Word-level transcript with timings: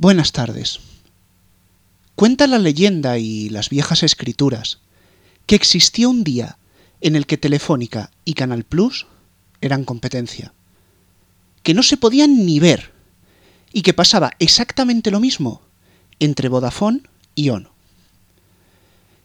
Buenas 0.00 0.30
tardes. 0.30 0.78
Cuenta 2.14 2.46
la 2.46 2.60
leyenda 2.60 3.18
y 3.18 3.48
las 3.48 3.68
viejas 3.68 4.04
escrituras 4.04 4.78
que 5.46 5.56
existió 5.56 6.08
un 6.08 6.22
día 6.22 6.56
en 7.00 7.16
el 7.16 7.26
que 7.26 7.36
Telefónica 7.36 8.12
y 8.24 8.34
Canal 8.34 8.62
Plus 8.62 9.08
eran 9.60 9.84
competencia, 9.84 10.52
que 11.64 11.74
no 11.74 11.82
se 11.82 11.96
podían 11.96 12.46
ni 12.46 12.60
ver 12.60 12.92
y 13.72 13.82
que 13.82 13.92
pasaba 13.92 14.34
exactamente 14.38 15.10
lo 15.10 15.18
mismo 15.18 15.62
entre 16.20 16.48
Vodafone 16.48 17.00
y 17.34 17.48
Ono. 17.48 17.72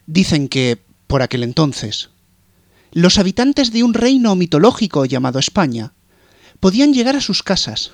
Dicen 0.07 0.49
que, 0.49 0.81
por 1.05 1.21
aquel 1.21 1.43
entonces, 1.43 2.09
los 2.93 3.19
habitantes 3.19 3.71
de 3.71 3.83
un 3.83 3.93
reino 3.93 4.35
mitológico 4.35 5.05
llamado 5.05 5.37
España 5.37 5.93
podían 6.59 6.95
llegar 6.95 7.15
a 7.15 7.21
sus 7.21 7.43
casas, 7.43 7.91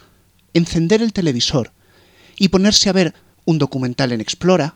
encender 0.53 1.01
el 1.01 1.11
televisor 1.11 1.73
y 2.39 2.47
ponerse 2.47 2.89
a 2.89 2.93
ver 2.93 3.13
un 3.45 3.59
documental 3.59 4.11
en 4.11 4.21
Explora, 4.21 4.73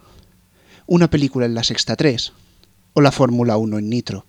una 0.86 1.10
película 1.10 1.46
en 1.46 1.56
la 1.56 1.64
Sexta 1.64 1.96
3 1.96 2.34
o 2.94 3.02
la 3.02 3.12
Fórmula 3.12 3.58
1 3.58 3.80
en 3.80 3.90
Nitro. 3.90 4.26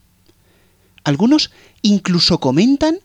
Algunos 1.02 1.50
incluso 1.82 2.40
comentan 2.40 2.98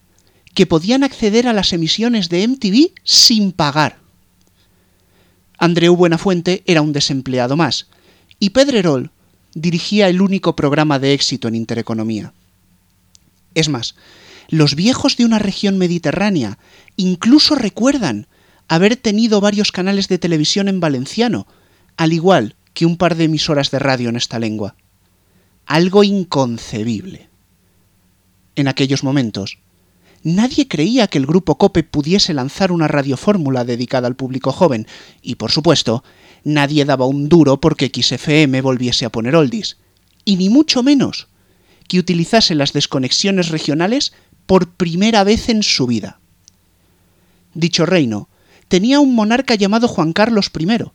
que 0.54 0.68
podían 0.68 1.04
acceder 1.04 1.48
a 1.48 1.54
las 1.54 1.74
emisiones 1.74 2.30
de 2.30 2.48
MTV 2.48 2.92
sin 3.04 3.52
pagar. 3.52 3.98
Andreu 5.58 5.96
Buenafuente 5.96 6.64
era 6.66 6.82
un 6.82 6.94
desempleado 6.94 7.58
más, 7.58 7.88
y 8.40 8.52
Pedrerol 8.52 9.12
dirigía 9.54 10.08
el 10.08 10.22
único 10.22 10.56
programa 10.56 11.00
de 11.00 11.14
éxito 11.14 11.48
en 11.48 11.56
Intereconomía. 11.56 12.34
Es 13.56 13.68
más, 13.68 13.96
los 14.48 14.76
viejos 14.76 15.18
de 15.18 15.26
una 15.26 15.40
región 15.40 15.78
mediterránea 15.78 16.60
incluso 16.96 17.56
recuerdan 17.56 18.28
haber 18.70 18.96
tenido 18.96 19.42
varios 19.42 19.72
canales 19.72 20.08
de 20.08 20.20
televisión 20.20 20.68
en 20.70 20.80
valenciano, 20.80 21.48
al 21.98 22.14
igual 22.14 22.56
que 22.74 22.86
un 22.86 22.98
par 22.98 23.16
de 23.16 23.26
emisoras 23.26 23.72
de 23.72 23.80
radio 23.80 24.10
en 24.10 24.16
esta 24.16 24.40
lengua. 24.40 24.76
Algo 25.66 26.04
inconcebible. 26.04 27.30
En 28.56 28.68
aquellos 28.68 29.04
momentos, 29.04 29.58
nadie 30.24 30.68
creía 30.68 31.08
que 31.08 31.18
el 31.18 31.26
grupo 31.26 31.58
Cope 31.58 31.84
pudiese 31.84 32.34
lanzar 32.34 32.72
una 32.72 32.88
radiofórmula 32.88 33.66
dedicada 33.66 34.08
al 34.08 34.16
público 34.16 34.52
joven, 34.52 34.88
y 35.24 35.36
por 35.36 35.52
supuesto, 35.52 36.04
nadie 36.44 36.86
daba 36.86 37.08
un 37.08 37.28
duro 37.28 37.60
porque 37.60 37.92
XFM 37.94 38.62
volviese 38.62 39.04
a 39.04 39.12
poner 39.12 39.36
oldies, 39.36 39.78
y 40.26 40.36
ni 40.36 40.50
mucho 40.50 40.84
menos 40.84 41.28
que 41.88 41.98
utilizase 41.98 42.54
las 42.54 42.72
desconexiones 42.72 43.50
regionales 43.50 44.14
por 44.46 44.70
primera 44.70 45.24
vez 45.24 45.50
en 45.50 45.64
su 45.64 45.88
vida. 45.88 46.20
Dicho 47.56 47.88
reino 47.88 48.29
tenía 48.70 49.02
un 49.02 49.14
monarca 49.16 49.56
llamado 49.56 49.90
Juan 49.90 50.14
Carlos 50.14 50.50
I, 50.58 50.86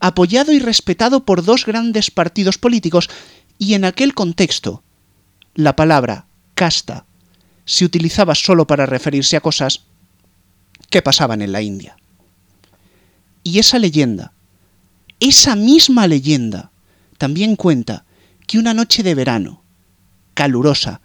apoyado 0.00 0.52
y 0.52 0.58
respetado 0.58 1.24
por 1.24 1.42
dos 1.42 1.64
grandes 1.64 2.10
partidos 2.10 2.58
políticos, 2.58 3.08
y 3.58 3.74
en 3.74 3.84
aquel 3.84 4.12
contexto, 4.12 4.82
la 5.54 5.76
palabra 5.76 6.26
casta 6.54 7.06
se 7.64 7.84
utilizaba 7.84 8.34
solo 8.34 8.66
para 8.66 8.86
referirse 8.86 9.36
a 9.36 9.40
cosas 9.40 9.84
que 10.90 11.00
pasaban 11.00 11.40
en 11.40 11.52
la 11.52 11.62
India. 11.62 11.96
Y 13.44 13.60
esa 13.60 13.78
leyenda, 13.78 14.32
esa 15.20 15.54
misma 15.54 16.08
leyenda, 16.08 16.72
también 17.18 17.54
cuenta 17.54 18.04
que 18.48 18.58
una 18.58 18.74
noche 18.74 19.04
de 19.04 19.14
verano, 19.14 19.62
calurosa 20.34 21.00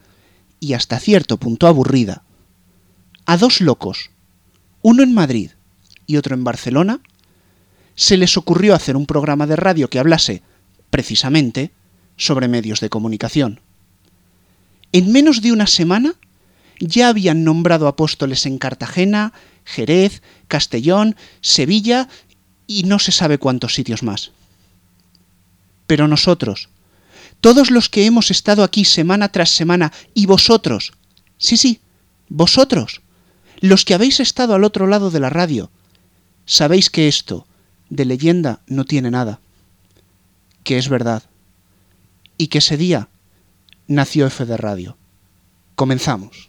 y 0.59 0.73
hasta 0.73 0.99
cierto 0.99 1.37
punto 1.37 1.67
aburrida, 1.67 2.23
a 3.27 3.37
dos 3.37 3.61
locos, 3.61 4.09
uno 4.81 5.03
en 5.03 5.13
Madrid 5.13 5.51
y 6.07 6.17
otro 6.17 6.33
en 6.33 6.43
Barcelona, 6.43 6.99
se 7.95 8.17
les 8.17 8.37
ocurrió 8.37 8.73
hacer 8.73 8.95
un 8.95 9.05
programa 9.05 9.45
de 9.45 9.55
radio 9.55 9.89
que 9.89 9.99
hablase, 9.99 10.41
precisamente, 10.89 11.71
sobre 12.15 12.47
medios 12.47 12.79
de 12.79 12.89
comunicación. 12.89 13.59
En 14.91 15.11
menos 15.11 15.41
de 15.41 15.51
una 15.51 15.67
semana 15.67 16.15
ya 16.79 17.09
habían 17.09 17.43
nombrado 17.43 17.87
apóstoles 17.87 18.45
en 18.45 18.57
Cartagena, 18.57 19.33
Jerez, 19.65 20.21
Castellón, 20.47 21.15
Sevilla 21.41 22.07
y 22.67 22.83
no 22.83 22.99
se 22.99 23.11
sabe 23.11 23.37
cuántos 23.37 23.73
sitios 23.73 24.03
más. 24.03 24.31
Pero 25.87 26.07
nosotros, 26.07 26.69
todos 27.41 27.71
los 27.71 27.89
que 27.89 28.05
hemos 28.05 28.31
estado 28.31 28.63
aquí 28.63 28.85
semana 28.85 29.29
tras 29.29 29.49
semana, 29.49 29.91
y 30.13 30.25
vosotros, 30.25 30.93
sí, 31.37 31.57
sí, 31.57 31.81
vosotros, 32.29 33.01
los 33.59 33.85
que 33.85 33.93
habéis 33.93 34.19
estado 34.19 34.53
al 34.53 34.63
otro 34.63 34.87
lado 34.87 35.11
de 35.11 35.19
la 35.19 35.29
radio, 35.29 35.71
sabéis 36.47 36.89
que 36.89 37.07
esto 37.07 37.45
de 37.89 38.05
leyenda 38.05 38.61
no 38.65 38.85
tiene 38.85 39.11
nada, 39.11 39.39
que 40.63 40.79
es 40.79 40.89
verdad, 40.89 41.23
y 42.37 42.47
que 42.47 42.57
ese 42.57 42.77
día 42.77 43.09
nació 43.85 44.25
F 44.25 44.45
de 44.45 44.57
Radio. 44.57 44.97
Comenzamos. 45.75 46.46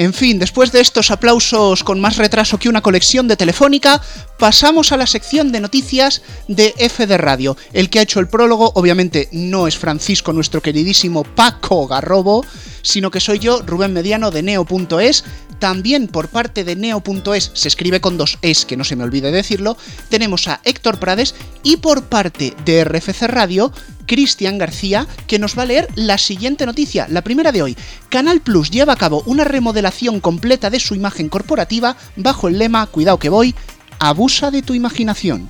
En 0.00 0.14
fin, 0.14 0.38
después 0.38 0.72
de 0.72 0.80
estos 0.80 1.10
aplausos 1.10 1.84
con 1.84 2.00
más 2.00 2.16
retraso 2.16 2.58
que 2.58 2.70
una 2.70 2.80
colección 2.80 3.28
de 3.28 3.36
Telefónica, 3.36 4.00
pasamos 4.38 4.92
a 4.92 4.96
la 4.96 5.06
sección 5.06 5.52
de 5.52 5.60
noticias 5.60 6.22
de 6.48 6.72
F 6.78 7.06
de 7.06 7.18
Radio. 7.18 7.54
El 7.74 7.90
que 7.90 7.98
ha 7.98 8.02
hecho 8.04 8.18
el 8.18 8.26
prólogo, 8.26 8.72
obviamente, 8.76 9.28
no 9.30 9.68
es 9.68 9.76
Francisco, 9.76 10.32
nuestro 10.32 10.62
queridísimo 10.62 11.22
Paco 11.22 11.86
Garrobo, 11.86 12.46
sino 12.80 13.10
que 13.10 13.20
soy 13.20 13.40
yo, 13.40 13.60
Rubén 13.60 13.92
Mediano, 13.92 14.30
de 14.30 14.42
Neo.es. 14.42 15.22
También 15.58 16.08
por 16.08 16.28
parte 16.28 16.64
de 16.64 16.76
Neo.es, 16.76 17.50
se 17.52 17.68
escribe 17.68 18.00
con 18.00 18.16
dos 18.16 18.38
es, 18.40 18.64
que 18.64 18.78
no 18.78 18.84
se 18.84 18.96
me 18.96 19.04
olvide 19.04 19.30
decirlo, 19.30 19.76
tenemos 20.08 20.48
a 20.48 20.62
Héctor 20.64 20.98
Prades 20.98 21.34
y 21.62 21.76
por 21.76 22.04
parte 22.04 22.54
de 22.64 22.84
RFC 22.84 23.24
Radio, 23.24 23.70
Cristian 24.10 24.58
García, 24.58 25.06
que 25.28 25.38
nos 25.38 25.56
va 25.56 25.62
a 25.62 25.66
leer 25.66 25.86
la 25.94 26.18
siguiente 26.18 26.66
noticia, 26.66 27.06
la 27.08 27.22
primera 27.22 27.52
de 27.52 27.62
hoy. 27.62 27.76
Canal 28.08 28.40
Plus 28.40 28.68
lleva 28.72 28.94
a 28.94 28.96
cabo 28.96 29.22
una 29.24 29.44
remodelación 29.44 30.18
completa 30.18 30.68
de 30.68 30.80
su 30.80 30.96
imagen 30.96 31.28
corporativa 31.28 31.94
bajo 32.16 32.48
el 32.48 32.58
lema, 32.58 32.84
cuidado 32.86 33.20
que 33.20 33.28
voy, 33.28 33.54
abusa 34.00 34.50
de 34.50 34.62
tu 34.62 34.74
imaginación. 34.74 35.48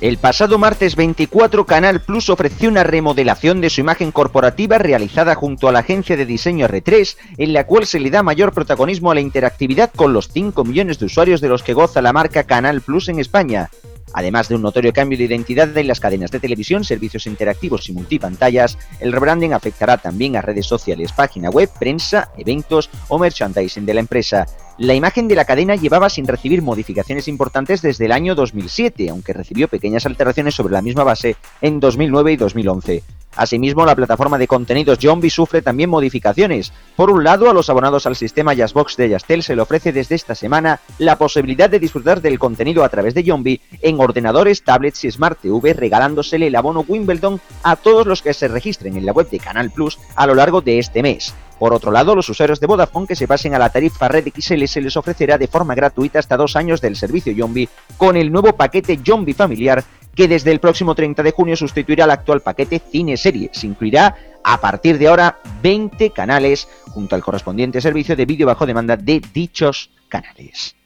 El 0.00 0.16
pasado 0.16 0.56
martes 0.58 0.96
24 0.96 1.66
Canal 1.66 2.00
Plus 2.00 2.30
ofreció 2.30 2.70
una 2.70 2.84
remodelación 2.84 3.60
de 3.60 3.68
su 3.68 3.82
imagen 3.82 4.12
corporativa 4.12 4.78
realizada 4.78 5.34
junto 5.34 5.68
a 5.68 5.72
la 5.72 5.80
agencia 5.80 6.16
de 6.16 6.24
diseño 6.24 6.66
R3, 6.66 7.16
en 7.36 7.52
la 7.52 7.66
cual 7.66 7.84
se 7.84 8.00
le 8.00 8.08
da 8.08 8.22
mayor 8.22 8.54
protagonismo 8.54 9.10
a 9.10 9.14
la 9.14 9.20
interactividad 9.20 9.90
con 9.94 10.14
los 10.14 10.28
5 10.28 10.64
millones 10.64 10.98
de 10.98 11.04
usuarios 11.04 11.42
de 11.42 11.50
los 11.50 11.62
que 11.62 11.74
goza 11.74 12.00
la 12.00 12.14
marca 12.14 12.44
Canal 12.44 12.80
Plus 12.80 13.10
en 13.10 13.18
España. 13.18 13.68
Además 14.14 14.48
de 14.48 14.54
un 14.54 14.62
notorio 14.62 14.92
cambio 14.92 15.18
de 15.18 15.24
identidad 15.24 15.76
en 15.76 15.88
las 15.88 16.00
cadenas 16.00 16.30
de 16.30 16.40
televisión, 16.40 16.84
servicios 16.84 17.26
interactivos 17.26 17.88
y 17.88 17.92
multipantallas, 17.92 18.78
el 19.00 19.12
rebranding 19.12 19.52
afectará 19.52 19.98
también 19.98 20.36
a 20.36 20.40
redes 20.40 20.66
sociales, 20.66 21.12
página 21.12 21.50
web, 21.50 21.68
prensa, 21.78 22.30
eventos 22.38 22.88
o 23.08 23.18
merchandising 23.18 23.84
de 23.84 23.94
la 23.94 24.00
empresa. 24.00 24.46
La 24.76 24.94
imagen 24.94 25.28
de 25.28 25.36
la 25.36 25.44
cadena 25.44 25.76
llevaba 25.76 26.10
sin 26.10 26.26
recibir 26.26 26.60
modificaciones 26.60 27.28
importantes 27.28 27.80
desde 27.80 28.06
el 28.06 28.12
año 28.12 28.34
2007, 28.34 29.08
aunque 29.08 29.32
recibió 29.32 29.68
pequeñas 29.68 30.04
alteraciones 30.04 30.56
sobre 30.56 30.72
la 30.72 30.82
misma 30.82 31.04
base 31.04 31.36
en 31.60 31.78
2009 31.78 32.32
y 32.32 32.36
2011. 32.36 33.02
Asimismo, 33.36 33.86
la 33.86 33.94
plataforma 33.94 34.36
de 34.36 34.48
contenidos 34.48 34.98
Zombie 35.00 35.30
sufre 35.30 35.62
también 35.62 35.90
modificaciones. 35.90 36.72
Por 36.96 37.10
un 37.10 37.22
lado, 37.22 37.48
a 37.48 37.54
los 37.54 37.70
abonados 37.70 38.06
al 38.06 38.16
sistema 38.16 38.52
Jazzbox 38.52 38.96
de 38.96 39.10
Yastel 39.10 39.44
se 39.44 39.54
le 39.54 39.62
ofrece 39.62 39.92
desde 39.92 40.16
esta 40.16 40.34
semana 40.34 40.80
la 40.98 41.18
posibilidad 41.18 41.70
de 41.70 41.78
disfrutar 41.78 42.20
del 42.20 42.40
contenido 42.40 42.82
a 42.82 42.88
través 42.88 43.14
de 43.14 43.24
Zombie 43.24 43.60
en 43.80 44.00
ordenadores, 44.00 44.64
tablets 44.64 45.04
y 45.04 45.10
Smart 45.10 45.38
TV, 45.40 45.72
regalándosele 45.72 46.48
el 46.48 46.56
abono 46.56 46.84
Wimbledon 46.86 47.40
a 47.62 47.76
todos 47.76 48.06
los 48.06 48.22
que 48.22 48.34
se 48.34 48.48
registren 48.48 48.96
en 48.96 49.06
la 49.06 49.12
web 49.12 49.30
de 49.30 49.38
Canal 49.38 49.70
Plus 49.70 50.00
a 50.16 50.26
lo 50.26 50.34
largo 50.34 50.60
de 50.60 50.80
este 50.80 51.02
mes. 51.02 51.32
Por 51.58 51.72
otro 51.72 51.92
lado, 51.92 52.14
los 52.14 52.28
usuarios 52.28 52.60
de 52.60 52.66
Vodafone 52.66 53.06
que 53.06 53.16
se 53.16 53.28
pasen 53.28 53.54
a 53.54 53.58
la 53.58 53.70
tarifa 53.70 54.08
Red 54.08 54.28
XL 54.34 54.64
se 54.66 54.80
les 54.80 54.96
ofrecerá 54.96 55.38
de 55.38 55.48
forma 55.48 55.74
gratuita 55.74 56.18
hasta 56.18 56.36
dos 56.36 56.56
años 56.56 56.80
del 56.80 56.96
servicio 56.96 57.34
Zombie 57.36 57.68
con 57.96 58.16
el 58.16 58.32
nuevo 58.32 58.54
paquete 58.54 58.98
Zombie 59.04 59.34
familiar 59.34 59.84
que 60.14 60.28
desde 60.28 60.52
el 60.52 60.60
próximo 60.60 60.94
30 60.94 61.22
de 61.22 61.32
junio 61.32 61.56
sustituirá 61.56 62.04
al 62.04 62.10
actual 62.10 62.40
paquete 62.40 62.80
Cine 62.90 63.16
Serie. 63.16 63.50
Se 63.52 63.66
incluirá 63.66 64.16
a 64.42 64.60
partir 64.60 64.98
de 64.98 65.08
ahora 65.08 65.38
20 65.62 66.10
canales 66.10 66.68
junto 66.90 67.14
al 67.14 67.22
correspondiente 67.22 67.80
servicio 67.80 68.14
de 68.14 68.26
vídeo 68.26 68.46
bajo 68.46 68.66
demanda 68.66 68.96
de 68.96 69.20
dichos 69.32 69.90
canales. 70.08 70.76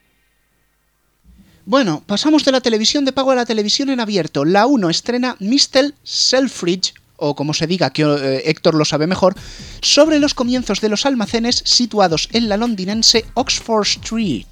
Bueno, 1.66 2.02
pasamos 2.06 2.46
de 2.46 2.52
la 2.52 2.62
televisión 2.62 3.04
de 3.04 3.12
pago 3.12 3.32
a 3.32 3.34
la 3.34 3.44
televisión 3.44 3.90
en 3.90 4.00
abierto. 4.00 4.46
La 4.46 4.66
1 4.66 4.88
estrena 4.88 5.36
Mr. 5.38 5.92
Selfridge, 6.02 6.94
o 7.18 7.34
como 7.34 7.52
se 7.52 7.66
diga 7.66 7.90
que 7.90 8.02
eh, 8.02 8.42
Héctor 8.46 8.74
lo 8.74 8.84
sabe 8.84 9.06
mejor, 9.06 9.34
sobre 9.82 10.18
los 10.18 10.34
comienzos 10.34 10.80
de 10.80 10.88
los 10.88 11.04
almacenes 11.04 11.62
situados 11.64 12.28
en 12.32 12.48
la 12.48 12.56
londinense 12.56 13.26
Oxford 13.34 13.86
Street. 13.86 14.46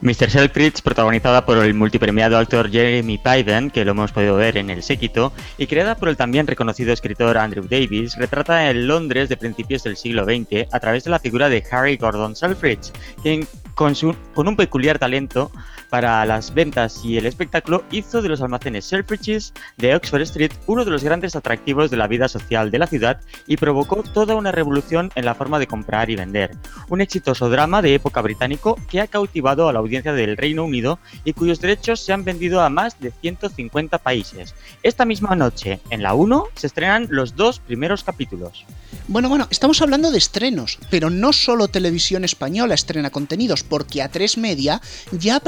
Mr. 0.00 0.30
Selfridge, 0.30 0.82
protagonizada 0.82 1.44
por 1.44 1.58
el 1.58 1.74
multipremiado 1.74 2.38
actor 2.38 2.70
Jeremy 2.70 3.18
Piven, 3.18 3.70
que 3.70 3.84
lo 3.84 3.90
hemos 3.90 4.12
podido 4.12 4.36
ver 4.36 4.56
en 4.56 4.70
El 4.70 4.82
Séquito, 4.82 5.32
y 5.58 5.66
creada 5.66 5.96
por 5.96 6.08
el 6.08 6.16
también 6.16 6.46
reconocido 6.46 6.92
escritor 6.92 7.36
Andrew 7.36 7.66
Davis, 7.68 8.16
retrata 8.16 8.70
el 8.70 8.86
Londres 8.86 9.28
de 9.28 9.36
principios 9.36 9.82
del 9.82 9.96
siglo 9.96 10.24
XX 10.24 10.72
a 10.72 10.80
través 10.80 11.04
de 11.04 11.10
la 11.10 11.18
figura 11.18 11.48
de 11.48 11.64
Harry 11.70 11.96
Gordon 11.96 12.36
Selfridge, 12.36 12.92
quien 13.22 13.46
con, 13.74 13.94
con 14.34 14.48
un 14.48 14.56
peculiar 14.56 14.98
talento 14.98 15.50
para 15.90 16.24
las 16.24 16.54
ventas 16.54 17.04
y 17.04 17.18
el 17.18 17.26
espectáculo, 17.26 17.84
hizo 17.90 18.22
de 18.22 18.28
los 18.28 18.40
almacenes 18.40 18.84
Selfridges 18.84 19.52
de 19.76 19.94
Oxford 19.94 20.22
Street 20.22 20.52
uno 20.66 20.84
de 20.84 20.90
los 20.90 21.02
grandes 21.02 21.36
atractivos 21.36 21.90
de 21.90 21.96
la 21.96 22.06
vida 22.06 22.28
social 22.28 22.70
de 22.70 22.78
la 22.78 22.86
ciudad 22.86 23.20
y 23.46 23.56
provocó 23.56 24.02
toda 24.02 24.36
una 24.36 24.52
revolución 24.52 25.10
en 25.16 25.24
la 25.24 25.34
forma 25.34 25.58
de 25.58 25.66
comprar 25.66 26.08
y 26.08 26.16
vender. 26.16 26.56
Un 26.88 27.00
exitoso 27.00 27.50
drama 27.50 27.82
de 27.82 27.94
época 27.94 28.22
británico 28.22 28.78
que 28.88 29.00
ha 29.00 29.08
cautivado 29.08 29.68
a 29.68 29.72
la 29.72 29.80
audiencia 29.80 30.12
del 30.12 30.36
Reino 30.36 30.64
Unido 30.64 30.98
y 31.24 31.32
cuyos 31.32 31.60
derechos 31.60 32.00
se 32.00 32.12
han 32.12 32.24
vendido 32.24 32.60
a 32.60 32.70
más 32.70 33.00
de 33.00 33.10
150 33.10 33.98
países. 33.98 34.54
Esta 34.82 35.04
misma 35.04 35.34
noche, 35.34 35.80
en 35.90 36.02
la 36.02 36.14
1, 36.14 36.46
se 36.54 36.68
estrenan 36.68 37.08
los 37.10 37.34
dos 37.34 37.58
primeros 37.58 38.04
capítulos. 38.04 38.64
Bueno, 39.08 39.28
bueno, 39.28 39.48
estamos 39.50 39.82
hablando 39.82 40.10
de 40.12 40.18
estrenos, 40.18 40.78
pero 40.88 41.10
no 41.10 41.32
solo 41.32 41.68
Televisión 41.68 42.24
Española 42.24 42.74
estrena 42.74 43.10
contenidos, 43.10 43.64
porque 43.64 44.04
A3 44.04 44.38
Media 44.38 44.80
ya 45.10 45.36
ha 45.36 45.40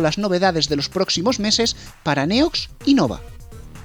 las 0.00 0.18
novedades 0.18 0.68
de 0.68 0.76
los 0.76 0.88
próximos 0.88 1.38
meses 1.38 1.76
para 2.02 2.26
Neox 2.26 2.70
y 2.84 2.94
Nova. 2.94 3.20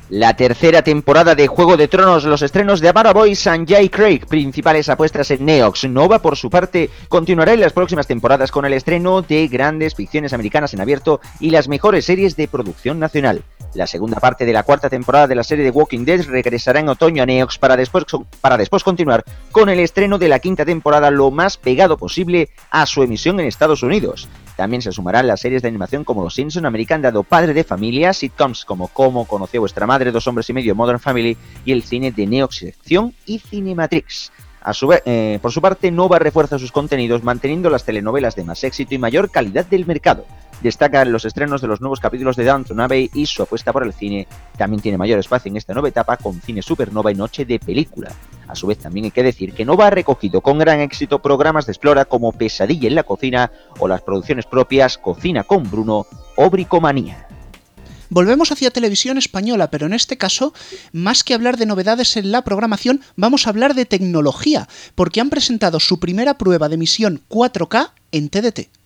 La 0.10 0.36
tercera 0.36 0.82
temporada 0.82 1.36
de 1.36 1.48
Juego 1.48 1.78
de 1.78 1.88
Tronos, 1.88 2.26
los 2.26 2.42
estrenos 2.42 2.82
de 2.82 2.90
Amara 2.90 3.14
Boy, 3.14 3.34
Sanjay 3.34 3.88
Craig, 3.88 4.26
principales 4.28 4.90
apuestas 4.90 5.32
en 5.32 5.46
Neox. 5.46 5.86
Nova, 5.86 6.20
por 6.20 6.36
su 6.36 6.50
parte, 6.50 6.90
continuará 7.08 7.54
en 7.54 7.62
las 7.62 7.72
próximas 7.72 8.08
temporadas 8.08 8.52
con 8.52 8.66
el 8.66 8.74
estreno 8.74 9.22
de 9.22 9.48
grandes 9.48 9.96
ficciones 9.96 10.34
americanas 10.34 10.74
en 10.74 10.82
abierto 10.82 11.22
y 11.40 11.52
las 11.52 11.70
mejores 11.70 12.04
series 12.04 12.36
de 12.36 12.50
producción 12.50 13.00
nacional. 13.00 13.44
La 13.74 13.88
segunda 13.88 14.20
parte 14.20 14.46
de 14.46 14.52
la 14.52 14.64
cuarta 14.64 14.90
temporada 14.90 15.28
de 15.28 15.36
la 15.36 15.46
serie 15.46 15.64
de 15.64 15.72
Walking 15.72 16.04
Dead 16.04 16.26
regresará 16.26 16.82
en 16.82 16.90
otoño 16.90 17.24
a 17.24 17.26
Neox 17.26 17.58
para 17.58 17.78
después, 17.78 18.04
para 18.42 18.58
después 18.58 18.84
continuar 18.84 19.24
con 19.54 19.70
el 19.70 19.80
estreno 19.80 20.18
de 20.18 20.28
la 20.28 20.40
quinta 20.40 20.66
temporada 20.66 21.10
lo 21.10 21.32
más 21.32 21.56
pegado 21.56 21.96
posible 21.98 22.50
a 22.70 22.86
su 22.86 23.02
emisión 23.02 23.40
en 23.40 23.46
Estados 23.46 23.82
Unidos. 23.82 24.28
También 24.56 24.82
se 24.82 24.92
sumarán 24.92 25.28
las 25.28 25.42
series 25.42 25.62
de 25.62 25.68
animación 25.68 26.04
como 26.04 26.24
Los 26.24 26.36
Simpson, 26.36 26.66
American 26.66 27.02
Dado, 27.02 27.24
Padre 27.24 27.54
de 27.54 27.64
Familia, 27.64 28.14
sitcoms 28.14 28.66
como 28.66 28.88
Cómo 28.90 29.26
conoció 29.26 29.62
vuestra 29.62 29.88
madre, 29.88 30.12
Dos 30.12 30.28
hombres 30.28 30.50
y 30.50 30.54
medio, 30.54 30.76
Modern 30.76 31.00
Family 31.00 31.38
y 31.66 31.72
el 31.72 31.84
cine 31.84 32.12
de 32.12 32.28
Neox 32.28 32.58
Sección 32.58 33.14
y 33.26 33.40
Cinematrix. 33.40 34.32
A 34.62 34.74
su 34.74 34.94
eh, 35.06 35.40
por 35.42 35.52
su 35.52 35.62
parte, 35.62 35.90
Nova 35.90 36.20
refuerza 36.20 36.60
sus 36.60 36.72
contenidos 36.72 37.24
manteniendo 37.24 37.70
las 37.70 37.84
telenovelas 37.84 38.36
de 38.36 38.44
más 38.44 38.64
éxito 38.64 38.94
y 38.94 39.00
mayor 39.00 39.32
calidad 39.32 39.66
del 39.66 39.86
mercado 39.88 40.26
destacan 40.62 41.12
los 41.12 41.26
estrenos 41.26 41.62
de 41.62 41.68
los 41.68 41.82
nuevos 41.82 42.00
capítulos 42.00 42.36
de 42.36 42.46
Downton 42.46 42.80
Abbey 42.80 43.10
y 43.14 43.26
su 43.26 43.44
apuesta 43.44 43.74
por 43.74 43.84
el 43.84 43.94
cine. 43.94 44.28
También 44.58 44.82
tiene 44.82 44.98
mayor 44.98 45.20
espacio 45.20 45.50
en 45.50 45.58
esta 45.58 45.74
nueva 45.74 45.90
etapa 45.90 46.18
con 46.18 46.40
Cine 46.42 46.62
Supernova 46.62 47.12
y 47.12 47.16
Noche 47.16 47.46
de 47.46 47.60
Película. 47.60 48.12
A 48.52 48.56
su 48.56 48.68
vez 48.68 48.80
también 48.80 49.06
hay 49.06 49.12
que 49.12 49.24
decir 49.24 49.54
que 49.54 49.64
Nova 49.64 49.88
ha 49.88 49.92
recogido 49.92 50.42
con 50.42 50.60
gran 50.60 50.82
éxito 50.82 51.22
programas 51.22 51.66
de 51.66 51.72
Explora 51.72 52.04
como 52.04 52.34
Pesadilla 52.34 52.90
en 52.90 52.96
la 52.96 53.04
cocina 53.04 53.50
o 53.80 53.88
las 53.88 54.02
producciones 54.02 54.46
propias 54.46 54.98
Cocina 54.98 55.46
con 55.46 55.72
Bruno 55.72 56.06
o 56.36 56.50
Bricomanía. 56.50 57.28
Volvemos 58.10 58.52
hacia 58.52 58.70
televisión 58.70 59.18
española, 59.18 59.72
pero 59.72 59.86
en 59.86 59.94
este 59.94 60.18
caso, 60.18 60.54
más 60.92 61.24
que 61.24 61.34
hablar 61.34 61.56
de 61.56 61.66
novedades 61.66 62.18
en 62.18 62.30
la 62.30 62.42
programación, 62.42 63.00
vamos 63.16 63.48
a 63.48 63.52
hablar 63.52 63.74
de 63.74 63.86
tecnología, 63.86 64.68
porque 64.96 65.22
han 65.22 65.30
presentado 65.30 65.80
su 65.80 66.02
primera 66.02 66.38
prueba 66.38 66.68
de 66.68 66.76
emisión 66.76 67.22
4K 67.30 67.92
en 68.12 68.28
TDT. 68.28 68.81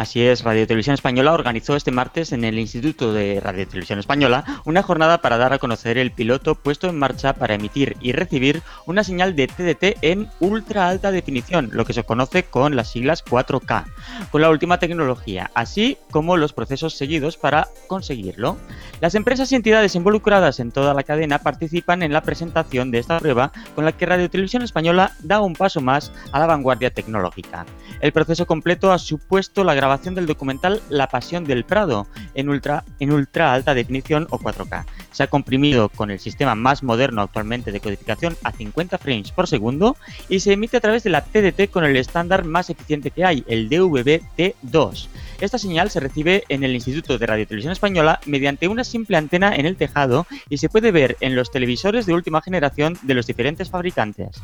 Así 0.00 0.26
es, 0.26 0.44
Radio 0.44 0.66
Televisión 0.66 0.94
Española 0.94 1.34
organizó 1.34 1.76
este 1.76 1.90
martes 1.90 2.32
en 2.32 2.42
el 2.44 2.58
Instituto 2.58 3.12
de 3.12 3.38
Radio 3.38 3.68
Televisión 3.68 3.98
Española 3.98 4.62
una 4.64 4.82
jornada 4.82 5.20
para 5.20 5.36
dar 5.36 5.52
a 5.52 5.58
conocer 5.58 5.98
el 5.98 6.10
piloto 6.10 6.54
puesto 6.54 6.88
en 6.88 6.98
marcha 6.98 7.34
para 7.34 7.56
emitir 7.56 7.98
y 8.00 8.12
recibir 8.12 8.62
una 8.86 9.04
señal 9.04 9.36
de 9.36 9.46
TDT 9.46 9.98
en 10.00 10.30
ultra 10.40 10.88
alta 10.88 11.12
definición, 11.12 11.68
lo 11.74 11.84
que 11.84 11.92
se 11.92 12.04
conoce 12.04 12.44
con 12.44 12.76
las 12.76 12.90
siglas 12.90 13.22
4K, 13.22 13.84
con 14.30 14.40
la 14.40 14.48
última 14.48 14.78
tecnología, 14.78 15.50
así 15.52 15.98
como 16.10 16.38
los 16.38 16.54
procesos 16.54 16.94
seguidos 16.94 17.36
para 17.36 17.68
conseguirlo. 17.86 18.56
Las 19.02 19.14
empresas 19.14 19.52
y 19.52 19.56
entidades 19.56 19.96
involucradas 19.96 20.60
en 20.60 20.72
toda 20.72 20.94
la 20.94 21.02
cadena 21.02 21.40
participan 21.40 22.02
en 22.02 22.14
la 22.14 22.22
presentación 22.22 22.90
de 22.90 23.00
esta 23.00 23.18
prueba 23.18 23.52
con 23.74 23.84
la 23.84 23.92
que 23.92 24.06
Radio 24.06 24.30
Televisión 24.30 24.62
Española 24.62 25.12
da 25.22 25.42
un 25.42 25.52
paso 25.52 25.82
más 25.82 26.10
a 26.32 26.38
la 26.38 26.46
vanguardia 26.46 26.88
tecnológica. 26.88 27.66
El 28.00 28.12
proceso 28.12 28.46
completo 28.46 28.92
ha 28.92 28.98
supuesto 28.98 29.62
la 29.62 29.74
grabación 29.74 29.89
del 29.90 30.26
documental 30.26 30.80
La 30.88 31.08
Pasión 31.08 31.44
del 31.44 31.64
Prado 31.64 32.06
en 32.34 32.48
ultra, 32.48 32.84
en 33.00 33.10
ultra 33.10 33.52
alta 33.52 33.74
definición 33.74 34.28
o 34.30 34.38
4K. 34.38 34.84
Se 35.10 35.24
ha 35.24 35.26
comprimido 35.26 35.88
con 35.88 36.12
el 36.12 36.20
sistema 36.20 36.54
más 36.54 36.84
moderno 36.84 37.22
actualmente 37.22 37.72
de 37.72 37.80
codificación 37.80 38.36
a 38.44 38.52
50 38.52 38.98
frames 38.98 39.32
por 39.32 39.48
segundo 39.48 39.96
y 40.28 40.38
se 40.38 40.52
emite 40.52 40.76
a 40.76 40.80
través 40.80 41.02
de 41.02 41.10
la 41.10 41.24
TDT 41.24 41.70
con 41.72 41.84
el 41.84 41.96
estándar 41.96 42.44
más 42.44 42.70
eficiente 42.70 43.10
que 43.10 43.24
hay, 43.24 43.44
el 43.48 43.68
DVB-T2. 43.68 45.08
Esta 45.40 45.58
señal 45.58 45.90
se 45.90 45.98
recibe 45.98 46.44
en 46.48 46.62
el 46.62 46.74
Instituto 46.74 47.18
de 47.18 47.26
Radio 47.26 47.46
Televisión 47.46 47.72
Española 47.72 48.20
mediante 48.26 48.68
una 48.68 48.84
simple 48.84 49.16
antena 49.16 49.56
en 49.56 49.66
el 49.66 49.76
tejado 49.76 50.26
y 50.48 50.58
se 50.58 50.68
puede 50.68 50.92
ver 50.92 51.16
en 51.20 51.34
los 51.34 51.50
televisores 51.50 52.06
de 52.06 52.12
última 52.12 52.42
generación 52.42 52.96
de 53.02 53.14
los 53.14 53.26
diferentes 53.26 53.70
fabricantes. 53.70 54.40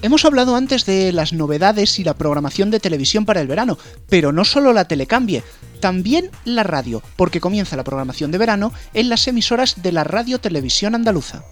Hemos 0.00 0.24
hablado 0.24 0.54
antes 0.54 0.86
de 0.86 1.12
las 1.12 1.32
novedades 1.32 1.98
y 1.98 2.04
la 2.04 2.14
programación 2.14 2.70
de 2.70 2.80
televisión 2.80 3.24
para 3.24 3.40
el 3.40 3.48
verano, 3.48 3.78
pero 4.08 4.32
no 4.32 4.44
solo 4.44 4.72
la 4.72 4.86
telecambie, 4.86 5.42
también 5.80 6.30
la 6.44 6.62
radio, 6.62 7.02
porque 7.16 7.40
comienza 7.40 7.76
la 7.76 7.84
programación 7.84 8.30
de 8.30 8.38
verano 8.38 8.72
en 8.94 9.08
las 9.08 9.26
emisoras 9.26 9.82
de 9.82 9.92
la 9.92 10.04
Radio 10.04 10.38
Televisión 10.38 10.94
Andaluza. 10.94 11.42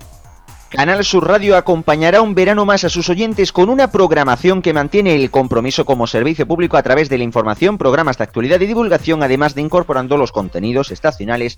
Canal 0.68 1.04
Sur 1.04 1.28
Radio 1.28 1.56
acompañará 1.56 2.20
un 2.20 2.34
verano 2.34 2.66
más 2.66 2.82
a 2.82 2.88
sus 2.88 3.08
oyentes 3.08 3.52
con 3.52 3.70
una 3.70 3.92
programación 3.92 4.62
que 4.62 4.72
mantiene 4.72 5.14
el 5.14 5.30
compromiso 5.30 5.84
como 5.84 6.08
servicio 6.08 6.46
público 6.46 6.76
a 6.76 6.82
través 6.82 7.08
de 7.08 7.18
la 7.18 7.24
información, 7.24 7.78
programas 7.78 8.18
de 8.18 8.24
actualidad 8.24 8.60
y 8.60 8.66
divulgación, 8.66 9.22
además 9.22 9.54
de 9.54 9.62
incorporando 9.62 10.16
los 10.16 10.32
contenidos 10.32 10.90
estacionales 10.90 11.56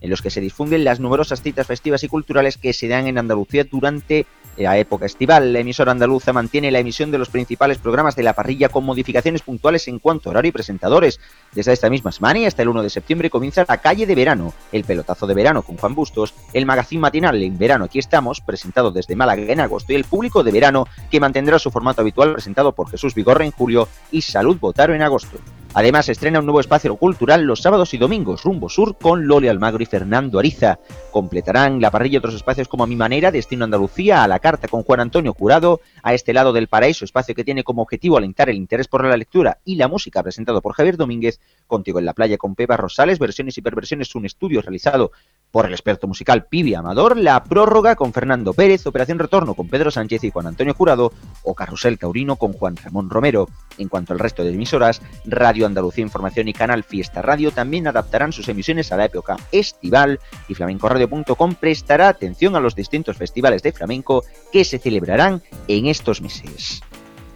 en 0.00 0.10
los 0.10 0.22
que 0.22 0.30
se 0.30 0.40
difunden 0.40 0.84
las 0.84 1.00
numerosas 1.00 1.42
citas 1.42 1.66
festivas 1.66 2.02
y 2.04 2.08
culturales 2.08 2.56
que 2.56 2.72
se 2.72 2.88
dan 2.88 3.06
en 3.06 3.18
Andalucía 3.18 3.64
durante 3.64 4.26
la 4.56 4.78
época 4.78 5.06
estival. 5.06 5.52
La 5.52 5.60
emisora 5.60 5.92
andaluza 5.92 6.32
mantiene 6.32 6.70
la 6.70 6.78
emisión 6.78 7.10
de 7.10 7.18
los 7.18 7.28
principales 7.28 7.78
programas 7.78 8.16
de 8.16 8.22
la 8.22 8.32
parrilla 8.32 8.68
con 8.68 8.84
modificaciones 8.84 9.42
puntuales 9.42 9.86
en 9.88 9.98
cuanto 9.98 10.28
a 10.28 10.32
horario 10.32 10.48
y 10.48 10.52
presentadores. 10.52 11.20
Desde 11.52 11.72
esta 11.72 11.90
misma 11.90 12.12
semana 12.12 12.40
y 12.40 12.46
hasta 12.46 12.62
el 12.62 12.68
1 12.68 12.82
de 12.82 12.90
septiembre 12.90 13.30
comienza 13.30 13.64
la 13.68 13.78
calle 13.78 14.06
de 14.06 14.14
verano, 14.14 14.54
el 14.72 14.84
pelotazo 14.84 15.26
de 15.26 15.34
verano 15.34 15.62
con 15.62 15.76
Juan 15.76 15.94
Bustos, 15.94 16.34
el 16.52 16.66
magazín 16.66 17.00
matinal 17.00 17.42
en 17.42 17.58
verano 17.58 17.84
aquí 17.84 17.98
estamos, 17.98 18.40
presentado 18.40 18.90
desde 18.90 19.16
Málaga 19.16 19.42
en 19.52 19.60
agosto, 19.60 19.92
y 19.92 19.96
el 19.96 20.04
público 20.04 20.42
de 20.42 20.52
verano 20.52 20.86
que 21.10 21.20
mantendrá 21.20 21.58
su 21.58 21.70
formato 21.70 22.00
habitual 22.00 22.32
presentado 22.32 22.72
por 22.72 22.90
Jesús 22.90 23.14
Vigorra 23.14 23.44
en 23.44 23.52
julio 23.52 23.88
y 24.10 24.22
Salud 24.22 24.58
Botaro 24.58 24.94
en 24.94 25.02
agosto. 25.02 25.38
Además, 25.78 26.08
estrena 26.08 26.38
un 26.38 26.46
nuevo 26.46 26.60
espacio 26.60 26.96
cultural 26.96 27.42
los 27.42 27.60
sábados 27.60 27.92
y 27.92 27.98
domingos, 27.98 28.44
Rumbo 28.44 28.70
Sur, 28.70 28.96
con 28.96 29.26
Loli 29.26 29.48
Almagro 29.48 29.82
y 29.82 29.86
Fernando 29.86 30.38
Ariza. 30.38 30.78
Completarán 31.10 31.82
la 31.82 31.90
parrilla 31.90 32.18
otros 32.18 32.34
espacios 32.34 32.66
como 32.66 32.84
A 32.84 32.86
Mi 32.86 32.96
Manera, 32.96 33.30
Destino 33.30 33.64
Andalucía, 33.64 34.24
A 34.24 34.28
la 34.28 34.38
Carta 34.38 34.68
con 34.68 34.84
Juan 34.84 35.00
Antonio 35.00 35.34
Curado, 35.34 35.82
A 36.02 36.14
Este 36.14 36.32
Lado 36.32 36.54
del 36.54 36.68
Paraíso, 36.68 37.04
espacio 37.04 37.34
que 37.34 37.44
tiene 37.44 37.62
como 37.62 37.82
objetivo 37.82 38.16
alentar 38.16 38.48
el 38.48 38.56
interés 38.56 38.88
por 38.88 39.04
la 39.04 39.18
lectura 39.18 39.58
y 39.66 39.74
la 39.74 39.86
música, 39.86 40.22
presentado 40.22 40.62
por 40.62 40.72
Javier 40.72 40.96
Domínguez, 40.96 41.40
Contigo 41.66 41.98
en 41.98 42.06
la 42.06 42.14
Playa 42.14 42.38
con 42.38 42.54
Pepa 42.54 42.78
Rosales, 42.78 43.18
Versiones 43.18 43.58
y 43.58 43.60
Perversiones, 43.60 44.14
un 44.14 44.24
estudio 44.24 44.62
realizado 44.62 45.12
por 45.50 45.66
el 45.66 45.72
experto 45.72 46.06
musical 46.06 46.46
Pibi 46.46 46.74
Amador, 46.74 47.18
La 47.18 47.44
Prórroga 47.44 47.96
con 47.96 48.14
Fernando 48.14 48.54
Pérez, 48.54 48.86
Operación 48.86 49.18
Retorno 49.18 49.52
con 49.52 49.68
Pedro 49.68 49.90
Sánchez 49.90 50.24
y 50.24 50.30
Juan 50.30 50.46
Antonio 50.46 50.74
Curado, 50.74 51.12
o 51.42 51.54
Carrusel 51.54 51.98
Taurino 51.98 52.36
con 52.36 52.54
Juan 52.54 52.76
Ramón 52.76 53.10
Romero. 53.10 53.48
En 53.76 53.88
cuanto 53.88 54.14
al 54.14 54.18
resto 54.18 54.42
de 54.42 54.52
emisoras, 54.52 55.02
Radio 55.26 55.65
Andalucía 55.66 56.02
Información 56.02 56.48
y 56.48 56.52
Canal 56.52 56.84
Fiesta 56.84 57.22
Radio 57.22 57.50
también 57.50 57.86
adaptarán 57.86 58.32
sus 58.32 58.48
emisiones 58.48 58.92
a 58.92 58.96
la 58.96 59.06
época 59.06 59.36
estival 59.52 60.20
y 60.48 60.54
flamencoradio.com 60.54 61.54
prestará 61.54 62.08
atención 62.08 62.56
a 62.56 62.60
los 62.60 62.74
distintos 62.74 63.16
festivales 63.16 63.62
de 63.62 63.72
flamenco 63.72 64.24
que 64.52 64.64
se 64.64 64.78
celebrarán 64.78 65.42
en 65.68 65.86
estos 65.86 66.20
meses. 66.20 66.80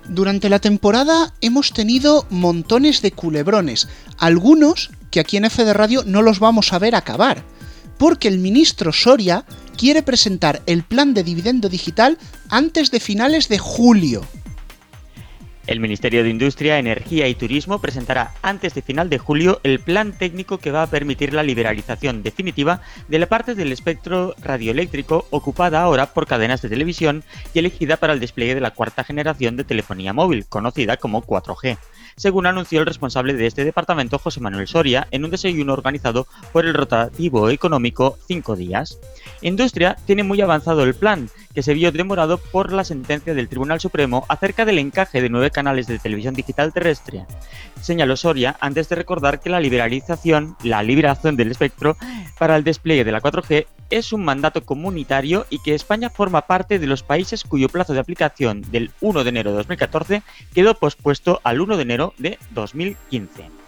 Durante 0.09 0.49
la 0.49 0.59
temporada 0.59 1.35
hemos 1.41 1.73
tenido 1.73 2.27
montones 2.31 3.03
de 3.03 3.13
culebrones, 3.13 3.89
algunos 4.19 4.91
que 5.11 5.21
aquí 5.21 5.37
en 5.37 5.45
F 5.45 5.65
de 5.65 5.73
Radio 5.73 6.03
no 6.05 6.23
los 6.23 6.41
vamos 6.41 6.73
a 6.73 6.79
ver 6.79 6.95
acabar, 6.95 7.45
porque 7.99 8.29
el 8.29 8.39
ministro 8.39 8.93
Soria 8.93 9.45
quiere 9.77 10.03
presentar 10.03 10.63
el 10.67 10.83
plan 10.83 11.15
de 11.15 11.23
dividendo 11.23 11.69
digital 11.69 12.19
antes 12.49 12.91
de 12.91 13.01
finales 13.01 13.49
de 13.49 13.59
julio. 13.59 14.23
El 15.67 15.81
Ministerio 15.81 16.23
de 16.23 16.31
Industria, 16.31 16.79
Energía 16.79 17.29
y 17.29 17.35
Turismo 17.35 17.81
presentará 17.81 18.33
antes 18.43 18.75
de 18.75 18.83
final 18.83 19.09
de 19.09 19.19
julio 19.19 19.61
el 19.63 19.79
plan 19.79 20.13
técnico 20.13 20.59
que 20.59 20.73
va 20.73 20.83
a 20.83 20.91
permitir 20.91 21.35
la 21.35 21.43
liberalización 21.43 22.23
definitiva 22.23 22.81
de 23.09 23.19
la 23.19 23.27
parte 23.27 23.55
del 23.55 23.73
espectro 23.73 24.35
radioeléctrico 24.41 25.27
ocupada 25.31 25.83
ahora 25.83 26.07
por 26.07 26.27
cadenas 26.27 26.63
de 26.63 26.69
televisión 26.69 27.23
y 27.55 27.59
elegida 27.59 27.97
para 27.99 28.13
el 28.13 28.21
despliegue 28.21 28.55
de 28.55 28.61
la 28.61 28.73
cuarta 28.73 29.05
generación 29.05 29.57
de 29.57 29.65
telefonía 29.65 30.13
móvil, 30.13 30.47
conocida 30.47 30.97
como 30.97 31.23
4G 31.23 31.79
según 32.17 32.47
anunció 32.47 32.81
el 32.81 32.87
responsable 32.87 33.33
de 33.33 33.47
este 33.47 33.65
departamento, 33.65 34.19
José 34.19 34.41
Manuel 34.41 34.69
Soria, 34.69 35.09
en 35.11 35.25
un 35.25 35.31
desayuno 35.31 35.73
organizado 35.73 36.27
por 36.53 36.67
el 36.67 36.75
rotativo 36.75 37.49
económico 37.49 38.19
5 38.27 38.57
días. 38.57 38.99
Industria 39.43 39.97
tiene 40.07 40.23
muy 40.23 40.41
avanzado 40.41 40.83
el 40.85 40.95
plan, 40.95 41.29
que 41.55 41.63
se 41.63 41.75
vio 41.75 41.93
demorado 41.93 42.39
por 42.39 42.73
la 42.73 42.85
sentencia 42.85 43.35
del 43.35 43.49
Tribunal 43.49 43.81
Supremo 43.81 44.25
acerca 44.29 44.65
del 44.65 44.79
encaje 44.79 45.21
de 45.21 45.29
nueve 45.29 45.51
canales 45.51 45.87
de 45.87 45.99
televisión 45.99 46.35
digital 46.35 46.73
terrestre. 46.73 47.27
Señaló 47.81 48.17
Soria 48.17 48.57
antes 48.61 48.89
de 48.89 48.97
recordar 48.97 49.41
que 49.41 49.51
la 49.51 49.61
liberalización, 49.61 50.57
la 50.63 50.83
liberación 50.83 51.37
del 51.37 51.51
espectro 51.51 51.97
para 52.39 52.57
el 52.57 52.65
despliegue 52.65 53.05
de 53.05 53.13
la 53.13 53.21
4G 53.21 53.67
es 53.91 54.13
un 54.13 54.25
mandato 54.25 54.65
comunitario 54.65 55.47
y 55.51 55.61
que 55.63 55.75
España 55.75 56.11
forma 56.11 56.43
parte 56.43 56.79
de 56.79 56.87
los 56.87 57.03
países 57.03 57.45
cuyo 57.45 57.69
plazo 57.69 57.93
de 57.93 58.01
aplicación 58.01 58.63
del 58.71 58.93
1 59.01 59.25
de 59.25 59.29
enero 59.31 59.51
de 59.51 59.57
2014 59.59 60.23
quedó 60.55 60.75
pospuesto 60.75 61.41
al 61.43 61.61
1 61.61 61.77
de 61.77 61.83
enero 61.83 62.15
de 62.19 62.39
2015. 62.53 63.60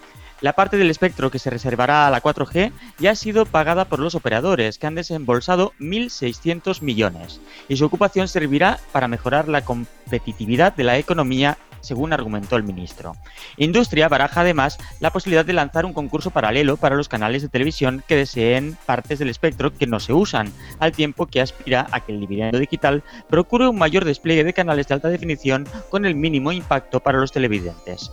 La 0.43 0.55
parte 0.55 0.77
del 0.77 0.91
espectro 0.91 1.31
que 1.31 1.39
se 1.39 1.51
reservará 1.51 2.07
a 2.07 2.11
la 2.11 2.21
4G 2.21 2.73
ya 2.99 3.13
ha 3.13 3.15
sido 3.15 3.47
pagada 3.47 3.85
por 3.85 4.01
los 4.01 4.17
operadores, 4.17 4.77
que 4.77 4.89
han 4.89 4.97
desembolsado 4.97 5.73
1.600 5.79 6.83
millones, 6.83 7.41
y 7.69 7.77
su 7.77 7.85
ocupación 7.85 8.27
servirá 8.27 8.81
para 8.91 9.07
mejorar 9.07 9.49
la 9.49 9.65
competitividad 9.65 10.75
de 10.75 10.83
la 10.83 10.99
economía 10.99 11.59
según 11.81 12.13
argumentó 12.13 12.57
el 12.57 12.65
ministro. 12.65 13.15
Industria 13.57 14.09
baraja 14.09 14.41
además 14.41 14.79
la 14.99 15.13
posibilidad 15.13 15.45
de 15.45 15.53
lanzar 15.53 15.85
un 15.85 15.93
concurso 15.93 16.31
paralelo 16.31 16.77
para 16.77 16.97
los 16.97 17.09
canales 17.09 17.43
de 17.43 17.49
televisión 17.49 18.03
que 18.07 18.17
deseen 18.17 18.77
partes 18.87 19.21
del 19.21 19.29
espectro 19.29 19.73
que 19.73 19.87
no 19.87 20.01
se 20.01 20.13
usan, 20.13 20.53
al 20.81 20.93
tiempo 20.93 21.27
que 21.27 21.41
aspira 21.41 21.87
a 21.93 22.01
que 22.01 22.13
el 22.13 22.21
dividendo 22.21 22.59
digital 22.59 23.05
procure 23.29 23.69
un 23.69 23.79
mayor 23.79 24.05
despliegue 24.05 24.45
de 24.45 24.55
canales 24.55 24.89
de 24.89 24.95
alta 24.95 25.09
definición 25.09 25.69
con 25.89 26.05
el 26.05 26.17
mínimo 26.17 26.51
impacto 26.51 27.01
para 27.01 27.19
los 27.19 27.31
televidentes. 27.31 28.11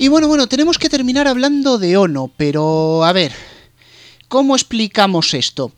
Y 0.00 0.06
bueno, 0.06 0.28
bueno, 0.28 0.46
tenemos 0.46 0.78
que 0.78 0.88
terminar 0.88 1.26
hablando 1.26 1.76
de 1.76 1.96
Ono, 1.96 2.30
pero 2.36 3.04
a 3.04 3.12
ver, 3.12 3.32
¿cómo 4.28 4.54
explicamos 4.54 5.34
esto? 5.34 5.72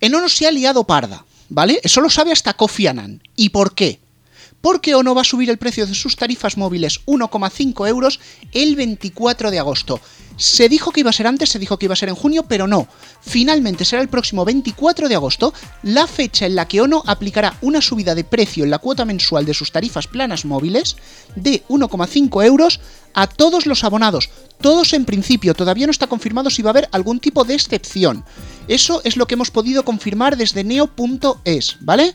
En 0.00 0.14
Ono 0.14 0.28
se 0.28 0.46
ha 0.46 0.52
liado 0.52 0.84
parda, 0.84 1.24
¿vale? 1.48 1.80
Eso 1.82 2.00
lo 2.00 2.10
sabe 2.10 2.30
hasta 2.30 2.54
Kofi 2.54 2.86
Annan. 2.86 3.20
¿Y 3.34 3.48
por 3.48 3.74
qué? 3.74 3.98
Porque 4.64 4.94
Ono 4.94 5.14
va 5.14 5.20
a 5.20 5.24
subir 5.24 5.50
el 5.50 5.58
precio 5.58 5.86
de 5.86 5.94
sus 5.94 6.16
tarifas 6.16 6.56
móviles 6.56 7.04
1,5 7.04 7.86
euros 7.86 8.18
el 8.50 8.76
24 8.76 9.50
de 9.50 9.58
agosto. 9.58 10.00
Se 10.38 10.70
dijo 10.70 10.90
que 10.90 11.00
iba 11.00 11.10
a 11.10 11.12
ser 11.12 11.26
antes, 11.26 11.50
se 11.50 11.58
dijo 11.58 11.78
que 11.78 11.84
iba 11.84 11.92
a 11.92 11.96
ser 11.96 12.08
en 12.08 12.14
junio, 12.14 12.46
pero 12.48 12.66
no. 12.66 12.88
Finalmente 13.20 13.84
será 13.84 14.00
el 14.00 14.08
próximo 14.08 14.42
24 14.46 15.10
de 15.10 15.16
agosto 15.16 15.52
la 15.82 16.06
fecha 16.06 16.46
en 16.46 16.54
la 16.54 16.66
que 16.66 16.80
ONO 16.80 17.02
aplicará 17.06 17.58
una 17.60 17.82
subida 17.82 18.14
de 18.14 18.24
precio 18.24 18.64
en 18.64 18.70
la 18.70 18.78
cuota 18.78 19.04
mensual 19.04 19.44
de 19.44 19.52
sus 19.52 19.70
tarifas 19.70 20.06
planas 20.06 20.46
móviles 20.46 20.96
de 21.36 21.62
1,5 21.68 22.42
euros 22.46 22.80
a 23.12 23.26
todos 23.26 23.66
los 23.66 23.84
abonados. 23.84 24.30
Todos 24.62 24.94
en 24.94 25.04
principio, 25.04 25.52
todavía 25.52 25.86
no 25.86 25.90
está 25.90 26.06
confirmado 26.06 26.48
si 26.48 26.62
va 26.62 26.70
a 26.70 26.72
haber 26.72 26.88
algún 26.90 27.20
tipo 27.20 27.44
de 27.44 27.52
excepción. 27.52 28.24
Eso 28.66 29.02
es 29.04 29.18
lo 29.18 29.26
que 29.26 29.34
hemos 29.34 29.50
podido 29.50 29.84
confirmar 29.84 30.38
desde 30.38 30.64
neo.es, 30.64 31.76
¿vale? 31.80 32.14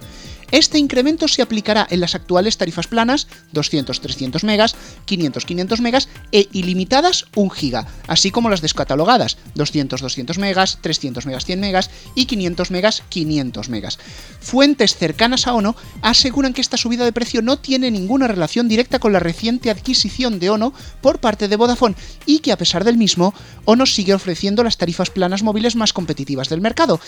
Este 0.51 0.77
incremento 0.77 1.27
se 1.27 1.41
aplicará 1.41 1.87
en 1.89 1.99
las 1.99 2.15
actuales 2.15 2.57
tarifas 2.57 2.87
planas 2.87 3.27
200-300 3.53 4.43
megas, 4.43 4.75
500-500 5.07 5.79
megas 5.81 6.09
e 6.31 6.47
ilimitadas 6.51 7.25
1 7.35 7.49
giga, 7.49 7.87
así 8.07 8.31
como 8.31 8.49
las 8.49 8.61
descatalogadas 8.61 9.37
200-200 9.55 10.37
megas, 10.37 10.79
300 10.81 11.25
megas 11.25 11.45
100 11.45 11.59
megas 11.59 11.89
y 12.15 12.25
500 12.25 12.71
megas 12.71 13.03
500 13.09 13.69
megas. 13.69 13.99
Fuentes 14.39 14.95
cercanas 14.95 15.47
a 15.47 15.53
ONO 15.53 15.75
aseguran 16.01 16.53
que 16.53 16.61
esta 16.61 16.77
subida 16.77 17.05
de 17.05 17.13
precio 17.13 17.41
no 17.41 17.57
tiene 17.57 17.91
ninguna 17.91 18.27
relación 18.27 18.67
directa 18.67 18.99
con 18.99 19.13
la 19.13 19.19
reciente 19.19 19.69
adquisición 19.69 20.39
de 20.39 20.49
ONO 20.49 20.73
por 21.01 21.19
parte 21.19 21.47
de 21.47 21.55
Vodafone 21.55 21.95
y 22.25 22.39
que 22.39 22.51
a 22.51 22.57
pesar 22.57 22.83
del 22.83 22.97
mismo, 22.97 23.33
ONO 23.65 23.85
sigue 23.85 24.13
ofreciendo 24.13 24.63
las 24.63 24.77
tarifas 24.77 25.09
planas 25.09 25.43
móviles 25.43 25.75
más 25.75 25.93
competitivas 25.93 26.49
del 26.49 26.61
mercado. 26.61 26.99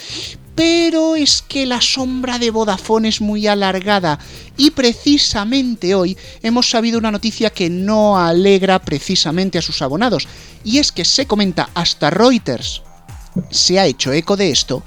Pero 0.55 1.15
es 1.15 1.41
que 1.41 1.65
la 1.65 1.81
sombra 1.81 2.37
de 2.37 2.51
Vodafone 2.51 3.07
es 3.07 3.21
muy 3.21 3.30
alargada 3.47 4.19
y 4.57 4.71
precisamente 4.71 5.95
hoy 5.95 6.17
hemos 6.41 6.69
sabido 6.69 6.99
una 6.99 7.11
noticia 7.11 7.49
que 7.49 7.69
no 7.69 8.17
alegra 8.17 8.79
precisamente 8.79 9.57
a 9.57 9.61
sus 9.61 9.81
abonados 9.81 10.27
y 10.63 10.77
es 10.77 10.91
que 10.91 11.05
se 11.05 11.25
comenta 11.25 11.69
hasta 11.73 12.09
Reuters 12.09 12.81
se 13.49 13.79
ha 13.79 13.85
hecho 13.85 14.11
eco 14.11 14.37
de 14.37 14.51
esto 14.51 14.83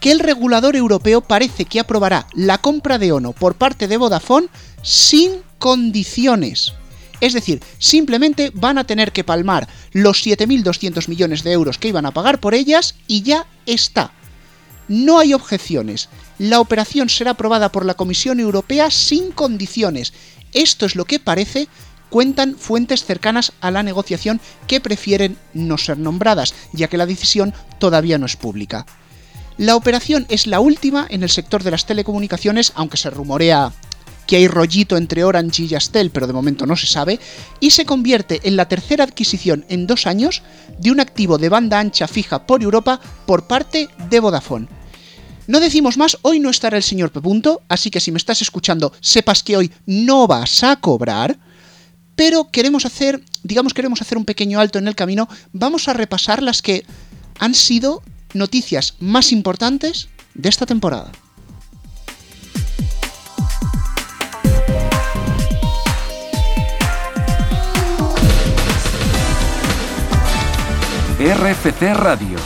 que 0.00 0.10
el 0.10 0.18
regulador 0.18 0.74
europeo 0.74 1.20
parece 1.20 1.64
que 1.64 1.78
aprobará 1.78 2.26
la 2.34 2.58
compra 2.58 2.98
de 2.98 3.12
ONO 3.12 3.32
por 3.32 3.54
parte 3.54 3.86
de 3.86 3.96
Vodafone 3.96 4.48
sin 4.82 5.30
condiciones. 5.58 6.74
Es 7.20 7.34
decir, 7.34 7.62
simplemente 7.78 8.50
van 8.52 8.78
a 8.78 8.84
tener 8.84 9.12
que 9.12 9.22
palmar 9.22 9.68
los 9.92 10.26
7.200 10.26 11.06
millones 11.06 11.44
de 11.44 11.52
euros 11.52 11.78
que 11.78 11.86
iban 11.86 12.04
a 12.04 12.10
pagar 12.10 12.40
por 12.40 12.52
ellas 12.52 12.96
y 13.06 13.22
ya 13.22 13.46
está. 13.64 14.10
No 14.88 15.18
hay 15.18 15.34
objeciones. 15.34 16.08
La 16.38 16.60
operación 16.60 17.08
será 17.08 17.32
aprobada 17.32 17.70
por 17.70 17.84
la 17.84 17.94
Comisión 17.94 18.40
Europea 18.40 18.90
sin 18.90 19.32
condiciones. 19.32 20.12
Esto 20.52 20.86
es 20.86 20.96
lo 20.96 21.04
que 21.04 21.18
parece 21.18 21.68
cuentan 22.10 22.56
fuentes 22.56 23.04
cercanas 23.04 23.52
a 23.62 23.70
la 23.70 23.82
negociación 23.82 24.40
que 24.66 24.80
prefieren 24.80 25.38
no 25.54 25.78
ser 25.78 25.98
nombradas, 25.98 26.54
ya 26.72 26.88
que 26.88 26.98
la 26.98 27.06
decisión 27.06 27.54
todavía 27.78 28.18
no 28.18 28.26
es 28.26 28.36
pública. 28.36 28.84
La 29.56 29.76
operación 29.76 30.26
es 30.28 30.46
la 30.46 30.60
última 30.60 31.06
en 31.08 31.22
el 31.22 31.30
sector 31.30 31.62
de 31.62 31.70
las 31.70 31.86
telecomunicaciones, 31.86 32.72
aunque 32.74 32.98
se 32.98 33.10
rumorea 33.10 33.72
que 34.26 34.36
hay 34.36 34.48
rollito 34.48 34.96
entre 34.96 35.24
Orange 35.24 35.62
y 35.62 35.68
Yastel, 35.68 36.10
pero 36.10 36.26
de 36.26 36.32
momento 36.32 36.66
no 36.66 36.76
se 36.76 36.86
sabe, 36.86 37.20
y 37.60 37.70
se 37.70 37.84
convierte 37.84 38.40
en 38.44 38.56
la 38.56 38.68
tercera 38.68 39.04
adquisición 39.04 39.64
en 39.68 39.86
dos 39.86 40.06
años 40.06 40.42
de 40.78 40.90
un 40.90 41.00
activo 41.00 41.38
de 41.38 41.48
banda 41.48 41.78
ancha 41.78 42.08
fija 42.08 42.46
por 42.46 42.62
Europa 42.62 43.00
por 43.26 43.46
parte 43.46 43.88
de 44.08 44.20
Vodafone. 44.20 44.68
No 45.46 45.58
decimos 45.60 45.98
más, 45.98 46.18
hoy 46.22 46.38
no 46.38 46.50
estará 46.50 46.76
el 46.76 46.82
señor 46.82 47.10
Pepunto, 47.10 47.62
así 47.68 47.90
que 47.90 48.00
si 48.00 48.12
me 48.12 48.18
estás 48.18 48.42
escuchando, 48.42 48.92
sepas 49.00 49.42
que 49.42 49.56
hoy 49.56 49.72
no 49.86 50.26
vas 50.26 50.62
a 50.62 50.76
cobrar. 50.76 51.38
Pero 52.14 52.50
queremos 52.50 52.86
hacer, 52.86 53.22
digamos, 53.42 53.74
queremos 53.74 54.00
hacer 54.00 54.18
un 54.18 54.24
pequeño 54.24 54.60
alto 54.60 54.78
en 54.78 54.86
el 54.86 54.94
camino. 54.94 55.28
Vamos 55.52 55.88
a 55.88 55.94
repasar 55.94 56.42
las 56.42 56.62
que 56.62 56.84
han 57.40 57.54
sido 57.54 58.02
noticias 58.34 58.94
más 59.00 59.32
importantes 59.32 60.08
de 60.34 60.48
esta 60.48 60.66
temporada. 60.66 61.10
RFC 71.24 71.94
Radio 71.94 72.36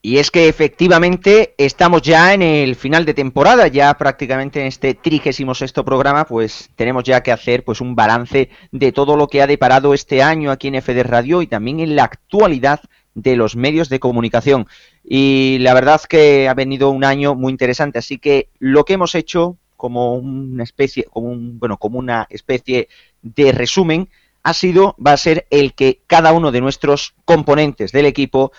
y 0.00 0.18
es 0.18 0.30
que 0.30 0.48
efectivamente 0.48 1.54
estamos 1.58 2.02
ya 2.02 2.34
en 2.34 2.42
el 2.42 2.76
final 2.76 3.04
de 3.04 3.14
temporada, 3.14 3.66
ya 3.68 3.92
prácticamente 3.94 4.60
en 4.60 4.66
este 4.66 4.94
trigésimo 4.94 5.54
sexto 5.54 5.84
programa, 5.84 6.26
pues 6.26 6.70
tenemos 6.76 7.02
ya 7.02 7.22
que 7.22 7.32
hacer 7.32 7.64
pues 7.64 7.80
un 7.80 7.96
balance 7.96 8.50
de 8.70 8.92
todo 8.92 9.16
lo 9.16 9.26
que 9.26 9.42
ha 9.42 9.46
deparado 9.46 9.94
este 9.94 10.22
año 10.22 10.50
aquí 10.50 10.68
en 10.68 10.80
FD 10.80 11.02
Radio 11.04 11.42
y 11.42 11.46
también 11.46 11.80
en 11.80 11.96
la 11.96 12.04
actualidad 12.04 12.80
de 13.14 13.34
los 13.34 13.56
medios 13.56 13.88
de 13.88 13.98
comunicación. 13.98 14.66
Y 15.02 15.56
la 15.60 15.72
verdad 15.72 16.02
que 16.06 16.48
ha 16.48 16.54
venido 16.54 16.90
un 16.90 17.02
año 17.02 17.34
muy 17.34 17.50
interesante, 17.50 17.98
así 17.98 18.18
que 18.18 18.50
lo 18.58 18.84
que 18.84 18.92
hemos 18.92 19.14
hecho 19.14 19.56
como 19.74 20.14
una 20.14 20.62
especie, 20.62 21.04
como 21.04 21.28
un, 21.28 21.58
bueno, 21.58 21.78
como 21.78 21.98
una 21.98 22.26
especie 22.30 22.88
de 23.22 23.52
resumen, 23.52 24.10
ha 24.44 24.52
sido, 24.52 24.94
va 25.04 25.12
a 25.12 25.16
ser 25.16 25.46
el 25.50 25.74
que 25.74 26.02
cada 26.06 26.32
uno 26.32 26.52
de 26.52 26.60
nuestros 26.60 27.14
componentes 27.24 27.90
del 27.92 28.06
equipo 28.06 28.52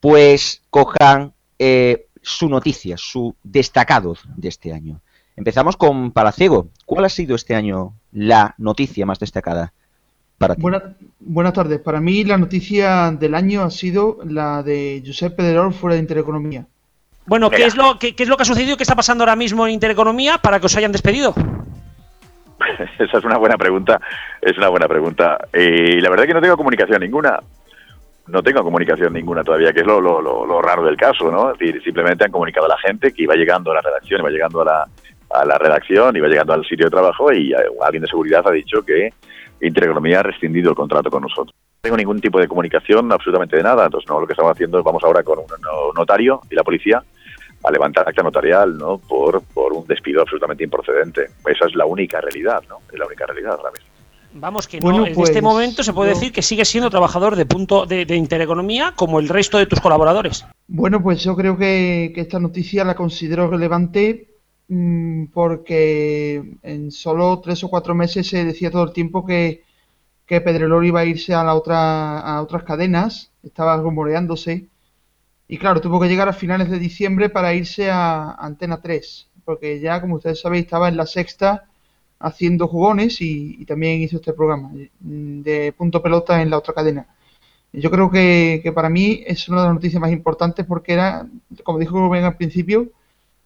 pues 0.00 0.62
cojan 0.68 1.32
eh, 1.58 2.06
su 2.20 2.48
noticia, 2.48 2.96
su 2.98 3.34
destacado 3.42 4.16
de 4.36 4.48
este 4.48 4.72
año. 4.72 5.00
Empezamos 5.36 5.76
con 5.76 6.10
Palaciego. 6.10 6.68
¿Cuál 6.84 7.04
ha 7.04 7.08
sido 7.08 7.36
este 7.36 7.54
año 7.54 7.94
la 8.10 8.56
noticia 8.58 9.06
más 9.06 9.20
destacada 9.20 9.72
para 10.36 10.56
ti? 10.56 10.62
buenas 11.20 11.52
tardes. 11.52 11.80
Para 11.80 12.00
mí 12.00 12.24
la 12.24 12.36
noticia 12.36 13.12
del 13.12 13.36
año 13.36 13.62
ha 13.62 13.70
sido 13.70 14.18
la 14.24 14.64
de 14.64 15.02
Josep 15.06 15.36
Pedrerol 15.36 15.72
fuera 15.72 15.94
de 15.94 16.00
Intereconomía. 16.00 16.66
Bueno, 17.26 17.50
¿qué 17.50 17.64
es, 17.64 17.76
lo, 17.76 17.98
qué, 17.98 18.14
es 18.18 18.28
lo 18.28 18.36
que 18.36 18.42
ha 18.42 18.46
sucedido? 18.46 18.76
¿Qué 18.76 18.82
está 18.82 18.96
pasando 18.96 19.22
ahora 19.22 19.36
mismo 19.36 19.66
en 19.66 19.74
Intereconomía 19.74 20.38
para 20.38 20.58
que 20.58 20.66
os 20.66 20.76
hayan 20.76 20.92
despedido? 20.92 21.34
Esa 22.98 23.18
es 23.18 23.24
una 23.24 23.38
buena 23.38 23.56
pregunta. 23.56 24.00
Es 24.40 24.56
una 24.58 24.68
buena 24.68 24.88
pregunta. 24.88 25.38
Y 25.52 26.00
la 26.00 26.10
verdad 26.10 26.24
es 26.24 26.28
que 26.28 26.34
no 26.34 26.40
tengo 26.40 26.56
comunicación 26.56 27.00
ninguna 27.00 27.38
no 28.28 28.42
tengo 28.42 28.62
comunicación 28.62 29.12
ninguna 29.12 29.42
todavía, 29.42 29.72
que 29.72 29.80
es 29.80 29.86
lo, 29.86 30.62
raro 30.62 30.84
del 30.84 30.96
caso, 30.96 31.30
¿no? 31.30 31.50
Es 31.52 31.58
decir, 31.58 31.82
simplemente 31.82 32.24
han 32.24 32.30
comunicado 32.30 32.66
a 32.66 32.70
la 32.70 32.78
gente 32.78 33.12
que 33.12 33.22
iba 33.22 33.34
llegando 33.34 33.70
a 33.70 33.76
la 33.76 33.80
redacción, 33.80 34.20
iba 34.20 34.30
llegando 34.30 34.60
a 34.60 34.64
la, 34.64 34.86
a 35.30 35.44
la 35.44 35.58
redacción, 35.58 36.16
iba 36.16 36.28
llegando 36.28 36.52
al 36.52 36.64
sitio 36.66 36.86
de 36.86 36.90
trabajo 36.90 37.32
y 37.32 37.52
eh, 37.52 37.56
alguien 37.82 38.02
de 38.02 38.08
seguridad 38.08 38.46
ha 38.46 38.50
dicho 38.50 38.82
que 38.82 39.12
Intereconomía 39.60 40.20
ha 40.20 40.22
rescindido 40.22 40.70
el 40.70 40.76
contrato 40.76 41.10
con 41.10 41.22
nosotros. 41.22 41.54
No 41.56 41.80
tengo 41.80 41.96
ningún 41.96 42.20
tipo 42.20 42.38
de 42.38 42.46
comunicación, 42.46 43.10
absolutamente 43.10 43.56
de 43.56 43.62
nada. 43.62 43.86
Entonces, 43.86 44.08
no, 44.08 44.20
lo 44.20 44.26
que 44.26 44.34
estamos 44.34 44.52
haciendo 44.52 44.78
es 44.78 44.84
vamos 44.84 45.02
ahora 45.02 45.22
con 45.22 45.38
un 45.38 45.46
notario 45.96 46.42
y 46.50 46.54
la 46.54 46.62
policía 46.62 47.02
a 47.62 47.70
levantar 47.70 48.08
acta 48.08 48.22
notarial, 48.22 48.78
¿no? 48.78 48.98
Por, 48.98 49.42
por 49.42 49.72
un 49.72 49.86
despido 49.86 50.22
absolutamente 50.22 50.64
improcedente. 50.64 51.30
Esa 51.46 51.66
es 51.66 51.74
la 51.74 51.86
única 51.86 52.20
realidad, 52.20 52.62
¿no? 52.68 52.78
Es 52.92 52.98
la 52.98 53.06
única 53.06 53.26
realidad 53.26 53.54
ahora 53.56 53.70
mismo. 53.72 53.88
Vamos, 54.34 54.68
que 54.68 54.78
no, 54.80 54.90
en 54.90 55.12
este 55.12 55.14
pues, 55.14 55.42
momento 55.42 55.82
se 55.82 55.92
puede 55.92 56.10
decir 56.10 56.32
que 56.32 56.42
sigues 56.42 56.68
siendo 56.68 56.90
trabajador 56.90 57.34
de 57.34 57.46
punto 57.46 57.86
de, 57.86 58.04
Intereconomía 58.14 58.92
como 58.94 59.20
el 59.20 59.28
resto 59.28 59.58
de 59.58 59.66
tus 59.66 59.80
colaboradores. 59.80 60.44
Bueno, 60.66 61.02
pues 61.02 61.22
yo 61.22 61.34
creo 61.34 61.56
que, 61.56 62.12
esta 62.14 62.38
noticia 62.38 62.84
la 62.84 62.94
considero 62.94 63.48
relevante 63.48 64.28
mm, 64.68 65.26
porque 65.26 66.42
en 66.62 66.90
solo 66.90 67.40
tres 67.40 67.64
o 67.64 67.68
cuatro 67.68 67.94
meses 67.94 68.28
se 68.28 68.44
decía 68.44 68.70
todo 68.70 68.84
el 68.84 68.92
tiempo 68.92 69.24
que, 69.24 69.62
que 70.26 70.40
Pedrelor 70.40 70.84
iba 70.84 71.00
a 71.00 71.06
irse 71.06 71.34
a, 71.34 71.42
la 71.42 71.54
otra, 71.54 72.20
a 72.20 72.42
otras 72.42 72.64
cadenas, 72.64 73.30
estaba 73.42 73.76
rumoreándose. 73.78 74.66
Y 75.48 75.56
claro, 75.58 75.80
tuvo 75.80 75.98
que 75.98 76.08
llegar 76.08 76.28
a 76.28 76.34
finales 76.34 76.70
de 76.70 76.78
diciembre 76.78 77.30
para 77.30 77.54
irse 77.54 77.90
a 77.90 78.32
Antena 78.32 78.80
3, 78.82 79.28
porque 79.46 79.80
ya, 79.80 80.00
como 80.00 80.16
ustedes 80.16 80.40
saben, 80.40 80.60
estaba 80.60 80.88
en 80.88 80.98
la 80.98 81.06
sexta 81.06 81.64
haciendo 82.20 82.68
jugones 82.68 83.20
y, 83.20 83.64
también 83.64 84.02
hizo 84.02 84.16
este 84.16 84.34
programa 84.34 84.70
mm, 85.00 85.40
de 85.42 85.72
punto 85.72 86.02
pelota 86.02 86.42
en 86.42 86.50
la 86.50 86.58
otra 86.58 86.74
cadena. 86.74 87.06
Yo 87.72 87.90
creo 87.90 88.10
que, 88.10 88.70
para 88.74 88.90
mí 88.90 89.22
es 89.26 89.48
una 89.48 89.62
de 89.62 89.68
las 89.68 89.74
noticias 89.74 90.00
más 90.00 90.12
importantes 90.12 90.66
porque 90.66 90.92
era, 90.94 91.26
como 91.64 91.78
dijo 91.78 91.98
Rubén 91.98 92.24
al 92.24 92.36
principio, 92.36 92.90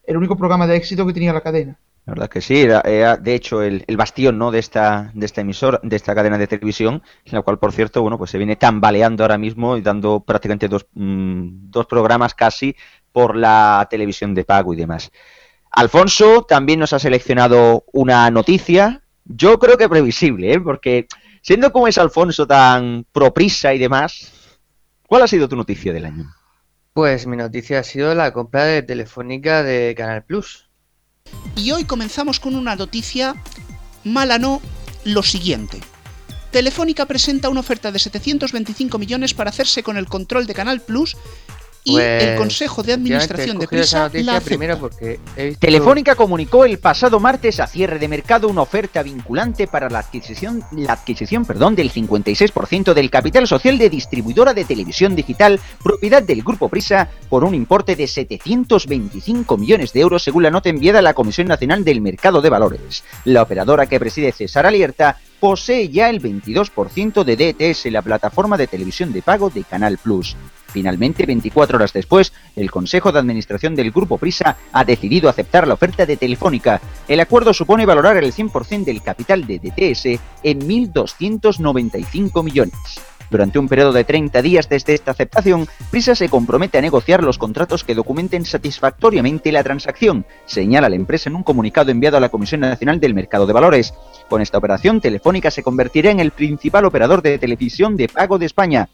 el 0.04 0.16
único 0.16 0.36
programa 0.36 0.66
de 0.66 0.76
éxito 0.76 1.06
que 1.06 1.12
tenía 1.12 1.32
la 1.32 1.40
cadena. 1.40 1.78
La 2.04 2.14
verdad 2.14 2.28
que 2.28 2.40
sí, 2.40 2.66
de 2.66 3.34
hecho 3.34 3.62
el, 3.62 3.84
bastión 3.96 4.36
¿no? 4.36 4.50
de 4.50 4.58
esta 4.58 5.12
de 5.14 5.24
esta 5.24 5.42
emisora, 5.42 5.78
de 5.84 5.94
esta 5.94 6.16
cadena 6.16 6.36
de 6.36 6.48
televisión, 6.48 7.00
en 7.24 7.32
la 7.32 7.42
cual 7.42 7.60
por 7.60 7.72
cierto, 7.72 8.02
bueno, 8.02 8.18
pues 8.18 8.32
se 8.32 8.38
viene 8.38 8.56
tambaleando 8.56 9.22
ahora 9.22 9.38
mismo 9.38 9.76
y 9.76 9.82
dando 9.82 10.18
prácticamente 10.20 10.66
dos, 10.66 10.86
mm, 10.94 11.70
dos 11.70 11.86
programas 11.86 12.34
casi 12.34 12.74
por 13.12 13.36
la 13.36 13.86
televisión 13.88 14.34
de 14.34 14.44
pago 14.44 14.74
y 14.74 14.78
demás. 14.78 15.12
Alfonso 15.70 16.42
también 16.42 16.80
nos 16.80 16.92
ha 16.92 16.98
seleccionado 16.98 17.84
una 17.92 18.28
noticia, 18.30 19.02
yo 19.24 19.60
creo 19.60 19.78
que 19.78 19.88
previsible, 19.88 20.54
¿eh? 20.54 20.60
porque 20.60 21.06
siendo 21.40 21.72
como 21.72 21.86
es 21.86 21.98
Alfonso 21.98 22.46
tan 22.48 23.06
proprisa 23.12 23.72
y 23.74 23.78
demás, 23.78 24.58
¿cuál 25.06 25.22
ha 25.22 25.28
sido 25.28 25.48
tu 25.48 25.54
noticia 25.54 25.92
del 25.92 26.06
año? 26.06 26.34
Pues 26.92 27.26
mi 27.26 27.36
noticia 27.36 27.78
ha 27.78 27.84
sido 27.84 28.14
la 28.14 28.32
compra 28.32 28.64
de 28.64 28.82
Telefónica 28.82 29.62
de 29.62 29.94
Canal 29.96 30.24
Plus. 30.24 30.68
Y 31.56 31.70
hoy 31.70 31.84
comenzamos 31.84 32.40
con 32.40 32.54
una 32.54 32.76
noticia 32.76 33.36
mala 34.04 34.38
no, 34.38 34.60
lo 35.04 35.22
siguiente. 35.22 35.80
Telefónica 36.50 37.06
presenta 37.06 37.48
una 37.48 37.60
oferta 37.60 37.92
de 37.92 37.98
725 37.98 38.98
millones 38.98 39.32
para 39.32 39.50
hacerse 39.50 39.82
con 39.82 39.96
el 39.96 40.06
control 40.06 40.46
de 40.46 40.54
Canal 40.54 40.80
Plus 40.80 41.16
y 41.84 41.96
el 41.96 42.18
pues, 42.18 42.38
Consejo 42.38 42.82
de 42.82 42.92
Administración 42.92 43.58
de 43.58 43.66
Prisa 43.66 44.10
la 44.14 44.40
primero 44.40 44.78
porque 44.78 45.18
Telefónica 45.58 46.14
comunicó 46.14 46.64
el 46.64 46.78
pasado 46.78 47.18
martes 47.18 47.58
a 47.58 47.66
cierre 47.66 47.98
de 47.98 48.08
mercado 48.08 48.48
una 48.48 48.62
oferta 48.62 49.02
vinculante 49.02 49.66
para 49.66 49.90
la 49.90 49.98
adquisición, 50.00 50.62
la 50.72 50.92
adquisición 50.92 51.44
perdón, 51.44 51.74
del 51.74 51.92
56% 51.92 52.94
del 52.94 53.10
capital 53.10 53.48
social 53.48 53.78
de 53.78 53.90
distribuidora 53.90 54.54
de 54.54 54.64
televisión 54.64 55.16
digital 55.16 55.58
propiedad 55.82 56.22
del 56.22 56.42
Grupo 56.42 56.68
Prisa 56.68 57.08
por 57.28 57.42
un 57.44 57.54
importe 57.54 57.96
de 57.96 58.06
725 58.06 59.56
millones 59.56 59.92
de 59.92 60.00
euros 60.00 60.22
según 60.22 60.44
la 60.44 60.50
nota 60.50 60.68
enviada 60.68 61.00
a 61.00 61.02
la 61.02 61.14
Comisión 61.14 61.48
Nacional 61.48 61.84
del 61.84 62.00
Mercado 62.00 62.40
de 62.40 62.50
Valores. 62.50 63.02
La 63.24 63.42
operadora 63.42 63.86
que 63.86 63.98
preside 63.98 64.32
César 64.32 64.66
Alierta 64.66 65.18
posee 65.40 65.88
ya 65.88 66.08
el 66.08 66.22
22% 66.22 67.24
de 67.24 67.36
DTS, 67.36 67.86
la 67.86 68.02
plataforma 68.02 68.56
de 68.56 68.68
televisión 68.68 69.12
de 69.12 69.22
pago 69.22 69.50
de 69.50 69.64
Canal 69.64 69.98
Plus. 69.98 70.36
Finalmente, 70.72 71.26
24 71.26 71.76
horas 71.76 71.92
después, 71.92 72.32
el 72.56 72.70
Consejo 72.70 73.12
de 73.12 73.18
Administración 73.18 73.74
del 73.74 73.90
Grupo 73.90 74.16
Prisa 74.16 74.56
ha 74.72 74.84
decidido 74.84 75.28
aceptar 75.28 75.68
la 75.68 75.74
oferta 75.74 76.06
de 76.06 76.16
Telefónica. 76.16 76.80
El 77.06 77.20
acuerdo 77.20 77.52
supone 77.52 77.84
valorar 77.84 78.16
el 78.16 78.32
100% 78.32 78.84
del 78.84 79.02
capital 79.02 79.46
de 79.46 79.58
DTS 79.58 80.20
en 80.42 80.60
1.295 80.60 82.42
millones. 82.42 82.72
Durante 83.30 83.58
un 83.58 83.66
periodo 83.66 83.92
de 83.92 84.04
30 84.04 84.42
días 84.42 84.68
desde 84.68 84.92
esta 84.92 85.12
aceptación, 85.12 85.66
Prisa 85.90 86.14
se 86.14 86.28
compromete 86.28 86.76
a 86.76 86.82
negociar 86.82 87.22
los 87.22 87.38
contratos 87.38 87.82
que 87.82 87.94
documenten 87.94 88.44
satisfactoriamente 88.44 89.52
la 89.52 89.64
transacción, 89.64 90.26
señala 90.44 90.90
la 90.90 90.96
empresa 90.96 91.30
en 91.30 91.36
un 91.36 91.42
comunicado 91.42 91.90
enviado 91.90 92.18
a 92.18 92.20
la 92.20 92.28
Comisión 92.28 92.60
Nacional 92.60 93.00
del 93.00 93.14
Mercado 93.14 93.46
de 93.46 93.54
Valores. 93.54 93.94
Con 94.28 94.42
esta 94.42 94.58
operación, 94.58 95.00
Telefónica 95.00 95.50
se 95.50 95.62
convertirá 95.62 96.10
en 96.10 96.20
el 96.20 96.32
principal 96.32 96.84
operador 96.84 97.22
de 97.22 97.38
televisión 97.38 97.96
de 97.96 98.08
pago 98.08 98.38
de 98.38 98.44
España, 98.44 98.90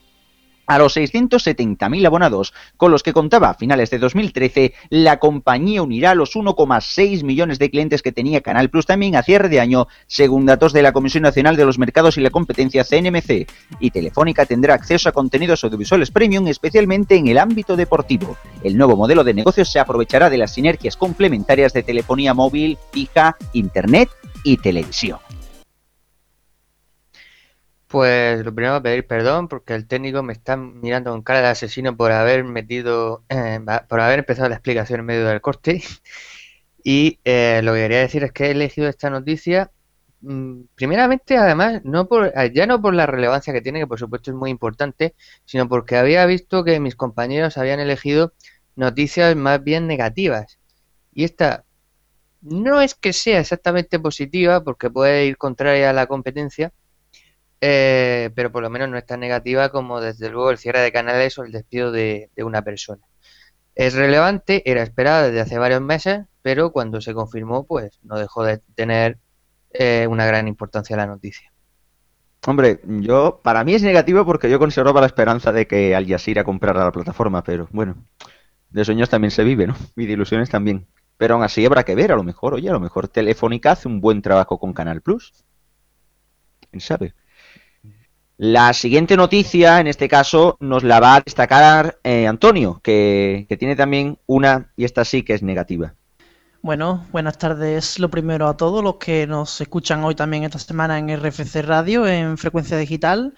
a 0.69 0.79
los 0.79 0.97
670.000 0.97 2.07
abonados 2.07 2.55
con 2.77 2.93
los 2.93 3.03
que 3.03 3.13
contaba 3.13 3.51
a 3.51 3.55
finales 3.55 3.91
de 3.91 3.99
2013, 3.99 4.75
la 4.91 5.19
compañía 5.19 5.83
unirá 5.83 6.15
los 6.15 6.37
1,6 6.37 7.25
millones 7.25 7.59
de 7.59 7.71
clientes 7.71 8.03
que 8.03 8.13
tenía 8.13 8.43
Canal 8.43 8.71
Plus 8.71 8.87
también 8.87 9.17
a 9.17 9.23
cierre 9.23 9.49
de 9.49 9.61
año, 9.61 9.89
según 10.07 10.47
datos 10.47 10.73
de 10.73 10.83
la 10.83 10.93
Comisión 10.93 11.23
Nacional 11.23 11.57
de 11.57 11.65
los 11.65 11.79
Mercados 11.79 12.17
y 12.17 12.21
la 12.21 12.31
Competencia 12.31 12.85
CNMC. 12.85 13.51
Y 13.81 13.91
Telefónica 13.91 14.47
tendrá 14.47 14.75
acceso 14.75 15.09
a 15.09 15.13
contenidos 15.13 15.65
audiovisuales 15.65 16.11
premium, 16.11 16.47
especialmente 16.47 17.17
en 17.17 17.29
el 17.29 17.39
ámbito 17.39 17.75
deportivo. 17.75 18.37
El 18.63 18.77
nuevo 18.77 18.97
modelo 18.97 19.25
de 19.25 19.35
negocio 19.35 19.65
se 19.65 19.81
aprovechará 19.81 20.31
de 20.31 20.39
las 20.39 20.53
sinergias 20.53 20.97
complementarias 20.97 21.73
de 21.73 21.83
telefonía 21.83 22.35
móvil, 22.35 22.77
fija, 22.93 23.37
internet 23.55 24.11
y 24.45 24.59
televisión. 24.59 25.19
Pues 27.89 28.45
lo 28.45 28.55
primero 28.55 28.83
pedir 28.83 29.07
perdón 29.07 29.49
porque 29.49 29.75
el 29.75 29.87
técnico 29.89 30.23
me 30.23 30.35
está 30.35 30.57
mirando 30.59 31.11
con 31.11 31.23
cara 31.23 31.41
de 31.41 31.47
asesino 31.49 31.97
por 31.97 32.13
haber 32.13 32.45
metido, 32.45 33.25
eh, 33.31 33.61
por 33.89 34.01
haber 34.01 34.19
empezado 34.21 34.49
la 34.49 34.57
explicación 34.57 35.01
en 35.01 35.07
medio 35.07 35.27
del 35.27 35.41
corte. 35.41 35.83
Y 36.85 37.21
eh, 37.25 37.61
lo 37.65 37.75
que 37.75 37.81
quería 37.81 38.01
decir 38.01 38.25
es 38.25 38.33
que 38.33 38.47
he 38.47 38.51
elegido 38.53 38.89
esta 38.89 39.11
noticia, 39.11 39.71
mm, 40.23 40.63
primeramente, 40.75 41.37
además, 41.37 41.83
no 41.85 42.09
por, 42.09 42.33
ya 42.55 42.67
no 42.67 42.81
por 42.83 42.95
la 42.95 43.07
relevancia 43.07 43.53
que 43.53 43.61
tiene, 43.63 43.81
que 43.81 43.87
por 43.87 43.99
supuesto 43.99 44.31
es 44.31 44.37
muy 44.37 44.51
importante, 44.51 45.15
sino 45.45 45.69
porque 45.69 45.97
había 45.97 46.27
visto 46.27 46.65
que 46.65 46.81
mis 46.81 46.97
compañeros 46.97 47.59
habían 47.59 47.81
elegido 47.81 48.33
noticias 48.77 49.37
más 49.37 49.63
bien 49.65 49.87
negativas. 49.87 50.59
Y 51.15 51.25
esta 51.25 51.65
no 52.41 52.81
es 52.81 52.95
que 52.95 53.13
sea 53.13 53.41
exactamente 53.41 53.99
positiva, 54.01 54.63
porque 54.65 54.91
puede 54.91 55.27
ir 55.27 55.37
contraria 55.37 55.91
a 55.91 55.93
la 55.93 56.07
competencia, 56.07 56.73
eh, 57.61 58.31
pero 58.35 58.53
por 58.53 58.63
lo 58.63 58.71
menos 58.71 58.89
no 58.89 58.99
es 58.99 59.07
tan 59.07 59.21
negativa 59.21 59.71
como 59.71 60.01
desde 60.01 60.31
luego 60.31 60.51
el 60.51 60.59
cierre 60.59 60.81
de 60.81 60.93
canales 60.93 61.39
o 61.39 61.45
el 61.45 61.53
despido 61.53 61.91
de, 61.91 62.31
una 62.39 62.63
persona. 62.63 63.03
Es 63.75 63.95
relevante, 63.95 64.69
era 64.71 64.83
esperada 64.83 65.25
desde 65.25 65.41
hace 65.41 65.59
varios 65.59 65.81
meses, 65.81 66.27
pero 66.43 66.73
cuando 66.73 67.01
se 67.01 67.15
confirmó, 67.15 67.65
pues 67.65 67.99
no 68.03 68.19
dejó 68.19 68.45
de 68.45 68.59
tener 68.75 69.19
eh, 69.71 70.07
una 70.09 70.27
gran 70.27 70.49
importancia 70.49 70.97
la 70.97 71.07
noticia. 71.07 71.53
Hombre, 72.47 72.81
yo 72.85 73.41
para 73.43 73.65
mí 73.65 73.75
es 73.75 73.83
negativo 73.83 74.25
porque 74.25 74.49
yo 74.49 74.59
conservaba 74.59 75.01
la 75.01 75.07
esperanza 75.07 75.53
de 75.53 75.67
que 75.67 75.95
Al 75.95 76.07
Jazeera 76.07 76.45
comprara 76.45 76.85
la 76.85 76.93
plataforma, 76.93 77.43
pero 77.43 77.69
bueno, 77.73 77.97
de 78.71 78.85
sueños 78.85 79.11
también 79.11 79.31
se 79.31 79.45
vive, 79.45 79.67
¿no? 79.67 79.77
Y 79.97 80.07
de 80.07 80.13
ilusiones 80.13 80.49
también. 80.49 80.87
Pero 81.17 81.35
aún 81.35 81.43
así 81.43 81.67
habrá 81.67 81.83
que 81.85 81.97
ver, 81.97 82.13
a 82.13 82.17
lo 82.17 82.23
mejor, 82.23 82.55
oye, 82.55 82.69
a 82.69 82.73
lo 82.73 82.81
mejor 82.81 83.09
Telefónica 83.09 83.73
hace 83.73 83.89
un 83.89 84.01
buen 84.01 84.23
trabajo 84.23 84.59
con 84.59 84.73
Canal 84.73 85.03
Plus. 85.03 85.33
¿Quién 86.71 86.81
sabe? 86.81 87.15
La 88.41 88.73
siguiente 88.73 89.17
noticia, 89.17 89.81
en 89.81 89.89
este 89.89 90.09
caso, 90.09 90.57
nos 90.61 90.85
la 90.85 91.01
va 91.01 91.17
a 91.17 91.21
destacar 91.21 91.99
eh, 92.05 92.29
Antonio, 92.29 92.79
que, 92.85 93.49
tiene 93.59 93.75
también 93.75 94.17
una, 94.27 94.71
y 94.77 94.85
esta 94.85 95.05
sí 95.05 95.25
que 95.25 95.35
es 95.35 95.43
negativa. 95.43 95.97
Bueno, 96.63 97.05
buenas 97.11 97.37
tardes 97.37 97.99
lo 97.99 98.09
primero 98.09 98.47
a 98.47 98.57
todos 98.57 98.85
los 98.85 98.95
que 98.95 99.27
nos 99.27 99.61
escuchan 99.61 100.05
hoy 100.05 100.15
también 100.15 100.45
esta 100.45 100.61
semana 100.61 100.99
en 100.99 101.09
RFC 101.21 101.63
Radio, 101.63 102.07
en 102.07 102.39
frecuencia 102.39 102.77
digital. 102.77 103.35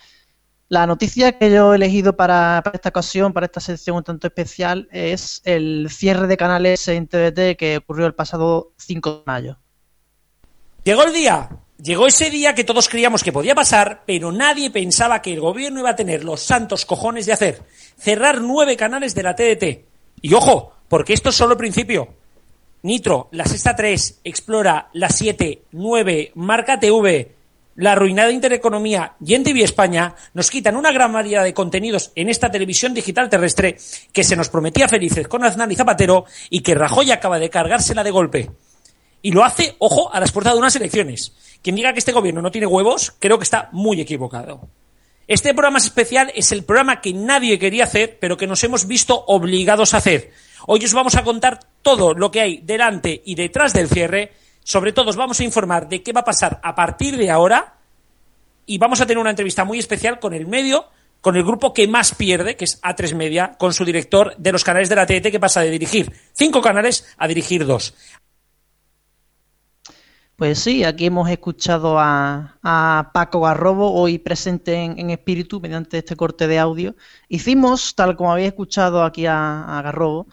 La 0.68 0.86
noticia 0.86 1.38
que 1.38 1.50
yo 1.50 1.72
he 1.72 1.76
elegido 1.76 2.14
para, 2.14 2.60
para, 2.62 2.76
esta 2.76 2.90
ocasión, 2.90 3.32
para 3.32 3.46
esta 3.46 3.60
sección 3.60 3.96
un 3.96 4.04
tanto 4.04 4.26
especial, 4.26 4.86
es 4.92 5.40
el 5.46 5.88
cierre 5.88 6.26
de 6.26 6.36
canales 6.36 6.86
en 6.88 7.08
TVT 7.08 7.56
que 7.56 7.78
ocurrió 7.78 8.06
el 8.06 8.14
pasado 8.14 8.74
5 8.76 9.10
de 9.10 9.22
mayo. 9.24 9.58
Llegó 10.84 11.04
el 11.04 11.14
día, 11.14 11.48
Llegó 11.82 12.06
ese 12.06 12.30
día 12.30 12.54
que 12.54 12.64
todos 12.64 12.88
creíamos 12.88 13.24
que 13.24 13.32
podía 13.32 13.54
pasar, 13.54 14.02
pero 14.04 14.32
nadie 14.32 14.70
pensaba 14.70 15.22
que 15.22 15.32
el 15.32 15.40
gobierno 15.40 15.80
iba 15.80 15.90
a 15.90 15.96
tener 15.96 16.24
los 16.24 16.40
santos 16.40 16.84
cojones 16.84 17.24
de 17.26 17.32
hacer. 17.32 17.62
Cerrar 17.96 18.40
nueve 18.40 18.76
canales 18.76 19.14
de 19.14 19.22
la 19.22 19.34
TDT. 19.34 19.84
Y 20.20 20.34
ojo, 20.34 20.74
porque 20.88 21.14
esto 21.14 21.30
es 21.30 21.36
solo 21.36 21.52
el 21.52 21.58
principio. 21.58 22.08
Nitro, 22.82 23.28
la 23.32 23.46
Sexta 23.46 23.74
3, 23.76 24.20
Explora, 24.24 24.90
la 24.92 25.08
7, 25.08 25.62
9, 25.72 26.32
Marca 26.34 26.78
TV, 26.78 27.34
la 27.76 27.92
arruinada 27.92 28.30
Intereconomía 28.30 29.14
y 29.24 29.34
en 29.34 29.44
TV 29.44 29.62
España 29.62 30.14
nos 30.34 30.50
quitan 30.50 30.76
una 30.76 30.92
gran 30.92 31.12
variedad 31.12 31.44
de 31.44 31.54
contenidos 31.54 32.12
en 32.14 32.28
esta 32.28 32.50
televisión 32.50 32.92
digital 32.92 33.30
terrestre 33.30 33.76
que 34.12 34.24
se 34.24 34.36
nos 34.36 34.48
prometía 34.48 34.88
felices 34.88 35.28
con 35.28 35.44
Aznar 35.44 35.70
y 35.72 35.76
Zapatero 35.76 36.24
y 36.50 36.60
que 36.60 36.74
Rajoy 36.74 37.10
acaba 37.10 37.38
de 37.38 37.48
cargársela 37.48 38.04
de 38.04 38.10
golpe. 38.10 38.50
Y 39.22 39.32
lo 39.32 39.44
hace, 39.44 39.76
ojo, 39.78 40.12
a 40.12 40.20
las 40.20 40.32
puertas 40.32 40.54
de 40.54 40.58
unas 40.58 40.76
elecciones. 40.76 41.32
Quien 41.62 41.76
diga 41.76 41.92
que 41.92 41.98
este 41.98 42.12
gobierno 42.12 42.42
no 42.42 42.50
tiene 42.50 42.66
huevos, 42.66 43.14
creo 43.18 43.38
que 43.38 43.44
está 43.44 43.68
muy 43.72 44.00
equivocado. 44.00 44.68
Este 45.30 45.54
programa 45.54 45.78
especial 45.78 46.32
es 46.34 46.50
el 46.50 46.64
programa 46.64 47.00
que 47.00 47.12
nadie 47.12 47.58
quería 47.58 47.84
hacer, 47.84 48.18
pero 48.20 48.36
que 48.36 48.48
nos 48.48 48.64
hemos 48.64 48.86
visto 48.86 49.24
obligados 49.26 49.94
a 49.94 49.98
hacer. 49.98 50.32
Hoy 50.66 50.84
os 50.84 50.92
vamos 50.92 51.14
a 51.14 51.22
contar 51.22 51.60
todo 51.82 52.14
lo 52.14 52.30
que 52.30 52.40
hay 52.40 52.58
delante 52.58 53.22
y 53.24 53.34
detrás 53.36 53.72
del 53.72 53.88
cierre. 53.88 54.32
Sobre 54.64 54.92
todo 54.92 55.10
os 55.10 55.16
vamos 55.16 55.38
a 55.38 55.44
informar 55.44 55.88
de 55.88 56.02
qué 56.02 56.12
va 56.12 56.22
a 56.22 56.24
pasar 56.24 56.60
a 56.64 56.74
partir 56.74 57.16
de 57.16 57.30
ahora. 57.30 57.74
Y 58.66 58.78
vamos 58.78 59.00
a 59.00 59.06
tener 59.06 59.18
una 59.18 59.30
entrevista 59.30 59.64
muy 59.64 59.78
especial 59.78 60.18
con 60.18 60.34
el 60.34 60.48
medio, 60.48 60.86
con 61.20 61.36
el 61.36 61.44
grupo 61.44 61.72
que 61.72 61.86
más 61.86 62.14
pierde, 62.14 62.56
que 62.56 62.64
es 62.64 62.80
A3 62.82 63.14
Media, 63.14 63.56
con 63.58 63.72
su 63.72 63.84
director 63.84 64.34
de 64.36 64.52
los 64.52 64.64
canales 64.64 64.88
de 64.88 64.96
la 64.96 65.06
TET, 65.06 65.30
que 65.30 65.38
pasa 65.40 65.60
de 65.60 65.70
dirigir 65.70 66.12
cinco 66.32 66.60
canales 66.60 67.06
a 67.18 67.28
dirigir 67.28 67.66
dos. 67.66 67.94
Pues 70.40 70.58
sí, 70.60 70.84
aquí 70.84 71.04
hemos 71.04 71.28
escuchado 71.28 71.98
a, 71.98 73.10
Paco 73.12 73.42
Garrobo, 73.42 73.92
hoy 73.92 74.18
presente 74.18 74.74
en, 74.74 75.10
espíritu 75.10 75.60
mediante 75.60 75.98
este 75.98 76.16
corte 76.16 76.46
de 76.46 76.58
audio. 76.58 76.96
Hicimos, 77.28 77.94
tal 77.94 78.16
como 78.16 78.32
habéis 78.32 78.48
escuchado 78.48 79.02
aquí 79.04 79.26
a, 79.26 79.82
Garrobo, 79.84 80.28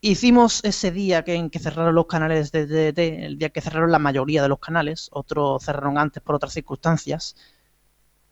hicimos 0.00 0.62
ese 0.64 0.92
día 0.92 1.24
que, 1.24 1.34
en 1.34 1.50
que 1.50 1.58
cerraron 1.58 1.96
los 1.96 2.06
canales 2.06 2.52
de 2.52 2.66
DDT, 2.66 3.24
el 3.24 3.36
día 3.38 3.50
que 3.50 3.60
cerraron 3.60 3.90
la 3.90 3.98
mayoría 3.98 4.42
de 4.42 4.48
los 4.48 4.60
canales, 4.60 5.08
otros 5.10 5.64
cerraron 5.64 5.98
antes 5.98 6.22
por 6.22 6.36
otras 6.36 6.52
circunstancias. 6.52 7.34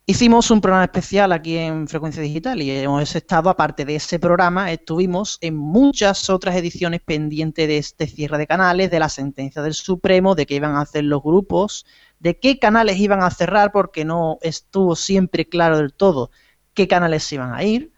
Hicimos 0.07 0.51
un 0.51 0.61
programa 0.61 0.83
especial 0.83 1.31
aquí 1.31 1.57
en 1.57 1.87
Frecuencia 1.87 2.21
Digital 2.21 2.61
y 2.61 2.69
hemos 2.69 3.15
estado, 3.15 3.49
aparte 3.49 3.85
de 3.85 3.95
ese 3.95 4.19
programa, 4.19 4.71
estuvimos 4.71 5.39
en 5.41 5.55
muchas 5.55 6.29
otras 6.29 6.55
ediciones 6.55 7.01
pendientes 7.01 7.67
de 7.67 7.79
este 7.79 8.05
cierre 8.05 8.37
de 8.37 8.45
canales, 8.45 8.91
de 8.91 8.99
la 8.99 9.09
sentencia 9.09 9.63
del 9.63 9.73
Supremo, 9.73 10.35
de 10.35 10.45
qué 10.45 10.55
iban 10.55 10.75
a 10.75 10.81
hacer 10.81 11.05
los 11.05 11.23
grupos, 11.23 11.87
de 12.19 12.37
qué 12.39 12.59
canales 12.59 12.99
iban 12.99 13.23
a 13.23 13.31
cerrar, 13.31 13.71
porque 13.71 14.05
no 14.05 14.37
estuvo 14.43 14.95
siempre 14.95 15.49
claro 15.49 15.77
del 15.77 15.91
todo 15.91 16.29
qué 16.75 16.87
canales 16.87 17.31
iban 17.33 17.55
a 17.55 17.63
ir. 17.63 17.91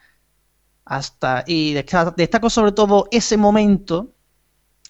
Hasta, 0.86 1.44
y 1.46 1.74
destaco 1.74 2.50
sobre 2.50 2.72
todo 2.72 3.10
ese 3.12 3.36
momento, 3.36 4.14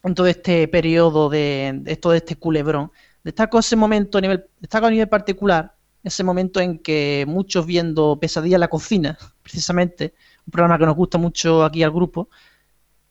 en 0.03 0.13
todo 0.13 0.27
este 0.27 0.67
periodo 0.67 1.29
de, 1.29 1.79
de 1.81 1.95
todo 1.95 2.13
este 2.13 2.35
culebrón, 2.35 2.91
destaco 3.23 3.57
ese 3.57 3.75
momento 3.75 4.19
a 4.19 4.21
nivel, 4.21 4.45
destaco 4.59 4.85
a 4.85 4.91
nivel 4.91 5.09
particular 5.09 5.76
ese 6.07 6.23
momento 6.23 6.59
en 6.59 6.79
que 6.79 7.25
muchos 7.27 7.65
viendo 7.65 8.19
Pesadilla 8.19 8.55
en 8.57 8.61
la 8.61 8.67
cocina, 8.67 9.17
precisamente, 9.43 10.13
un 10.45 10.51
programa 10.51 10.77
que 10.77 10.85
nos 10.85 10.95
gusta 10.95 11.17
mucho 11.17 11.63
aquí 11.63 11.83
al 11.83 11.91
grupo, 11.91 12.29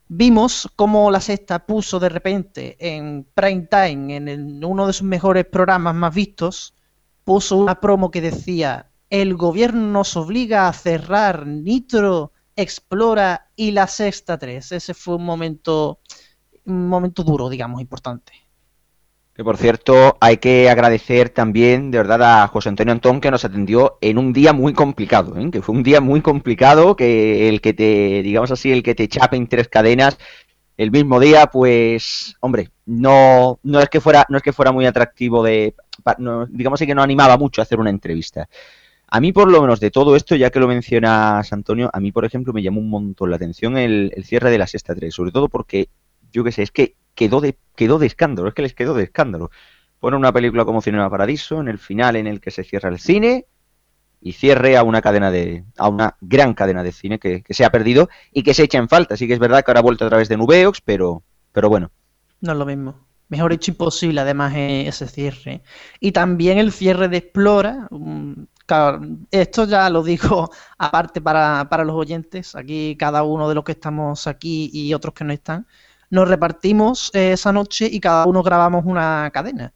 vimos 0.08 0.68
cómo 0.76 1.10
la 1.10 1.20
sexta 1.20 1.66
puso 1.66 1.98
de 1.98 2.08
repente 2.08 2.76
en 2.78 3.26
prime 3.34 3.68
time, 3.70 4.16
en 4.16 4.64
uno 4.64 4.86
de 4.86 4.92
sus 4.92 5.06
mejores 5.06 5.44
programas 5.44 5.94
más 5.94 6.14
vistos, 6.14 6.74
puso 7.24 7.56
una 7.56 7.80
promo 7.80 8.10
que 8.10 8.20
decía, 8.20 8.90
el 9.10 9.34
gobierno 9.34 9.90
nos 9.90 10.16
obliga 10.16 10.68
a 10.68 10.72
cerrar 10.72 11.46
Nitro, 11.46 12.32
Explora 12.54 13.50
y 13.54 13.72
la 13.72 13.86
sexta 13.86 14.38
3. 14.38 14.72
Ese 14.72 14.94
fue 14.94 15.16
un 15.16 15.24
momento, 15.24 16.00
un 16.64 16.88
momento 16.88 17.22
duro, 17.22 17.48
digamos, 17.48 17.80
importante. 17.80 18.45
Que 19.36 19.44
por 19.44 19.58
cierto, 19.58 20.16
hay 20.18 20.38
que 20.38 20.70
agradecer 20.70 21.28
también 21.28 21.90
de 21.90 21.98
verdad 21.98 22.42
a 22.42 22.48
José 22.48 22.70
Antonio 22.70 22.92
Antón 22.92 23.20
que 23.20 23.30
nos 23.30 23.44
atendió 23.44 23.98
en 24.00 24.16
un 24.16 24.32
día 24.32 24.54
muy 24.54 24.72
complicado, 24.72 25.36
¿eh? 25.38 25.50
que 25.50 25.60
fue 25.60 25.74
un 25.74 25.82
día 25.82 26.00
muy 26.00 26.22
complicado, 26.22 26.96
que 26.96 27.50
el 27.50 27.60
que 27.60 27.74
te, 27.74 28.22
digamos 28.22 28.50
así, 28.50 28.72
el 28.72 28.82
que 28.82 28.94
te 28.94 29.08
chape 29.08 29.36
en 29.36 29.46
tres 29.46 29.68
cadenas 29.68 30.16
el 30.78 30.90
mismo 30.90 31.20
día, 31.20 31.46
pues, 31.48 32.34
hombre, 32.40 32.70
no, 32.86 33.60
no 33.62 33.80
es 33.80 33.90
que 33.90 34.00
fuera, 34.00 34.24
no 34.30 34.38
es 34.38 34.42
que 34.42 34.54
fuera 34.54 34.72
muy 34.72 34.86
atractivo 34.86 35.42
de, 35.42 35.74
digamos 36.48 36.80
así 36.80 36.86
que 36.86 36.94
no 36.94 37.02
animaba 37.02 37.36
mucho 37.36 37.60
a 37.60 37.64
hacer 37.64 37.78
una 37.78 37.90
entrevista. 37.90 38.48
A 39.08 39.20
mí, 39.20 39.32
por 39.32 39.50
lo 39.50 39.60
menos, 39.60 39.80
de 39.80 39.90
todo 39.90 40.16
esto, 40.16 40.34
ya 40.34 40.50
que 40.50 40.60
lo 40.60 40.66
mencionas, 40.66 41.52
Antonio, 41.52 41.90
a 41.92 42.00
mí, 42.00 42.10
por 42.10 42.24
ejemplo, 42.24 42.54
me 42.54 42.62
llamó 42.62 42.80
un 42.80 42.88
montón 42.88 43.30
la 43.30 43.36
atención 43.36 43.76
el, 43.76 44.12
el 44.16 44.24
cierre 44.24 44.50
de 44.50 44.58
la 44.58 44.66
sexta 44.66 44.94
3, 44.94 45.14
sobre 45.14 45.30
todo 45.30 45.48
porque, 45.48 45.88
yo 46.32 46.42
qué 46.42 46.52
sé, 46.52 46.62
es 46.62 46.70
que 46.70 46.94
quedó 47.16 47.40
de, 47.40 47.58
quedó 47.74 47.98
de 47.98 48.06
escándalo, 48.06 48.48
es 48.48 48.54
que 48.54 48.62
les 48.62 48.74
quedó 48.74 48.94
de 48.94 49.04
escándalo. 49.04 49.50
Pone 49.98 50.16
una 50.16 50.32
película 50.32 50.64
como 50.64 50.82
Cinema 50.82 51.10
Paradiso, 51.10 51.60
en 51.60 51.66
el 51.66 51.78
final 51.78 52.14
en 52.14 52.28
el 52.28 52.40
que 52.40 52.52
se 52.52 52.62
cierra 52.62 52.90
el 52.90 53.00
cine 53.00 53.46
y 54.20 54.32
cierre 54.32 54.76
a 54.76 54.82
una 54.82 55.02
cadena 55.02 55.30
de, 55.30 55.64
a 55.76 55.88
una 55.88 56.16
gran 56.20 56.54
cadena 56.54 56.82
de 56.82 56.92
cine 56.92 57.18
que, 57.18 57.42
se 57.48 57.64
ha 57.64 57.70
perdido 57.70 58.08
y 58.32 58.42
que 58.42 58.54
se 58.54 58.64
echa 58.64 58.78
en 58.78 58.88
falta. 58.88 59.16
Sí 59.16 59.26
que 59.26 59.32
es 59.32 59.38
verdad 59.38 59.64
que 59.64 59.70
ahora 59.70 59.80
ha 59.80 59.82
vuelto 59.82 60.04
a 60.04 60.08
través 60.08 60.28
de 60.28 60.36
Nubeox, 60.36 60.80
pero, 60.82 61.22
pero 61.52 61.68
bueno. 61.68 61.90
No 62.40 62.52
es 62.52 62.58
lo 62.58 62.66
mismo. 62.66 63.06
Mejor 63.28 63.52
hecho 63.52 63.72
imposible, 63.72 64.20
además, 64.20 64.54
e, 64.54 64.86
ese 64.86 65.08
cierre. 65.08 65.62
Y 65.98 66.12
también 66.12 66.58
el 66.58 66.70
cierre 66.70 67.08
de 67.08 67.16
Explora. 67.16 67.88
esto 69.30 69.64
ya 69.64 69.90
lo 69.90 70.02
digo 70.02 70.50
aparte 70.78 71.20
para, 71.20 71.68
para 71.68 71.84
los 71.84 71.96
oyentes. 71.96 72.54
Aquí 72.54 72.96
cada 72.98 73.22
uno 73.22 73.48
de 73.48 73.54
los 73.54 73.64
que 73.64 73.72
estamos 73.72 74.26
aquí 74.26 74.70
y 74.72 74.92
otros 74.92 75.14
que 75.14 75.24
no 75.24 75.32
están 75.32 75.66
nos 76.10 76.28
repartimos 76.28 77.10
eh, 77.14 77.32
esa 77.32 77.52
noche 77.52 77.88
y 77.90 78.00
cada 78.00 78.26
uno 78.26 78.42
grabamos 78.42 78.84
una 78.84 79.30
cadena. 79.32 79.72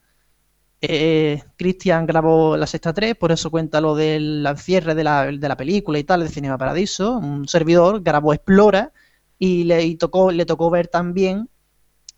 Eh, 0.83 1.43
Cristian 1.57 2.07
grabó 2.07 2.57
la 2.57 2.67
sexta 2.67 2.95
3, 2.95 3.15
por 3.17 3.33
eso 3.33 3.51
cuenta 3.51 3.81
lo 3.81 3.95
del 3.95 4.49
cierre 4.57 4.95
de 4.95 5.05
la, 5.05 5.27
de 5.27 5.49
la, 5.49 5.57
película 5.57 5.99
y 5.99 6.05
tal, 6.05 6.23
de 6.23 6.29
Cinema 6.29 6.57
Paradiso. 6.57 7.19
Un 7.19 7.47
servidor 7.49 8.03
grabó 8.03 8.33
Explora 8.33 8.93
y 9.39 9.65
le, 9.65 9.95
tocó, 9.97 10.31
le 10.31 10.47
tocó 10.47 10.71
ver 10.71 10.89
también 10.89 11.51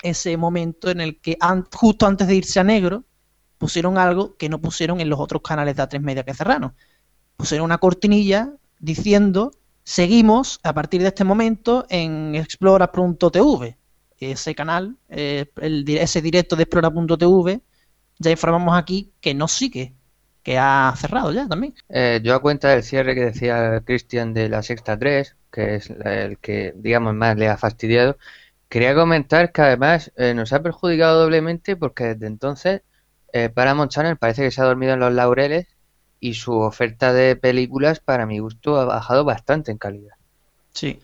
ese 0.02 0.36
momento 0.36 0.90
en 0.90 1.00
el 1.00 1.20
que 1.20 1.38
justo 1.72 2.06
antes 2.06 2.28
de 2.28 2.36
irse 2.36 2.60
a 2.60 2.64
negro 2.64 3.04
pusieron 3.58 3.98
algo 3.98 4.36
que 4.36 4.48
no 4.48 4.60
pusieron 4.60 5.00
en 5.00 5.08
los 5.08 5.20
otros 5.20 5.42
canales 5.42 5.76
de 5.76 5.82
A3 5.82 6.00
Media 6.00 6.24
que 6.24 6.34
cerraron. 6.34 6.74
Pusieron 7.36 7.64
una 7.64 7.78
cortinilla 7.78 8.52
diciendo 8.78 9.52
seguimos 9.84 10.60
a 10.62 10.72
partir 10.72 11.02
de 11.02 11.08
este 11.08 11.24
momento 11.24 11.86
en 11.88 12.34
explora.tv 12.34 13.76
ese 14.30 14.54
canal, 14.54 14.96
eh, 15.08 15.50
ese 15.86 16.22
directo 16.22 16.56
de 16.56 16.62
explora.tv, 16.62 17.60
ya 18.18 18.30
informamos 18.30 18.78
aquí 18.78 19.10
que 19.20 19.34
no 19.34 19.48
sigue, 19.48 19.92
que 20.42 20.58
ha 20.58 20.94
cerrado 20.96 21.32
ya 21.32 21.48
también. 21.48 21.74
Eh, 21.88 22.20
yo 22.22 22.34
a 22.34 22.40
cuenta 22.40 22.68
del 22.68 22.82
cierre 22.82 23.14
que 23.14 23.24
decía 23.24 23.82
Cristian 23.84 24.32
de 24.32 24.48
la 24.48 24.62
Sexta 24.62 24.98
3, 24.98 25.36
que 25.50 25.74
es 25.76 25.90
el 25.90 26.38
que, 26.38 26.72
digamos, 26.76 27.14
más 27.14 27.36
le 27.36 27.48
ha 27.48 27.56
fastidiado, 27.56 28.16
quería 28.68 28.94
comentar 28.94 29.52
que 29.52 29.62
además 29.62 30.12
eh, 30.16 30.34
nos 30.34 30.52
ha 30.52 30.62
perjudicado 30.62 31.22
doblemente 31.22 31.76
porque 31.76 32.14
desde 32.14 32.26
entonces 32.26 32.82
Paramount 33.54 33.90
Channel 33.90 34.18
parece 34.18 34.42
que 34.42 34.50
se 34.50 34.60
ha 34.60 34.66
dormido 34.66 34.92
en 34.92 35.00
los 35.00 35.10
laureles 35.10 35.66
y 36.20 36.34
su 36.34 36.52
oferta 36.52 37.14
de 37.14 37.34
películas, 37.34 37.98
para 37.98 38.26
mi 38.26 38.38
gusto, 38.38 38.78
ha 38.78 38.84
bajado 38.84 39.24
bastante 39.24 39.72
en 39.72 39.78
calidad. 39.78 40.14
Sí, 40.72 41.00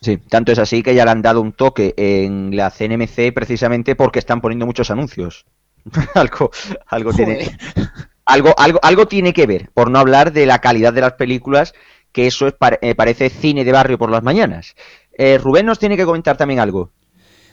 Sí, 0.00 0.16
tanto 0.16 0.52
es 0.52 0.58
así 0.58 0.82
que 0.82 0.94
ya 0.94 1.04
le 1.04 1.10
han 1.10 1.22
dado 1.22 1.40
un 1.40 1.52
toque 1.52 1.94
en 1.96 2.54
la 2.54 2.70
CNMC 2.70 3.32
precisamente 3.34 3.96
porque 3.96 4.20
están 4.20 4.40
poniendo 4.40 4.66
muchos 4.66 4.90
anuncios. 4.90 5.44
algo, 6.14 6.50
algo 6.86 7.12
tiene, 7.12 7.56
algo, 8.24 8.54
algo, 8.58 8.78
algo 8.82 9.08
tiene 9.08 9.32
que 9.32 9.46
ver, 9.46 9.70
por 9.74 9.90
no 9.90 9.98
hablar 9.98 10.32
de 10.32 10.46
la 10.46 10.60
calidad 10.60 10.92
de 10.92 11.00
las 11.00 11.14
películas, 11.14 11.74
que 12.12 12.26
eso 12.26 12.46
es, 12.46 12.54
eh, 12.80 12.94
parece 12.94 13.28
cine 13.28 13.64
de 13.64 13.72
barrio 13.72 13.98
por 13.98 14.10
las 14.10 14.22
mañanas. 14.22 14.76
Eh, 15.12 15.38
Rubén 15.38 15.66
nos 15.66 15.80
tiene 15.80 15.96
que 15.96 16.04
comentar 16.04 16.36
también 16.36 16.60
algo. 16.60 16.92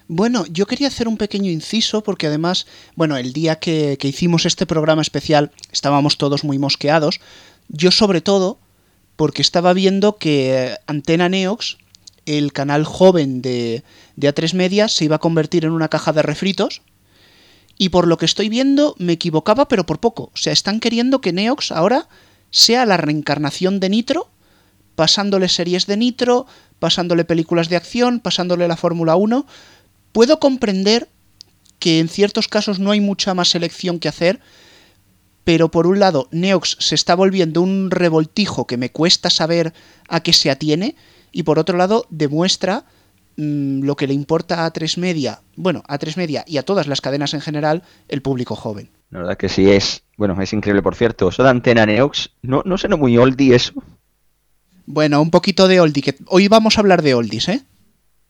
Bueno, 0.08 0.46
yo 0.46 0.68
quería 0.68 0.90
hacer 0.90 1.08
un 1.08 1.18
pequeño 1.18 1.50
inciso 1.50 2.04
porque 2.04 2.28
además, 2.28 2.68
bueno, 2.96 3.18
el 3.18 3.34
día 3.34 3.56
que, 3.56 3.98
que 4.00 4.08
hicimos 4.08 4.46
este 4.46 4.68
programa 4.68 5.02
especial 5.02 5.52
estábamos 5.72 6.20
todos 6.20 6.44
muy 6.44 6.60
mosqueados. 6.60 7.20
Yo 7.70 7.90
sobre 7.90 8.22
todo 8.22 8.60
porque 9.16 9.42
estaba 9.42 9.74
viendo 9.74 10.18
que 10.18 10.76
Antena 10.86 11.28
Neox 11.28 11.80
el 12.26 12.54
canal 12.54 12.86
joven 12.86 13.42
de, 13.42 13.84
de 14.16 14.34
A3 14.34 14.54
Media 14.54 14.88
se 14.88 15.06
iba 15.06 15.18
a 15.18 15.20
convertir 15.20 15.66
en 15.66 15.72
una 15.72 15.90
caja 15.90 16.14
de 16.14 16.22
refritos. 16.22 16.82
Y 17.78 17.90
por 17.90 18.08
lo 18.08 18.18
que 18.18 18.26
estoy 18.26 18.50
viendo, 18.50 18.96
me 18.98 19.14
equivocaba, 19.14 19.68
pero 19.68 19.86
por 19.86 20.00
poco. 20.00 20.32
O 20.34 20.38
sea, 20.38 20.54
están 20.54 20.80
queriendo 20.80 21.22
que 21.22 21.34
Neox 21.34 21.72
ahora 21.72 22.08
sea 22.52 22.86
la 22.86 22.98
reencarnación 22.98 23.80
de 23.80 23.90
Nitro, 23.90 24.30
pasándole 24.96 25.50
series 25.50 25.88
de 25.88 25.98
Nitro, 25.98 26.48
pasándole 26.80 27.26
películas 27.26 27.68
de 27.68 27.76
acción, 27.76 28.22
pasándole 28.22 28.68
la 28.68 28.78
Fórmula 28.78 29.16
1. 29.18 29.46
Puedo 30.14 30.40
comprender 30.40 31.10
que 31.80 32.00
en 32.00 32.08
ciertos 32.08 32.48
casos 32.48 32.80
no 32.80 32.92
hay 32.92 33.02
mucha 33.02 33.34
más 33.34 33.50
selección 33.50 34.00
que 34.00 34.08
hacer, 34.08 34.40
pero 35.44 35.70
por 35.70 35.86
un 35.86 36.00
lado, 36.00 36.28
Neox 36.32 36.78
se 36.80 36.96
está 36.96 37.14
volviendo 37.14 37.62
un 37.62 37.92
revoltijo 37.92 38.66
que 38.66 38.78
me 38.78 38.90
cuesta 38.90 39.30
saber 39.30 39.74
a 40.08 40.22
qué 40.22 40.34
se 40.34 40.50
atiene, 40.50 40.96
y 41.36 41.44
por 41.44 41.60
otro 41.60 41.78
lado 41.78 42.08
demuestra 42.10 42.86
mm, 43.36 43.84
lo 43.84 43.98
que 43.98 44.08
le 44.08 44.14
importa 44.14 44.66
a 44.66 44.72
tres 44.72 44.98
Media, 44.98 45.42
bueno, 45.58 45.84
a 45.86 45.98
tres 45.98 46.16
Media 46.16 46.46
y 46.48 46.58
a 46.58 46.64
todas 46.64 46.88
las 46.88 47.02
cadenas 47.02 47.34
en 47.34 47.42
general, 47.42 47.84
el 48.08 48.22
público 48.22 48.56
joven. 48.56 48.90
La 49.12 49.20
verdad 49.20 49.38
que 49.38 49.50
sí 49.50 49.70
es, 49.70 50.04
bueno, 50.16 50.42
es 50.42 50.54
increíble 50.54 50.82
por 50.82 50.96
cierto, 50.96 51.28
eso 51.28 51.44
de 51.44 51.50
antena 51.50 51.86
Neox, 51.86 52.32
¿no, 52.42 52.62
no 52.66 52.78
suena 52.78 52.96
muy 52.96 53.18
oldie 53.18 53.54
eso? 53.54 53.74
Bueno, 54.86 55.22
un 55.22 55.30
poquito 55.30 55.68
de 55.68 55.82
oldie, 55.82 56.04
que 56.04 56.16
hoy 56.28 56.48
vamos 56.48 56.78
a 56.78 56.82
hablar 56.82 57.02
de 57.02 57.16
oldies, 57.16 57.50
¿eh? 57.50 57.66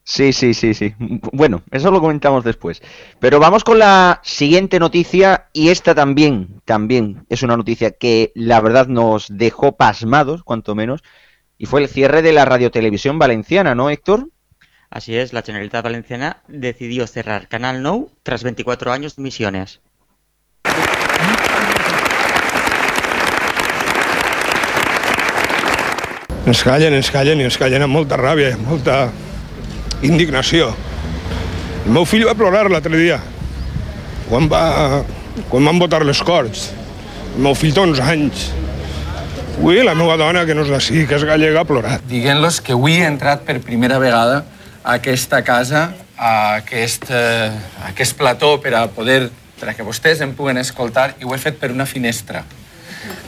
Sí, 0.08 0.34
sí, 0.34 0.54
sí, 0.54 0.74
sí. 0.76 0.94
Bueno, 1.34 1.64
eso 1.72 1.90
lo 1.90 2.00
comentamos 2.00 2.44
después. 2.44 2.82
Pero 3.20 3.40
vamos 3.40 3.64
con 3.64 3.80
la 3.80 4.22
siguiente 4.24 4.80
noticia 4.80 5.48
y 5.52 5.70
esta 5.70 5.96
también, 5.96 6.62
también 6.64 7.26
es 7.30 7.42
una 7.42 7.58
noticia 7.58 7.90
que 7.90 8.32
la 8.36 8.62
verdad 8.62 8.88
nos 8.88 9.28
dejó 9.30 9.78
pasmados, 9.78 10.44
cuanto 10.44 10.76
menos, 10.76 11.02
y 11.58 11.66
fue 11.66 11.82
el 11.82 11.90
cierre 11.90 12.22
de 12.22 12.34
la 12.34 12.46
radiotelevisión 12.46 13.20
valenciana, 13.20 13.76
¿no, 13.76 13.90
Héctor? 13.90 14.30
Así 14.90 15.18
es, 15.18 15.34
la 15.34 15.42
Generalitat 15.42 15.84
Valenciana 15.84 16.38
decidió 16.48 17.08
cerrar 17.08 17.48
Canal 17.48 17.82
Nou 17.82 18.12
tras 18.24 18.44
24 18.44 18.92
años 18.92 19.16
de 19.16 19.24
misiones. 19.24 19.82
Ens 26.46 26.62
callen, 26.62 26.94
ens 26.94 27.10
callen 27.10 27.42
i 27.42 27.48
ens 27.48 27.58
callen 27.58 27.82
amb 27.82 27.96
molta 27.98 28.20
ràbia, 28.22 28.54
amb 28.54 28.68
molta 28.70 29.10
indignació. 30.06 30.70
El 31.86 31.96
meu 31.98 32.06
fill 32.06 32.28
va 32.28 32.36
plorar 32.38 32.68
l'altre 32.70 32.94
dia, 32.96 33.18
quan, 34.30 34.46
va, 34.52 35.02
quan 35.50 35.66
van 35.66 35.82
votar 35.82 36.06
les 36.06 36.22
Corts. 36.22 36.70
El 37.34 37.42
meu 37.48 37.58
fill 37.58 37.74
té 37.74 37.82
11 37.82 38.06
anys. 38.14 38.46
Avui 39.56 39.80
la 39.84 39.96
meva 39.96 40.18
dona, 40.20 40.44
que 40.46 40.54
no 40.54 40.66
és 40.66 40.70
d'ací, 40.70 41.06
que 41.08 41.16
és 41.16 41.24
gallega, 41.26 41.62
ha 41.64 41.68
plorat. 41.68 42.04
Diguent-los 42.10 42.60
que 42.62 42.76
avui 42.76 43.00
he 43.00 43.06
entrat 43.08 43.46
per 43.48 43.56
primera 43.64 43.98
vegada 44.04 44.44
a 44.84 44.98
aquesta 45.00 45.40
casa, 45.48 45.88
a 46.18 46.34
aquest, 46.60 47.08
eh, 47.10 47.50
a 47.82 47.90
aquest 47.94 48.18
plató 48.20 48.60
per 48.62 48.76
a 48.76 48.86
poder 48.92 49.30
per 49.60 49.70
a 49.72 49.74
que 49.74 49.86
vostès 49.88 50.22
em 50.22 50.34
puguen 50.36 50.60
escoltar 50.60 51.14
i 51.20 51.26
ho 51.26 51.34
he 51.34 51.40
fet 51.40 51.58
per 51.58 51.72
una 51.72 51.88
finestra. 51.88 52.44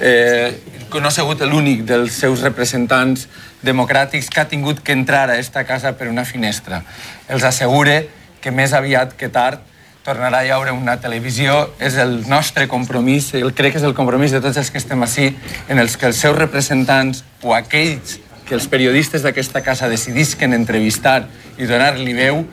Eh, 0.02 0.52
no 0.92 1.08
he 1.08 1.16
sigut 1.16 1.42
l'únic 1.48 1.86
dels 1.88 2.20
seus 2.20 2.44
representants 2.44 3.28
democràtics 3.64 4.28
que 4.30 4.44
ha 4.44 4.48
tingut 4.52 4.84
que 4.84 4.92
entrar 4.92 5.30
a 5.30 5.40
aquesta 5.40 5.64
casa 5.64 5.96
per 5.98 6.10
una 6.12 6.26
finestra. 6.26 6.84
Els 7.30 7.48
assegure 7.48 8.02
que 8.42 8.52
més 8.52 8.74
aviat 8.74 9.16
que 9.18 9.32
tard 9.32 9.64
tornarà 10.08 10.40
a 10.40 10.56
haure 10.56 10.72
una 10.72 10.96
televisió, 11.04 11.66
és 11.84 11.98
el 12.00 12.22
nostre 12.32 12.64
compromís, 12.72 13.34
el, 13.36 13.52
crec 13.52 13.76
que 13.76 13.82
és 13.82 13.88
el 13.88 13.96
compromís 13.98 14.32
de 14.32 14.40
tots 14.40 14.56
els 14.62 14.72
que 14.72 14.80
estem 14.80 15.04
així, 15.04 15.34
en 15.68 15.84
els 15.84 15.98
que 16.00 16.08
els 16.08 16.22
seus 16.24 16.38
representants 16.38 17.26
o 17.44 17.52
aquells 17.58 18.16
que 18.48 18.56
els 18.56 18.70
periodistes 18.72 19.26
d'aquesta 19.28 19.60
casa 19.66 19.92
decidisquen 19.92 20.56
entrevistar 20.56 21.26
i 21.60 21.68
donar-li 21.68 22.16
veu, 22.16 22.46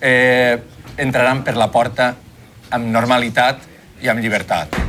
eh, 0.00 0.56
entraran 0.96 1.44
per 1.44 1.58
la 1.60 1.68
porta 1.68 2.14
amb 2.72 2.88
normalitat 2.88 3.60
i 4.00 4.08
amb 4.08 4.24
llibertat. 4.24 4.80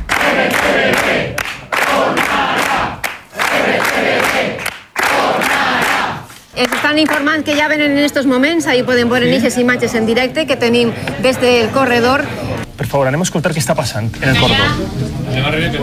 Están 6.56 6.98
informando 6.98 7.44
que 7.44 7.54
ya 7.54 7.68
ven 7.68 7.82
en 7.82 7.98
estos 7.98 8.24
momentos, 8.26 8.66
ahí 8.66 8.82
pueden 8.82 9.10
ver 9.10 9.24
en 9.24 9.34
esas 9.34 9.58
imágenes 9.58 9.94
en 9.94 10.06
directo 10.06 10.46
que 10.46 10.56
tenemos 10.56 10.94
desde 11.22 11.60
el 11.62 11.70
corredor. 11.70 12.24
Per 12.76 12.86
favor, 12.86 13.08
anem 13.08 13.20
a 13.24 13.26
escoltar 13.28 13.52
què 13.56 13.60
està 13.60 13.72
passant 13.76 14.08
en 14.20 14.28
el 14.32 14.36
corredor. 14.40 15.76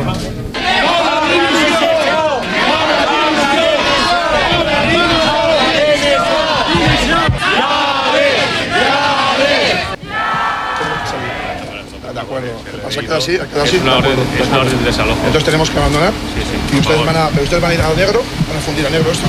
De 12.14 12.20
acuerdo. 12.20 12.48
¿Vas 12.84 12.98
a 12.98 13.02
quedar 13.02 13.18
así? 13.18 13.36
¿A 13.38 13.46
quedar 13.48 13.66
así? 13.66 13.78
Es 13.78 13.82
una 13.82 13.94
De 13.94 13.98
orden- 14.00 14.16
de 14.18 14.22
es 14.22 14.28
una 14.28 14.44
acuerdo. 14.46 14.62
orden 14.62 14.80
de 14.80 14.86
desalojo. 14.86 15.18
Entonces 15.26 15.44
tenemos 15.46 15.70
que 15.70 15.78
abandonar. 15.80 16.12
Sí, 16.12 16.42
sí, 16.72 16.78
ustedes 16.80 17.06
van, 17.06 17.16
a, 17.18 17.30
pero 17.30 17.44
ustedes 17.44 17.62
van 17.62 17.72
a 17.72 17.74
ir 17.74 17.82
a 17.82 17.94
negro, 17.94 18.22
van 18.48 18.58
a 18.58 18.62
fundir 18.62 18.86
a 18.86 18.90
negro 18.90 19.12
esto. 19.12 19.26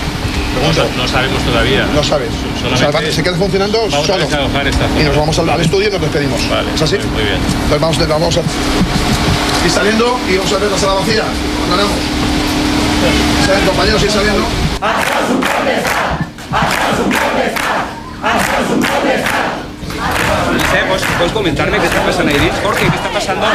No, 0.55 1.03
no 1.03 1.09
sabemos 1.09 1.43
todavía. 1.43 1.87
No 1.95 2.03
sabes. 2.03 2.29
Solamente- 2.61 2.97
O 2.97 3.01
sea, 3.01 3.13
se 3.13 3.23
queda 3.23 3.35
funcionando 3.37 3.79
Vamos 3.91 4.07
solo. 4.07 4.15
a 4.23 4.63
esta. 4.63 4.87
Y 4.99 5.03
nos 5.05 5.17
vamos 5.17 5.39
al, 5.39 5.49
al 5.51 5.61
estudio 5.61 5.89
y 5.89 5.93
nos 5.93 6.01
despedimos. 6.01 6.49
Vale, 6.49 6.69
¿Es 6.75 6.83
así? 6.83 6.97
muy 7.13 7.23
bien. 7.23 7.39
Entonces 7.65 7.81
vamos, 7.81 7.99
vamos 8.09 8.37
a 8.37 8.41
ir 9.65 9.71
saliendo 9.71 10.19
y 10.29 10.37
vamos 10.37 10.53
a 10.53 10.59
ver 10.59 10.71
la 10.71 10.79
sala 10.79 10.95
vacía. 10.95 11.23
Abandonamos. 11.67 11.99
¿Saben, 13.47 13.67
compañeros, 13.67 14.03
ir 14.03 14.11
saliendo? 14.11 14.45
¿Puedes, 20.89 21.03
¿Puedes 21.17 21.33
comentarme 21.33 21.79
qué 21.79 21.87
está 21.87 22.03
pasando 22.05 22.33
ahí? 22.33 22.51
Jorge, 22.63 22.87
¿qué 22.89 22.97
está 22.97 23.11
pasando? 23.11 23.47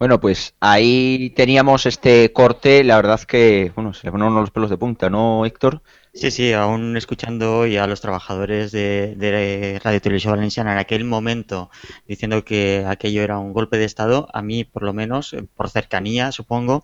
Bueno, 0.00 0.18
pues 0.18 0.54
ahí 0.60 1.28
teníamos 1.36 1.84
este 1.84 2.32
corte, 2.32 2.82
la 2.84 2.96
verdad 2.96 3.20
que, 3.20 3.70
bueno, 3.74 3.92
se 3.92 4.06
le 4.06 4.10
ponen 4.10 4.34
los 4.34 4.50
pelos 4.50 4.70
de 4.70 4.78
punta, 4.78 5.10
¿no, 5.10 5.44
Héctor? 5.44 5.82
Sí, 6.14 6.30
sí, 6.30 6.54
aún 6.54 6.96
escuchando 6.96 7.58
hoy 7.58 7.76
a 7.76 7.86
los 7.86 8.00
trabajadores 8.00 8.72
de, 8.72 9.78
Radio 9.84 10.00
Televisión 10.00 10.32
Valenciana 10.36 10.72
en 10.72 10.78
aquel 10.78 11.04
momento 11.04 11.70
diciendo 12.08 12.46
que 12.46 12.82
aquello 12.88 13.20
era 13.20 13.38
un 13.38 13.52
golpe 13.52 13.76
de 13.76 13.84
Estado, 13.84 14.26
a 14.32 14.40
mí, 14.40 14.64
por 14.64 14.84
lo 14.84 14.94
menos, 14.94 15.36
por 15.54 15.68
cercanía, 15.68 16.32
supongo, 16.32 16.82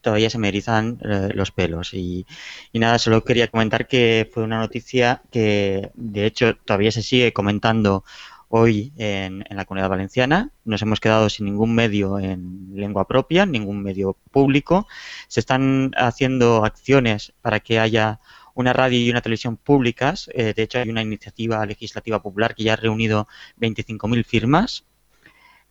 todavía 0.00 0.30
se 0.30 0.38
me 0.38 0.48
erizan 0.48 0.98
eh, 1.02 1.32
los 1.34 1.50
pelos. 1.50 1.92
Y, 1.92 2.26
y 2.72 2.78
nada, 2.78 2.98
solo 2.98 3.24
quería 3.24 3.48
comentar 3.48 3.86
que 3.86 4.30
fue 4.32 4.42
una 4.42 4.58
noticia 4.58 5.20
que, 5.30 5.90
de 5.96 6.24
hecho, 6.24 6.56
todavía 6.56 6.92
se 6.92 7.02
sigue 7.02 7.34
comentando 7.34 8.04
hoy 8.48 8.92
en, 8.96 9.44
la 9.50 9.64
comunidad 9.64 9.90
valenciana. 9.90 10.50
Nos 10.64 10.82
hemos 10.82 11.00
quedado 11.00 11.28
sin 11.28 11.46
ningún 11.46 11.74
medio 11.74 12.18
en 12.18 12.68
lengua 12.74 13.06
propia, 13.06 13.46
ningún 13.46 13.82
medio 13.82 14.16
público. 14.30 14.86
Se 15.28 15.40
están 15.40 15.92
haciendo 15.96 16.64
acciones 16.64 17.32
para 17.42 17.60
que 17.60 17.78
haya 17.78 18.20
una 18.54 18.72
radio 18.72 18.98
y 18.98 19.10
una 19.10 19.20
televisión 19.20 19.56
públicas. 19.56 20.30
Eh, 20.34 20.54
de 20.54 20.62
hecho, 20.62 20.78
hay 20.78 20.88
una 20.88 21.02
iniciativa 21.02 21.64
legislativa 21.66 22.22
popular 22.22 22.54
que 22.54 22.64
ya 22.64 22.74
ha 22.74 22.76
reunido 22.76 23.26
25.000 23.60 24.24
firmas. 24.24 24.84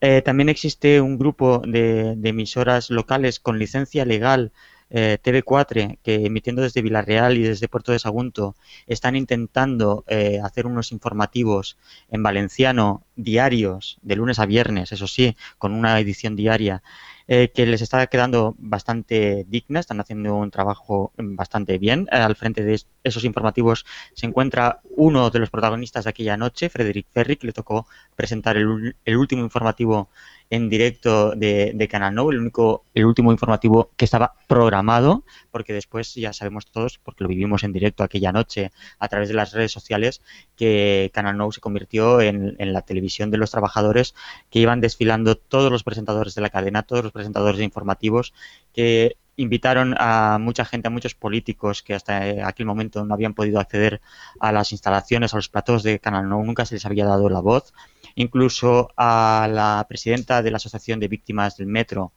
Eh, 0.01 0.21
también 0.21 0.49
existe 0.49 0.99
un 0.99 1.17
grupo 1.17 1.61
de 1.65 2.17
emisoras 2.23 2.89
locales 2.89 3.39
con 3.39 3.57
licencia 3.57 4.03
legal, 4.03 4.51
eh, 4.93 5.17
TV4, 5.21 5.97
que 6.03 6.25
emitiendo 6.25 6.61
desde 6.61 6.81
Villarreal 6.81 7.37
y 7.37 7.43
desde 7.43 7.67
Puerto 7.67 7.91
de 7.91 7.99
Sagunto 7.99 8.55
están 8.87 9.15
intentando 9.17 10.05
eh, 10.07 10.39
hacer 10.43 10.65
unos 10.67 10.91
informativos 10.93 11.77
en 12.09 12.23
valenciano 12.23 13.03
diarios, 13.17 13.97
de 14.01 14.15
lunes 14.15 14.39
a 14.39 14.45
viernes, 14.45 14.91
eso 14.93 15.07
sí, 15.07 15.35
con 15.57 15.73
una 15.73 15.99
edición 15.99 16.35
diaria, 16.35 16.83
eh, 17.27 17.51
que 17.53 17.65
les 17.65 17.81
está 17.81 18.05
quedando 18.07 18.55
bastante 18.57 19.45
digna, 19.47 19.79
están 19.79 19.99
haciendo 19.99 20.35
un 20.35 20.51
trabajo 20.51 21.13
bastante 21.17 21.77
bien. 21.77 22.07
Al 22.11 22.35
frente 22.35 22.63
de 22.63 22.73
es- 22.75 22.87
esos 23.03 23.23
informativos 23.23 23.85
se 24.13 24.25
encuentra 24.25 24.81
uno 24.97 25.29
de 25.29 25.39
los 25.39 25.49
protagonistas 25.49 26.03
de 26.05 26.09
aquella 26.11 26.37
noche, 26.37 26.69
Frederic 26.69 27.07
Ferri, 27.11 27.35
que 27.37 27.47
le 27.47 27.53
tocó 27.53 27.87
presentar 28.15 28.57
el, 28.57 28.95
el 29.05 29.17
último 29.17 29.43
informativo 29.43 30.09
en 30.53 30.69
directo 30.69 31.31
de, 31.31 31.71
de 31.73 31.87
Canal 31.87 32.13
Nou, 32.13 32.29
el 32.29 32.37
único, 32.37 32.85
el 32.93 33.05
último 33.09 33.31
informativo 33.31 33.89
que 33.97 34.05
estaba 34.05 34.35
programado, 34.47 35.25
porque 35.49 35.73
después 35.73 36.13
ya 36.13 36.31
sabemos 36.31 36.69
todos, 36.69 36.99
porque 36.99 37.23
lo 37.23 37.27
vivimos 37.27 37.63
en 37.63 37.73
directo 37.73 38.03
aquella 38.03 38.31
noche 38.31 38.71
a 38.99 39.07
través 39.07 39.29
de 39.29 39.33
las 39.33 39.51
redes 39.51 39.71
sociales, 39.71 40.21
que 40.55 41.09
Canal 41.11 41.37
Nou 41.41 41.49
se 41.49 41.59
convirtió 41.59 42.21
en, 42.21 42.53
en 42.59 42.69
la 42.71 42.83
televisión 42.83 43.31
de 43.31 43.41
los 43.41 43.49
trabajadores, 43.49 44.13
que 44.51 44.59
iban 44.59 44.79
desfilando 44.79 45.33
todos 45.33 45.71
los 45.71 45.81
presentadores 45.81 46.35
de 46.35 46.41
la 46.45 46.51
cadena, 46.51 46.83
todos 46.83 47.03
los 47.03 47.13
presentadores 47.13 47.57
de 47.57 47.65
informativos, 47.65 48.31
que 48.73 49.17
invitaron 49.35 49.95
a 49.97 50.37
mucha 50.39 50.65
gente, 50.65 50.87
a 50.87 50.91
muchos 50.91 51.15
políticos 51.15 51.81
que 51.81 51.95
hasta 51.95 52.47
aquel 52.47 52.67
momento 52.67 53.03
no 53.03 53.15
habían 53.15 53.33
podido 53.33 53.59
acceder 53.59 54.01
a 54.39 54.51
las 54.51 54.71
instalaciones, 54.71 55.33
a 55.33 55.37
los 55.37 55.49
platos 55.49 55.81
de 55.81 55.97
Canal 55.97 56.29
Nou, 56.29 56.45
nunca 56.45 56.65
se 56.69 56.75
les 56.75 56.85
había 56.85 57.05
dado 57.05 57.27
la 57.29 57.41
voz, 57.41 57.73
incluso 58.15 58.89
a 58.97 59.47
la 59.51 59.85
presidenta 59.87 60.41
de 60.41 60.51
la 60.51 60.57
Asociación 60.57 60.99
de 60.99 61.07
Víctimas 61.07 61.57
del 61.57 61.67
Metro, 61.67 62.13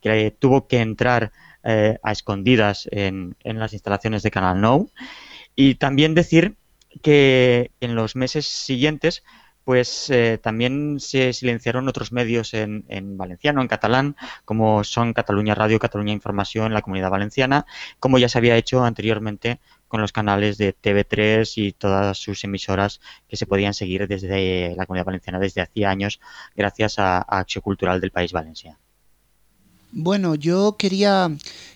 que 0.00 0.34
tuvo 0.38 0.66
que 0.68 0.80
entrar 0.80 1.32
eh, 1.64 1.98
a 2.02 2.12
escondidas 2.12 2.88
en, 2.92 3.36
en 3.44 3.58
las 3.58 3.72
instalaciones 3.72 4.22
de 4.22 4.30
Canal 4.30 4.60
Nou. 4.60 4.90
Y 5.56 5.74
también 5.74 6.14
decir 6.14 6.56
que 7.02 7.72
en 7.80 7.94
los 7.94 8.16
meses 8.16 8.46
siguientes 8.46 9.24
pues 9.68 10.08
eh, 10.08 10.38
también 10.42 10.98
se 10.98 11.34
silenciaron 11.34 11.88
otros 11.88 12.10
medios 12.10 12.54
en, 12.54 12.86
en 12.88 13.18
valenciano, 13.18 13.60
en 13.60 13.68
catalán, 13.68 14.16
como 14.46 14.82
son 14.82 15.12
Cataluña 15.12 15.54
Radio, 15.54 15.78
Cataluña 15.78 16.14
Información, 16.14 16.72
la 16.72 16.80
Comunidad 16.80 17.10
Valenciana, 17.10 17.66
como 18.00 18.16
ya 18.16 18.30
se 18.30 18.38
había 18.38 18.56
hecho 18.56 18.82
anteriormente 18.82 19.60
con 19.88 20.00
los 20.00 20.12
canales 20.12 20.58
de 20.58 20.74
TV3 20.74 21.50
y 21.56 21.72
todas 21.72 22.18
sus 22.18 22.44
emisoras 22.44 23.00
que 23.28 23.36
se 23.36 23.46
podían 23.46 23.74
seguir 23.74 24.06
desde 24.06 24.74
la 24.76 24.86
Comunidad 24.86 25.06
Valenciana 25.06 25.38
desde 25.38 25.62
hacía 25.62 25.90
años 25.90 26.20
gracias 26.54 26.98
a, 26.98 27.18
Acción 27.18 27.62
Cultural 27.62 28.00
del 28.00 28.10
País 28.10 28.32
Valencia. 28.32 28.78
Bueno, 29.90 30.34
yo 30.34 30.76
quería, 30.78 31.30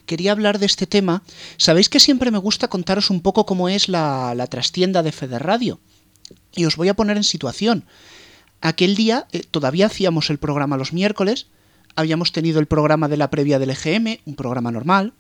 quería 0.04 0.32
hablar 0.32 0.58
de 0.58 0.66
este 0.66 0.86
tema. 0.86 1.22
Sabéis 1.56 1.88
que 1.88 1.98
siempre 1.98 2.30
me 2.30 2.38
gusta 2.38 2.68
contaros 2.68 3.08
un 3.08 3.22
poco 3.22 3.46
cómo 3.46 3.70
es 3.70 3.88
la, 3.88 4.34
la 4.34 4.46
trastienda 4.46 5.02
de 5.02 5.12
Federradio. 5.12 5.80
Y 6.54 6.66
os 6.66 6.76
voy 6.76 6.88
a 6.88 6.94
poner 6.94 7.16
en 7.16 7.24
situación. 7.24 7.86
Aquel 8.60 8.94
día 8.94 9.26
eh, 9.32 9.42
todavía 9.50 9.86
hacíamos 9.86 10.28
el 10.28 10.38
programa 10.38 10.76
los 10.76 10.92
miércoles, 10.92 11.48
habíamos 11.96 12.32
tenido 12.32 12.60
el 12.60 12.66
programa 12.66 13.08
de 13.08 13.16
la 13.16 13.30
previa 13.30 13.58
del 13.58 13.70
EGM, 13.70 14.18
un 14.24 14.36
programa 14.36 14.70
normal. 14.70 15.14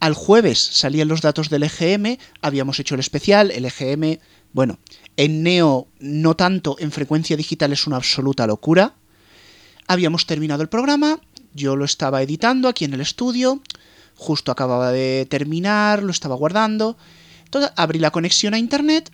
Al 0.00 0.14
jueves 0.14 0.58
salían 0.58 1.08
los 1.08 1.20
datos 1.20 1.50
del 1.50 1.62
EGM, 1.62 2.16
habíamos 2.40 2.80
hecho 2.80 2.94
el 2.94 3.00
especial, 3.00 3.50
el 3.50 3.66
EGM, 3.66 4.18
bueno, 4.52 4.78
en 5.18 5.42
Neo 5.42 5.88
no 5.98 6.34
tanto, 6.36 6.76
en 6.78 6.90
frecuencia 6.90 7.36
digital 7.36 7.72
es 7.72 7.86
una 7.86 7.96
absoluta 7.96 8.46
locura. 8.46 8.94
Habíamos 9.86 10.24
terminado 10.24 10.62
el 10.62 10.70
programa, 10.70 11.20
yo 11.52 11.76
lo 11.76 11.84
estaba 11.84 12.22
editando 12.22 12.68
aquí 12.68 12.86
en 12.86 12.94
el 12.94 13.02
estudio, 13.02 13.60
justo 14.16 14.50
acababa 14.50 14.90
de 14.90 15.26
terminar, 15.28 16.02
lo 16.02 16.12
estaba 16.12 16.34
guardando. 16.34 16.96
Entonces, 17.44 17.70
abrí 17.76 17.98
la 17.98 18.10
conexión 18.10 18.54
a 18.54 18.58
internet 18.58 19.10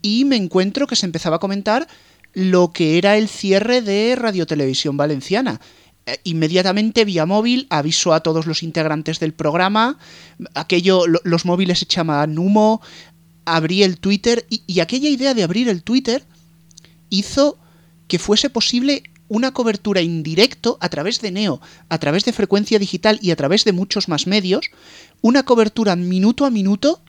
y 0.00 0.24
me 0.24 0.36
encuentro 0.36 0.86
que 0.86 0.96
se 0.96 1.04
empezaba 1.04 1.36
a 1.36 1.40
comentar 1.40 1.86
lo 2.32 2.72
que 2.72 2.96
era 2.96 3.18
el 3.18 3.28
cierre 3.28 3.82
de 3.82 4.16
Radio 4.16 4.46
Televisión 4.46 4.96
Valenciana. 4.96 5.60
Eh, 6.10 6.20
inmediatamente 6.24 7.04
vía 7.04 7.24
móvil 7.24 7.66
aviso 7.70 8.12
a 8.12 8.20
todos 8.20 8.46
los 8.46 8.62
integrantes 8.62 9.20
del 9.20 9.32
programa, 9.32 9.98
aquello, 10.54 11.04
los 11.06 11.44
móviles 11.44 11.82
echaban 11.82 12.38
humo, 12.38 12.80
abrí 13.44 13.82
el 13.82 13.98
Twitter 13.98 14.44
y, 14.50 14.62
y 14.66 14.80
aquella 14.80 15.08
idea 15.08 15.34
de 15.34 15.44
abrir 15.44 15.68
el 15.68 15.82
Twitter 15.82 16.24
hizo 17.10 17.58
que 18.08 18.18
fuese 18.18 18.50
posible 18.50 19.04
una 19.28 19.52
cobertura 19.52 20.00
indirecto 20.00 20.78
a 20.80 20.88
través 20.88 21.20
de 21.20 21.30
Neo, 21.30 21.60
a 21.88 21.98
través 21.98 22.24
de 22.24 22.32
frecuencia 22.32 22.80
digital 22.80 23.20
y 23.22 23.30
a 23.30 23.36
través 23.36 23.64
de 23.64 23.72
muchos 23.72 24.08
más 24.08 24.26
medios, 24.26 24.70
una 25.20 25.44
cobertura 25.44 25.94
minuto 25.94 26.44
a 26.44 26.50
minuto 26.50 27.00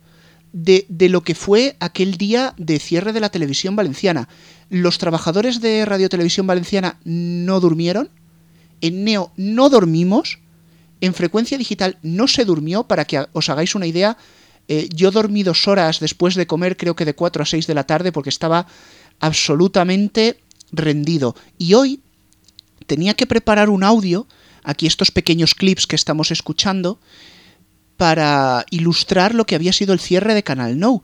de, 0.53 0.85
de, 0.89 1.09
lo 1.09 1.21
que 1.23 1.33
fue 1.33 1.75
aquel 1.79 2.17
día 2.17 2.53
de 2.57 2.77
cierre 2.77 3.13
de 3.13 3.21
la 3.21 3.29
televisión 3.29 3.75
valenciana. 3.75 4.29
Los 4.69 4.99
trabajadores 4.99 5.61
de 5.61 5.85
Radio 5.85 6.09
Televisión 6.09 6.45
Valenciana 6.45 6.99
no 7.03 7.59
durmieron, 7.59 8.09
en 8.82 9.04
Neo 9.04 9.32
no 9.38 9.70
dormimos, 9.70 10.39
en 11.00 11.13
frecuencia 11.13 11.58
digital 11.58 11.98
no 12.02 12.28
se 12.28 12.46
durmió, 12.46 12.84
para 12.84 13.06
que 13.06 13.26
os 13.34 13.50
hagáis 13.50 13.76
una 13.76 13.88
idea, 13.88 14.17
eh, 14.67 14.88
yo 14.94 15.12
dormí 15.12 15.44
dos 15.44 15.67
horas 15.67 16.00
después 16.00 16.36
de 16.36 16.48
comer, 16.48 16.78
creo 16.78 16.96
que 16.96 17.06
de 17.06 17.15
4 17.15 17.44
a 17.44 17.46
6 17.46 17.67
de 17.67 17.74
la 17.74 17.86
tarde, 17.86 18.12
porque 18.12 18.30
estaba 18.30 18.67
absolutamente 19.20 20.39
rendido. 20.72 21.36
Y 21.58 21.74
hoy 21.74 22.02
tenía 22.88 23.13
que 23.13 23.28
preparar 23.28 23.70
un 23.70 23.84
audio, 23.84 24.28
aquí 24.63 24.88
estos 24.88 25.12
pequeños 25.12 25.56
clips 25.56 25.88
que 25.88 25.96
estamos 25.96 26.32
escuchando, 26.32 27.00
para 27.98 28.65
ilustrar 28.72 29.36
lo 29.36 29.46
que 29.46 29.56
había 29.56 29.74
sido 29.74 29.94
el 29.94 30.00
cierre 30.00 30.34
de 30.34 30.44
Canal 30.44 30.80
No. 30.80 31.04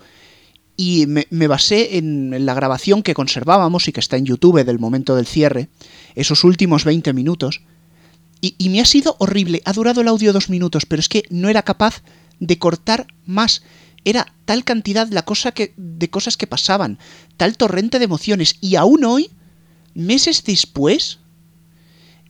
Y 0.78 1.08
me, 1.08 1.48
basé 1.48 1.98
en, 1.98 2.34
en, 2.34 2.46
la 2.46 2.54
grabación 2.54 3.02
que 3.02 3.16
conservábamos 3.16 3.88
y 3.88 3.92
que 3.92 4.00
está 4.00 4.16
en 4.16 4.26
YouTube 4.26 4.64
del 4.64 4.78
momento 4.78 5.16
del 5.16 5.26
cierre, 5.26 5.70
esos 6.16 6.44
últimos 6.44 6.86
20 6.86 7.14
minutos. 7.14 7.62
Y, 8.42 8.54
y 8.60 8.70
me 8.70 8.80
ha 8.80 8.86
sido 8.86 9.16
horrible, 9.18 9.64
ha 9.66 9.74
durado 9.74 10.02
el 10.02 10.08
audio 10.08 10.34
dos 10.34 10.50
minutos, 10.50 10.86
pero 10.86 11.00
es 11.00 11.10
que 11.10 11.24
no 11.32 11.50
era 11.50 11.64
capaz 11.64 12.04
de 12.40 12.60
cortar 12.60 13.08
más. 13.26 13.64
Era 14.06 14.34
tal 14.46 14.64
cantidad 14.64 15.08
la 15.10 15.24
cosa 15.24 15.52
que, 15.52 15.74
de 15.76 16.10
cosas 16.10 16.38
que 16.38 16.48
pasaban, 16.48 17.00
tal 17.36 17.58
torrente 17.58 18.00
de 18.00 18.06
emociones. 18.06 18.56
Y 18.62 18.76
aún 18.76 19.04
hoy, 19.04 19.32
meses 19.94 20.44
después, 20.46 21.20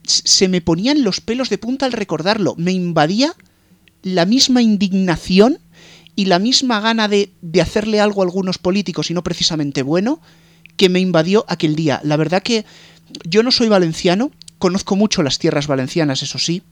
se 0.03 0.47
me 0.47 0.61
ponían 0.61 1.03
los 1.03 1.21
pelos 1.21 1.49
de 1.49 1.57
punta 1.57 1.85
al 1.85 1.91
recordarlo. 1.91 2.55
Me 2.57 2.71
invadía 2.71 3.35
la 4.01 4.25
misma 4.25 4.61
indignación 4.61 5.59
y 6.17 6.25
la 6.25 6.39
misma 6.39 6.81
gana 6.81 7.07
de, 7.07 7.31
de, 7.41 7.61
hacerle 7.61 8.01
algo 8.01 8.21
a 8.21 8.25
algunos 8.25 8.57
políticos 8.57 9.09
y 9.09 9.13
no 9.13 9.23
precisamente 9.23 9.83
bueno 9.83 10.19
que 10.75 10.89
me 10.89 10.99
invadió 10.99 11.45
aquel 11.47 11.75
día. 11.75 12.01
La 12.03 12.17
verdad 12.17 12.43
que 12.43 12.65
yo 13.23 13.43
no 13.43 13.51
soy 13.51 13.69
valenciano, 13.69 14.31
conozco 14.57 14.95
mucho 14.95 15.23
las 15.23 15.39
tierras 15.39 15.67
valencianas, 15.67 16.23
eso 16.23 16.39
sí, 16.39 16.63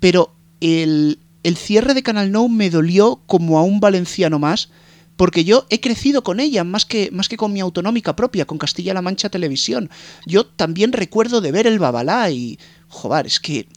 pero 0.00 0.34
el, 0.60 1.20
el 1.42 1.56
cierre 1.56 1.94
de 1.94 2.02
Canal 2.02 2.32
No 2.32 2.48
me 2.48 2.70
dolió 2.70 3.22
como 3.26 3.58
a 3.58 3.62
un 3.62 3.80
valenciano 3.80 4.38
más, 4.38 4.68
porque 5.16 5.44
yo 5.44 5.66
he 5.70 5.80
crecido 5.80 6.24
con 6.24 6.40
ella, 6.40 6.64
más 6.64 6.84
que, 6.84 7.10
más 7.12 7.28
que 7.28 7.36
con 7.36 7.52
mi 7.52 7.60
autonómica 7.60 8.16
propia, 8.16 8.46
con 8.46 8.58
Castilla-La 8.58 9.02
Mancha 9.02 9.28
Televisión. 9.28 9.90
Yo 10.26 10.46
también 10.46 10.92
recuerdo 10.92 11.40
de 11.40 11.52
ver 11.52 11.66
el 11.66 11.78
Babalá 11.78 12.30
y, 12.30 12.58
joder, 12.88 13.26
es 13.26 13.38
que 13.38 13.68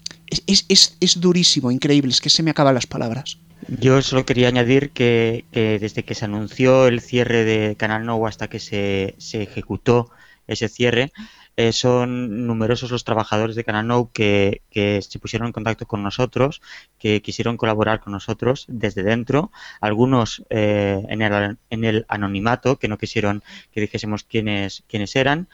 es, 0.47 0.65
es, 0.67 0.95
es, 0.99 1.19
durísimo, 1.19 1.69
increíble, 1.69 2.11
es 2.11 2.21
que 2.21 2.29
se 2.29 2.43
me 2.43 2.51
acaban 2.51 2.73
las 2.73 2.87
palabras. 2.87 3.37
Yo 3.67 4.01
solo 4.01 4.25
quería 4.25 4.47
añadir 4.47 4.91
que, 4.91 5.45
que, 5.51 5.79
desde 5.79 6.03
que 6.03 6.15
se 6.15 6.25
anunció 6.25 6.87
el 6.87 7.01
cierre 7.01 7.43
de 7.43 7.75
Canal 7.75 8.05
No 8.05 8.25
hasta 8.25 8.47
que 8.49 8.59
se, 8.59 9.15
ejecutó 9.33 10.11
ese 10.47 10.67
cierre, 10.67 11.11
eh, 11.55 11.71
son 11.71 12.47
numerosos 12.47 12.91
los 12.91 13.03
trabajadores 13.03 13.55
de 13.55 13.63
Canal 13.63 13.87
No 13.87 14.11
que, 14.11 14.61
que, 14.69 15.01
se 15.01 15.19
pusieron 15.19 15.47
en 15.47 15.53
contacto 15.53 15.85
con 15.85 16.03
nosotros, 16.03 16.61
que 16.99 17.21
quisieron 17.21 17.57
colaborar 17.57 18.01
con 18.01 18.13
nosotros 18.13 18.65
desde 18.67 19.03
dentro, 19.03 19.51
algunos 19.79 20.43
eh, 20.49 21.05
en, 21.09 21.21
el, 21.21 21.57
en, 21.69 21.83
el, 21.85 22.05
anonimato, 22.09 22.79
que 22.79 22.87
no 22.87 22.97
quisieron 22.97 23.43
que 23.71 23.81
dijésemos 23.81 24.23
quiénes, 24.23 24.83
quiénes 24.87 25.15
eran, 25.15 25.47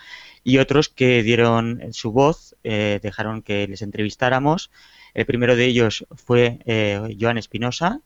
y 0.43 0.58
otros 0.58 0.89
que 0.89 1.22
dieron 1.22 1.82
su 1.91 2.12
voz, 2.12 2.56
eh, 2.63 3.00
dejaron 3.04 3.41
que 3.41 3.67
les 3.67 3.82
entrevistáramos. 3.82 4.72
El 5.13 5.26
primero 5.26 5.56
de 5.56 5.65
ellos 5.65 6.06
fue 6.15 6.60
eh, 6.65 7.15
Joan 7.19 7.38
Espinosa, 7.38 8.02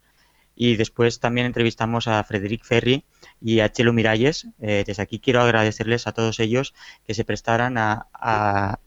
y 0.56 0.76
después 0.76 1.20
también 1.20 1.48
entrevistamos 1.48 2.08
a 2.08 2.24
Frederic 2.24 2.64
Ferri 2.64 3.06
y 3.42 3.60
a 3.60 3.72
Chelo 3.72 3.94
Miralles. 3.94 4.48
Eh, 4.60 4.84
desde 4.86 5.04
aquí 5.04 5.20
quiero 5.20 5.42
agradecerles 5.42 6.08
a 6.08 6.12
todos 6.12 6.40
ellos 6.40 6.74
que 7.06 7.14
se 7.14 7.26
prestaran 7.26 7.78
a, 7.78 8.08
a, 8.14 8.80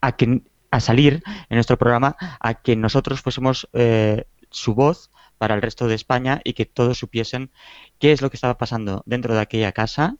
a, 0.00 0.16
que, 0.16 0.42
a 0.70 0.80
salir 0.80 1.22
en 1.50 1.56
nuestro 1.56 1.76
programa, 1.76 2.16
a 2.40 2.54
que 2.54 2.76
nosotros 2.76 3.20
fuésemos 3.20 3.68
eh, 3.72 4.24
su 4.50 4.74
voz 4.74 5.10
para 5.36 5.54
el 5.54 5.62
resto 5.62 5.88
de 5.88 5.94
España 5.94 6.40
y 6.44 6.54
que 6.54 6.64
todos 6.64 6.98
supiesen 6.98 7.50
qué 7.98 8.12
es 8.12 8.22
lo 8.22 8.30
que 8.30 8.36
estaba 8.36 8.56
pasando 8.56 9.02
dentro 9.04 9.34
de 9.34 9.40
aquella 9.40 9.72
casa 9.72 10.16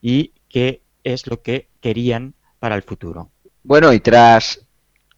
y 0.00 0.34
qué 0.48 0.82
es 1.04 1.26
lo 1.26 1.42
que 1.42 1.68
querían 1.80 2.34
para 2.60 2.76
el 2.76 2.82
futuro. 2.82 3.30
Bueno, 3.64 3.92
y 3.92 4.00
tras 4.00 4.67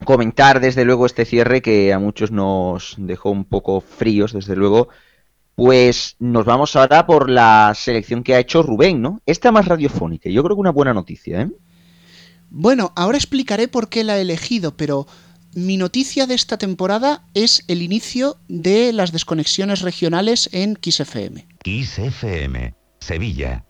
comentar 0.05 0.59
desde 0.59 0.85
luego 0.85 1.05
este 1.05 1.25
cierre 1.25 1.61
que 1.61 1.93
a 1.93 1.99
muchos 1.99 2.31
nos 2.31 2.95
dejó 2.97 3.31
un 3.31 3.45
poco 3.45 3.81
fríos, 3.81 4.33
desde 4.33 4.55
luego, 4.55 4.89
pues 5.55 6.15
nos 6.19 6.45
vamos 6.45 6.75
ahora 6.75 7.05
por 7.05 7.29
la 7.29 7.73
selección 7.75 8.23
que 8.23 8.35
ha 8.35 8.39
hecho 8.39 8.63
Rubén, 8.63 9.01
¿no? 9.01 9.21
Esta 9.25 9.51
más 9.51 9.67
radiofónica, 9.67 10.29
yo 10.29 10.43
creo 10.43 10.55
que 10.55 10.61
una 10.61 10.71
buena 10.71 10.93
noticia, 10.93 11.41
¿eh? 11.41 11.49
Bueno, 12.49 12.91
ahora 12.95 13.17
explicaré 13.17 13.67
por 13.67 13.87
qué 13.87 14.03
la 14.03 14.17
he 14.17 14.21
elegido, 14.21 14.75
pero 14.75 15.07
mi 15.53 15.77
noticia 15.77 16.27
de 16.27 16.35
esta 16.35 16.57
temporada 16.57 17.25
es 17.33 17.63
el 17.67 17.81
inicio 17.81 18.37
de 18.47 18.91
las 18.93 19.11
desconexiones 19.11 19.81
regionales 19.81 20.49
en 20.51 20.77
XFM. 20.81 21.47
XFM, 21.63 22.73
Sevilla. 22.99 23.65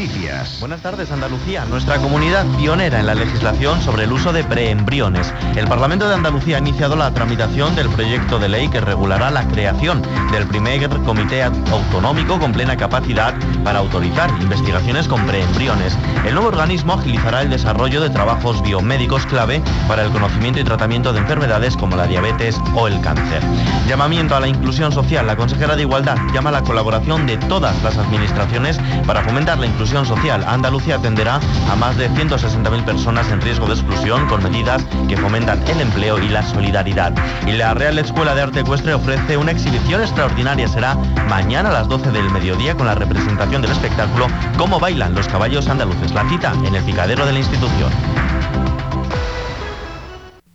Noticias. 0.00 0.60
Buenas 0.60 0.80
tardes, 0.80 1.10
Andalucía. 1.10 1.66
Nuestra 1.66 1.98
comunidad 1.98 2.46
pionera 2.56 3.00
en 3.00 3.06
la 3.06 3.14
legislación 3.14 3.82
sobre 3.82 4.04
el 4.04 4.12
uso 4.12 4.32
de 4.32 4.42
preembriones. 4.44 5.30
El 5.56 5.68
Parlamento 5.68 6.08
de 6.08 6.14
Andalucía 6.14 6.56
ha 6.56 6.60
iniciado 6.60 6.96
la 6.96 7.12
tramitación 7.12 7.76
del 7.76 7.90
proyecto 7.90 8.38
de 8.38 8.48
ley 8.48 8.68
que 8.68 8.80
regulará 8.80 9.30
la 9.30 9.46
creación 9.48 10.00
del 10.32 10.46
primer 10.46 10.88
comité 11.00 11.42
autonómico 11.42 12.38
con 12.38 12.52
plena 12.52 12.78
capacidad 12.78 13.34
para 13.62 13.80
autorizar 13.80 14.30
investigaciones 14.40 15.06
con 15.06 15.26
preembriones. 15.26 15.98
El 16.24 16.32
nuevo 16.32 16.48
organismo 16.48 16.94
agilizará 16.94 17.42
el 17.42 17.50
desarrollo 17.50 18.00
de 18.00 18.08
trabajos 18.08 18.62
biomédicos 18.62 19.26
clave 19.26 19.62
para 19.86 20.02
el 20.02 20.10
conocimiento 20.12 20.60
y 20.60 20.64
tratamiento 20.64 21.12
de 21.12 21.18
enfermedades 21.18 21.76
como 21.76 21.96
la 21.96 22.06
diabetes 22.06 22.58
o 22.74 22.88
el 22.88 22.98
cáncer. 23.02 23.42
Llamamiento 23.86 24.34
a 24.34 24.40
la 24.40 24.48
inclusión 24.48 24.92
social. 24.92 25.26
La 25.26 25.36
consejera 25.36 25.76
de 25.76 25.82
Igualdad 25.82 26.16
llama 26.32 26.48
a 26.48 26.52
la 26.52 26.62
colaboración 26.62 27.26
de 27.26 27.36
todas 27.36 27.82
las 27.82 27.98
administraciones 27.98 28.78
para 29.06 29.22
fomentar 29.22 29.58
la 29.58 29.66
inclusión 29.66 29.89
social. 29.90 30.44
Andalucía 30.46 30.96
atenderá 30.96 31.40
a 31.68 31.76
más 31.76 31.96
de 31.96 32.08
160.000 32.10 32.84
personas 32.84 33.28
en 33.30 33.40
riesgo 33.40 33.66
de 33.66 33.74
exclusión 33.74 34.28
con 34.28 34.42
medidas 34.42 34.84
que 35.08 35.16
fomentan 35.16 35.60
el 35.66 35.80
empleo 35.80 36.22
y 36.22 36.28
la 36.28 36.48
solidaridad. 36.48 37.12
Y 37.46 37.52
la 37.52 37.74
Real 37.74 37.98
Escuela 37.98 38.34
de 38.36 38.42
Arte 38.42 38.60
Ecuestre 38.60 38.94
ofrece 38.94 39.36
una 39.36 39.50
exhibición 39.50 40.00
extraordinaria. 40.00 40.68
Será 40.68 40.94
mañana 41.28 41.70
a 41.70 41.72
las 41.72 41.88
12 41.88 42.12
del 42.12 42.30
mediodía 42.30 42.76
con 42.76 42.86
la 42.86 42.94
representación 42.94 43.62
del 43.62 43.72
espectáculo 43.72 44.28
Cómo 44.56 44.78
bailan 44.78 45.14
los 45.14 45.26
caballos 45.26 45.68
andaluces. 45.68 46.12
La 46.12 46.28
cita 46.28 46.54
en 46.64 46.74
el 46.74 46.84
picadero 46.84 47.26
de 47.26 47.32
la 47.32 47.40
institución. 47.40 47.90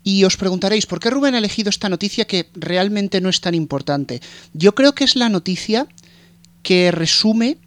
Y 0.02 0.24
os 0.24 0.38
preguntaréis, 0.38 0.86
¿por 0.86 1.00
qué 1.00 1.10
Rubén 1.10 1.36
ha 1.36 1.40
elegido 1.40 1.70
esta 1.70 1.90
noticia 1.90 2.26
que 2.26 2.50
realmente 2.54 3.20
no 3.20 3.28
es 3.28 3.42
tan 3.42 3.54
importante? 3.54 4.22
Yo 4.54 4.76
creo 4.76 4.94
que 4.94 5.04
es 5.04 5.18
la 5.18 5.28
noticia 5.28 5.88
que 6.62 6.92
resume 6.92 7.58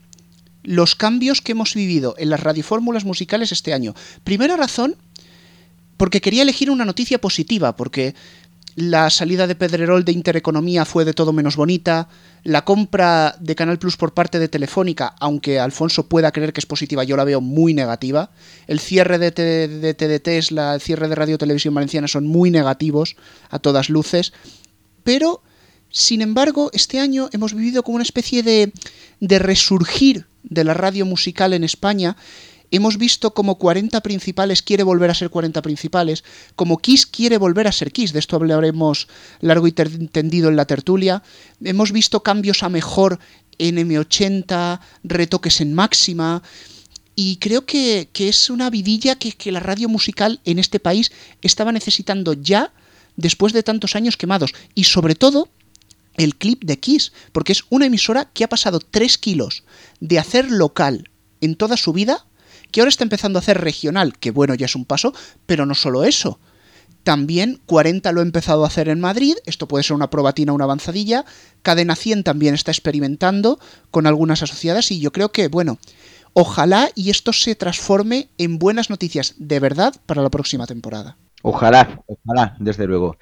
los 0.68 0.94
cambios 0.94 1.40
que 1.40 1.52
hemos 1.52 1.72
vivido 1.74 2.14
en 2.18 2.28
las 2.28 2.40
radiofórmulas 2.40 3.06
musicales 3.06 3.52
este 3.52 3.72
año. 3.72 3.94
Primera 4.22 4.54
razón, 4.54 4.96
porque 5.96 6.20
quería 6.20 6.42
elegir 6.42 6.70
una 6.70 6.84
noticia 6.84 7.18
positiva, 7.18 7.74
porque 7.74 8.14
la 8.76 9.08
salida 9.08 9.46
de 9.46 9.54
Pedrerol 9.54 10.04
de 10.04 10.12
Intereconomía 10.12 10.84
fue 10.84 11.06
de 11.06 11.14
todo 11.14 11.32
menos 11.32 11.56
bonita, 11.56 12.10
la 12.44 12.66
compra 12.66 13.34
de 13.40 13.54
Canal 13.54 13.78
Plus 13.78 13.96
por 13.96 14.12
parte 14.12 14.38
de 14.38 14.48
Telefónica, 14.48 15.14
aunque 15.20 15.58
Alfonso 15.58 16.06
pueda 16.06 16.32
creer 16.32 16.52
que 16.52 16.60
es 16.60 16.66
positiva, 16.66 17.02
yo 17.02 17.16
la 17.16 17.24
veo 17.24 17.40
muy 17.40 17.72
negativa, 17.72 18.30
el 18.66 18.78
cierre 18.78 19.18
de, 19.18 19.32
TDT, 19.32 20.28
el 20.28 20.80
cierre 20.82 21.08
de 21.08 21.14
Radio 21.14 21.38
Televisión 21.38 21.72
Valenciana 21.72 22.08
son 22.08 22.26
muy 22.26 22.50
negativos 22.50 23.16
a 23.48 23.58
todas 23.58 23.88
luces, 23.88 24.34
pero, 25.02 25.42
sin 25.88 26.20
embargo, 26.20 26.68
este 26.74 27.00
año 27.00 27.30
hemos 27.32 27.54
vivido 27.54 27.82
como 27.82 27.96
una 27.96 28.04
especie 28.04 28.42
de, 28.42 28.74
de 29.18 29.38
resurgir 29.38 30.26
de 30.48 30.64
la 30.64 30.74
radio 30.74 31.06
musical 31.06 31.52
en 31.52 31.64
España 31.64 32.16
hemos 32.70 32.98
visto 32.98 33.32
como 33.34 33.56
40 33.56 34.00
principales 34.02 34.62
quiere 34.62 34.82
volver 34.82 35.10
a 35.10 35.14
ser 35.14 35.30
40 35.30 35.62
principales, 35.62 36.24
como 36.54 36.78
Kiss 36.78 37.06
quiere 37.06 37.38
volver 37.38 37.66
a 37.66 37.72
ser 37.72 37.92
Kiss, 37.92 38.12
de 38.12 38.18
esto 38.18 38.36
hablaremos 38.36 39.08
largo 39.40 39.66
y 39.66 39.72
tendido 39.72 40.48
en 40.48 40.56
la 40.56 40.66
tertulia, 40.66 41.22
hemos 41.62 41.92
visto 41.92 42.22
cambios 42.22 42.62
a 42.62 42.68
mejor 42.68 43.18
en 43.58 43.76
M80, 43.76 44.80
retoques 45.02 45.60
en 45.60 45.74
máxima, 45.74 46.42
y 47.14 47.36
creo 47.36 47.66
que, 47.66 48.08
es 48.14 48.48
una 48.48 48.70
vidilla 48.70 49.16
que, 49.16 49.32
que 49.32 49.50
la 49.50 49.60
radio 49.60 49.88
musical 49.88 50.40
en 50.44 50.60
este 50.60 50.78
país 50.78 51.10
estaba 51.42 51.72
necesitando 51.72 52.34
ya 52.34 52.72
después 53.16 53.52
de 53.52 53.64
tantos 53.64 53.96
años 53.96 54.16
quemados, 54.16 54.54
y 54.74 54.84
sobre 54.84 55.14
todo 55.16 55.48
el 56.18 56.36
clip 56.36 56.64
de 56.64 56.78
Kiss, 56.78 57.12
porque 57.32 57.52
es 57.52 57.64
una 57.70 57.86
emisora 57.86 58.26
que 58.26 58.44
ha 58.44 58.48
pasado 58.48 58.80
3 58.80 59.16
kilos 59.16 59.64
de 60.00 60.18
hacer 60.18 60.50
local 60.50 61.10
en 61.40 61.56
toda 61.56 61.78
su 61.78 61.94
vida 61.94 62.26
que 62.70 62.80
ahora 62.80 62.90
está 62.90 63.04
empezando 63.04 63.38
a 63.38 63.40
hacer 63.40 63.60
regional, 63.60 64.18
que 64.18 64.30
bueno, 64.30 64.54
ya 64.54 64.66
es 64.66 64.76
un 64.76 64.84
paso, 64.84 65.14
pero 65.46 65.64
no 65.64 65.74
solo 65.74 66.04
eso. 66.04 66.38
También 67.02 67.60
40 67.64 68.12
lo 68.12 68.20
ha 68.20 68.24
empezado 68.24 68.64
a 68.64 68.66
hacer 68.66 68.90
en 68.90 69.00
Madrid, 69.00 69.36
esto 69.46 69.66
puede 69.66 69.84
ser 69.84 69.94
una 69.94 70.10
probatina, 70.10 70.52
una 70.52 70.64
avanzadilla. 70.64 71.24
Cadena 71.62 71.96
100 71.96 72.24
también 72.24 72.54
está 72.54 72.70
experimentando 72.70 73.58
con 73.90 74.06
algunas 74.06 74.42
asociadas 74.42 74.90
y 74.90 75.00
yo 75.00 75.12
creo 75.12 75.30
que, 75.32 75.48
bueno, 75.48 75.78
ojalá 76.34 76.90
y 76.94 77.08
esto 77.08 77.32
se 77.32 77.54
transforme 77.54 78.28
en 78.36 78.58
buenas 78.58 78.90
noticias 78.90 79.34
de 79.38 79.60
verdad 79.60 79.94
para 80.04 80.22
la 80.22 80.28
próxima 80.28 80.66
temporada. 80.66 81.16
Ojalá, 81.42 82.02
ojalá, 82.06 82.56
desde 82.58 82.86
luego. 82.86 83.16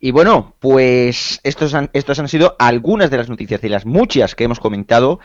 Y 0.00 0.12
bueno, 0.12 0.54
pues 0.60 1.40
estos 1.42 1.74
han, 1.74 1.90
estos 1.92 2.18
han 2.18 2.28
sido 2.28 2.54
algunas 2.58 3.10
de 3.10 3.16
las 3.16 3.28
noticias 3.28 3.60
de 3.60 3.68
las 3.68 3.84
muchas 3.84 4.34
que 4.34 4.44
hemos 4.44 4.60
comentado 4.60 5.18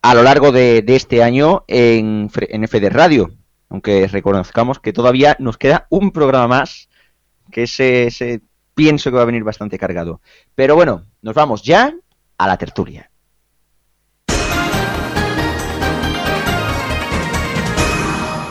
a 0.00 0.14
lo 0.14 0.22
largo 0.22 0.50
de, 0.50 0.82
este 0.86 1.22
año 1.22 1.64
en, 1.68 2.30
en 2.34 2.68
FD 2.68 2.88
Radio. 2.90 3.32
Aunque 3.68 4.06
reconozcamos 4.06 4.78
que 4.78 4.92
todavía 4.92 5.36
nos 5.40 5.58
queda 5.58 5.86
un 5.90 6.10
programa 6.10 6.48
más, 6.48 6.88
que 7.50 7.64
ese, 7.64 8.40
pienso 8.74 9.10
que 9.10 9.16
va 9.16 9.22
a 9.22 9.26
venir 9.26 9.44
bastante 9.44 9.78
cargado. 9.78 10.20
Pero 10.54 10.74
bueno, 10.74 11.04
nos 11.22 11.34
vamos 11.34 11.62
ya 11.62 11.92
a 12.38 12.46
la 12.46 12.56
tertulia. 12.56 13.10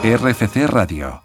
RFC 0.04 0.68
Radio. 0.68 1.23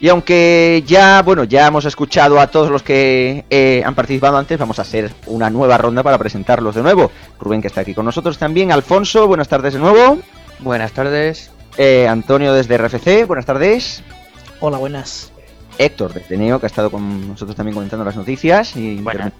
Y 0.00 0.08
aunque 0.08 0.84
ya, 0.86 1.22
bueno, 1.22 1.42
ya 1.44 1.66
hemos 1.66 1.84
escuchado 1.84 2.38
a 2.38 2.46
todos 2.46 2.70
los 2.70 2.84
que 2.84 3.44
eh, 3.50 3.82
han 3.84 3.96
participado 3.96 4.36
antes, 4.36 4.56
vamos 4.58 4.78
a 4.78 4.82
hacer 4.82 5.12
una 5.26 5.50
nueva 5.50 5.76
ronda 5.76 6.04
para 6.04 6.18
presentarlos 6.18 6.76
de 6.76 6.82
nuevo. 6.82 7.10
Rubén, 7.40 7.60
que 7.60 7.66
está 7.66 7.80
aquí 7.80 7.94
con 7.94 8.04
nosotros 8.04 8.38
también. 8.38 8.70
Alfonso, 8.70 9.26
buenas 9.26 9.48
tardes 9.48 9.74
de 9.74 9.80
nuevo. 9.80 10.18
Buenas 10.60 10.92
tardes. 10.92 11.50
Eh, 11.76 12.06
Antonio 12.06 12.52
desde 12.52 12.78
RFC, 12.78 13.26
buenas 13.26 13.46
tardes. 13.46 14.02
Hola, 14.60 14.78
buenas. 14.78 15.32
Héctor 15.78 16.12
desde 16.12 16.36
Neo, 16.36 16.60
que 16.60 16.66
ha 16.66 16.68
estado 16.68 16.90
con 16.90 17.28
nosotros 17.28 17.56
también 17.56 17.74
comentando 17.74 18.04
las 18.04 18.16
noticias. 18.16 18.76
Y 18.76 18.96
buenas. 18.96 19.32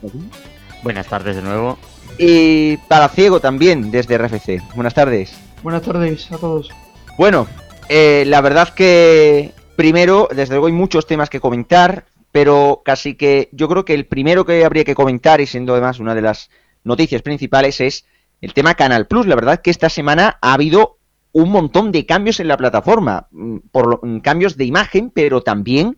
buenas 0.83 1.07
tardes 1.07 1.37
de 1.37 1.43
nuevo. 1.43 1.79
Y 2.19 2.79
Ciego 3.15 3.39
también 3.39 3.93
desde 3.93 4.19
RFC. 4.19 4.61
Buenas 4.75 4.95
tardes. 4.95 5.33
Buenas 5.63 5.83
tardes 5.83 6.31
a 6.33 6.39
todos. 6.39 6.71
Bueno, 7.17 7.47
eh, 7.89 8.25
la 8.27 8.41
verdad 8.41 8.69
que 8.71 9.53
Primero, 9.79 10.27
desde 10.35 10.55
luego 10.55 10.67
hay 10.67 10.73
muchos 10.73 11.07
temas 11.07 11.31
que 11.31 11.39
comentar, 11.39 12.07
pero 12.33 12.83
casi 12.85 13.15
que 13.15 13.49
yo 13.53 13.69
creo 13.69 13.85
que 13.85 13.95
el 13.95 14.07
primero 14.07 14.45
que 14.45 14.65
habría 14.65 14.83
que 14.83 14.97
comentar, 14.97 15.41
y 15.41 15.47
siendo 15.47 15.73
además 15.73 16.01
una 16.01 16.17
de 16.17 16.23
las 16.23 16.51
noticias 16.83 17.23
principales, 17.23 17.81
es 17.81 18.05
el 18.41 18.55
tema 18.55 18.75
Canal 18.75 19.07
Plus. 19.07 19.29
La 19.29 19.37
verdad 19.37 19.61
que 19.63 19.71
esta 19.71 19.89
semana 19.89 20.37
ha 20.43 20.55
habido 20.55 20.99
un 21.31 21.53
montón 21.53 21.93
de 21.93 22.07
cambios 22.07 22.41
en 22.41 22.49
la 22.49 22.57
plataforma, 22.57 23.29
mm, 23.31 23.59
por 23.71 24.05
mm, 24.05 24.19
cambios 24.19 24.57
de 24.57 24.65
imagen, 24.65 25.13
pero 25.15 25.43
también 25.43 25.97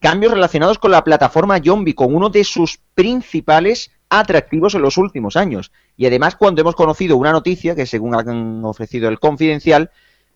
cambios 0.00 0.32
relacionados 0.32 0.80
con 0.80 0.90
la 0.90 1.04
plataforma 1.04 1.58
Yombi, 1.58 1.94
con 1.94 2.12
uno 2.12 2.30
de 2.30 2.42
sus 2.42 2.80
principales 2.96 3.92
atractivos 4.08 4.74
en 4.74 4.82
los 4.82 4.98
últimos 4.98 5.36
años. 5.36 5.70
Y 5.96 6.04
además, 6.04 6.34
cuando 6.34 6.62
hemos 6.62 6.74
conocido 6.74 7.16
una 7.16 7.30
noticia, 7.30 7.76
que 7.76 7.86
según 7.86 8.16
han 8.16 8.64
ofrecido 8.64 9.08
el 9.08 9.20
Confidencial, 9.20 9.92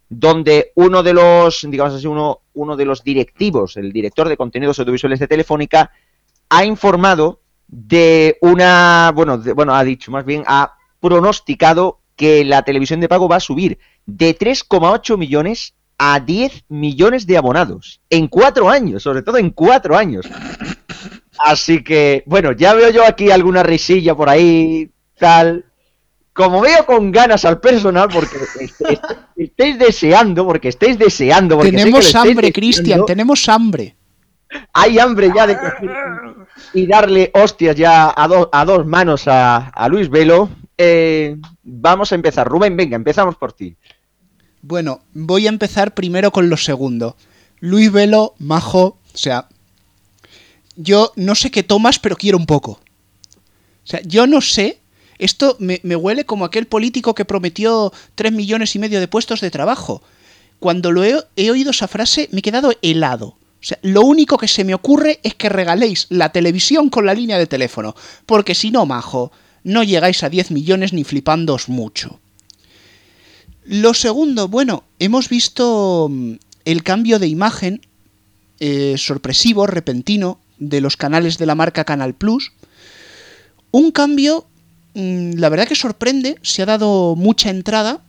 donde 0.09 0.71
uno 0.77 1.03
de 1.03 1.13
los, 1.13 1.67
digamos 1.69 1.95
así, 1.95 2.07
uno, 2.07 2.43
uno 2.55 2.77
de 2.77 2.85
los 2.85 3.05
directivos, 3.05 3.77
el 3.77 3.93
director 3.93 4.29
de 4.29 4.37
contenidos 4.37 4.79
audiovisuales 4.79 5.19
de 5.21 5.29
Telefónica, 5.29 5.91
ha 6.49 6.65
informado 6.65 7.41
de 7.67 8.39
una, 8.41 9.13
bueno, 9.15 9.39
bueno, 9.55 9.75
ha 9.75 9.85
dicho, 9.85 10.11
más 10.11 10.25
bien, 10.25 10.45
ha 10.47 10.77
pronosticado 11.01 12.01
que 12.17 12.45
la 12.45 12.63
televisión 12.63 13.01
de 13.01 13.09
pago 13.09 13.29
va 13.29 13.37
a 13.37 13.41
subir 13.41 13.79
de 14.07 14.39
3,8 14.39 15.19
millones 15.19 15.75
a 15.99 16.21
10 16.21 16.65
millones 16.69 17.27
de 17.27 17.37
abonados 17.37 18.01
en 18.11 18.29
cuatro 18.29 18.69
años, 18.69 19.03
sobre 19.03 19.23
todo 19.23 19.39
en 19.39 19.51
cuatro 19.51 19.97
años. 19.97 20.27
Así 21.39 21.83
que, 21.83 22.23
bueno, 22.27 22.53
ya 22.53 22.75
veo 22.75 22.91
yo 22.91 23.05
aquí 23.05 23.31
alguna 23.31 23.63
risilla 23.63 24.15
por 24.15 24.29
ahí, 24.29 24.91
tal 25.19 25.65
como 26.35 26.61
veo 26.61 26.85
con 26.85 27.13
ganas 27.13 27.45
al 27.45 27.61
personal, 27.61 28.09
porque 28.13 28.37
estéis 29.37 29.79
deseando, 29.79 30.45
porque 30.45 30.69
estéis 30.69 30.99
deseando. 30.99 31.57
Porque 31.57 31.71
tenemos 31.71 32.15
hambre, 32.15 32.53
Cristian, 32.53 33.07
tenemos 33.07 33.49
hambre. 33.49 33.97
Hay 34.73 34.99
hambre 34.99 35.33
ya 35.35 35.47
de 35.47 35.57
y 36.75 36.87
darle 36.87 37.31
hostias 37.35 37.77
ya 37.77 38.07
a, 38.11 38.49
a 38.53 38.65
dos 38.65 38.87
manos 38.87 39.25
a, 39.27 39.89
Luis 39.89 40.11
Velo. 40.11 40.51
Eh, 40.77 41.37
vamos 41.63 42.11
a 42.11 42.17
empezar. 42.17 42.49
Rubén, 42.49 42.77
venga, 42.77 42.97
empezamos 42.97 43.37
por 43.37 43.53
ti. 43.53 43.77
Bueno, 44.61 45.03
voy 45.13 45.47
a 45.47 45.51
empezar 45.51 45.95
primero 45.95 46.33
con 46.33 46.51
lo 46.51 46.57
segundo. 46.57 47.17
Luis 47.61 47.93
Velo, 47.93 48.35
majo, 48.39 48.99
o 49.15 49.17
sea, 49.17 49.49
yo 50.75 51.13
no 51.15 51.37
sé 51.37 51.53
qué 51.53 51.63
tomas, 51.63 52.01
pero 52.01 52.17
quiero 52.17 52.39
un 52.39 52.47
poco. 52.47 52.73
O 52.73 53.87
sea, 53.87 54.01
yo 54.03 54.27
no 54.27 54.41
sé 54.41 54.81
esto 55.25 55.57
me, 55.59 55.79
huele 55.97 56.27
como 56.27 56.45
aquel 56.45 56.67
político 56.67 57.15
que 57.15 57.25
prometió 57.25 57.93
tres 58.15 58.31
millones 58.31 58.75
y 58.77 58.79
medio 58.79 59.01
de 59.01 59.09
puestos 59.09 59.41
de 59.41 59.51
trabajo. 59.51 60.03
Cuando 60.61 60.93
lo 60.93 61.03
he, 61.03 61.51
oído 61.51 61.71
esa 61.71 61.89
frase 61.89 62.29
me 62.31 62.41
he 62.41 62.43
quedado 62.43 62.73
helado. 62.83 63.39
Lo 63.81 64.03
único 64.03 64.37
que 64.37 64.49
se 64.49 64.65
me 64.65 64.75
ocurre 64.75 65.21
es 65.23 65.35
que 65.35 65.49
regaléis 65.49 66.07
la 66.11 66.31
televisión 66.31 66.91
con 66.91 67.07
la 67.07 67.15
línea 67.15 67.39
de 67.39 67.47
teléfono, 67.47 67.95
porque 68.27 68.55
si 68.55 68.71
no, 68.71 68.85
majo, 68.85 69.33
no 69.63 69.83
llegáis 69.83 70.23
a 70.23 70.29
10 70.29 70.51
millones 70.51 70.93
ni 70.93 71.05
flipándoos 71.05 71.71
mucho. 71.71 72.21
Lo 73.65 73.95
segundo, 73.95 74.49
bueno, 74.49 74.85
hemos 74.99 75.31
visto 75.31 76.09
mm, 76.11 76.35
el 76.67 76.83
cambio 76.83 77.19
de 77.19 77.29
imagen 77.29 77.81
eh, 78.61 78.97
sorpresivo, 78.99 79.67
repentino, 79.67 80.39
de 80.59 80.83
los 80.83 80.99
canales 80.99 81.39
de 81.39 81.47
la 81.47 81.55
marca 81.55 81.85
Canal 81.85 82.13
Plus. 82.13 82.53
Un 83.71 83.91
cambio 83.91 84.47
la 84.95 85.49
verdad 85.49 85.67
que 85.67 85.75
sorprende, 85.75 86.37
se 86.43 86.63
ha 86.63 86.67
dado 86.67 87.17
mucha 87.17 87.51
entrada 87.51 88.01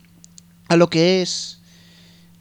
a 0.68 0.76
lo 0.76 0.90
que 0.90 1.22
es 1.22 1.60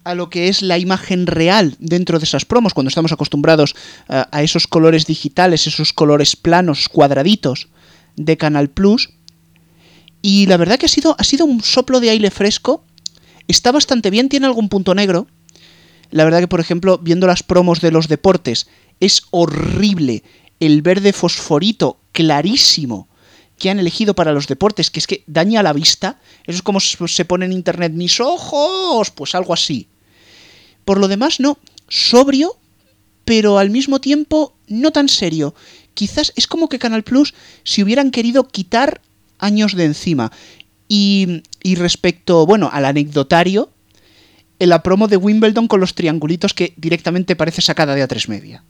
a 0.04 0.14
lo 0.14 0.28
que 0.28 0.48
es 0.48 0.60
la 0.60 0.78
imagen 0.78 1.26
real 1.26 1.76
dentro 1.78 2.18
de 2.18 2.26
esas 2.26 2.44
promos, 2.44 2.74
cuando 2.74 2.88
estamos 2.88 3.12
acostumbrados 3.12 3.74
a, 4.06 4.28
a 4.30 4.42
esos 4.42 4.66
colores 4.66 5.06
digitales, 5.06 5.66
esos 5.66 5.94
colores 5.94 6.36
planos, 6.36 6.90
cuadraditos 6.90 7.68
de 8.16 8.36
Canal 8.36 8.68
Plus. 8.68 9.10
Y 10.20 10.44
la 10.44 10.58
verdad 10.58 10.78
que 10.78 10.86
ha 10.86 10.90
sido, 10.90 11.16
ha 11.18 11.24
sido 11.24 11.46
un 11.46 11.62
soplo 11.62 12.00
de 12.00 12.10
aire 12.10 12.30
fresco. 12.30 12.84
Está 13.48 13.72
bastante 13.72 14.10
bien, 14.10 14.28
tiene 14.28 14.44
algún 14.44 14.68
punto 14.68 14.94
negro. 14.94 15.26
La 16.10 16.24
verdad 16.24 16.40
que, 16.40 16.48
por 16.48 16.60
ejemplo, 16.60 16.98
viendo 16.98 17.26
las 17.26 17.42
promos 17.42 17.80
de 17.80 17.90
los 17.90 18.06
deportes, 18.06 18.68
es 19.00 19.22
horrible 19.30 20.22
el 20.60 20.82
verde 20.82 21.14
fosforito 21.14 21.98
clarísimo 22.12 23.08
que 23.58 23.70
han 23.70 23.78
elegido 23.78 24.14
para 24.14 24.32
los 24.32 24.46
deportes, 24.46 24.90
que 24.90 25.00
es 25.00 25.06
que 25.06 25.24
daña 25.26 25.62
la 25.62 25.72
vista. 25.72 26.18
Eso 26.44 26.56
es 26.56 26.62
como 26.62 26.80
se 26.80 27.24
pone 27.24 27.46
en 27.46 27.52
internet, 27.52 27.92
mis 27.92 28.20
ojos, 28.20 29.10
pues 29.10 29.34
algo 29.34 29.52
así. 29.52 29.88
Por 30.84 30.98
lo 30.98 31.08
demás, 31.08 31.40
no, 31.40 31.58
sobrio, 31.88 32.56
pero 33.24 33.58
al 33.58 33.70
mismo 33.70 34.00
tiempo 34.00 34.54
no 34.68 34.90
tan 34.90 35.08
serio. 35.08 35.54
Quizás 35.94 36.32
es 36.36 36.46
como 36.46 36.68
que 36.68 36.78
Canal 36.78 37.04
Plus 37.04 37.34
si 37.62 37.82
hubieran 37.82 38.10
querido 38.10 38.48
quitar 38.48 39.00
años 39.38 39.74
de 39.74 39.84
encima. 39.84 40.32
Y, 40.88 41.42
y 41.62 41.76
respecto, 41.76 42.44
bueno, 42.46 42.68
al 42.72 42.84
anecdotario, 42.84 43.70
en 44.58 44.68
la 44.68 44.82
promo 44.82 45.08
de 45.08 45.16
Wimbledon 45.16 45.68
con 45.68 45.80
los 45.80 45.94
triangulitos 45.94 46.54
que 46.54 46.74
directamente 46.76 47.36
parece 47.36 47.62
sacada 47.62 47.94
de 47.94 48.06
A3 48.06 48.28
Media. 48.28 48.64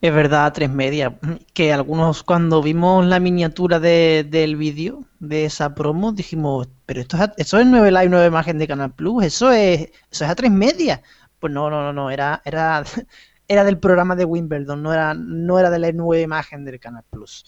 Es 0.00 0.14
verdad, 0.14 0.52
tres 0.54 0.70
media. 0.70 1.18
Que 1.52 1.72
algunos 1.72 2.22
cuando 2.22 2.62
vimos 2.62 3.04
la 3.06 3.20
miniatura 3.20 3.80
de, 3.80 4.26
del 4.28 4.56
vídeo 4.56 5.04
de 5.18 5.44
esa 5.44 5.74
promo 5.74 6.12
dijimos, 6.12 6.68
pero 6.86 7.00
esto 7.02 7.16
es, 7.16 7.22
a- 7.22 7.34
eso 7.36 7.58
es 7.58 7.66
9 7.66 7.90
live, 7.90 8.08
9 8.08 8.26
imagen 8.26 8.58
de 8.58 8.66
Canal 8.68 8.94
Plus, 8.94 9.24
eso 9.24 9.52
es, 9.52 9.90
eso 10.10 10.24
es 10.24 10.30
a 10.30 10.34
tres 10.34 10.50
media. 10.50 11.02
Pues 11.38 11.52
no, 11.52 11.68
no, 11.70 11.82
no, 11.82 11.92
no, 11.92 12.10
era, 12.10 12.40
era, 12.44 12.82
era 13.48 13.64
del 13.64 13.78
programa 13.78 14.16
de 14.16 14.24
Wimbledon, 14.24 14.82
no 14.82 14.92
era, 14.92 15.12
no 15.14 15.58
era 15.58 15.68
de 15.70 15.78
la 15.78 15.92
nueva 15.92 16.22
imagen 16.22 16.64
del 16.64 16.80
Canal 16.80 17.04
Plus. 17.10 17.44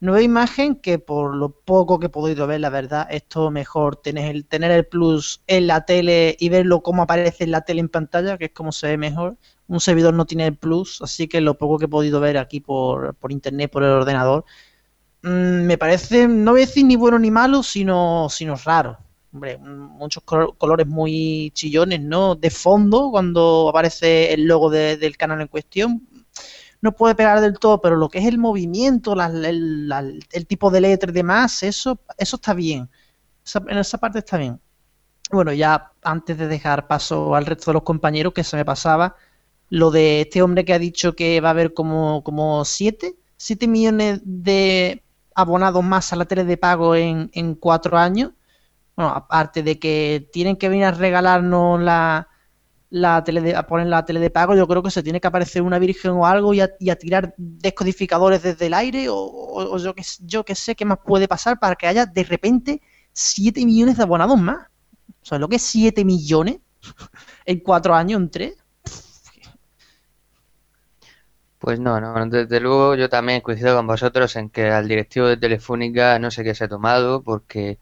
Nueva 0.00 0.20
imagen 0.22 0.76
que 0.76 0.98
por 0.98 1.34
lo 1.36 1.50
poco 1.60 1.98
que 1.98 2.06
he 2.06 2.08
podido 2.10 2.46
ver, 2.46 2.60
la 2.60 2.68
verdad, 2.70 3.06
esto 3.10 3.50
mejor 3.50 3.96
tener 3.96 4.34
el, 4.36 4.46
tener 4.46 4.70
el 4.70 4.86
plus 4.86 5.42
en 5.46 5.66
la 5.66 5.86
tele 5.86 6.36
y 6.38 6.48
verlo 6.50 6.82
cómo 6.82 7.02
aparece 7.02 7.44
en 7.44 7.50
la 7.50 7.62
tele 7.62 7.80
en 7.80 7.88
pantalla, 7.88 8.36
que 8.38 8.46
es 8.46 8.52
como 8.52 8.72
se 8.72 8.88
ve 8.88 8.98
mejor. 8.98 9.36
Un 9.68 9.80
servidor 9.80 10.14
no 10.14 10.26
tiene 10.26 10.52
plus, 10.52 11.02
así 11.02 11.26
que 11.28 11.40
lo 11.40 11.58
poco 11.58 11.78
que 11.78 11.86
he 11.86 11.88
podido 11.88 12.20
ver 12.20 12.38
aquí 12.38 12.60
por, 12.60 13.14
por 13.16 13.32
internet, 13.32 13.70
por 13.70 13.82
el 13.82 13.90
ordenador, 13.90 14.44
mm, 15.22 15.28
me 15.66 15.78
parece, 15.78 16.28
no 16.28 16.52
voy 16.52 16.62
a 16.62 16.66
decir 16.66 16.84
ni 16.86 16.96
bueno 16.96 17.18
ni 17.18 17.30
malo, 17.30 17.62
sino, 17.62 18.28
sino 18.30 18.56
raro. 18.56 18.98
Hombre, 19.32 19.58
mm, 19.58 19.64
muchos 19.98 20.22
colo- 20.24 20.54
colores 20.58 20.86
muy 20.86 21.50
chillones, 21.54 22.00
¿no? 22.00 22.34
De 22.36 22.50
fondo, 22.50 23.10
cuando 23.10 23.68
aparece 23.70 24.32
el 24.34 24.46
logo 24.46 24.70
de- 24.70 24.96
del 24.96 25.16
canal 25.16 25.40
en 25.40 25.48
cuestión, 25.48 26.06
no 26.80 26.92
puede 26.92 27.14
pegar 27.14 27.40
del 27.40 27.58
todo, 27.58 27.80
pero 27.80 27.96
lo 27.96 28.08
que 28.08 28.18
es 28.18 28.26
el 28.26 28.38
movimiento, 28.38 29.14
el, 29.14 30.46
tipo 30.46 30.70
de 30.70 30.80
letra 30.80 31.10
y 31.10 31.14
demás, 31.14 31.62
eso, 31.62 31.98
eso 32.18 32.36
está 32.36 32.54
bien. 32.54 32.88
En 33.68 33.78
esa 33.78 33.98
parte 33.98 34.18
está 34.20 34.36
bien. 34.38 34.60
Bueno, 35.30 35.52
ya 35.52 35.92
antes 36.02 36.38
de 36.38 36.48
dejar 36.48 36.86
paso 36.86 37.34
al 37.34 37.46
resto 37.46 37.70
de 37.70 37.74
los 37.74 37.82
compañeros, 37.82 38.32
que 38.32 38.44
se 38.44 38.56
me 38.56 38.64
pasaba, 38.64 39.16
lo 39.70 39.90
de 39.90 40.22
este 40.22 40.42
hombre 40.42 40.64
que 40.64 40.72
ha 40.74 40.78
dicho 40.78 41.14
que 41.16 41.40
va 41.40 41.48
a 41.48 41.52
haber 41.52 41.74
como, 41.74 42.22
como 42.24 42.64
7, 42.64 43.16
7 43.36 43.66
millones 43.68 44.20
de 44.24 45.02
abonados 45.34 45.84
más 45.84 46.12
a 46.12 46.16
la 46.16 46.24
tele 46.26 46.44
de 46.44 46.56
pago 46.56 46.94
en, 46.94 47.30
en 47.34 47.54
cuatro 47.54 47.98
años. 47.98 48.32
Bueno, 48.96 49.10
aparte 49.12 49.62
de 49.62 49.78
que 49.78 50.28
tienen 50.32 50.56
que 50.56 50.68
venir 50.68 50.84
a 50.86 50.90
regalarnos 50.92 51.80
la, 51.82 52.28
la 52.90 53.22
tele 53.24 53.40
de, 53.42 53.56
a 53.56 53.66
poner 53.66 53.86
la 53.88 54.04
tele 54.04 54.20
de 54.20 54.30
pago, 54.30 54.54
yo 54.54 54.66
creo 54.68 54.82
que 54.82 54.90
se 54.90 55.02
tiene 55.02 55.20
que 55.20 55.28
aparecer 55.28 55.62
una 55.62 55.78
virgen 55.78 56.12
o 56.12 56.26
algo 56.26 56.54
y 56.54 56.60
a, 56.60 56.68
tirar 56.96 57.34
descodificadores 57.36 58.42
desde 58.42 58.66
el 58.66 58.74
aire 58.74 59.08
o, 59.10 59.16
o- 59.16 59.78
yo, 59.78 59.94
que, 59.94 60.02
yo 60.20 60.44
que 60.44 60.54
sé 60.54 60.74
qué 60.76 60.84
más 60.84 60.98
puede 61.04 61.28
pasar 61.28 61.58
para 61.58 61.76
que 61.76 61.86
haya 61.86 62.06
de 62.06 62.24
repente 62.24 62.82
7 63.12 63.64
millones 63.66 63.96
de 63.98 64.02
abonados 64.04 64.38
más. 64.40 64.68
O 65.22 65.26
sea, 65.26 65.38
lo 65.38 65.48
que 65.48 65.56
es 65.56 65.62
7 65.62 66.04
millones 66.04 66.58
en 67.46 67.60
4 67.60 67.94
años, 67.94 68.20
en 68.20 68.30
3. 68.30 68.56
Pues 71.66 71.80
no, 71.80 72.00
no, 72.00 72.26
desde 72.28 72.60
luego 72.60 72.94
yo 72.94 73.08
también 73.08 73.40
coincido 73.40 73.74
con 73.76 73.86
vosotros 73.88 74.36
en 74.36 74.50
que 74.50 74.70
al 74.70 74.86
directivo 74.86 75.26
de 75.26 75.36
Telefónica 75.36 76.16
no 76.20 76.30
sé 76.30 76.44
qué 76.44 76.54
se 76.54 76.64
ha 76.64 76.68
tomado 76.68 77.22
porque 77.24 77.78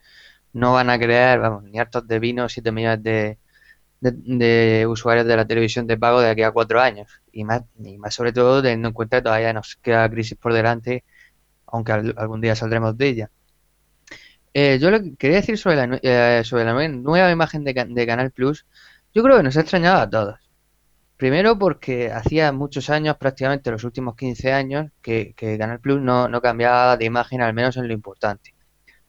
no 0.55 0.72
van 0.74 0.91
a 0.91 0.99
crear, 0.99 1.41
vamos, 1.41 1.64
ni 1.64 1.78
hartos 1.80 2.09
de 2.09 2.18
vino 2.20 2.49
7 2.49 2.72
millones 2.72 3.03
de, 3.05 3.39
de, 4.01 4.87
usuarios 4.89 5.26
de 5.26 5.37
la 5.37 5.47
televisión 5.47 5.87
de 5.89 5.99
pago 5.99 6.20
de 6.22 6.30
aquí 6.30 6.43
a 6.45 6.53
cuatro 6.53 6.80
años. 6.80 7.22
Y 7.32 7.45
más, 7.45 7.62
y 7.85 7.99
más 7.99 8.14
sobre 8.14 8.32
todo 8.32 8.62
teniendo 8.62 8.89
en 8.89 8.95
cuenta 8.95 9.18
que 9.18 9.22
todavía 9.24 9.53
nos 9.55 9.76
queda 9.76 10.09
crisis 10.11 10.39
por 10.39 10.55
delante, 10.55 11.05
aunque 11.66 11.93
al- 11.93 12.14
algún 12.18 12.41
día 12.43 12.57
saldremos 12.57 12.99
de 12.99 13.09
ella. 13.09 13.30
Eh, 14.55 14.78
yo 14.80 14.91
lo 14.91 15.03
que 15.03 15.16
quería 15.16 15.39
decir 15.39 15.59
sobre 15.59 15.76
la, 15.76 15.99
eh, 16.03 16.43
sobre 16.45 16.64
la 16.64 16.72
nue- 16.74 16.89
nueva 17.03 17.30
imagen 17.30 17.64
de 17.64 17.74
Canal 18.07 18.30
Plus, 18.32 18.66
yo 19.12 19.22
creo 19.22 19.37
que 19.37 19.43
nos 19.43 19.57
ha 19.57 19.61
extrañado 19.61 20.01
a 20.01 20.11
todos. 20.11 20.43
Primero 21.17 21.59
porque 21.59 22.11
hacía 22.12 22.53
muchos 22.53 22.91
años, 22.91 23.17
prácticamente 23.17 23.71
los 23.71 23.85
últimos 23.85 24.17
15 24.17 24.53
años, 24.53 24.91
que, 25.01 25.35
Canal 25.59 25.81
Plus 25.81 26.01
no, 26.01 26.29
cambiaba 26.43 26.97
de 26.97 27.05
imagen, 27.05 27.41
al 27.41 27.55
menos 27.55 27.77
en 27.77 27.87
lo 27.89 27.95
importante. 27.95 28.55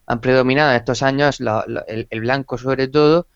Han 0.08 0.22
predominado 0.22 0.72
en 0.72 0.78
estos 0.78 1.03
años 1.03 1.39
el, 1.88 2.20
blanco 2.22 2.58
sobre 2.58 2.88
todo, 2.89 3.28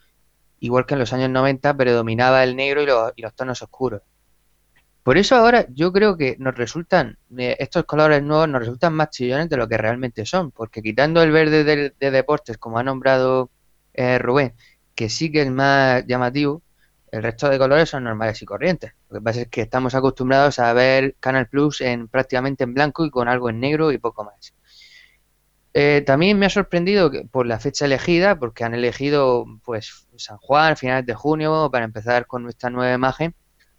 igual 0.59 0.85
que 0.85 0.95
en 0.95 0.99
los 1.01 1.13
años 1.13 1.29
90 1.31 1.75
predominaba 1.77 2.43
el 2.43 2.55
negro 2.55 2.81
y 2.83 2.87
los, 2.87 3.13
y 3.15 3.21
los 3.23 3.35
tonos 3.35 3.61
oscuros. 3.63 4.01
Por 5.03 5.17
eso 5.17 5.35
ahora 5.35 5.65
yo 5.73 5.91
creo 5.91 6.17
que 6.17 6.35
nos 6.39 6.55
resultan, 6.55 7.17
eh, 7.37 7.55
estos 7.59 7.85
colores 7.85 8.21
nuevos 8.21 8.47
nos 8.49 8.59
resultan 8.61 8.93
más 8.93 9.09
chillones 9.09 9.49
de 9.49 9.57
lo 9.57 9.67
que 9.67 9.77
realmente 9.77 10.25
son, 10.25 10.51
porque 10.51 10.81
quitando 10.81 11.21
el 11.23 11.31
verde 11.31 11.63
del- 11.63 11.95
de 11.99 12.11
deportes, 12.11 12.57
como 12.57 12.77
ha 12.79 12.83
nombrado 12.83 13.49
eh, 13.93 14.19
Rubén, 14.19 14.53
que 14.95 15.09
sí 15.09 15.31
que 15.31 15.41
es 15.43 15.51
más 15.51 16.05
llamativo, 16.05 16.61
el 17.11 17.23
resto 17.23 17.49
de 17.49 17.57
colores 17.57 17.89
son 17.89 18.03
normales 18.05 18.41
y 18.41 18.45
corrientes. 18.45 18.93
Lo 19.09 19.19
que 19.19 19.23
pasa 19.23 19.41
es 19.41 19.47
que 19.49 19.61
estamos 19.61 19.95
acostumbrados 19.95 20.59
a 20.59 20.73
ver 20.73 21.15
Canal 21.19 21.47
Plus 21.47 21.81
en 21.81 22.07
prácticamente 22.07 22.63
en 22.63 22.73
blanco 22.73 23.05
y 23.05 23.11
con 23.11 23.27
algo 23.27 23.49
en 23.49 23.59
negro 23.59 23.91
y 23.91 23.97
poco 23.97 24.23
más. 24.23 24.53
Eh, 25.73 26.03
también 26.05 26.39
me 26.39 26.45
ha 26.47 26.49
sorprendido 26.49 27.11
que- 27.11 27.25
por 27.25 27.45
la 27.45 27.59
fecha 27.59 27.85
elegida, 27.85 28.37
porque 28.39 28.63
han 28.63 28.73
elegido 28.73 29.45
pues 29.63 30.07
San 30.17 30.37
Juan, 30.37 30.75
finales 30.77 31.05
de 31.05 31.13
junio, 31.15 31.69
para 31.71 31.85
empezar 31.85 32.25
con 32.27 32.43
nuestra 32.43 32.69
nueva 32.69 32.93
imagen, 32.93 33.35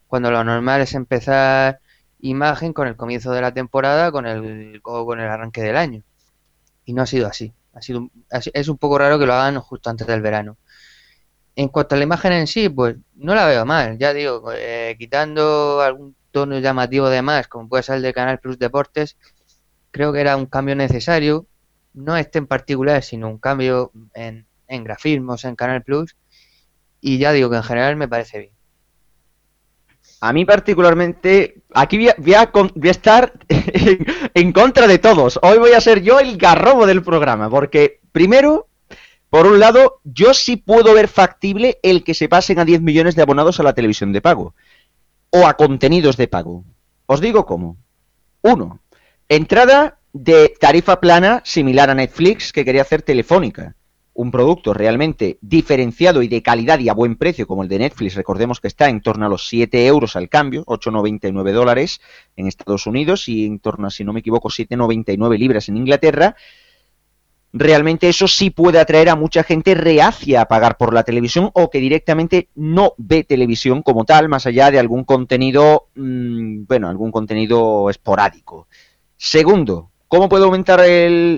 cuando 0.07 0.31
lo 0.31 0.43
normal 0.45 0.81
es 0.83 0.95
empezar 0.95 1.81
imagen 2.21 2.73
con 2.73 2.87
el 2.89 2.97
comienzo 2.97 3.33
de 3.33 3.41
la 3.43 3.53
temporada, 3.55 4.13
con 4.13 4.27
el, 4.27 4.81
con 4.83 5.21
el 5.21 5.29
arranque 5.29 5.63
del 5.63 5.77
año. 5.77 6.03
Y 6.85 6.95
no 6.95 7.03
ha 7.03 7.07
sido 7.07 7.27
así. 7.29 7.55
Ha 7.75 7.83
sido, 7.83 8.11
es 8.55 8.69
un 8.69 8.79
poco 8.79 8.99
raro 8.99 9.19
que 9.19 9.27
lo 9.27 9.35
hagan 9.35 9.61
justo 9.61 9.91
antes 9.91 10.07
del 10.07 10.23
verano. 10.23 10.59
En 11.63 11.69
cuanto 11.69 11.95
a 11.95 11.99
la 11.99 12.05
imagen 12.05 12.33
en 12.33 12.47
sí, 12.47 12.69
pues 12.69 12.97
no 13.17 13.35
la 13.35 13.47
veo 13.47 13.65
mal, 13.67 13.99
ya 13.99 14.13
digo, 14.15 14.51
eh, 14.55 14.97
quitando 14.99 15.81
algún 15.83 16.17
tono 16.33 16.59
llamativo 16.59 17.09
de 17.11 17.23
más, 17.23 17.49
como 17.49 17.69
puede 17.69 17.83
ser 17.83 17.97
el 17.97 18.03
de 18.03 18.15
Canal 18.15 18.39
Plus 18.41 18.59
Deportes, 18.59 19.17
creo 19.91 20.13
que 20.13 20.21
era 20.21 20.37
un 20.37 20.47
cambio 20.47 20.77
necesario, 20.77 21.47
no 21.95 22.17
este 22.17 22.39
en 22.39 22.47
particular, 22.47 23.03
sino 23.03 23.29
un 23.29 23.39
cambio 23.39 23.93
en, 24.15 24.47
en 24.69 24.85
grafismos 24.85 25.45
en 25.45 25.57
Canal 25.57 25.83
Plus, 25.83 26.17
y 27.01 27.19
ya 27.19 27.33
digo 27.33 27.51
que 27.51 27.57
en 27.59 27.65
general 27.65 27.97
me 27.97 28.09
parece 28.09 28.39
bien. 28.41 28.53
A 30.23 30.33
mí 30.33 30.45
particularmente, 30.45 31.63
aquí 31.75 32.09
voy 32.19 32.35
a, 32.35 32.51
con- 32.53 32.73
voy 32.75 32.89
a 32.89 32.91
estar 32.91 33.33
en 34.35 34.53
contra 34.53 34.87
de 34.87 34.99
todos. 34.99 35.39
Hoy 35.43 35.59
voy 35.59 35.73
a 35.73 35.81
ser 35.81 36.03
yo 36.03 36.21
el 36.21 36.37
garrobo 36.37 36.87
del 36.87 37.03
programa, 37.03 37.49
porque 37.49 38.01
primero, 38.13 38.69
por 39.31 39.47
un 39.47 39.61
lado, 39.61 40.01
yo 40.05 40.35
sí 40.35 40.57
puedo 40.57 40.93
ver 40.93 41.09
factible 41.09 41.79
el 41.83 42.05
que 42.05 42.15
se 42.15 42.29
pasen 42.29 42.59
a 42.59 42.65
10 42.65 42.83
millones 42.83 43.15
de 43.15 43.23
abonados 43.23 43.61
a 43.61 43.63
la 43.63 43.73
televisión 43.73 44.13
de 44.13 44.21
pago, 44.21 44.55
o 45.31 45.47
a 45.47 45.55
contenidos 45.55 46.17
de 46.17 46.29
pago. 46.29 46.65
Os 47.07 47.21
digo 47.21 47.47
cómo. 47.47 47.77
Uno, 48.43 48.81
entrada 49.29 49.99
de 50.13 50.53
tarifa 50.61 51.01
plana 51.01 51.43
similar 51.45 51.91
a 51.91 51.95
Netflix 51.95 52.53
que 52.53 52.65
quería 52.65 52.83
hacer 52.83 53.03
Telefónica 53.03 53.77
un 54.21 54.31
producto 54.31 54.75
realmente 54.75 55.39
diferenciado 55.41 56.23
y 56.23 56.29
de 56.29 56.43
calidad 56.43 56.79
y 56.79 56.91
a 56.91 56.95
buen 56.95 57.17
precio 57.17 57.47
como 57.47 57.63
el 57.63 57.71
de 57.71 57.79
Netflix, 57.79 58.15
recordemos 58.15 58.61
que 58.61 58.69
está 58.69 58.91
en 58.91 59.01
torno 59.01 59.25
a 59.25 59.29
los 59.29 59.49
7 59.49 59.87
euros 59.87 60.15
al 60.15 60.29
cambio, 60.29 60.65
8,99 60.67 61.53
dólares 61.53 62.01
en 62.37 62.47
Estados 62.47 62.87
Unidos 62.87 63.29
y 63.29 63.47
en 63.47 63.61
torno 63.61 63.87
a, 63.87 63.91
si 63.91 64.05
no 64.05 64.13
me 64.13 64.21
equivoco, 64.21 64.51
7,99 64.51 65.39
libras 65.39 65.69
en 65.71 65.79
Inglaterra, 65.79 66.37
realmente 67.53 68.09
eso 68.09 68.29
sí 68.29 68.51
puede 68.51 68.79
atraer 68.79 69.09
a 69.09 69.17
mucha 69.17 69.43
gente 69.43 69.75
reacia 69.75 70.43
a 70.43 70.49
pagar 70.49 70.77
por 70.77 70.95
la 70.95 71.03
televisión 71.03 71.51
o 71.55 71.71
que 71.71 71.79
directamente 71.79 72.49
no 72.55 72.95
ve 72.97 73.25
televisión 73.25 73.83
como 73.83 74.05
tal, 74.05 74.29
más 74.29 74.47
allá 74.47 74.71
de 74.71 74.79
algún 74.79 75.05
contenido, 75.05 75.89
mmm, 75.95 76.65
bueno, 76.67 76.89
algún 76.89 77.11
contenido 77.11 77.91
esporádico. 77.91 78.69
Segundo, 79.17 79.91
¿Cómo 80.11 80.29
puedo 80.29 80.47
aumentar 80.47 80.81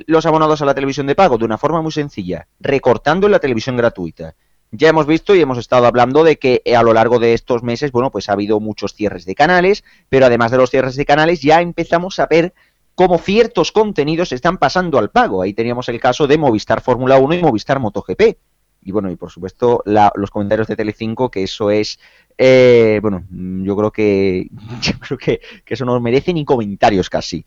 los 0.07 0.25
abonados 0.25 0.63
a 0.63 0.65
la 0.65 0.73
televisión 0.73 1.07
de 1.07 1.15
pago? 1.15 1.37
De 1.37 1.45
una 1.45 1.59
forma 1.59 1.83
muy 1.83 1.93
sencilla, 1.93 2.49
recortando 2.59 3.29
la 3.29 3.39
televisión 3.39 3.77
gratuita. 3.77 4.35
Ya 4.71 4.89
hemos 4.89 5.07
visto 5.07 5.35
y 5.35 5.43
hemos 5.43 5.59
estado 5.59 5.85
hablando 5.85 6.25
de 6.25 6.39
que 6.39 6.63
a 6.75 6.83
lo 6.83 6.95
largo 6.95 7.19
de 7.19 7.35
estos 7.35 7.63
meses, 7.63 7.93
bueno, 7.93 8.11
pues 8.11 8.31
ha 8.31 8.33
habido 8.33 8.61
muchos 8.61 8.95
cierres 8.95 9.27
de 9.27 9.35
canales, 9.35 9.85
pero 10.09 10.25
además 10.25 10.53
de 10.53 10.57
los 10.57 10.71
cierres 10.71 10.97
de 10.97 11.05
canales 11.05 11.43
ya 11.43 11.61
empezamos 11.61 12.19
a 12.19 12.27
ver 12.27 12.55
cómo 12.95 13.19
ciertos 13.19 13.73
contenidos 13.73 14.33
están 14.33 14.59
pasando 14.59 14.99
al 14.99 15.11
pago. 15.11 15.43
Ahí 15.43 15.55
teníamos 15.55 15.89
el 15.89 16.01
caso 16.01 16.27
de 16.27 16.39
Movistar 16.39 16.81
Fórmula 16.81 17.19
1 17.19 17.35
y 17.35 17.43
Movistar 17.43 17.81
MotoGP. 17.81 18.37
Y 18.85 18.91
bueno, 18.91 19.11
y 19.11 19.17
por 19.17 19.31
supuesto 19.31 19.83
la, 19.87 20.13
los 20.17 20.31
comentarios 20.31 20.67
de 20.67 20.77
Telecinco, 20.77 21.31
que 21.31 21.45
eso 21.45 21.71
es, 21.71 22.01
eh, 22.37 22.99
bueno, 23.01 23.25
yo 23.31 23.77
creo 23.77 23.93
que, 23.93 24.49
yo 24.83 24.99
creo 24.99 25.19
que, 25.19 25.41
que 25.65 25.75
eso 25.75 25.85
no 25.85 25.99
merece 26.01 26.33
ni 26.33 26.45
comentarios 26.45 27.09
casi. 27.09 27.45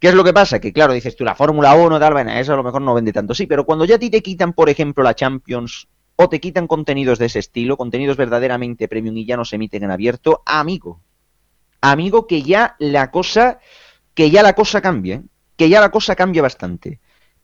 ¿Qué 0.00 0.08
es 0.08 0.14
lo 0.14 0.22
que 0.22 0.32
pasa? 0.32 0.60
Que 0.60 0.72
claro, 0.72 0.92
dices 0.92 1.16
tú, 1.16 1.24
la 1.24 1.34
Fórmula 1.34 1.74
1, 1.74 1.98
tal, 1.98 2.12
bueno, 2.12 2.30
eso 2.30 2.52
a 2.52 2.56
lo 2.56 2.62
mejor 2.62 2.82
no 2.82 2.94
vende 2.94 3.12
tanto. 3.12 3.34
Sí, 3.34 3.46
pero 3.46 3.64
cuando 3.64 3.84
ya 3.84 3.96
a 3.96 3.98
ti 3.98 4.10
te 4.10 4.22
quitan, 4.22 4.52
por 4.52 4.68
ejemplo, 4.68 5.02
la 5.02 5.14
Champions 5.14 5.88
o 6.14 6.28
te 6.28 6.40
quitan 6.40 6.66
contenidos 6.66 7.18
de 7.18 7.26
ese 7.26 7.40
estilo, 7.40 7.76
contenidos 7.76 8.16
verdaderamente 8.16 8.88
premium 8.88 9.16
y 9.16 9.24
ya 9.24 9.36
no 9.36 9.44
se 9.44 9.56
emiten 9.56 9.84
en 9.84 9.90
abierto, 9.90 10.42
amigo, 10.46 11.00
amigo, 11.80 12.26
que 12.26 12.42
ya 12.42 12.76
la 12.78 13.10
cosa, 13.10 13.58
que 14.18 14.32
ya 14.32 14.42
la 14.42 14.54
cosa 14.54 14.80
cambia, 14.80 15.14
¿eh? 15.14 15.22
que 15.56 15.68
ya 15.68 15.80
la 15.80 15.92
cosa 15.92 16.16
cambia 16.16 16.42
bastante. 16.42 16.98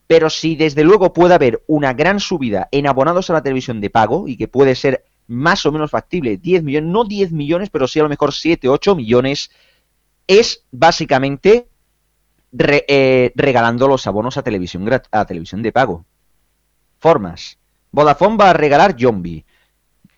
Pero 0.09 0.29
si 0.29 0.57
desde 0.57 0.83
luego 0.83 1.13
puede 1.13 1.35
haber 1.35 1.63
una 1.69 1.93
gran 1.93 2.19
subida 2.19 2.67
en 2.73 2.89
abonados 2.89 3.31
a 3.31 3.33
la 3.33 3.45
televisión 3.45 3.81
de 3.81 3.91
pago 3.91 4.27
y 4.27 4.37
que 4.37 4.49
puede 4.49 4.75
ser 4.75 5.05
más 5.29 5.65
o 5.67 5.71
menos 5.71 5.93
factible, 5.93 6.37
10 6.37 6.65
millones, 6.65 6.91
no 6.91 7.05
10 7.05 7.31
millones, 7.31 7.71
pero 7.71 7.87
sí 7.87 8.01
a 8.01 8.03
lo 8.03 8.09
mejor 8.09 8.35
7, 8.35 8.69
8 8.69 8.97
millones, 8.97 9.53
es 10.27 10.65
básicamente 10.73 11.69
eh, 12.59 13.31
regalando 13.37 13.87
los 13.87 14.09
abonos 14.09 14.37
a 14.37 14.43
televisión, 14.43 14.91
a 15.13 15.25
televisión 15.27 15.63
de 15.63 15.71
pago. 15.71 16.05
Formas. 16.99 17.57
Vodafone 17.93 18.37
va 18.37 18.51
a 18.51 18.53
regalar 18.53 18.97
Zombie. 18.99 19.45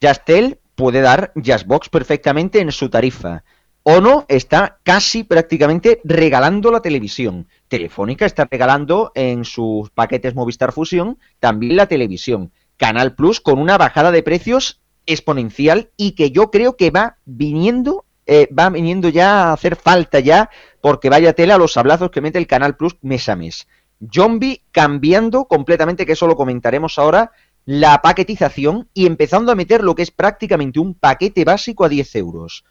Yastel 0.01 0.59
puede 0.75 1.03
dar 1.03 1.33
Jazzbox 1.35 1.91
perfectamente 1.91 2.61
en 2.61 2.73
su 2.73 2.89
tarifa. 2.89 3.45
Ono 3.89 4.25
está 4.27 4.81
casi 4.83 5.23
prácticamente 5.23 6.01
regalando 6.03 6.73
la 6.73 6.81
televisión. 6.83 7.47
Telefónica 7.69 8.27
está 8.27 8.49
regalando 8.51 9.13
en 9.15 9.45
sus 9.45 9.91
paquetes 9.91 10.35
Movistar 10.35 10.73
Fusión 10.73 11.21
también 11.39 11.77
la 11.77 11.87
televisión. 11.87 12.51
Canal 12.79 13.15
Plus 13.15 13.41
con 13.41 13.61
una 13.61 13.79
bajada 13.79 14.11
de 14.11 14.25
precios 14.25 14.81
exponencial 15.07 15.91
y 15.97 16.17
que 16.17 16.33
yo 16.33 16.51
creo 16.51 16.77
que 16.77 16.91
va 16.91 17.19
viniendo, 17.27 18.05
eh, 18.27 18.49
va 18.53 18.71
viniendo 18.71 19.09
ya 19.09 19.51
a 19.51 19.53
hacer 19.53 19.77
falta 19.77 20.19
ya, 20.19 20.51
porque 20.81 21.09
vaya 21.09 21.35
tela 21.35 21.57
los 21.57 21.75
sablazos 21.75 22.11
que 22.11 22.21
mete 22.21 22.39
el 22.39 22.49
Canal 22.49 22.77
Plus 22.77 22.97
mes 23.03 23.29
a 23.29 23.37
mes. 23.37 23.69
Zombie 24.13 24.65
cambiando 24.73 25.45
completamente, 25.45 26.07
que 26.07 26.15
eso 26.15 26.27
lo 26.27 26.35
comentaremos 26.35 26.99
ahora, 26.99 27.31
la 27.65 28.03
paquetización 28.03 28.89
y 28.95 29.07
empezando 29.07 29.53
a 29.53 29.55
meter 29.55 29.85
lo 29.85 29.95
que 29.95 30.03
es 30.03 30.11
prácticamente 30.11 30.81
un 30.81 30.95
paquete 30.95 31.45
básico 31.45 31.85
a 31.85 31.89
10 31.89 32.17
euros. 32.17 32.65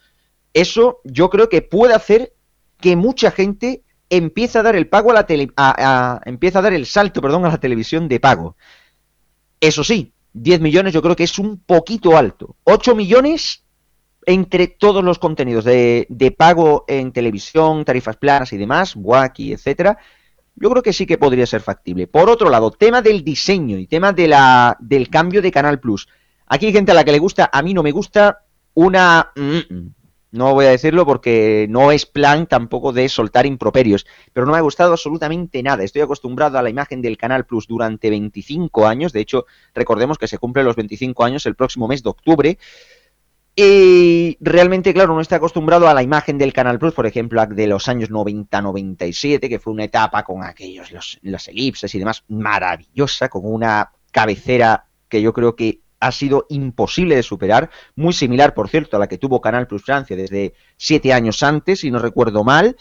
Eso 0.56 1.00
yo 1.04 1.28
creo 1.28 1.50
que 1.50 1.60
puede 1.60 1.92
hacer 1.92 2.32
que 2.80 2.96
mucha 2.96 3.30
gente 3.30 3.82
empiece 4.08 4.58
a 4.58 4.62
dar 4.62 4.74
el 4.74 4.88
pago 4.88 5.10
a 5.10 5.14
la 5.14 5.26
tele, 5.26 5.50
a- 5.56 5.74
a- 6.16 6.20
empiece 6.24 6.56
a 6.56 6.62
dar 6.62 6.72
el 6.72 6.86
salto, 6.86 7.20
perdón, 7.20 7.44
a 7.44 7.48
la 7.50 7.58
televisión 7.60 8.08
de 8.08 8.20
pago. 8.20 8.56
Eso 9.60 9.84
sí, 9.84 10.12
10 10.32 10.60
millones 10.60 10.94
yo 10.94 11.02
creo 11.02 11.14
que 11.14 11.24
es 11.24 11.38
un 11.38 11.58
poquito 11.58 12.16
alto. 12.16 12.56
8 12.64 12.94
millones 12.94 13.64
entre 14.24 14.66
todos 14.66 15.04
los 15.04 15.18
contenidos 15.18 15.64
de, 15.64 16.06
de 16.08 16.30
pago 16.30 16.84
en 16.88 17.12
televisión, 17.12 17.84
tarifas 17.84 18.16
planas 18.16 18.52
y 18.52 18.56
demás, 18.56 18.94
Wacky, 18.96 19.52
etcétera, 19.52 19.98
yo 20.56 20.70
creo 20.70 20.82
que 20.82 20.94
sí 20.94 21.04
que 21.06 21.18
podría 21.18 21.46
ser 21.46 21.60
factible. 21.60 22.06
Por 22.06 22.30
otro 22.30 22.48
lado, 22.48 22.70
tema 22.70 23.02
del 23.02 23.22
diseño 23.22 23.76
y 23.78 23.86
tema 23.86 24.12
de 24.14 24.26
la, 24.28 24.76
del 24.80 25.10
cambio 25.10 25.42
de 25.42 25.52
Canal 25.52 25.80
Plus. 25.80 26.08
Aquí 26.46 26.66
hay 26.66 26.72
gente 26.72 26.92
a 26.92 26.94
la 26.94 27.04
que 27.04 27.12
le 27.12 27.18
gusta, 27.18 27.50
a 27.52 27.62
mí 27.62 27.74
no 27.74 27.82
me 27.82 27.92
gusta 27.92 28.40
una... 28.74 29.30
mm, 29.36 29.88
No 30.32 30.54
voy 30.54 30.66
a 30.66 30.70
decirlo 30.70 31.06
porque 31.06 31.66
no 31.70 31.92
es 31.92 32.04
plan 32.04 32.46
tampoco 32.46 32.92
de 32.92 33.08
soltar 33.08 33.46
improperios, 33.46 34.06
pero 34.32 34.44
no 34.44 34.52
me 34.52 34.58
ha 34.58 34.62
gustado 34.62 34.92
absolutamente 34.92 35.62
nada. 35.62 35.84
Estoy 35.84 36.02
acostumbrado 36.02 36.58
a 36.58 36.62
la 36.62 36.70
imagen 36.70 37.00
del 37.00 37.16
Canal 37.16 37.46
Plus 37.46 37.66
durante 37.66 38.10
25 38.10 38.86
años. 38.86 39.12
De 39.12 39.20
hecho, 39.20 39.46
recordemos 39.74 40.18
que 40.18 40.28
se 40.28 40.38
cumplen 40.38 40.66
los 40.66 40.76
25 40.76 41.24
años 41.24 41.46
el 41.46 41.54
próximo 41.54 41.88
mes 41.88 42.02
de 42.02 42.10
octubre. 42.10 42.58
Y 43.58 44.36
realmente, 44.40 44.92
claro, 44.92 45.14
no 45.14 45.20
está 45.22 45.36
acostumbrado 45.36 45.88
a 45.88 45.94
la 45.94 46.02
imagen 46.02 46.36
del 46.36 46.52
Canal 46.52 46.78
Plus, 46.78 46.92
por 46.92 47.06
ejemplo, 47.06 47.44
de 47.46 47.66
los 47.66 47.88
años 47.88 48.10
90-97, 48.10 49.48
que 49.48 49.58
fue 49.58 49.72
una 49.72 49.84
etapa 49.84 50.24
con 50.24 50.44
aquellos, 50.44 50.92
los, 50.92 51.18
las 51.22 51.48
elipses 51.48 51.94
y 51.94 51.98
demás, 51.98 52.24
maravillosa, 52.28 53.30
con 53.30 53.42
una 53.44 53.92
cabecera 54.10 54.84
que 55.08 55.22
yo 55.22 55.32
creo 55.32 55.56
que 55.56 55.80
ha 56.00 56.12
sido 56.12 56.46
imposible 56.48 57.16
de 57.16 57.22
superar, 57.22 57.70
muy 57.94 58.12
similar, 58.12 58.54
por 58.54 58.68
cierto, 58.68 58.96
a 58.96 59.00
la 59.00 59.08
que 59.08 59.18
tuvo 59.18 59.40
Canal 59.40 59.66
Plus 59.66 59.84
Francia 59.84 60.16
desde 60.16 60.54
siete 60.76 61.12
años 61.12 61.42
antes, 61.42 61.80
si 61.80 61.90
no 61.90 61.98
recuerdo 61.98 62.44
mal. 62.44 62.76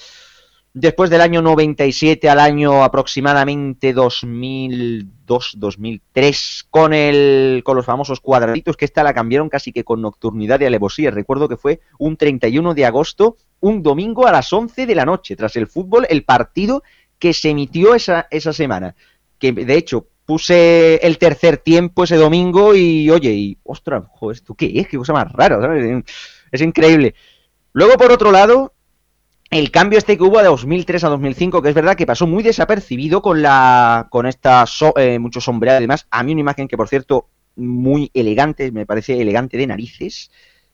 Después 0.77 1.09
del 1.09 1.21
año 1.21 1.41
97 1.41 2.29
al 2.29 2.37
año 2.37 2.83
aproximadamente 2.83 3.95
2002-2003, 3.95 6.65
con, 6.69 6.93
el, 6.93 7.61
con 7.63 7.77
los 7.77 7.85
famosos 7.85 8.19
cuadraditos, 8.19 8.75
que 8.75 8.83
esta 8.83 9.01
la 9.01 9.13
cambiaron 9.13 9.47
casi 9.47 9.71
que 9.71 9.85
con 9.85 10.01
nocturnidad 10.01 10.59
y 10.59 10.65
alevosía. 10.65 11.11
Recuerdo 11.11 11.47
que 11.47 11.55
fue 11.55 11.79
un 11.97 12.17
31 12.17 12.73
de 12.73 12.85
agosto, 12.85 13.37
un 13.61 13.83
domingo 13.83 14.27
a 14.27 14.33
las 14.33 14.51
11 14.51 14.85
de 14.85 14.95
la 14.95 15.05
noche, 15.05 15.37
tras 15.37 15.55
el 15.55 15.67
fútbol, 15.67 16.07
el 16.09 16.25
partido 16.25 16.83
que 17.19 17.31
se 17.31 17.51
emitió 17.51 17.95
esa, 17.95 18.27
esa 18.29 18.51
semana. 18.51 18.97
Que 19.39 19.53
de 19.53 19.77
hecho 19.77 20.07
puse 20.25 20.95
el 21.05 21.17
tercer 21.17 21.57
tiempo 21.57 22.03
ese 22.03 22.15
domingo 22.15 22.75
y 22.75 23.09
oye, 23.09 23.31
y 23.33 23.57
ostras, 23.63 24.03
joder, 24.09 24.35
¿esto 24.37 24.55
qué 24.55 24.71
es? 24.75 24.87
Qué 24.87 24.97
cosa 24.97 25.13
más 25.13 25.31
rara. 25.31 25.59
Es 26.51 26.61
increíble. 26.61 27.13
Luego, 27.73 27.93
por 27.97 28.11
otro 28.11 28.31
lado, 28.31 28.73
el 29.51 29.71
cambio 29.71 29.99
este 29.99 30.17
que 30.17 30.23
hubo 30.23 30.39
de 30.39 30.45
2003 30.45 31.03
a 31.03 31.09
2005, 31.09 31.61
que 31.61 31.69
es 31.69 31.75
verdad 31.75 31.95
que 31.95 32.05
pasó 32.05 32.25
muy 32.27 32.43
desapercibido 32.43 33.21
con 33.21 33.41
la 33.41 34.07
con 34.09 34.25
esta 34.25 34.65
so- 34.65 34.97
eh, 34.97 35.19
mucho 35.19 35.39
sombreado 35.41 35.79
y 35.79 35.83
demás. 35.83 36.07
A 36.09 36.23
mí 36.23 36.31
una 36.31 36.41
imagen 36.41 36.67
que, 36.67 36.77
por 36.77 36.87
cierto, 36.89 37.27
muy 37.55 38.09
elegante, 38.13 38.71
me 38.71 38.85
parece 38.85 39.21
elegante 39.21 39.57
de 39.57 39.67
narices. 39.67 40.31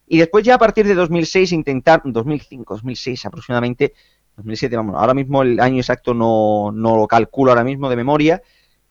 Y 0.08 0.18
después 0.18 0.44
ya 0.44 0.56
a 0.56 0.58
partir 0.58 0.88
de 0.88 0.96
2006 0.96 1.52
intentar, 1.52 2.02
2005, 2.06 2.74
2006 2.76 3.26
aproximadamente, 3.26 3.94
2007, 4.36 4.76
vamos, 4.76 4.96
ahora 4.98 5.14
mismo 5.14 5.42
el 5.44 5.60
año 5.60 5.78
exacto 5.78 6.14
no, 6.14 6.72
no 6.74 6.96
lo 6.96 7.08
calculo 7.08 7.52
ahora 7.52 7.64
mismo 7.64 7.90
de 7.90 7.96
memoria, 7.96 8.42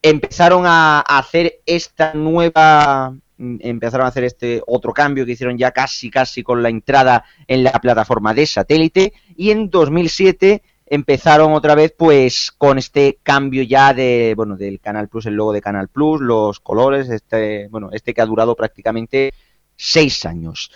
empezaron 0.02 0.64
a, 0.66 1.00
hacer 1.00 1.60
esta 1.66 2.14
nueva 2.14 3.14
mm, 3.36 3.56
empezaron 3.60 4.06
a 4.06 4.08
hacer 4.08 4.24
este 4.24 4.62
otro 4.66 4.92
cambio 4.92 5.26
que 5.26 5.32
hicieron 5.32 5.58
ya 5.58 5.72
casi 5.72 6.10
casi 6.10 6.42
con 6.42 6.62
la 6.62 6.68
entrada 6.68 7.24
en 7.46 7.64
la 7.64 7.72
plataforma 7.72 8.34
de 8.34 8.46
satélite 8.46 9.12
y 9.36 9.50
en 9.50 9.70
2007 9.70 10.62
empezaron 10.86 11.52
otra 11.52 11.74
vez 11.74 11.94
pues 11.96 12.50
con 12.56 12.78
este 12.78 13.18
cambio 13.22 13.62
ya 13.62 13.94
de 13.94 14.34
bueno 14.36 14.56
del 14.56 14.80
Canal 14.80 15.08
Plus 15.08 15.26
el 15.26 15.34
logo 15.34 15.52
de 15.52 15.60
Canal 15.60 15.88
Plus 15.88 16.20
los 16.20 16.60
colores 16.60 17.08
este 17.10 17.68
bueno 17.68 17.90
este 17.92 18.14
que 18.14 18.22
ha 18.22 18.26
durado 18.26 18.56
prácticamente 18.56 19.32
seis 19.76 20.26
años. 20.26 20.70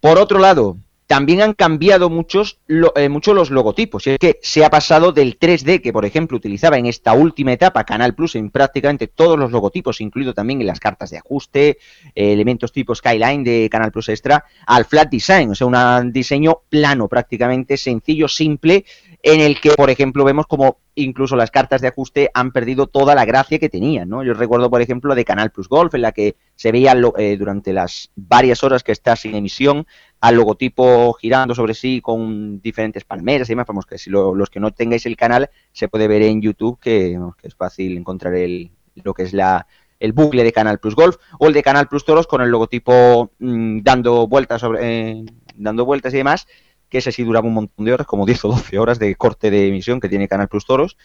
Por 0.00 0.18
otro 0.18 0.38
lado 0.38 0.76
también 1.08 1.40
han 1.40 1.54
cambiado 1.54 2.10
muchos 2.10 2.58
lo- 2.66 2.92
eh, 2.94 3.08
mucho 3.08 3.32
los 3.32 3.50
logotipos. 3.50 4.06
Y 4.06 4.10
es 4.10 4.18
que 4.18 4.38
se 4.42 4.62
ha 4.64 4.68
pasado 4.70 5.10
del 5.10 5.38
3D, 5.38 5.80
que 5.80 5.90
por 5.92 6.04
ejemplo 6.04 6.36
utilizaba 6.36 6.76
en 6.76 6.84
esta 6.84 7.14
última 7.14 7.52
etapa 7.54 7.82
Canal 7.84 8.14
Plus 8.14 8.36
en 8.36 8.50
prácticamente 8.50 9.08
todos 9.08 9.38
los 9.38 9.50
logotipos, 9.50 10.02
incluido 10.02 10.34
también 10.34 10.60
en 10.60 10.66
las 10.66 10.78
cartas 10.80 11.08
de 11.10 11.16
ajuste, 11.16 11.78
eh, 12.14 12.32
elementos 12.34 12.72
tipo 12.72 12.94
Skyline 12.94 13.42
de 13.42 13.68
Canal 13.70 13.90
Plus 13.90 14.10
Extra, 14.10 14.44
al 14.66 14.84
flat 14.84 15.08
design, 15.10 15.50
o 15.50 15.54
sea, 15.54 15.66
un 15.66 16.12
diseño 16.12 16.60
plano, 16.68 17.08
prácticamente 17.08 17.78
sencillo, 17.78 18.28
simple, 18.28 18.84
en 19.22 19.40
el 19.40 19.60
que, 19.60 19.70
por 19.70 19.90
ejemplo, 19.90 20.24
vemos 20.24 20.46
como 20.46 20.78
incluso 20.94 21.34
las 21.34 21.50
cartas 21.50 21.80
de 21.80 21.88
ajuste 21.88 22.30
han 22.34 22.52
perdido 22.52 22.86
toda 22.86 23.14
la 23.14 23.24
gracia 23.24 23.58
que 23.58 23.68
tenían, 23.68 24.08
¿no? 24.08 24.22
Yo 24.22 24.32
recuerdo, 24.34 24.70
por 24.70 24.80
ejemplo, 24.80 25.14
de 25.14 25.24
Canal 25.24 25.50
Plus 25.50 25.68
Golf, 25.68 25.94
en 25.94 26.02
la 26.02 26.12
que 26.12 26.36
se 26.54 26.70
veía 26.70 26.94
lo- 26.94 27.16
eh, 27.18 27.36
durante 27.36 27.72
las 27.72 28.10
varias 28.14 28.62
horas 28.62 28.84
que 28.84 28.92
está 28.92 29.16
sin 29.16 29.34
emisión 29.34 29.86
al 30.20 30.36
logotipo 30.36 31.12
girando 31.14 31.54
sobre 31.54 31.74
sí 31.74 32.00
con 32.00 32.60
diferentes 32.60 33.04
palmeras 33.04 33.48
y 33.48 33.52
demás. 33.52 33.66
Vamos, 33.66 33.86
que 33.86 33.98
si 33.98 34.08
lo- 34.10 34.34
los 34.34 34.50
que 34.50 34.60
no 34.60 34.70
tengáis 34.72 35.04
el 35.06 35.16
canal 35.16 35.50
se 35.72 35.88
puede 35.88 36.06
ver 36.08 36.22
en 36.22 36.40
YouTube, 36.40 36.78
que, 36.80 37.18
es 37.42 37.54
fácil 37.54 37.96
encontrar 37.96 38.34
el, 38.34 38.70
lo 39.02 39.14
que 39.14 39.24
es 39.24 39.32
la, 39.32 39.66
el 39.98 40.12
bucle 40.12 40.44
de 40.44 40.52
Canal 40.52 40.78
Plus 40.78 40.94
Golf 40.94 41.16
o 41.40 41.48
el 41.48 41.52
de 41.54 41.62
Canal 41.62 41.88
Plus 41.88 42.04
Toros 42.04 42.26
con 42.26 42.40
el 42.40 42.50
logotipo 42.50 43.32
mm, 43.38 43.80
dando 43.82 44.28
vueltas 44.28 44.60
sobre 44.60 45.10
eh, 45.10 45.24
dando 45.56 45.84
vueltas 45.84 46.14
y 46.14 46.18
demás 46.18 46.46
que 46.88 46.98
ese 46.98 47.12
sí 47.12 47.22
duraba 47.22 47.46
un 47.46 47.54
montón 47.54 47.84
de 47.84 47.92
horas, 47.92 48.06
como 48.06 48.26
10 48.26 48.44
o 48.44 48.48
12 48.48 48.78
horas 48.78 48.98
de 48.98 49.14
corte 49.14 49.50
de 49.50 49.68
emisión 49.68 50.00
que 50.00 50.08
tiene 50.08 50.28
Canal 50.28 50.48
Plus 50.48 50.66
Toros. 50.66 50.96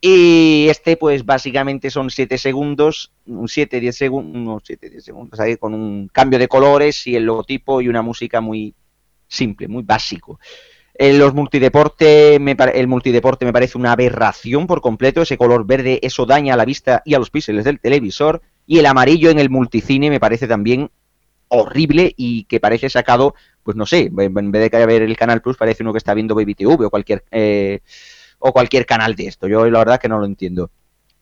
Y 0.00 0.66
este, 0.70 0.96
pues 0.96 1.26
básicamente 1.26 1.90
son 1.90 2.08
7 2.08 2.38
segundos, 2.38 3.12
un 3.26 3.48
7, 3.48 3.80
10 3.80 3.96
segundos, 3.96 4.34
unos 4.34 4.62
7, 4.64 4.88
10 4.88 5.04
segundos 5.04 5.40
ahí 5.40 5.56
con 5.56 5.74
un 5.74 6.08
cambio 6.08 6.38
de 6.38 6.48
colores 6.48 7.06
y 7.06 7.16
el 7.16 7.24
logotipo 7.24 7.82
y 7.82 7.88
una 7.88 8.00
música 8.00 8.40
muy 8.40 8.74
simple, 9.28 9.68
muy 9.68 9.82
básico. 9.82 10.40
En 10.94 11.18
los 11.18 11.34
multideporte, 11.34 12.38
me 12.40 12.56
el 12.74 12.86
multideporte 12.86 13.44
me 13.44 13.52
parece 13.52 13.78
una 13.78 13.92
aberración 13.92 14.66
por 14.66 14.80
completo. 14.80 15.22
Ese 15.22 15.38
color 15.38 15.66
verde, 15.66 15.98
eso 16.02 16.26
daña 16.26 16.54
a 16.54 16.56
la 16.56 16.64
vista 16.64 17.02
y 17.04 17.14
a 17.14 17.18
los 17.18 17.30
píxeles 17.30 17.64
del 17.64 17.80
televisor. 17.80 18.42
Y 18.66 18.78
el 18.78 18.86
amarillo 18.86 19.30
en 19.30 19.38
el 19.38 19.50
multicine 19.50 20.10
me 20.10 20.20
parece 20.20 20.46
también 20.46 20.90
horrible 21.50 22.14
y 22.16 22.44
que 22.44 22.60
parece 22.60 22.90
sacado, 22.90 23.34
pues 23.62 23.76
no 23.76 23.86
sé, 23.86 24.10
en 24.16 24.50
vez 24.52 24.70
de 24.70 24.86
ver 24.86 25.02
el 25.02 25.16
Canal 25.16 25.42
Plus, 25.42 25.56
parece 25.56 25.82
uno 25.82 25.92
que 25.92 25.98
está 25.98 26.14
viendo 26.14 26.34
Baby 26.34 26.54
TV 26.54 26.86
o 26.86 26.90
cualquier, 26.90 27.24
eh, 27.30 27.80
o 28.38 28.52
cualquier 28.52 28.86
canal 28.86 29.14
de 29.14 29.26
esto. 29.28 29.48
Yo 29.48 29.68
la 29.70 29.78
verdad 29.80 30.00
que 30.00 30.08
no 30.08 30.18
lo 30.18 30.26
entiendo. 30.26 30.70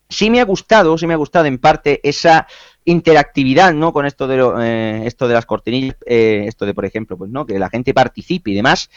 Sí 0.08 0.30
me 0.30 0.40
ha 0.40 0.44
gustado, 0.44 0.96
sí 0.98 1.06
me 1.06 1.14
ha 1.14 1.18
gustado 1.18 1.46
en 1.46 1.58
parte 1.58 2.00
esa 2.08 2.46
interactividad, 2.86 3.74
¿no? 3.74 3.92
Con 3.92 4.06
esto 4.06 4.26
de 4.26 4.36
lo- 4.38 4.62
eh, 4.62 5.06
esto 5.06 5.28
de 5.28 5.34
las 5.34 5.46
cortinillas, 5.46 5.96
eh, 6.06 6.44
esto 6.46 6.66
de 6.66 6.74
por 6.74 6.86
ejemplo, 6.86 7.18
pues 7.18 7.30
no, 7.30 7.44
que 7.46 7.58
la 7.58 7.70
gente 7.70 7.94
participe 7.94 8.50
y 8.52 8.54
demás. 8.54 8.90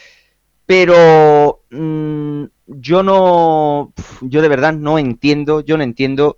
Pero 0.66 1.64
mm, 1.70 2.44
yo 2.68 3.04
no, 3.04 3.94
yo 4.22 4.42
de 4.42 4.48
verdad 4.48 4.74
no 4.74 4.98
entiendo, 5.00 5.62
yo 5.62 5.78
no 5.78 5.84
entiendo 5.84 6.38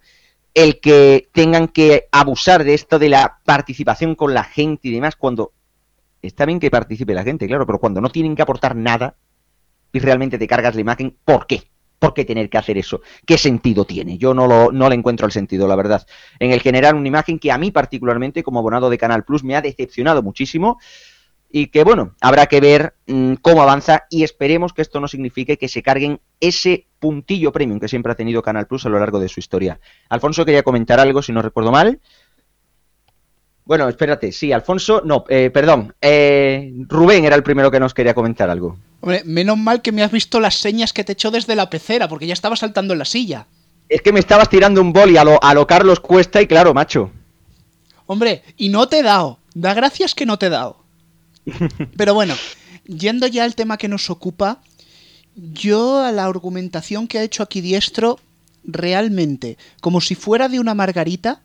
el 0.54 0.80
que 0.80 1.30
tengan 1.32 1.68
que 1.68 2.08
abusar 2.12 2.64
de 2.64 2.74
esto 2.74 3.00
de 3.00 3.10
la 3.10 3.40
participación 3.44 4.16
con 4.16 4.34
la 4.34 4.44
gente 4.44 4.88
y 4.88 4.92
demás 4.92 5.16
cuando 5.16 5.52
está 6.22 6.46
bien 6.46 6.60
que 6.60 6.72
participe 6.72 7.14
la 7.14 7.24
gente, 7.24 7.48
claro, 7.48 7.66
pero 7.66 7.80
cuando 7.80 8.02
no 8.02 8.10
tienen 8.10 8.36
que 8.36 8.42
aportar 8.42 8.76
nada 8.76 9.16
y 9.92 10.00
realmente 10.00 10.38
te 10.38 10.48
cargas 10.48 10.76
la 10.76 10.82
imagen, 10.82 11.16
¿por 11.26 11.48
qué? 11.48 11.64
¿Por 12.00 12.14
qué 12.14 12.26
tener 12.26 12.50
que 12.50 12.58
hacer 12.58 12.78
eso? 12.78 13.02
¿Qué 13.26 13.38
sentido 13.38 13.86
tiene? 13.86 14.18
Yo 14.18 14.34
no, 14.34 14.46
lo, 14.46 14.72
no 14.72 14.90
le 14.90 14.96
encuentro 14.96 15.26
el 15.26 15.32
sentido, 15.32 15.68
la 15.68 15.76
verdad. 15.76 16.06
En 16.40 16.52
el 16.52 16.62
generar 16.62 16.96
una 16.96 17.08
imagen 17.08 17.40
que 17.40 17.52
a 17.52 17.58
mí 17.58 17.72
particularmente, 17.72 18.44
como 18.44 18.60
abonado 18.60 18.90
de 18.90 18.98
Canal 18.98 19.24
Plus, 19.24 19.44
me 19.44 19.56
ha 19.56 19.62
decepcionado 19.62 20.22
muchísimo. 20.22 20.80
Y 21.56 21.68
que 21.68 21.84
bueno, 21.84 22.16
habrá 22.20 22.48
que 22.48 22.60
ver 22.60 22.96
mm, 23.06 23.36
cómo 23.36 23.62
avanza 23.62 24.06
y 24.10 24.24
esperemos 24.24 24.74
que 24.74 24.82
esto 24.82 25.00
no 25.00 25.08
signifique 25.08 25.60
que 25.60 25.68
se 25.68 25.84
carguen 25.84 26.20
ese 26.40 26.88
puntillo 26.98 27.52
premium 27.52 27.80
que 27.80 27.88
siempre 27.88 28.12
ha 28.12 28.16
tenido 28.16 28.42
Canal 28.42 28.66
Plus 28.66 28.88
a 28.88 28.90
lo 28.90 28.98
largo 28.98 29.20
de 29.20 29.30
su 29.30 29.40
historia. 29.40 29.80
Alfonso 30.10 30.46
quería 30.46 30.64
comentar 30.64 31.00
algo, 31.00 31.22
si 31.22 31.32
no 31.32 31.44
recuerdo 31.44 31.72
mal. 31.72 32.00
Bueno, 33.66 33.88
espérate, 33.88 34.32
sí, 34.32 34.52
Alfonso, 34.52 35.04
no, 35.06 35.26
eh, 35.30 35.52
perdón, 35.54 35.94
eh, 36.02 36.74
Rubén 36.88 37.24
era 37.24 37.36
el 37.36 37.44
primero 37.44 37.70
que 37.70 37.80
nos 37.80 37.94
quería 37.94 38.16
comentar 38.16 38.50
algo. 38.50 38.80
Hombre, 39.02 39.22
menos 39.24 39.58
mal 39.58 39.84
que 39.84 39.92
me 39.92 40.02
has 40.02 40.12
visto 40.12 40.40
las 40.40 40.56
señas 40.56 40.92
que 40.92 41.04
te 41.04 41.14
echó 41.14 41.30
desde 41.30 41.56
la 41.56 41.70
pecera, 41.70 42.08
porque 42.08 42.26
ya 42.26 42.34
estaba 42.34 42.56
saltando 42.56 42.94
en 42.94 43.00
la 43.00 43.06
silla. 43.06 43.46
Es 43.90 44.02
que 44.02 44.12
me 44.12 44.20
estabas 44.20 44.50
tirando 44.50 44.82
un 44.82 44.92
boli 44.92 45.18
a 45.18 45.24
lo, 45.24 45.42
a 45.42 45.54
lo 45.54 45.68
Carlos 45.68 46.00
Cuesta 46.00 46.42
y 46.42 46.48
claro, 46.48 46.74
macho. 46.74 47.12
Hombre, 48.08 48.42
y 48.58 48.70
no 48.70 48.88
te 48.88 49.00
he 49.00 49.04
dado. 49.04 49.38
Da 49.54 49.76
gracias 49.76 50.16
que 50.16 50.26
no 50.26 50.40
te 50.40 50.48
he 50.48 50.50
dado. 50.50 50.83
Pero 51.98 52.14
bueno, 52.14 52.36
yendo 52.86 53.28
ya 53.28 53.44
al 53.44 53.56
tema 53.56 53.78
que 53.78 53.88
nos 53.88 54.10
ocupa, 54.10 54.62
yo 55.36 56.00
a 56.00 56.12
la 56.12 56.26
argumentación 56.26 57.08
que 57.08 57.20
ha 57.20 57.24
hecho 57.24 57.44
aquí 57.44 57.62
Diestro, 57.62 58.20
realmente, 58.64 59.58
como 59.82 60.02
si 60.02 60.16
fuera 60.16 60.50
de 60.50 60.60
una 60.60 60.74
margarita, 60.74 61.42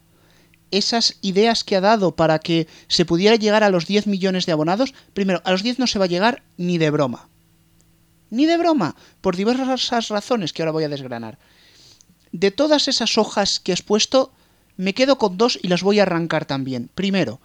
esas 0.70 1.16
ideas 1.22 1.64
que 1.64 1.76
ha 1.76 1.80
dado 1.80 2.14
para 2.14 2.38
que 2.38 2.66
se 2.88 3.04
pudiera 3.04 3.36
llegar 3.36 3.64
a 3.64 3.70
los 3.70 3.86
10 3.86 4.06
millones 4.06 4.46
de 4.46 4.52
abonados, 4.52 4.94
primero, 5.14 5.40
a 5.44 5.52
los 5.52 5.62
10 5.62 5.78
no 5.78 5.86
se 5.86 5.98
va 5.98 6.04
a 6.04 6.08
llegar 6.08 6.42
ni 6.56 6.78
de 6.78 6.90
broma. 6.90 7.28
Ni 8.30 8.44
de 8.44 8.58
broma, 8.58 8.94
por 9.22 9.36
diversas 9.36 10.08
razones 10.08 10.52
que 10.52 10.62
ahora 10.62 10.72
voy 10.72 10.84
a 10.84 10.88
desgranar. 10.88 11.38
De 12.32 12.50
todas 12.50 12.88
esas 12.88 13.16
hojas 13.16 13.58
que 13.58 13.72
has 13.72 13.80
puesto, 13.80 14.32
me 14.76 14.92
quedo 14.92 15.16
con 15.16 15.38
dos 15.38 15.58
y 15.62 15.68
las 15.68 15.82
voy 15.82 15.98
a 15.98 16.02
arrancar 16.02 16.44
también. 16.44 16.90
Primero, 16.94 17.40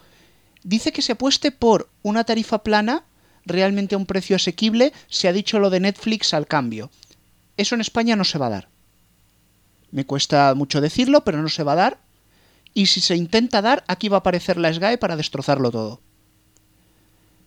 dice 0.63 0.91
que 0.91 1.01
se 1.01 1.13
apueste 1.13 1.51
por 1.51 1.89
una 2.01 2.23
tarifa 2.23 2.63
plana, 2.63 3.03
realmente 3.45 3.95
a 3.95 3.97
un 3.97 4.05
precio 4.05 4.35
asequible, 4.35 4.93
se 5.09 5.27
ha 5.27 5.33
dicho 5.33 5.59
lo 5.59 5.69
de 5.69 5.79
Netflix 5.79 6.33
al 6.33 6.47
cambio. 6.47 6.89
Eso 7.57 7.75
en 7.75 7.81
España 7.81 8.15
no 8.15 8.23
se 8.23 8.37
va 8.37 8.47
a 8.47 8.51
dar. 8.51 8.67
Me 9.91 10.05
cuesta 10.05 10.53
mucho 10.55 10.81
decirlo, 10.81 11.23
pero 11.23 11.41
no 11.41 11.49
se 11.49 11.63
va 11.63 11.73
a 11.73 11.75
dar. 11.75 11.97
Y 12.73 12.87
si 12.87 13.01
se 13.01 13.15
intenta 13.15 13.61
dar, 13.61 13.83
aquí 13.87 14.09
va 14.09 14.17
a 14.17 14.19
aparecer 14.21 14.57
la 14.57 14.73
SGAE 14.73 14.97
para 14.97 15.15
destrozarlo 15.15 15.69
todo. 15.69 16.01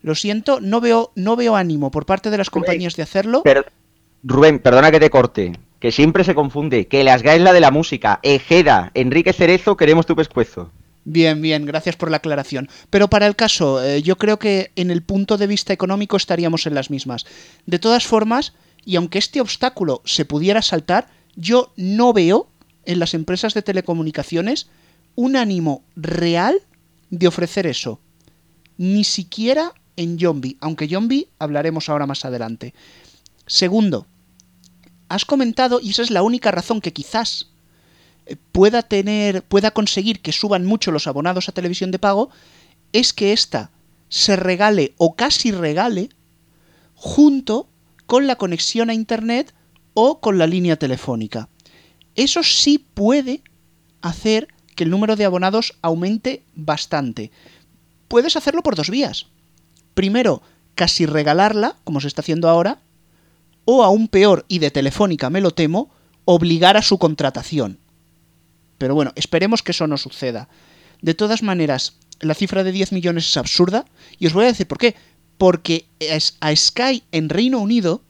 Lo 0.03 0.15
siento, 0.15 0.61
no 0.61 0.81
veo, 0.81 1.11
no 1.17 1.35
veo 1.35 1.57
ánimo 1.57 1.91
por 1.91 2.07
parte 2.07 2.31
de 2.31 2.39
las 2.39 2.51
compañías 2.51 2.95
de 2.95 3.03
hacerlo. 3.03 3.43
Per- 3.43 3.73
Rubén, 4.23 4.59
perdona 4.61 4.91
que 4.91 5.01
te 5.01 5.11
corte, 5.11 5.59
que 5.81 5.91
siempre 5.93 6.23
se 6.25 6.35
confunde, 6.35 6.87
que 6.87 7.03
la 7.05 7.19
SGA 7.19 7.35
es 7.35 7.41
la 7.43 7.53
de 7.53 7.61
la 7.61 7.71
música, 7.71 8.21
Ejeda, 8.23 8.91
Enrique 8.95 9.33
Cerezo, 9.33 9.77
queremos 9.77 10.07
tu 10.07 10.15
pescuezo. 10.17 10.71
Bien, 11.09 11.41
bien, 11.41 11.65
gracias 11.67 11.95
por 11.95 12.11
la 12.11 12.17
aclaración. 12.17 12.69
Pero 12.91 13.09
para 13.09 13.29
el 13.29 13.37
caso, 13.37 13.81
eh, 13.81 14.03
yo 14.03 14.19
creo 14.19 14.41
que 14.41 14.73
en 14.75 14.91
el 14.91 15.05
punto 15.05 15.39
de 15.39 15.47
vista 15.47 15.73
económico 15.73 16.17
estaríamos 16.17 16.67
en 16.67 16.75
las 16.75 16.91
mismas. 16.91 17.27
De 17.65 17.79
todas 17.79 18.05
formas, 18.05 18.55
y 18.85 18.97
aunque 18.97 19.21
este 19.21 19.41
obstáculo 19.41 20.03
se 20.05 20.25
pudiera 20.25 20.63
saltar, 20.63 21.07
yo 21.37 21.73
no 21.77 22.13
veo 22.13 22.51
en 22.85 22.99
las 22.99 23.15
empresas 23.15 23.55
de 23.55 23.63
telecomunicaciones 23.63 24.67
un 25.15 25.37
ánimo 25.37 25.85
real 25.95 26.59
de 27.11 27.29
ofrecer 27.29 27.69
eso. 27.69 28.01
Ni 28.77 29.05
siquiera 29.05 29.75
en 29.95 30.19
Yombi, 30.19 30.57
aunque 30.61 30.89
Yombi 30.89 31.29
hablaremos 31.39 31.89
ahora 31.89 32.07
más 32.07 32.25
adelante. 32.25 32.75
Segundo, 33.47 34.09
has 35.09 35.25
comentado, 35.25 35.79
y 35.81 35.91
esa 35.91 36.03
es 36.03 36.11
la 36.11 36.25
única 36.25 36.51
razón 36.51 36.81
que 36.81 36.93
quizás 36.93 37.47
pueda 38.53 38.83
tener, 38.83 39.43
pueda 39.43 39.71
conseguir 39.71 40.21
que 40.21 40.33
suban 40.33 40.65
mucho 40.67 40.91
los 40.91 41.07
abonados 41.07 41.49
a 41.49 41.53
televisión 41.53 41.91
de 41.91 41.99
pago, 41.99 42.31
es 42.93 43.13
que 43.13 43.33
ésta 43.33 43.71
se 44.09 44.37
regale 44.37 44.95
o 44.99 45.15
casi 45.15 45.51
regale 45.51 46.09
junto 46.95 47.69
con 48.07 48.27
la 48.27 48.37
conexión 48.37 48.91
a 48.91 48.95
internet 48.95 49.55
o 49.95 50.21
con 50.21 50.39
la 50.39 50.47
línea 50.47 50.77
telefónica. 50.77 51.49
Eso 52.15 52.43
sí 52.43 52.79
puede 52.79 53.43
hacer 54.01 54.49
que 54.75 54.85
el 54.85 54.91
número 54.91 55.17
de 55.17 55.25
abonados 55.25 55.75
aumente 55.83 56.43
bastante. 56.55 57.31
Puedes 58.09 58.37
hacerlo 58.37 58.63
por 58.63 58.77
dos 58.77 58.91
vías. 58.91 59.27
Primero, 59.95 60.43
casi 60.75 61.07
regalarla, 61.07 61.77
como 61.85 62.01
se 62.01 62.09
está 62.09 62.21
haciendo 62.21 62.49
ahora, 62.49 62.79
o 63.65 63.83
aún 63.83 64.09
peor, 64.09 64.45
y 64.49 64.59
de 64.61 64.71
telefónica 64.71 65.31
me 65.31 65.41
lo 65.41 65.51
temo, 65.51 65.91
obligar 66.25 66.77
a 66.77 66.83
su 66.83 66.99
contratación. 66.99 67.79
Pero 68.79 68.95
bueno, 68.95 69.13
esperemos 69.17 69.63
que 69.63 69.73
eso 69.73 69.87
no 69.87 69.97
suceda. 69.97 70.49
De 71.03 71.15
todas 71.15 71.43
maneras, 71.43 71.95
la 72.21 72.35
cifra 72.35 72.65
de 72.65 72.73
10 72.73 72.93
millones 72.93 73.29
es 73.29 73.37
absurda, 73.37 73.85
y 74.19 74.27
os 74.27 74.33
voy 74.33 74.45
a 74.45 74.49
decir 74.49 74.67
por 74.67 74.79
qué. 74.79 74.95
Porque 75.39 75.87
a 76.41 76.55
Sky 76.57 77.03
en 77.13 77.29
Reino 77.29 77.59
Unido, 77.59 78.03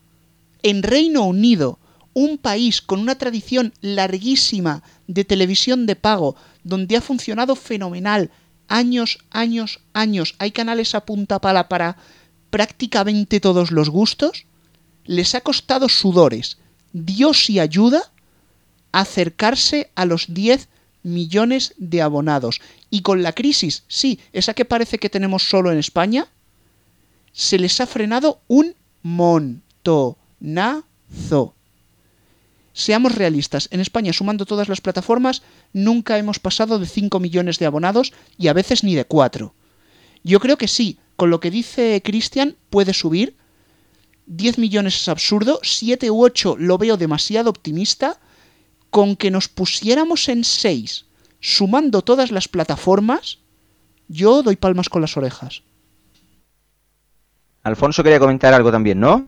en 0.63 0.83
Reino 0.83 1.25
Unido, 1.25 1.79
un 2.15 2.39
país 2.39 2.81
con 2.81 3.01
una 3.01 3.19
tradición 3.19 3.75
larguísima 3.81 4.83
de 5.07 5.25
televisión 5.25 5.87
de 5.87 5.97
pago, 5.97 6.37
donde 6.65 6.97
ha 6.97 7.01
funcionado 7.01 7.57
fenomenal, 7.57 8.31
años, 8.69 9.19
años, 9.31 9.81
años, 9.93 10.35
hay 10.39 10.51
canales 10.51 10.95
a 10.95 11.05
punta 11.05 11.41
pala 11.41 11.69
para 11.69 11.97
prácticamente 12.51 13.41
todos 13.41 13.71
los 13.71 13.91
gustos, 13.91 14.47
les 15.05 15.35
ha 15.35 15.41
costado 15.41 15.89
sudores, 15.89 16.59
Dios 16.93 17.51
y 17.51 17.61
ayuda, 17.61 18.03
acercarse 18.93 19.91
a 19.95 20.05
los 20.05 20.27
10 20.33 20.69
millones 21.03 21.75
de 21.79 22.03
abonados. 22.03 22.61
Y 22.91 23.03
con 23.03 23.23
la 23.23 23.33
crisis, 23.33 23.85
sí, 23.89 24.19
esa 24.33 24.55
que 24.55 24.65
parece 24.65 24.99
que 24.99 25.11
tenemos 25.11 25.49
solo 25.49 25.71
en 25.71 25.79
España, 25.79 26.29
se 27.33 27.59
les 27.59 27.81
ha 27.81 27.87
frenado 27.87 28.41
un 28.49 28.75
montonazo. 29.03 30.05
Seamos 32.73 33.15
realistas, 33.15 33.69
en 33.71 33.81
España, 33.81 34.13
sumando 34.13 34.45
todas 34.45 34.69
las 34.69 34.83
plataformas, 34.83 35.43
nunca 35.73 36.19
hemos 36.19 36.39
pasado 36.39 36.79
de 36.79 36.87
5 36.87 37.21
millones 37.21 37.59
de 37.59 37.65
abonados 37.65 38.13
y 38.37 38.49
a 38.49 38.53
veces 38.53 38.85
ni 38.85 38.95
de 38.95 39.07
4. 39.07 39.55
Yo 40.25 40.41
creo 40.41 40.59
que 40.59 40.69
sí, 40.69 40.99
con 41.17 41.31
lo 41.31 41.41
que 41.41 41.51
dice 41.51 42.03
Cristian, 42.05 42.57
puede 42.69 42.93
subir. 42.93 43.35
10 44.27 44.59
millones 44.59 45.01
es 45.01 45.09
absurdo, 45.09 45.61
7 45.63 46.11
u 46.11 46.23
8 46.23 46.57
lo 46.59 46.77
veo 46.79 46.97
demasiado 46.97 47.49
optimista. 47.49 48.19
Con 48.97 49.15
que 49.15 49.31
nos 49.31 49.51
pusiéramos 49.51 50.27
en 50.31 50.43
6, 50.43 51.05
sumando 51.39 52.01
todas 52.01 52.31
las 52.31 52.49
plataformas, 52.49 53.41
yo 54.09 54.43
doy 54.43 54.57
palmas 54.57 54.89
con 54.89 55.03
las 55.03 55.19
orejas. 55.19 55.63
Alfonso 57.63 58.03
quería 58.03 58.19
comentar 58.19 58.55
algo 58.55 58.73
también, 58.73 58.99
¿no? 58.99 59.27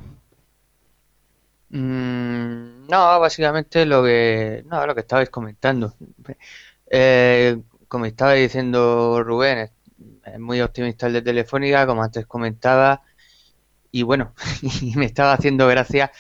Mm, 1.69 2.87
no, 2.89 3.21
básicamente 3.21 3.85
lo 3.85 4.03
que, 4.03 4.65
no, 4.71 4.87
lo 4.87 4.95
que 4.95 5.03
estabais 5.03 5.29
comentando. 5.29 5.93
Eh, 6.91 7.61
como 7.89 8.07
estaba 8.07 8.33
diciendo 8.33 9.23
Rubén, 9.23 9.59
es, 9.59 9.71
es 10.33 10.39
muy 10.41 10.63
optimista 10.63 11.09
el 11.09 11.13
de 11.13 11.21
Telefónica, 11.21 11.87
como 11.87 12.03
antes 12.03 12.27
comentaba, 12.27 13.03
y 13.93 14.03
bueno, 14.03 14.33
y 14.81 14.97
me 14.97 15.05
estaba 15.05 15.35
haciendo 15.35 15.69
gracia, 15.69 16.11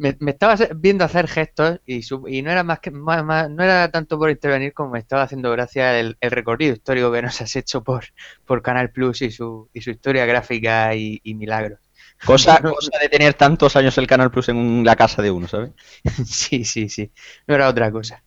me, 0.00 0.16
me 0.20 0.32
estaba 0.32 0.56
viendo 0.76 1.04
hacer 1.04 1.28
gestos 1.28 1.80
y, 1.86 2.00
y 2.28 2.42
no 2.42 2.50
era 2.50 2.64
más 2.64 2.80
que 2.80 2.90
más- 2.90 3.24
más- 3.24 3.50
no 3.50 3.62
era 3.64 3.90
tanto 3.90 4.18
por 4.18 4.30
intervenir 4.30 4.72
como 4.74 4.90
me 4.92 4.98
estaba 5.00 5.22
haciendo 5.22 5.50
gracia 5.52 5.98
el, 6.00 6.16
el 6.20 6.30
recorrido 6.30 6.72
histórico 6.74 7.12
que 7.12 7.22
nos 7.22 7.40
has 7.40 7.54
hecho 7.56 7.82
por, 7.84 8.04
por 8.44 8.62
Canal 8.62 8.90
Plus 8.90 9.22
y 9.22 9.30
su, 9.30 9.68
y 9.72 9.80
su 9.82 9.90
historia 9.90 10.26
gráfica 10.26 10.94
y, 10.94 11.20
y 11.24 11.34
milagros. 11.34 11.80
Cosa, 12.24 12.62
cosa 12.66 12.90
de 13.00 13.08
tener 13.08 13.34
tantos 13.34 13.76
años 13.76 13.96
el 13.98 14.06
Canal 14.06 14.30
Plus 14.30 14.48
en 14.50 14.56
un- 14.56 14.84
la 14.84 14.96
casa 14.96 15.22
de 15.22 15.30
uno, 15.30 15.48
¿sabes? 15.48 15.72
Sí, 16.26 16.64
sí, 16.64 16.88
sí. 16.88 17.12
No 17.46 17.54
era 17.54 17.68
otra 17.68 17.90
cosa. 17.90 18.22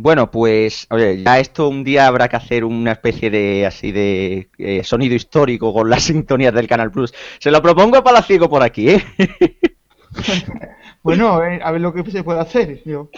Bueno, 0.00 0.30
pues, 0.30 0.86
oye, 0.90 1.22
ya 1.24 1.40
esto 1.40 1.68
un 1.68 1.82
día 1.82 2.06
habrá 2.06 2.28
que 2.28 2.36
hacer 2.36 2.64
una 2.64 2.92
especie 2.92 3.30
de 3.30 3.66
así 3.66 3.90
de 3.90 4.48
eh, 4.56 4.84
sonido 4.84 5.16
histórico 5.16 5.74
con 5.74 5.90
las 5.90 6.02
sintonías 6.04 6.54
del 6.54 6.68
Canal 6.68 6.92
Plus. 6.92 7.12
Se 7.40 7.50
lo 7.50 7.60
propongo 7.60 7.96
a 7.98 8.04
Palaciego 8.04 8.48
por 8.48 8.62
aquí, 8.62 8.90
¿eh? 8.90 9.02
Bueno, 11.02 11.34
a 11.34 11.70
ver 11.72 11.80
lo 11.80 11.92
que 11.92 12.08
se 12.10 12.22
puede 12.22 12.40
hacer. 12.40 12.82
Yo. 12.84 13.08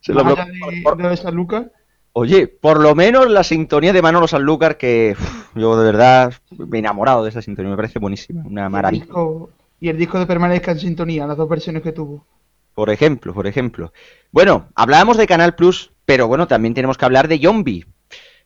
Se 0.00 0.12
lo 0.12 0.20
allá 0.24 0.46
de, 0.46 1.08
de 1.08 1.16
San 1.16 1.34
Lucas, 1.34 1.66
Oye, 2.12 2.48
por 2.48 2.80
lo 2.80 2.94
menos 2.94 3.28
la 3.30 3.44
sintonía 3.44 3.92
de 3.92 4.02
Manolo 4.02 4.26
Sanlúcar, 4.26 4.76
que 4.76 5.14
yo 5.54 5.76
de 5.78 5.84
verdad 5.92 6.32
me 6.56 6.78
he 6.78 6.80
enamorado 6.80 7.22
de 7.22 7.30
esa 7.30 7.42
sintonía, 7.42 7.70
me 7.70 7.76
parece 7.76 7.98
buenísima, 8.00 8.42
una 8.44 8.64
el 8.64 8.70
maravilla. 8.70 9.04
disco- 9.04 9.50
y 9.80 9.88
el 9.88 9.96
disco 9.96 10.18
de 10.18 10.26
Permanezca 10.26 10.72
en 10.72 10.80
Sintonía, 10.80 11.26
las 11.26 11.36
dos 11.36 11.48
versiones 11.48 11.82
que 11.82 11.92
tuvo. 11.92 12.26
Por 12.74 12.90
ejemplo, 12.90 13.32
por 13.34 13.46
ejemplo. 13.46 13.92
Bueno, 14.32 14.68
hablábamos 14.74 15.16
de 15.16 15.26
Canal 15.28 15.54
Plus, 15.54 15.92
pero 16.08 16.26
bueno, 16.26 16.46
también 16.48 16.72
tenemos 16.72 16.96
que 16.96 17.04
hablar 17.04 17.28
de 17.28 17.38
Yombi. 17.38 17.84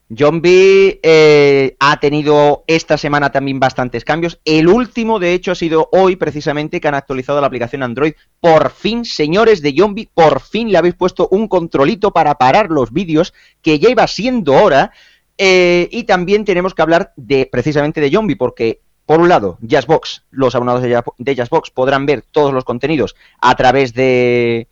Yombi 0.08 0.98
eh, 1.00 1.76
ha 1.78 2.00
tenido 2.00 2.64
esta 2.66 2.98
semana 2.98 3.30
también 3.30 3.60
bastantes 3.60 4.04
cambios. 4.04 4.40
El 4.44 4.66
último, 4.66 5.20
de 5.20 5.32
hecho, 5.32 5.52
ha 5.52 5.54
sido 5.54 5.88
hoy 5.92 6.16
precisamente 6.16 6.80
que 6.80 6.88
han 6.88 6.96
actualizado 6.96 7.40
la 7.40 7.46
aplicación 7.46 7.84
Android. 7.84 8.14
Por 8.40 8.72
fin, 8.72 9.04
señores 9.04 9.62
de 9.62 9.74
Yombi, 9.74 10.10
por 10.12 10.40
fin 10.40 10.72
le 10.72 10.78
habéis 10.78 10.96
puesto 10.96 11.28
un 11.30 11.46
controlito 11.46 12.10
para 12.10 12.34
parar 12.34 12.68
los 12.68 12.92
vídeos, 12.92 13.32
que 13.62 13.78
ya 13.78 13.90
iba 13.90 14.08
siendo 14.08 14.54
hora. 14.54 14.90
Eh, 15.38 15.88
y 15.92 16.02
también 16.02 16.44
tenemos 16.44 16.74
que 16.74 16.82
hablar 16.82 17.12
de 17.14 17.46
precisamente 17.46 18.00
de 18.00 18.10
Zombie, 18.10 18.34
porque 18.34 18.80
por 19.06 19.20
un 19.20 19.28
lado, 19.28 19.58
Jazzbox, 19.60 20.24
los 20.32 20.56
abonados 20.56 20.82
de 20.82 21.34
Jazzbox 21.36 21.70
podrán 21.70 22.06
ver 22.06 22.24
todos 22.28 22.52
los 22.52 22.64
contenidos 22.64 23.14
a 23.40 23.54
través 23.54 23.94
de 23.94 24.66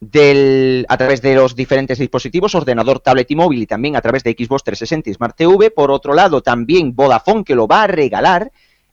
del, 0.00 0.86
a 0.88 0.96
través 0.96 1.20
de 1.22 1.34
los 1.34 1.54
diferentes 1.54 1.98
dispositivos, 1.98 2.54
ordenador, 2.54 3.00
tablet 3.00 3.30
y 3.30 3.36
móvil, 3.36 3.62
y 3.62 3.66
también 3.66 3.96
a 3.96 4.00
través 4.00 4.24
de 4.24 4.32
Xbox 4.32 4.64
360 4.64 5.10
y 5.10 5.14
Smart 5.14 5.36
TV. 5.36 5.70
Por 5.70 5.90
otro 5.90 6.14
lado, 6.14 6.40
también 6.42 6.94
Vodafone, 6.96 7.44
que 7.44 7.54
lo 7.54 7.66
va 7.68 7.82
a 7.82 7.86
regalar, 7.86 8.50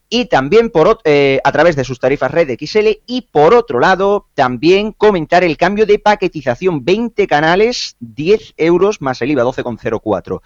y 0.10 0.26
también 0.26 0.70
por, 0.70 1.00
eh, 1.04 1.40
a 1.44 1.52
través 1.52 1.76
de 1.76 1.84
sus 1.84 2.00
tarifas 2.00 2.32
Red 2.32 2.50
XL. 2.58 3.02
Y 3.06 3.22
por 3.32 3.54
otro 3.54 3.80
lado, 3.80 4.28
también 4.36 4.92
comentar 4.92 5.44
el 5.44 5.58
cambio 5.58 5.86
de 5.86 6.00
paquetización: 6.00 6.84
20 6.86 7.26
canales, 7.28 7.96
10 8.00 8.54
euros 8.58 9.02
más 9.02 9.22
el 9.22 9.32
IVA, 9.32 9.44
12,04. 9.44 10.42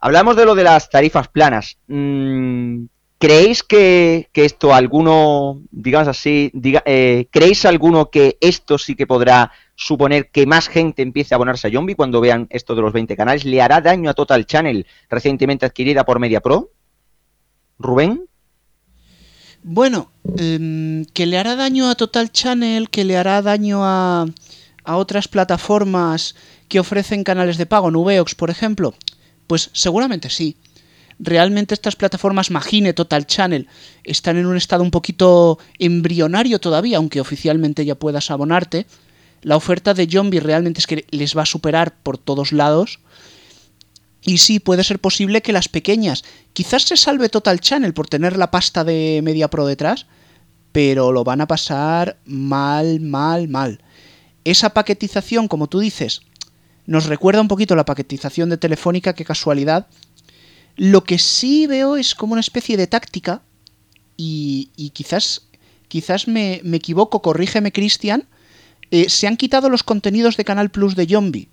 Hablamos 0.00 0.36
de 0.36 0.44
lo 0.44 0.54
de 0.54 0.64
las 0.64 0.90
tarifas 0.90 1.28
planas. 1.28 1.78
Mm, 1.86 2.84
¿Creéis 3.18 3.62
que, 3.62 4.28
que 4.32 4.44
esto 4.44 4.74
alguno, 4.74 5.62
digamos 5.70 6.08
así, 6.08 6.50
diga- 6.52 6.82
eh, 6.84 7.26
¿creéis 7.30 7.64
alguno 7.64 8.10
que 8.10 8.36
esto 8.40 8.76
sí 8.76 8.96
que 8.96 9.06
podrá 9.06 9.50
suponer 9.76 10.30
que 10.30 10.46
más 10.46 10.68
gente 10.68 11.02
empiece 11.02 11.34
a 11.34 11.36
abonarse 11.36 11.68
a 11.68 11.70
Zombie 11.70 11.96
cuando 11.96 12.20
vean 12.20 12.46
esto 12.50 12.74
de 12.74 12.82
los 12.82 12.92
20 12.92 13.16
canales? 13.16 13.44
¿Le 13.44 13.60
hará 13.60 13.80
daño 13.80 14.10
a 14.10 14.14
Total 14.14 14.46
Channel 14.46 14.86
recientemente 15.08 15.66
adquirida 15.66 16.04
por 16.04 16.18
Media 16.18 16.40
Pro? 16.40 16.70
¿Rubén? 17.78 18.26
Bueno, 19.62 20.10
em, 20.36 21.06
que 21.06 21.26
le 21.26 21.38
hará 21.38 21.56
daño 21.56 21.88
a 21.88 21.94
Total 21.94 22.30
Channel, 22.30 22.90
que 22.90 23.04
le 23.04 23.16
hará 23.16 23.40
daño 23.40 23.80
a, 23.82 24.26
a 24.84 24.96
otras 24.96 25.26
plataformas 25.26 26.34
que 26.68 26.80
ofrecen 26.80 27.24
canales 27.24 27.56
de 27.56 27.66
pago, 27.66 27.90
Nubeox, 27.90 28.34
por 28.34 28.50
ejemplo. 28.50 28.94
Pues 29.46 29.70
seguramente 29.72 30.30
sí. 30.30 30.56
Realmente 31.18 31.74
estas 31.74 31.96
plataformas 31.96 32.50
Magine, 32.50 32.92
Total 32.92 33.26
Channel, 33.26 33.68
están 34.02 34.36
en 34.36 34.46
un 34.46 34.56
estado 34.56 34.82
un 34.82 34.90
poquito 34.90 35.58
embrionario 35.78 36.58
todavía, 36.58 36.98
aunque 36.98 37.20
oficialmente 37.20 37.84
ya 37.84 37.94
puedas 37.94 38.30
abonarte. 38.30 38.86
La 39.44 39.56
oferta 39.56 39.92
de 39.92 40.08
Zombie 40.10 40.40
realmente 40.40 40.80
es 40.80 40.86
que 40.86 41.04
les 41.10 41.36
va 41.36 41.42
a 41.42 41.46
superar 41.46 41.98
por 42.02 42.16
todos 42.16 42.50
lados. 42.50 42.98
Y 44.22 44.38
sí, 44.38 44.58
puede 44.58 44.82
ser 44.84 44.98
posible 44.98 45.42
que 45.42 45.52
las 45.52 45.68
pequeñas, 45.68 46.24
quizás 46.54 46.84
se 46.84 46.96
salve 46.96 47.28
Total 47.28 47.60
Channel 47.60 47.92
por 47.92 48.08
tener 48.08 48.38
la 48.38 48.50
pasta 48.50 48.84
de 48.84 49.20
Media 49.22 49.48
Pro 49.48 49.66
detrás, 49.66 50.06
pero 50.72 51.12
lo 51.12 51.24
van 51.24 51.42
a 51.42 51.46
pasar 51.46 52.16
mal, 52.24 53.00
mal, 53.00 53.48
mal. 53.48 53.82
Esa 54.44 54.70
paquetización, 54.70 55.46
como 55.46 55.66
tú 55.66 55.78
dices, 55.78 56.22
nos 56.86 57.04
recuerda 57.04 57.42
un 57.42 57.48
poquito 57.48 57.76
la 57.76 57.84
paquetización 57.84 58.48
de 58.48 58.56
Telefónica, 58.56 59.14
qué 59.14 59.26
casualidad. 59.26 59.88
Lo 60.76 61.04
que 61.04 61.18
sí 61.18 61.66
veo 61.66 61.96
es 61.96 62.14
como 62.14 62.32
una 62.32 62.40
especie 62.40 62.78
de 62.78 62.86
táctica, 62.86 63.42
y, 64.16 64.70
y 64.74 64.90
quizás, 64.90 65.48
quizás 65.88 66.28
me, 66.28 66.62
me 66.64 66.78
equivoco, 66.78 67.20
corrígeme 67.20 67.72
Cristian, 67.72 68.26
eh, 68.94 69.08
se 69.08 69.26
han 69.26 69.36
quitado 69.36 69.68
los 69.68 69.82
contenidos 69.82 70.36
de 70.36 70.44
Canal 70.44 70.70
Plus 70.70 70.94
de 70.94 71.06
Zombie. 71.06 71.48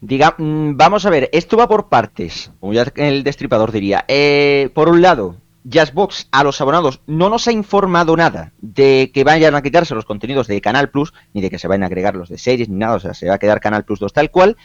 Diga, 0.00 0.36
mm, 0.38 0.76
vamos 0.76 1.04
a 1.04 1.10
ver, 1.10 1.28
esto 1.32 1.56
va 1.56 1.66
por 1.66 1.88
partes, 1.88 2.52
como 2.60 2.72
ya 2.72 2.86
el 2.94 3.24
destripador 3.24 3.72
diría. 3.72 4.04
Eh, 4.06 4.70
por 4.72 4.88
un 4.88 5.02
lado, 5.02 5.38
Jazzbox 5.64 6.28
a 6.30 6.44
los 6.44 6.60
abonados 6.60 7.00
no 7.08 7.28
nos 7.28 7.48
ha 7.48 7.52
informado 7.52 8.16
nada 8.16 8.52
de 8.60 9.10
que 9.12 9.24
vayan 9.24 9.56
a 9.56 9.62
quitarse 9.62 9.96
los 9.96 10.04
contenidos 10.04 10.46
de 10.46 10.60
Canal 10.60 10.90
Plus, 10.90 11.12
ni 11.34 11.40
de 11.40 11.50
que 11.50 11.58
se 11.58 11.66
vayan 11.66 11.82
a 11.82 11.86
agregar 11.86 12.14
los 12.14 12.28
de 12.28 12.38
series, 12.38 12.68
ni 12.68 12.76
nada, 12.76 12.94
o 12.94 13.00
sea, 13.00 13.14
se 13.14 13.26
va 13.26 13.34
a 13.34 13.38
quedar 13.40 13.60
Canal 13.60 13.84
Plus 13.84 13.98
2 13.98 14.12
tal 14.12 14.30
cual. 14.30 14.56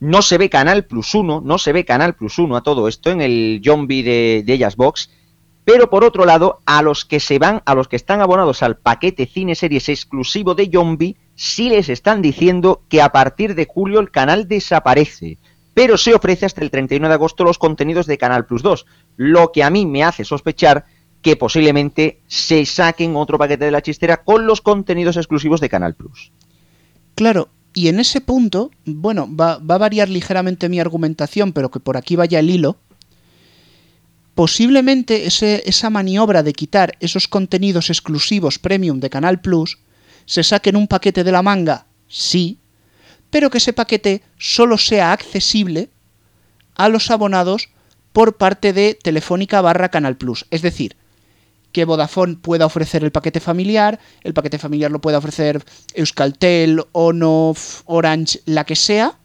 No 0.00 0.20
se 0.20 0.36
ve 0.36 0.50
Canal 0.50 0.84
Plus 0.84 1.14
1, 1.14 1.42
no 1.44 1.58
se 1.58 1.72
ve 1.72 1.84
Canal 1.84 2.16
Plus 2.16 2.40
1 2.40 2.56
a 2.56 2.64
todo 2.64 2.88
esto 2.88 3.12
en 3.12 3.20
el 3.20 3.62
zombie 3.64 4.02
de, 4.02 4.42
de 4.44 4.58
Jazzbox. 4.58 5.10
Pero 5.64 5.90
por 5.90 6.04
otro 6.04 6.24
lado, 6.24 6.60
a 6.66 6.82
los 6.82 7.04
que 7.04 7.20
se 7.20 7.38
van, 7.38 7.62
a 7.66 7.74
los 7.74 7.86
que 7.88 7.96
están 7.96 8.20
abonados 8.20 8.62
al 8.62 8.76
paquete 8.76 9.26
cine 9.26 9.54
series 9.54 9.88
exclusivo 9.88 10.54
de 10.54 10.68
Zombie, 10.72 11.16
sí 11.36 11.68
les 11.68 11.88
están 11.88 12.20
diciendo 12.20 12.82
que 12.88 13.00
a 13.00 13.12
partir 13.12 13.54
de 13.54 13.66
julio 13.66 14.00
el 14.00 14.10
canal 14.10 14.48
desaparece. 14.48 15.38
Pero 15.74 15.96
se 15.96 16.14
ofrece 16.14 16.46
hasta 16.46 16.62
el 16.62 16.70
31 16.70 17.08
de 17.08 17.14
agosto 17.14 17.44
los 17.44 17.58
contenidos 17.58 18.06
de 18.06 18.18
Canal 18.18 18.44
Plus 18.44 18.62
2, 18.62 18.86
lo 19.16 19.52
que 19.52 19.62
a 19.62 19.70
mí 19.70 19.86
me 19.86 20.04
hace 20.04 20.24
sospechar 20.24 20.84
que 21.22 21.36
posiblemente 21.36 22.20
se 22.26 22.66
saquen 22.66 23.16
otro 23.16 23.38
paquete 23.38 23.64
de 23.64 23.70
la 23.70 23.80
chistera 23.80 24.18
con 24.24 24.46
los 24.46 24.60
contenidos 24.60 25.16
exclusivos 25.16 25.60
de 25.60 25.68
Canal 25.68 25.94
Plus. 25.94 26.32
Claro, 27.14 27.48
y 27.72 27.88
en 27.88 28.00
ese 28.00 28.20
punto, 28.20 28.70
bueno, 28.84 29.28
va, 29.34 29.58
va 29.58 29.76
a 29.76 29.78
variar 29.78 30.08
ligeramente 30.08 30.68
mi 30.68 30.80
argumentación, 30.80 31.52
pero 31.52 31.70
que 31.70 31.80
por 31.80 31.96
aquí 31.96 32.16
vaya 32.16 32.40
el 32.40 32.50
hilo. 32.50 32.76
Posiblemente 34.34 35.26
esa 35.26 35.90
maniobra 35.90 36.42
de 36.42 36.54
quitar 36.54 36.96
esos 37.00 37.28
contenidos 37.28 37.90
exclusivos 37.90 38.58
premium 38.58 38.98
de 38.98 39.10
Canal 39.10 39.40
Plus 39.40 39.78
se 40.24 40.42
saque 40.42 40.70
en 40.70 40.76
un 40.76 40.88
paquete 40.88 41.22
de 41.22 41.32
la 41.32 41.42
manga, 41.42 41.86
sí, 42.08 42.58
pero 43.30 43.50
que 43.50 43.58
ese 43.58 43.72
paquete 43.72 44.22
solo 44.38 44.78
sea 44.78 45.12
accesible 45.12 45.90
a 46.74 46.88
los 46.88 47.10
abonados 47.10 47.68
por 48.12 48.36
parte 48.36 48.72
de 48.72 48.94
Telefónica 48.94 49.60
barra 49.60 49.90
Canal 49.90 50.16
Plus. 50.16 50.46
Es 50.50 50.62
decir, 50.62 50.96
que 51.72 51.84
Vodafone 51.84 52.36
pueda 52.36 52.66
ofrecer 52.66 53.02
el 53.04 53.12
paquete 53.12 53.40
familiar, 53.40 53.98
el 54.22 54.34
paquete 54.34 54.58
familiar 54.58 54.90
lo 54.90 55.00
pueda 55.00 55.18
ofrecer 55.18 55.64
Euskaltel, 55.94 56.84
Ono, 56.92 57.54
Orange, 57.86 58.40
la 58.44 58.64
que 58.64 58.76
sea, 58.76 59.18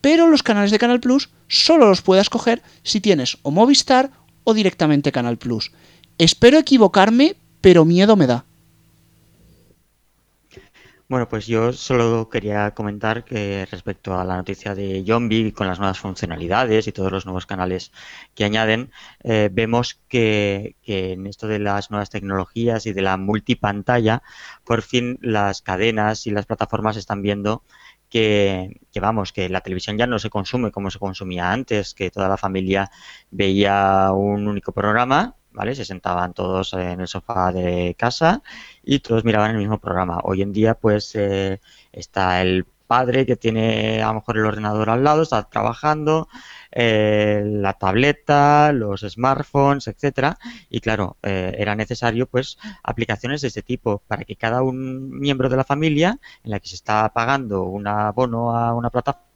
pero 0.00 0.26
los 0.26 0.42
canales 0.42 0.70
de 0.70 0.78
Canal 0.78 1.00
Plus 1.00 1.30
solo 1.48 1.88
los 1.88 2.02
puedas 2.02 2.28
coger 2.28 2.62
si 2.82 3.00
tienes 3.00 3.38
o 3.42 3.50
Movistar 3.50 4.10
o 4.44 4.54
directamente 4.54 5.12
Canal 5.12 5.38
Plus. 5.38 5.72
Espero 6.18 6.58
equivocarme, 6.58 7.36
pero 7.60 7.84
miedo 7.84 8.16
me 8.16 8.26
da. 8.26 8.44
Bueno, 11.12 11.28
pues 11.28 11.46
yo 11.46 11.74
solo 11.74 12.30
quería 12.30 12.70
comentar 12.70 13.22
que 13.26 13.66
respecto 13.70 14.18
a 14.18 14.24
la 14.24 14.36
noticia 14.36 14.74
de 14.74 15.04
Zombie 15.06 15.52
con 15.52 15.66
las 15.66 15.78
nuevas 15.78 15.98
funcionalidades 15.98 16.86
y 16.86 16.92
todos 16.92 17.12
los 17.12 17.26
nuevos 17.26 17.44
canales 17.44 17.92
que 18.34 18.44
añaden, 18.44 18.90
eh, 19.22 19.50
vemos 19.52 20.00
que, 20.08 20.74
que 20.82 21.12
en 21.12 21.26
esto 21.26 21.48
de 21.48 21.58
las 21.58 21.90
nuevas 21.90 22.08
tecnologías 22.08 22.86
y 22.86 22.94
de 22.94 23.02
la 23.02 23.18
multipantalla, 23.18 24.22
por 24.64 24.80
fin 24.80 25.18
las 25.20 25.60
cadenas 25.60 26.26
y 26.26 26.30
las 26.30 26.46
plataformas 26.46 26.96
están 26.96 27.20
viendo 27.20 27.62
que, 28.12 28.80
que, 28.92 29.00
vamos, 29.00 29.32
que 29.32 29.48
la 29.48 29.62
televisión 29.62 29.96
ya 29.96 30.06
no 30.06 30.18
se 30.18 30.28
consume 30.28 30.70
como 30.70 30.90
se 30.90 30.98
consumía 30.98 31.50
antes, 31.50 31.94
que 31.94 32.10
toda 32.10 32.28
la 32.28 32.36
familia 32.36 32.90
veía 33.30 34.10
un 34.12 34.48
único 34.48 34.72
programa, 34.72 35.34
¿vale? 35.52 35.74
Se 35.74 35.86
sentaban 35.86 36.34
todos 36.34 36.74
en 36.74 37.00
el 37.00 37.08
sofá 37.08 37.52
de 37.52 37.96
casa 37.98 38.42
y 38.84 38.98
todos 38.98 39.24
miraban 39.24 39.52
el 39.52 39.56
mismo 39.56 39.80
programa. 39.80 40.20
Hoy 40.24 40.42
en 40.42 40.52
día, 40.52 40.74
pues, 40.74 41.14
eh, 41.14 41.60
está 41.90 42.42
el 42.42 42.66
padre 42.86 43.24
que 43.24 43.36
tiene 43.36 44.02
a 44.02 44.08
lo 44.08 44.14
mejor 44.16 44.36
el 44.36 44.44
ordenador 44.44 44.90
al 44.90 45.02
lado, 45.02 45.22
está 45.22 45.48
trabajando, 45.48 46.28
eh, 46.72 47.42
la 47.44 47.74
tableta, 47.74 48.72
los 48.72 49.02
smartphones, 49.02 49.86
etcétera, 49.88 50.38
y 50.70 50.80
claro, 50.80 51.16
eh, 51.22 51.54
era 51.58 51.76
necesario 51.76 52.26
pues 52.26 52.58
aplicaciones 52.82 53.42
de 53.42 53.48
este 53.48 53.62
tipo 53.62 54.02
para 54.08 54.24
que 54.24 54.36
cada 54.36 54.62
un 54.62 55.10
miembro 55.20 55.48
de 55.48 55.56
la 55.56 55.64
familia 55.64 56.18
en 56.42 56.50
la 56.50 56.60
que 56.60 56.68
se 56.68 56.74
está 56.74 57.08
pagando 57.12 57.64
un 57.64 57.86
abono 57.86 58.56
a 58.56 58.74
una 58.74 58.90
plataforma 58.90 59.32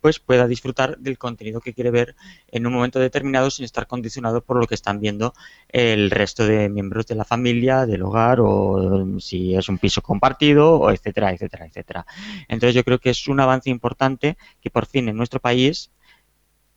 pues 0.00 0.18
pueda 0.18 0.46
disfrutar 0.46 0.98
del 0.98 1.16
contenido 1.16 1.60
que 1.60 1.72
quiere 1.72 1.90
ver 1.90 2.14
en 2.48 2.66
un 2.66 2.74
momento 2.74 2.98
determinado 2.98 3.50
sin 3.50 3.64
estar 3.64 3.86
condicionado 3.86 4.42
por 4.42 4.58
lo 4.58 4.66
que 4.66 4.74
están 4.74 5.00
viendo 5.00 5.32
el 5.68 6.10
resto 6.10 6.46
de 6.46 6.68
miembros 6.68 7.06
de 7.06 7.14
la 7.14 7.24
familia, 7.24 7.86
del 7.86 8.02
hogar 8.02 8.38
o 8.40 9.18
si 9.18 9.54
es 9.54 9.68
un 9.70 9.78
piso 9.78 10.02
compartido, 10.02 10.74
o 10.74 10.90
etcétera, 10.90 11.32
etcétera, 11.32 11.66
etcétera. 11.66 12.06
Entonces 12.48 12.74
yo 12.74 12.84
creo 12.84 12.98
que 12.98 13.10
es 13.10 13.28
un 13.28 13.40
avance 13.40 13.70
importante 13.70 14.36
que 14.60 14.70
por 14.70 14.84
fin 14.84 15.08
en 15.08 15.16
nuestro 15.16 15.40
país 15.40 15.90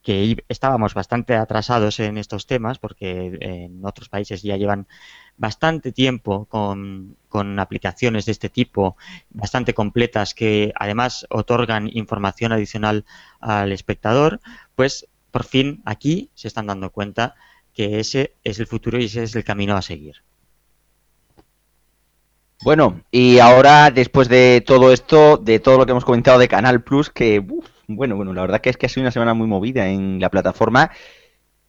que 0.08 0.42
estábamos 0.48 0.94
bastante 0.94 1.36
atrasados 1.36 2.00
en 2.00 2.18
estos 2.18 2.48
temas 2.48 2.80
porque 2.80 3.38
en 3.42 3.86
otros 3.86 4.08
países 4.08 4.42
ya 4.42 4.56
llevan 4.56 4.88
bastante 5.36 5.92
tiempo 5.92 6.46
con, 6.46 7.18
con, 7.28 7.60
aplicaciones 7.60 8.26
de 8.26 8.32
este 8.32 8.48
tipo, 8.48 8.96
bastante 9.30 9.74
completas, 9.74 10.34
que 10.34 10.72
además 10.80 11.28
otorgan 11.30 11.90
información 11.92 12.54
adicional 12.54 13.04
al 13.42 13.74
espectador, 13.74 14.40
pues 14.76 15.10
por 15.30 15.44
fin 15.44 15.82
aquí 15.84 16.30
se 16.36 16.48
están 16.48 16.68
dando 16.68 16.90
cuenta 16.92 17.36
que 17.74 18.00
ese 18.00 18.34
es 18.46 18.62
el 18.62 18.68
futuro 18.68 18.98
y 19.02 19.08
ese 19.08 19.24
es 19.24 19.36
el 19.36 19.44
camino 19.44 19.76
a 19.76 19.82
seguir. 19.82 20.24
Bueno, 22.64 23.02
y 23.12 23.40
ahora 23.40 23.92
después 23.92 24.30
de 24.30 24.64
todo 24.66 24.94
esto, 24.94 25.36
de 25.36 25.60
todo 25.60 25.78
lo 25.78 25.86
que 25.86 25.92
hemos 25.92 26.06
comentado 26.06 26.40
de 26.40 26.48
Canal 26.48 26.82
Plus, 26.82 27.10
que 27.10 27.46
uf, 27.46 27.68
bueno, 27.88 28.16
bueno, 28.16 28.34
la 28.34 28.42
verdad 28.42 28.62
que 28.62 28.70
es 28.70 28.78
que 28.78 28.86
ha 28.86 28.90
sido 28.90 29.04
una 29.04 29.12
semana 29.12 29.34
muy 29.34 29.48
movida 29.48 29.88
en 29.88 30.20
la 30.20 30.30
plataforma, 30.30 30.92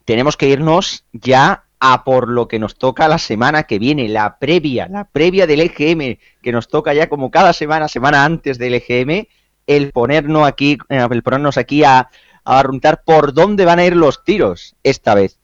tenemos 0.04 0.36
que 0.36 0.48
irnos 0.48 1.04
ya 1.12 1.64
a 1.80 2.04
por 2.04 2.28
lo 2.28 2.48
que 2.48 2.58
nos 2.58 2.76
toca 2.76 3.06
la 3.08 3.18
semana 3.18 3.62
que 3.64 3.78
viene, 3.78 4.08
la 4.08 4.38
previa, 4.38 4.88
la 4.88 5.04
previa 5.04 5.46
del 5.46 5.60
EGM, 5.60 6.18
que 6.42 6.52
nos 6.52 6.68
toca 6.68 6.92
ya 6.92 7.08
como 7.08 7.30
cada 7.30 7.52
semana, 7.52 7.88
semana 7.88 8.24
antes 8.24 8.58
del 8.58 8.74
EGM, 8.74 9.28
el 9.66 9.92
ponernos 9.92 10.46
aquí, 10.46 10.78
el 10.88 11.22
ponernos 11.22 11.56
aquí 11.56 11.84
a, 11.84 12.08
a 12.44 12.60
preguntar 12.62 13.02
por 13.04 13.32
dónde 13.32 13.64
van 13.64 13.78
a 13.78 13.84
ir 13.84 13.94
los 13.94 14.24
tiros 14.24 14.74
esta 14.82 15.14
vez. 15.14 15.38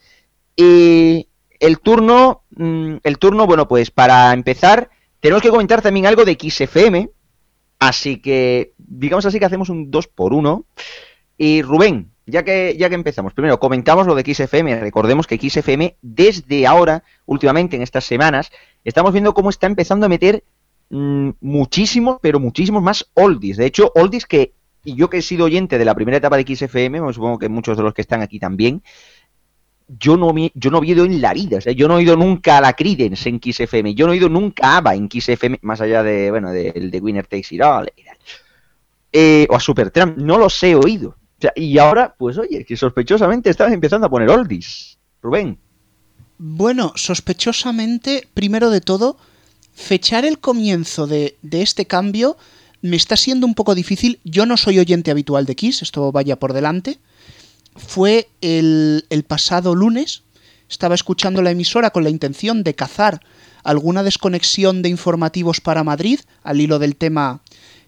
Y 0.57 1.29
el 1.61 1.79
turno, 1.79 2.43
mm, 2.57 2.97
el 3.03 3.19
turno, 3.19 3.47
bueno, 3.47 3.69
pues 3.69 3.91
para 3.91 4.33
empezar, 4.33 4.91
tenemos 5.21 5.43
que 5.43 5.51
comentar 5.51 5.83
también 5.83 6.07
algo 6.07 6.25
de 6.25 6.37
XFM. 6.39 7.11
Así 7.89 8.17
que, 8.17 8.73
digamos 8.79 9.27
así 9.27 9.39
que 9.39 9.45
hacemos 9.45 9.69
un 9.69 9.91
2 9.91 10.09
por 10.09 10.33
1 10.33 10.65
Y 11.37 11.61
Rubén, 11.61 12.13
ya 12.25 12.43
que, 12.43 12.77
ya 12.79 12.89
que 12.89 12.95
empezamos, 12.95 13.35
primero 13.35 13.61
comentamos 13.61 14.07
lo 14.07 14.15
de 14.15 14.23
XFM. 14.23 14.81
Recordemos 14.81 15.27
que 15.27 15.37
XFM, 15.37 15.97
desde 16.01 16.67
ahora, 16.67 17.05
últimamente 17.27 17.77
en 17.77 17.83
estas 17.83 18.05
semanas, 18.05 18.51
estamos 18.85 19.13
viendo 19.13 19.35
cómo 19.35 19.51
está 19.51 19.67
empezando 19.67 20.07
a 20.07 20.09
meter 20.09 20.45
mm, 20.89 21.31
muchísimos, 21.43 22.19
pero 22.23 22.41
muchísimos 22.41 22.83
más 22.83 23.11
oldies. 23.13 23.59
De 23.59 23.67
hecho, 23.67 23.93
oldies 23.95 24.25
que, 24.25 24.55
y 24.83 24.95
yo 24.95 25.11
que 25.11 25.19
he 25.19 25.23
sido 25.23 25.45
oyente 25.45 25.77
de 25.77 25.85
la 25.85 25.95
primera 25.95 26.17
etapa 26.17 26.39
de 26.39 26.57
XFM, 26.57 27.01
pues 27.01 27.17
supongo 27.17 27.39
que 27.39 27.51
muchos 27.51 27.77
de 27.77 27.83
los 27.83 27.93
que 27.93 28.01
están 28.01 28.23
aquí 28.23 28.39
también, 28.39 28.83
yo 29.89 30.17
no, 30.17 30.35
yo 30.55 30.71
no 30.71 30.79
he 30.79 30.81
oído 30.81 31.05
en 31.05 31.21
la 31.21 31.35
vida, 31.35 31.59
o 31.59 31.61
sea, 31.61 31.73
yo 31.73 31.89
no 31.89 31.95
he 31.95 31.99
oído 31.99 32.17
nunca 32.17 32.59
a 32.59 32.61
la 32.61 32.73
Credence 32.73 33.29
en 33.29 33.41
XFM, 33.41 33.95
yo 33.95 34.07
no 34.07 34.13
he 34.13 34.17
oído 34.17 34.29
nunca 34.29 34.69
a 34.69 34.77
ABBA 34.79 34.95
en 34.95 35.09
XFM, 35.11 35.59
más 35.63 35.81
allá 35.81 36.03
de, 36.03 36.31
bueno, 36.31 36.51
del 36.51 36.91
de, 36.91 37.01
Winner 37.01 37.27
Takes 37.27 37.55
It 37.55 37.63
All, 37.63 37.93
eh, 39.13 39.47
o 39.51 39.55
a 39.55 39.61
Supertramp, 39.61 40.17
no 40.17 40.39
los 40.39 40.63
he 40.63 40.75
oído. 40.75 41.17
Y 41.57 41.77
ahora, 41.79 42.15
pues 42.17 42.39
oye, 42.39 42.65
que 42.65 42.77
sospechosamente 42.77 43.51
estás 43.51 43.71
empezando 43.71 44.07
a 44.07 44.11
poner 44.11 44.31
oldies. 44.31 44.99
Rubén. 45.21 45.59
Bueno, 46.39 46.93
sospechosamente, 46.97 48.27
primero 48.33 48.71
de 48.71 48.81
todo, 48.81 49.19
fechar 49.75 50.25
el 50.25 50.39
comienzo 50.39 51.07
de, 51.07 51.37
de 51.43 51.63
este 51.63 51.87
cambio 51.87 52.37
me 52.81 52.97
está 52.97 53.17
siendo 53.17 53.47
un 53.47 53.55
poco 53.55 53.75
difícil. 53.75 54.21
Yo 54.25 54.47
no 54.47 54.57
soy 54.57 54.79
oyente 54.79 55.11
habitual 55.11 55.45
de 55.45 55.55
Kiss, 55.55 55.83
esto 55.83 56.11
vaya 56.13 56.37
por 56.37 56.55
delante 56.55 56.99
fue 57.77 58.29
el, 58.41 59.05
pasado 59.27 59.75
lunes. 59.75 60.23
Estaba 60.69 60.95
escuchando 60.95 61.43
la 61.43 61.51
emisora 61.51 61.91
con 61.91 62.05
la 62.05 62.11
intención 62.11 62.65
de 62.65 62.75
cazar 62.75 63.21
alguna 63.63 64.03
desconexión 64.03 64.83
de 64.83 64.89
informativos 64.89 65.61
para 65.61 65.85
Madrid, 65.85 66.21
al 66.43 66.61
hilo 66.61 66.79
del 66.79 66.97
tema 66.97 67.41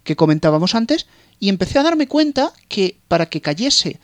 que 0.05 0.17
comentábamos 0.17 0.75
antes, 0.75 1.07
y 1.39 1.49
empecé 1.49 1.79
a 1.79 1.83
darme 1.83 2.07
cuenta 2.09 2.53
que 2.69 2.99
para 3.09 3.27
que 3.27 3.41
cayese 3.41 4.01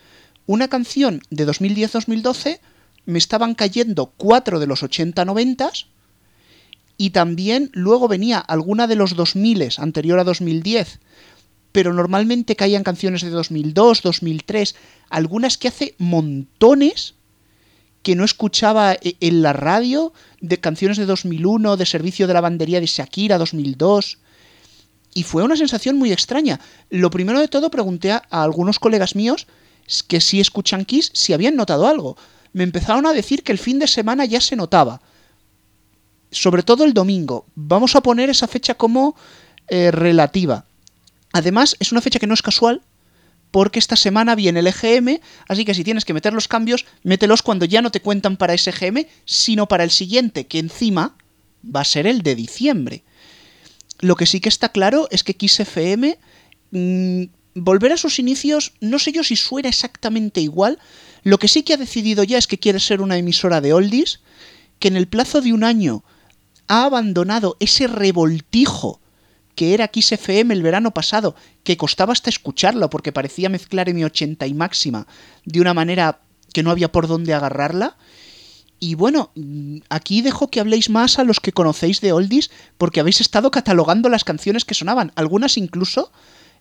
una 0.47 0.69
canción 0.69 1.23
de 1.31 1.47
2010-2012, 1.47 2.61
me 3.07 3.19
estaban 3.19 3.55
cayendo 3.55 4.13
cuatro 4.17 4.61
de 4.61 4.67
los 4.67 4.83
80-90 4.83 5.87
y 6.99 7.11
también 7.11 7.71
luego 7.73 8.07
venía 8.07 8.39
alguna 8.39 8.87
de 8.87 8.97
los 8.97 9.17
2000 9.17 9.71
anterior 9.79 10.19
a 10.19 10.25
2010 10.25 11.01
pero 11.73 11.95
normalmente 11.95 12.55
caían 12.55 12.85
canciones 12.85 13.23
de 13.23 13.31
2002, 13.31 14.03
2003, 14.03 14.77
algunas 15.09 15.57
que 15.59 15.69
hace 15.69 15.95
montones 15.99 17.15
que 18.03 18.15
no 18.15 18.25
escuchaba 18.25 18.95
e, 18.95 19.17
en 19.21 19.43
la 19.43 19.53
radio, 19.53 20.13
de 20.41 20.61
canciones 20.61 20.99
de 20.99 21.07
2001, 21.07 21.77
de 21.77 21.87
Servicio 21.87 22.27
de 22.27 22.35
Lavandería 22.35 22.81
de 22.81 22.87
Shakira 22.87 23.39
2002. 23.39 24.19
Y 25.15 25.23
fue 25.23 25.43
una 25.43 25.57
sensación 25.57 25.97
muy 25.97 26.13
extraña. 26.13 26.61
Lo 26.91 27.11
primero 27.11 27.41
de 27.41 27.49
todo 27.49 27.71
pregunté 27.71 28.13
a, 28.13 28.23
algunos 28.31 28.79
colegas 28.79 29.15
míos 29.15 29.47
que 30.09 30.21
si 30.21 30.41
escuchan 30.41 30.85
Kiss, 30.85 31.11
si 31.15 31.33
habían 31.33 31.57
notado 31.57 31.87
algo. 31.87 32.17
Me 32.53 32.65
empezaron 32.65 33.07
a 33.07 33.13
decir 33.13 33.43
que 33.43 33.53
el 33.53 33.59
fin 33.59 33.79
de 33.79 33.87
semana 33.87 34.25
ya 34.25 34.41
se 34.41 34.57
notaba. 34.57 35.01
Sobre 36.31 36.63
todo 36.63 36.85
el 36.85 36.95
domingo. 36.95 37.47
Vamos 37.55 37.95
a 37.95 38.01
poner 38.01 38.31
esa 38.31 38.49
fecha 38.49 38.75
como 38.75 39.17
eh, 39.69 39.91
relativa. 39.91 40.65
Además, 41.33 41.77
es 41.81 41.93
una 41.93 42.01
fecha 42.01 42.19
que 42.19 42.27
no 42.27 42.35
es 42.35 42.43
casual, 42.43 42.83
porque 43.51 43.79
esta 43.79 43.97
semana 43.97 44.35
viene 44.35 44.61
el 44.61 44.67
EGM, 44.67 45.21
así 45.47 45.65
que 45.65 45.75
si 45.75 45.85
tienes 45.85 46.05
que 46.05 46.15
meter 46.15 46.33
los 46.33 46.49
cambios, 46.49 46.87
mételos 47.03 47.43
cuando 47.43 47.67
ya 47.67 47.83
no 47.83 47.91
te 47.91 48.01
cuentan 48.01 48.37
para 48.37 48.55
ese 48.55 48.71
EGM, 48.71 49.07
sino 49.25 49.69
para 49.69 49.85
el 49.85 49.91
siguiente, 49.91 50.47
que 50.47 50.59
encima 50.59 51.17
va 51.65 51.83
a 51.83 51.85
ser 51.85 52.07
el 52.07 52.23
de 52.23 52.35
diciembre. 52.35 53.05
Lo 54.01 54.17
que 54.17 54.27
sí 54.27 54.41
que 54.41 54.49
está 54.49 54.71
claro 54.71 55.07
es 55.11 55.23
que 55.23 55.37
XFM 55.39 56.19
mmm, 56.71 57.25
volver 57.55 57.93
a 57.93 57.97
sus 57.99 58.19
inicios, 58.19 58.73
no 58.81 58.99
sé 58.99 59.13
yo 59.13 59.23
si 59.23 59.37
suena 59.37 59.69
exactamente 59.69 60.41
igual, 60.41 60.79
lo 61.23 61.39
que 61.39 61.49
sí 61.49 61.63
que 61.63 61.75
ha 61.75 61.77
decidido 61.77 62.25
ya 62.25 62.39
es 62.39 62.47
que 62.47 62.59
quiere 62.59 62.81
ser 62.81 63.01
una 63.01 63.19
emisora 63.19 63.61
de 63.61 63.75
oldies, 63.75 64.21
que 64.79 64.89
en 64.89 64.97
el 64.97 65.07
plazo 65.07 65.41
de 65.41 65.53
un 65.53 65.63
año 65.63 66.03
ha 66.69 66.85
abandonado 66.85 67.57
ese 67.61 67.87
revoltijo 67.87 69.02
que 69.55 69.75
era 69.75 69.89
Kiss 69.89 70.13
el 70.13 70.63
verano 70.63 70.93
pasado, 70.93 71.35
que 71.65 71.77
costaba 71.77 72.13
hasta 72.13 72.31
escucharlo 72.31 72.91
porque 72.91 73.13
parecía 73.13 73.49
mezclar 73.49 73.89
M80 73.89 74.49
y 74.49 74.55
máxima 74.55 75.07
de 75.45 75.61
una 75.61 75.75
manera 75.75 76.21
que 76.53 76.63
no 76.63 76.71
había 76.71 76.93
por 76.93 77.07
dónde 77.07 77.35
agarrarla. 77.35 77.97
Y 78.79 78.97
bueno, 78.97 79.31
aquí 79.89 80.23
dejo 80.23 80.49
que 80.49 80.59
habléis 80.59 80.91
más 80.91 81.19
a 81.19 81.25
los 81.25 81.39
que 81.39 81.53
conocéis 81.53 82.01
de 82.01 82.13
Oldies, 82.13 82.51
porque 82.79 83.01
habéis 83.01 83.21
estado 83.21 83.51
catalogando 83.51 84.09
las 84.09 84.25
canciones 84.25 84.65
que 84.65 84.75
sonaban, 84.75 85.13
algunas 85.15 85.57
incluso 85.57 86.11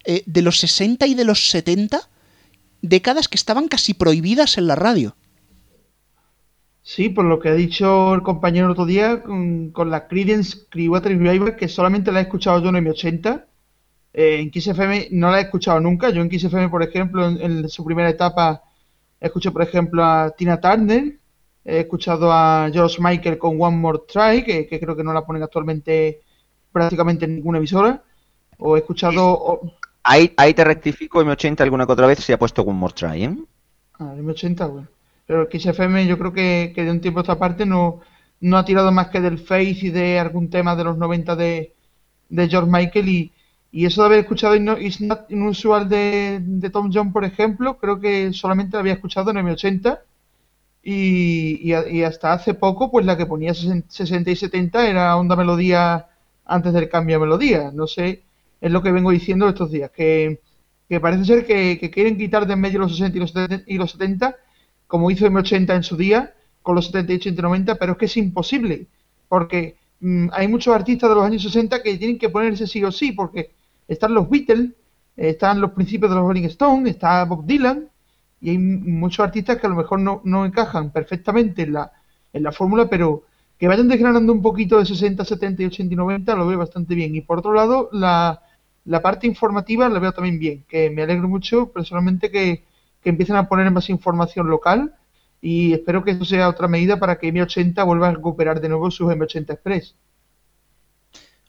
eh, 0.05 0.23
de 0.27 0.41
los 0.43 0.59
60 0.59 1.07
y 1.07 1.15
de 1.15 1.25
los 1.25 1.49
70, 1.49 2.09
décadas 2.81 3.27
que 3.27 3.37
estaban 3.37 3.67
casi 3.67 3.93
prohibidas 3.93 4.57
en 4.57 4.67
la 4.67 4.75
radio. 4.75 5.15
Sí, 6.93 7.07
por 7.07 7.23
lo 7.23 7.39
que 7.39 7.47
ha 7.47 7.53
dicho 7.53 8.13
el 8.13 8.21
compañero 8.21 8.65
el 8.65 8.73
otro 8.73 8.85
día, 8.85 9.23
con, 9.23 9.71
la 9.89 10.09
Creedence 10.09 10.67
Clearwater 10.67 11.17
Revival, 11.17 11.55
que 11.55 11.69
solamente 11.69 12.11
la 12.11 12.19
he 12.19 12.23
escuchado 12.23 12.61
yo 12.61 12.67
en 12.67 12.85
M80. 12.85 13.45
Eh, 14.13 14.41
en 14.41 14.51
XFM 14.51 15.07
no 15.11 15.31
la 15.31 15.39
he 15.39 15.43
escuchado 15.43 15.79
nunca. 15.79 16.09
Yo 16.09 16.21
en 16.21 16.29
XFM, 16.29 16.67
por 16.67 16.83
ejemplo, 16.83 17.25
en, 17.25 17.69
su 17.69 17.85
primera 17.85 18.09
etapa, 18.09 18.63
escuché, 19.21 19.51
por 19.51 19.61
ejemplo, 19.61 20.03
a 20.03 20.31
Tina 20.31 20.59
Turner. 20.59 21.17
He 21.63 21.79
escuchado 21.79 22.29
a 22.29 22.69
George 22.73 22.97
Michael 22.99 23.37
con 23.37 23.55
One 23.61 23.77
More 23.77 23.99
Try, 24.11 24.43
que, 24.43 24.67
creo 24.67 24.93
que 24.93 25.03
no 25.05 25.13
la 25.13 25.25
ponen 25.25 25.43
actualmente 25.43 26.19
prácticamente 26.73 27.23
en 27.23 27.35
ninguna 27.35 27.59
emisora. 27.59 28.03
O 28.57 28.75
he 28.75 28.79
escuchado... 28.79 29.61
Ahí, 30.03 30.33
ahí 30.35 30.53
te 30.53 30.65
rectifico, 30.65 31.23
M80 31.23 31.61
alguna 31.61 31.85
que 31.85 31.93
otra 31.93 32.07
vez 32.07 32.19
se 32.19 32.33
ha 32.33 32.39
puesto 32.39 32.63
One 32.63 32.77
More 32.77 32.93
Try, 32.93 33.23
¿eh? 33.23 33.37
Ah, 33.97 34.13
M80, 34.17 34.69
bueno. 34.69 34.87
Pero 35.32 35.47
XFM 35.49 36.05
yo 36.07 36.17
creo 36.17 36.34
que, 36.34 36.73
de 36.75 36.91
un 36.91 36.99
tiempo 36.99 37.21
a 37.21 37.23
esta 37.23 37.39
parte 37.39 37.65
no, 37.65 38.01
no 38.41 38.57
ha 38.57 38.65
tirado 38.65 38.91
más 38.91 39.07
que 39.07 39.21
del 39.21 39.39
Face 39.39 39.77
y 39.84 39.89
de 39.89 40.19
algún 40.19 40.49
tema 40.49 40.75
de 40.75 40.84
los 40.84 40.97
90 40.97 41.38
de, 41.38 41.73
George 42.29 42.69
Michael 42.69 43.07
y, 43.07 43.32
eso 43.71 44.01
de 44.01 44.07
haber 44.07 44.19
escuchado 44.19 44.57
It's 44.57 44.99
Not 44.99 45.32
Inusual 45.32 45.88
de, 45.88 46.39
de 46.41 46.69
Tom 46.69 46.91
John, 46.93 47.13
por 47.13 47.23
ejemplo, 47.23 47.77
creo 47.77 48.01
que 48.01 48.34
solamente 48.34 48.73
lo 48.73 48.79
había 48.79 48.91
escuchado 48.91 49.32
en 49.32 49.38
M80 49.38 49.99
y, 50.84 51.71
y, 51.71 52.03
hasta 52.03 52.34
hace 52.34 52.53
poco 52.53 52.91
pues 52.91 53.05
la 53.05 53.15
que 53.15 53.25
ponía 53.25 53.53
60 53.53 54.32
y 54.32 54.36
70 54.36 54.89
era 54.89 55.15
Onda 55.15 55.38
Melodía 55.38 56.07
antes 56.43 56.73
del 56.73 56.89
cambio 56.89 57.15
a 57.15 57.19
Melodía. 57.19 57.71
No 57.73 57.88
sé, 57.88 58.23
es 58.59 58.69
lo 58.69 58.84
que 58.84 58.91
vengo 58.91 59.11
diciendo 59.11 59.47
estos 59.47 59.71
días, 59.71 59.91
que, 59.91 60.41
parece 61.01 61.23
ser 61.23 61.45
que, 61.45 61.77
que, 61.79 61.89
quieren 61.89 62.17
quitar 62.17 62.45
de 62.45 62.51
en 62.51 62.59
medio 62.59 62.79
los 62.79 62.91
60 62.91 63.17
y 63.17 63.21
los 63.21 63.32
70, 63.32 63.63
y 63.65 63.77
los 63.77 63.91
70 63.91 64.36
como 64.91 65.09
hizo 65.09 65.25
M80 65.25 65.73
en 65.73 65.83
su 65.83 65.95
día, 65.95 66.33
con 66.61 66.75
los 66.75 66.87
78 66.87 67.29
y 67.29 67.31
90, 67.31 67.75
pero 67.75 67.93
es 67.93 67.97
que 67.97 68.05
es 68.07 68.17
imposible, 68.17 68.87
porque 69.29 69.77
mm, 70.01 70.27
hay 70.33 70.49
muchos 70.49 70.75
artistas 70.75 71.09
de 71.09 71.15
los 71.15 71.23
años 71.23 71.43
60 71.43 71.81
que 71.81 71.97
tienen 71.97 72.19
que 72.19 72.27
ponerse 72.27 72.67
sí 72.67 72.83
o 72.83 72.91
sí, 72.91 73.13
porque 73.13 73.51
están 73.87 74.13
los 74.13 74.29
Beatles, 74.29 74.71
están 75.15 75.61
los 75.61 75.71
principios 75.71 76.11
de 76.11 76.17
los 76.17 76.25
Rolling 76.27 76.43
Stones, 76.43 76.93
está 76.93 77.23
Bob 77.23 77.45
Dylan, 77.45 77.87
y 78.41 78.49
hay 78.49 78.57
muchos 78.57 79.23
artistas 79.23 79.59
que 79.59 79.65
a 79.65 79.69
lo 79.69 79.77
mejor 79.77 79.97
no, 80.01 80.45
encajan 80.45 80.91
perfectamente 80.91 81.61
en 81.61 81.71
la, 81.71 81.93
en 82.33 82.43
la 82.43 82.51
fórmula, 82.51 82.89
pero 82.89 83.23
que 83.57 83.69
vayan 83.69 83.87
desgranando 83.87 84.33
un 84.33 84.41
poquito 84.41 84.77
de 84.77 84.85
60, 84.85 85.23
70 85.23 85.63
y 85.63 85.65
80 85.67 85.93
y 85.93 85.95
90 85.95 86.35
lo 86.35 86.47
veo 86.47 86.57
bastante 86.57 86.95
bien. 86.95 87.15
Y 87.15 87.21
por 87.21 87.39
otro 87.39 87.53
lado, 87.53 87.87
la, 87.93 88.41
la 88.83 89.01
parte 89.01 89.25
informativa 89.25 89.87
la 89.87 89.99
veo 89.99 90.11
también 90.11 90.37
bien, 90.37 90.65
que 90.67 90.89
me 90.89 91.03
alegro 91.03 91.29
mucho 91.29 91.71
personalmente 91.71 92.29
que, 92.29 92.65
que 93.02 93.10
empiecen 93.10 93.36
a 93.36 93.47
poner 93.47 93.70
más 93.72 93.89
información 93.89 94.49
local 94.49 94.95
y 95.41 95.74
espero 95.74 96.04
que 96.04 96.12
eso 96.12 96.26
sea 96.26 96.49
otra 96.49 96.68
medida 96.68 96.99
para 96.99 97.18
que 97.18 97.34
M80 97.34 97.86
vuelva 97.86 98.10
a 98.10 98.12
recuperar 98.12 98.62
de 98.62 98.70
nuevo 98.70 98.91
sus 98.91 99.08
M80 99.08 99.54
Express. 99.54 99.95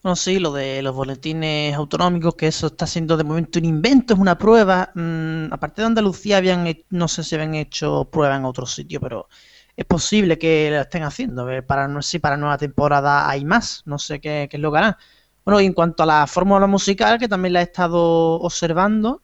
Bueno, 0.03 0.17
sí, 0.17 0.41
lo 0.41 0.53
de 0.53 0.83
los 0.83 0.97
boletines 0.97 1.77
autonómicos, 1.77 2.35
que 2.35 2.49
eso 2.49 2.69
está 2.69 2.89
siendo 2.89 3.17
de 3.17 3.23
momento 3.23 3.61
un 3.61 3.67
invento, 3.67 4.15
es 4.15 4.21
una 4.21 4.37
prueba. 4.37 4.91
Mm, 4.95 5.53
aparte 5.53 5.83
de 5.83 5.87
Andalucía, 5.87 6.39
habían, 6.39 6.67
no 6.91 7.07
sé 7.07 7.23
si 7.23 7.37
habían 7.37 7.55
hecho 7.55 8.09
pruebas 8.11 8.39
en 8.41 8.45
otro 8.45 8.67
sitio, 8.67 9.01
pero 9.01 9.29
es 9.77 9.85
posible 9.85 10.39
que 10.39 10.71
lo 10.73 10.81
estén 10.81 11.05
haciendo. 11.05 11.47
Para 11.67 11.87
no 11.87 12.03
si 12.03 12.19
para 12.19 12.37
nueva 12.37 12.59
temporada 12.59 13.29
hay 13.31 13.45
más, 13.45 13.83
no 13.87 13.99
sé 13.99 14.21
qué, 14.21 14.49
qué 14.51 14.57
es 14.57 14.61
lo 14.61 14.73
que 14.73 14.79
harán. 14.79 14.97
Bueno, 15.45 15.61
y 15.61 15.67
en 15.67 15.73
cuanto 15.73 16.03
a 16.03 16.07
la 16.07 16.27
fórmula 16.27 16.67
musical, 16.67 17.19
que 17.19 17.29
también 17.29 17.53
la 17.53 17.61
he 17.61 17.65
estado 17.65 18.41
observando, 18.41 19.23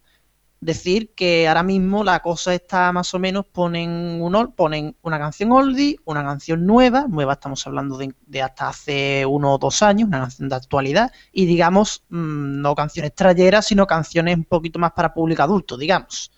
decir 0.61 1.14
que 1.14 1.46
ahora 1.46 1.62
mismo 1.62 2.02
la 2.02 2.20
cosa 2.20 2.54
está 2.54 2.92
más 2.92 3.14
o 3.14 3.18
menos, 3.18 3.46
ponen, 3.46 4.20
un, 4.20 4.52
ponen 4.52 4.96
una 5.02 5.18
canción 5.18 5.52
oldie, 5.52 5.98
una 6.04 6.24
canción 6.24 6.66
nueva, 6.66 7.06
nueva 7.09 7.34
estamos 7.34 7.66
hablando 7.66 7.96
de, 7.98 8.42
hasta 8.42 8.68
hace 8.68 9.24
uno 9.26 9.54
o 9.54 9.59
dos 9.59 9.82
años, 9.82 10.09
una 10.09 10.20
canción 10.20 10.48
de 10.48 10.56
actualidad, 10.56 11.12
y 11.32 11.46
digamos, 11.46 12.04
mm, 12.09 12.61
no 12.61 12.74
canciones 12.74 13.14
trayeras, 13.14 13.66
sino 13.66 13.86
canciones 13.86 14.36
un 14.36 14.44
poquito 14.44 14.78
más 14.78 14.92
para 14.92 15.14
público 15.14 15.42
adulto, 15.42 15.76
digamos. 15.76 16.30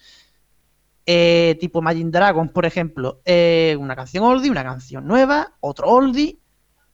eh, 1.07 1.57
tipo 1.61 1.81
Imagine 1.81 2.11
Dragons, 2.11 2.53
por 2.53 2.67
ejemplo, 2.67 3.21
eh, 3.25 3.77
una 3.81 3.97
canción 3.97 4.25
oldie, 4.25 4.51
una 4.51 4.63
canción 4.63 5.07
nueva, 5.07 5.55
otro 5.61 5.89
oldie, 5.89 6.39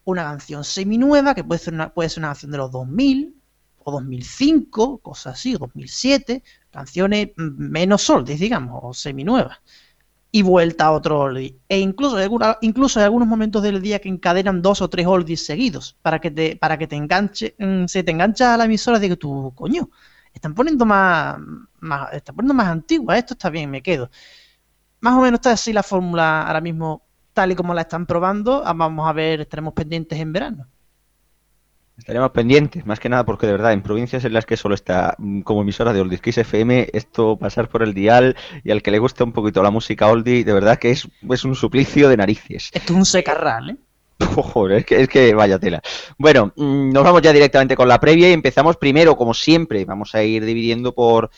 una 0.04 0.22
canción 0.22 0.64
semi-nueva, 0.64 1.34
que 1.34 1.44
puede 1.44 1.58
ser 1.58 1.74
una, 1.74 1.92
puede 1.92 2.08
ser 2.08 2.20
una 2.20 2.28
canción 2.28 2.52
de 2.52 2.58
los 2.58 2.70
2000 2.70 3.36
o 3.78 3.92
2005, 3.92 4.98
cosas 4.98 5.34
así, 5.34 5.52
2007, 5.54 6.42
canciones 6.76 7.30
menos 7.36 8.08
oldies, 8.10 8.38
digamos, 8.38 8.80
o 8.82 8.94
semi-nuevas 8.94 9.58
y 10.30 10.42
vuelta 10.42 10.86
a 10.86 10.92
otro 10.92 11.20
oldie. 11.20 11.58
E 11.68 11.78
incluso, 11.78 12.18
incluso 12.60 12.98
hay 13.00 13.04
algunos 13.04 13.26
momentos 13.26 13.62
del 13.62 13.80
día 13.80 14.00
que 14.00 14.10
encadenan 14.10 14.60
dos 14.60 14.82
o 14.82 14.90
tres 14.90 15.06
oldies 15.06 15.46
seguidos 15.46 15.96
para 16.02 16.18
que 16.20 16.30
te, 16.30 16.56
para 16.56 16.76
que 16.78 16.86
te 16.86 16.96
enganche, 16.96 17.54
mm, 17.58 17.86
se 17.86 18.02
te 18.02 18.10
engancha 18.12 18.52
a 18.54 18.56
la 18.58 18.66
emisora 18.66 18.98
de 18.98 19.08
que 19.08 19.16
tú, 19.16 19.52
coño, 19.54 19.88
están 20.34 20.54
poniendo 20.54 20.84
más, 20.84 21.38
más, 21.80 22.12
están 22.12 22.36
poniendo 22.36 22.54
más 22.54 22.68
antigua, 22.68 23.16
esto 23.16 23.34
está 23.34 23.48
bien, 23.50 23.70
me 23.70 23.82
quedo. 23.82 24.10
Más 25.00 25.14
o 25.14 25.20
menos 25.22 25.38
está 25.38 25.52
así 25.52 25.72
la 25.72 25.82
fórmula 25.82 26.42
ahora 26.46 26.60
mismo, 26.60 27.06
tal 27.32 27.52
y 27.52 27.56
como 27.56 27.74
la 27.74 27.82
están 27.82 28.06
probando. 28.06 28.62
Ah, 28.66 28.74
vamos 28.74 29.08
a 29.08 29.12
ver, 29.14 29.40
estaremos 29.40 29.74
pendientes 29.74 30.18
en 30.18 30.32
verano. 30.32 30.68
Estaremos 31.98 32.30
pendientes, 32.30 32.84
más 32.84 33.00
que 33.00 33.08
nada 33.08 33.24
porque 33.24 33.46
de 33.46 33.52
verdad 33.52 33.72
en 33.72 33.82
provincias 33.82 34.24
en 34.24 34.34
las 34.34 34.44
que 34.44 34.58
solo 34.58 34.74
está 34.74 35.14
mm, 35.18 35.40
como 35.40 35.62
emisora 35.62 35.94
de 35.94 36.02
Oldies 36.02 36.20
Kiss 36.20 36.38
FM, 36.38 36.90
esto 36.92 37.36
pasar 37.38 37.68
por 37.68 37.82
el 37.82 37.94
dial 37.94 38.36
y 38.64 38.70
al 38.70 38.82
que 38.82 38.90
le 38.90 38.98
gusta 38.98 39.24
un 39.24 39.32
poquito 39.32 39.62
la 39.62 39.70
música 39.70 40.06
oldie, 40.08 40.44
de 40.44 40.52
verdad 40.52 40.78
que 40.78 40.90
es, 40.90 41.08
es 41.30 41.44
un 41.44 41.54
suplicio 41.54 42.08
de 42.10 42.18
narices. 42.18 42.70
Esto 42.72 42.92
es 42.92 42.98
un 42.98 43.06
secarral, 43.06 43.70
¿eh? 43.70 43.76
Joder, 44.24 44.78
es 44.78 44.86
que, 44.86 45.00
es 45.02 45.08
que 45.08 45.34
vaya 45.34 45.58
tela. 45.58 45.82
Bueno, 46.18 46.52
mm, 46.54 46.90
nos 46.90 47.02
vamos 47.02 47.22
ya 47.22 47.32
directamente 47.32 47.76
con 47.76 47.88
la 47.88 47.98
previa 47.98 48.28
y 48.28 48.32
empezamos 48.32 48.76
primero, 48.76 49.16
como 49.16 49.32
siempre, 49.32 49.84
vamos 49.84 50.14
a 50.14 50.22
ir 50.22 50.44
dividiendo 50.44 50.94
por, 50.94 51.30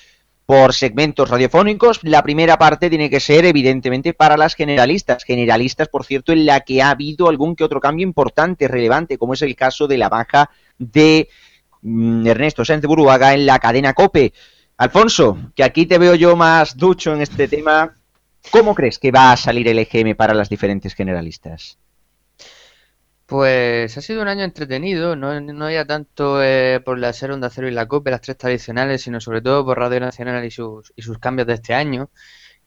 por 0.48 0.72
segmentos 0.72 1.28
radiofónicos. 1.28 2.00
La 2.04 2.22
primera 2.22 2.56
parte 2.56 2.88
tiene 2.88 3.10
que 3.10 3.20
ser, 3.20 3.44
evidentemente, 3.44 4.14
para 4.14 4.38
las 4.38 4.54
generalistas. 4.54 5.22
Generalistas, 5.24 5.88
por 5.88 6.06
cierto, 6.06 6.32
en 6.32 6.46
la 6.46 6.60
que 6.60 6.80
ha 6.80 6.88
habido 6.88 7.28
algún 7.28 7.54
que 7.54 7.64
otro 7.64 7.80
cambio 7.80 8.06
importante, 8.06 8.66
relevante, 8.66 9.18
como 9.18 9.34
es 9.34 9.42
el 9.42 9.54
caso 9.54 9.86
de 9.86 9.98
la 9.98 10.08
baja 10.08 10.48
de 10.78 11.28
mm, 11.82 12.26
Ernesto 12.28 12.64
Sánchez 12.64 12.88
Buruaga 12.88 13.34
en 13.34 13.44
la 13.44 13.58
cadena 13.58 13.92
COPE. 13.92 14.32
Alfonso, 14.78 15.36
que 15.54 15.64
aquí 15.64 15.84
te 15.84 15.98
veo 15.98 16.14
yo 16.14 16.34
más 16.34 16.78
ducho 16.78 17.12
en 17.12 17.20
este 17.20 17.46
tema. 17.46 17.98
¿Cómo 18.50 18.74
crees 18.74 18.98
que 18.98 19.10
va 19.10 19.32
a 19.32 19.36
salir 19.36 19.68
el 19.68 19.78
EGM 19.80 20.16
para 20.16 20.32
las 20.32 20.48
diferentes 20.48 20.94
generalistas? 20.94 21.76
Pues 23.28 23.98
ha 23.98 24.00
sido 24.00 24.22
un 24.22 24.28
año 24.28 24.42
entretenido, 24.42 25.14
no, 25.14 25.38
no 25.38 25.70
ya 25.70 25.84
tanto 25.84 26.42
eh, 26.42 26.80
por 26.82 26.98
la 26.98 27.12
Ser 27.12 27.30
Onda 27.32 27.50
Cero 27.50 27.68
y 27.68 27.72
la 27.72 27.86
COPE, 27.86 28.10
las 28.10 28.22
tres 28.22 28.38
tradicionales, 28.38 29.02
sino 29.02 29.20
sobre 29.20 29.42
todo 29.42 29.66
por 29.66 29.78
Radio 29.78 30.00
Nacional 30.00 30.46
y 30.46 30.50
sus, 30.50 30.94
y 30.96 31.02
sus 31.02 31.18
cambios 31.18 31.46
de 31.46 31.54
este 31.54 31.74
año, 31.74 32.10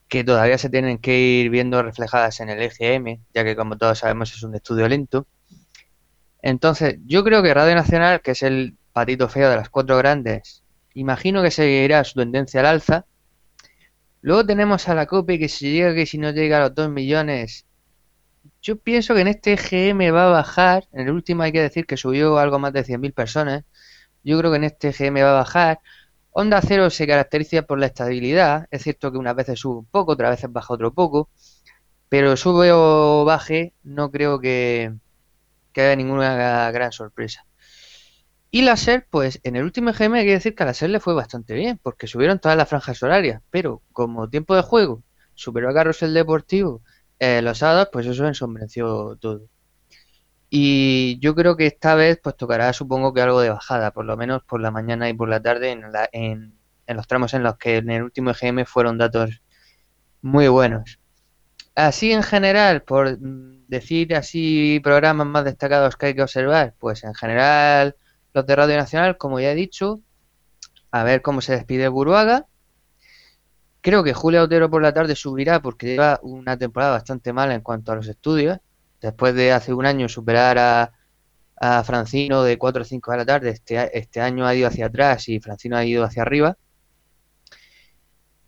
que 0.07 0.23
todavía 0.23 0.59
se 0.59 0.69
tienen 0.69 0.99
que 0.99 1.17
ir 1.17 1.49
viendo 1.49 1.81
reflejadas 1.81 2.41
en 2.41 2.49
el 2.49 2.61
EGM, 2.61 3.23
ya 3.33 3.43
que 3.43 3.55
como 3.55 3.75
todos 3.75 3.99
sabemos 3.99 4.33
es 4.35 4.43
un 4.43 4.53
estudio 4.53 4.87
lento. 4.87 5.25
Entonces, 6.43 6.99
yo 7.07 7.23
creo 7.23 7.41
que 7.41 7.55
Radio 7.55 7.73
Nacional, 7.73 8.21
que 8.21 8.31
es 8.31 8.43
el 8.43 8.77
patito 8.93 9.29
feo 9.29 9.49
de 9.49 9.55
las 9.55 9.69
cuatro 9.69 9.97
grandes, 9.97 10.63
imagino 10.93 11.41
que 11.41 11.49
seguirá 11.49 12.03
su 12.03 12.19
tendencia 12.19 12.59
al 12.59 12.67
alza. 12.67 13.05
Luego 14.21 14.45
tenemos 14.45 14.87
a 14.89 14.93
la 14.93 15.07
COPE 15.07 15.39
que 15.39 15.49
si 15.49 15.71
llega 15.71 15.95
que 15.95 16.05
si 16.05 16.19
no 16.19 16.29
llega 16.29 16.57
a 16.57 16.61
los 16.61 16.75
2 16.75 16.91
millones 16.91 17.65
yo 18.61 18.77
pienso 18.77 19.15
que 19.15 19.21
en 19.21 19.27
este 19.27 19.55
GM 19.55 20.11
va 20.11 20.27
a 20.27 20.29
bajar. 20.31 20.87
En 20.91 21.07
el 21.07 21.13
último 21.13 21.43
hay 21.43 21.51
que 21.51 21.61
decir 21.61 21.85
que 21.85 21.97
subió 21.97 22.37
algo 22.37 22.59
más 22.59 22.73
de 22.73 22.85
100.000 22.85 23.13
personas. 23.13 23.63
Yo 24.23 24.37
creo 24.39 24.51
que 24.51 24.57
en 24.57 24.65
este 24.65 24.91
GM 24.91 25.23
va 25.23 25.31
a 25.31 25.33
bajar. 25.33 25.79
Onda 26.31 26.61
Cero 26.61 26.89
se 26.89 27.07
caracteriza 27.07 27.63
por 27.63 27.79
la 27.79 27.87
estabilidad. 27.87 28.67
Es 28.71 28.83
cierto 28.83 29.11
que 29.11 29.17
unas 29.17 29.35
veces 29.35 29.59
sube 29.59 29.79
un 29.79 29.85
poco, 29.85 30.13
otras 30.13 30.31
veces 30.31 30.51
baja 30.51 30.73
otro 30.73 30.93
poco. 30.93 31.29
Pero 32.09 32.37
sube 32.37 32.71
o 32.73 33.25
baje, 33.25 33.73
no 33.83 34.11
creo 34.11 34.39
que, 34.39 34.93
que 35.73 35.81
haya 35.81 35.95
ninguna 35.95 36.71
gran 36.71 36.91
sorpresa. 36.91 37.45
Y 38.51 38.63
la 38.63 38.75
SER, 38.75 39.07
pues 39.09 39.39
en 39.43 39.55
el 39.55 39.63
último 39.63 39.93
GM 39.93 40.15
hay 40.19 40.25
que 40.25 40.33
decir 40.33 40.55
que 40.55 40.63
a 40.63 40.65
la 40.67 40.73
SER 40.73 40.89
le 40.89 40.99
fue 40.99 41.13
bastante 41.13 41.53
bien, 41.53 41.79
porque 41.81 42.07
subieron 42.07 42.39
todas 42.39 42.57
las 42.57 42.69
franjas 42.69 43.01
horarias. 43.01 43.41
Pero 43.49 43.81
como 43.93 44.29
tiempo 44.29 44.55
de 44.55 44.61
juego 44.61 45.03
superó 45.35 45.69
a 45.69 45.73
Carrusel 45.73 46.13
Deportivo 46.13 46.81
eh, 47.21 47.43
los 47.43 47.59
sábados, 47.59 47.89
pues 47.91 48.07
eso 48.07 48.25
ensombreció 48.25 49.15
todo. 49.17 49.43
Y 50.49 51.19
yo 51.19 51.35
creo 51.35 51.55
que 51.55 51.67
esta 51.67 51.93
vez 51.93 52.19
pues 52.21 52.35
tocará 52.35 52.73
supongo 52.73 53.13
que 53.13 53.21
algo 53.21 53.41
de 53.41 53.51
bajada, 53.51 53.91
por 53.91 54.05
lo 54.05 54.17
menos 54.17 54.43
por 54.43 54.59
la 54.59 54.71
mañana 54.71 55.07
y 55.07 55.13
por 55.13 55.29
la 55.29 55.39
tarde 55.39 55.69
en, 55.69 55.83
en, 56.13 56.55
en 56.87 56.97
los 56.97 57.05
tramos 57.07 57.35
en 57.35 57.43
los 57.43 57.57
que 57.57 57.77
en 57.77 57.91
el 57.91 58.03
último 58.03 58.31
EGM 58.31 58.65
fueron 58.65 58.97
datos 58.97 59.43
muy 60.23 60.47
buenos. 60.47 60.99
Así 61.75 62.11
en 62.11 62.23
general, 62.23 62.81
por 62.81 63.19
decir 63.19 64.15
así 64.15 64.79
programas 64.83 65.27
más 65.27 65.45
destacados 65.45 65.97
que 65.97 66.07
hay 66.07 66.15
que 66.15 66.23
observar, 66.23 66.73
pues 66.79 67.03
en 67.03 67.13
general 67.13 67.95
los 68.33 68.47
de 68.47 68.55
Radio 68.55 68.77
Nacional, 68.77 69.17
como 69.17 69.39
ya 69.39 69.51
he 69.51 69.55
dicho, 69.55 70.01
a 70.89 71.03
ver 71.03 71.21
cómo 71.21 71.41
se 71.41 71.53
despide 71.53 71.87
Buruaga, 71.87 72.47
Creo 73.81 74.03
que 74.03 74.13
Julia 74.13 74.43
Otero 74.43 74.69
por 74.69 74.81
la 74.81 74.93
tarde 74.93 75.15
subirá 75.15 75.59
porque 75.61 75.87
lleva 75.87 76.19
una 76.21 76.55
temporada 76.57 76.91
bastante 76.91 77.33
mala 77.33 77.55
en 77.55 77.61
cuanto 77.61 77.91
a 77.91 77.95
los 77.95 78.07
estudios. 78.07 78.59
Después 79.01 79.33
de 79.33 79.51
hace 79.51 79.73
un 79.73 79.85
año 79.85 80.07
superar 80.07 80.57
a, 80.57 80.93
Francino 81.83 82.41
de 82.41 82.57
4 82.57 82.81
o 82.81 82.85
5 82.85 83.11
de 83.11 83.17
la 83.17 83.25
tarde, 83.25 83.49
este, 83.51 83.97
este 83.97 84.19
año 84.19 84.47
ha 84.47 84.55
ido 84.55 84.67
hacia 84.67 84.87
atrás 84.87 85.29
y 85.29 85.39
Francino 85.39 85.77
ha 85.77 85.85
ido 85.85 86.03
hacia 86.03 86.23
arriba. 86.23 86.57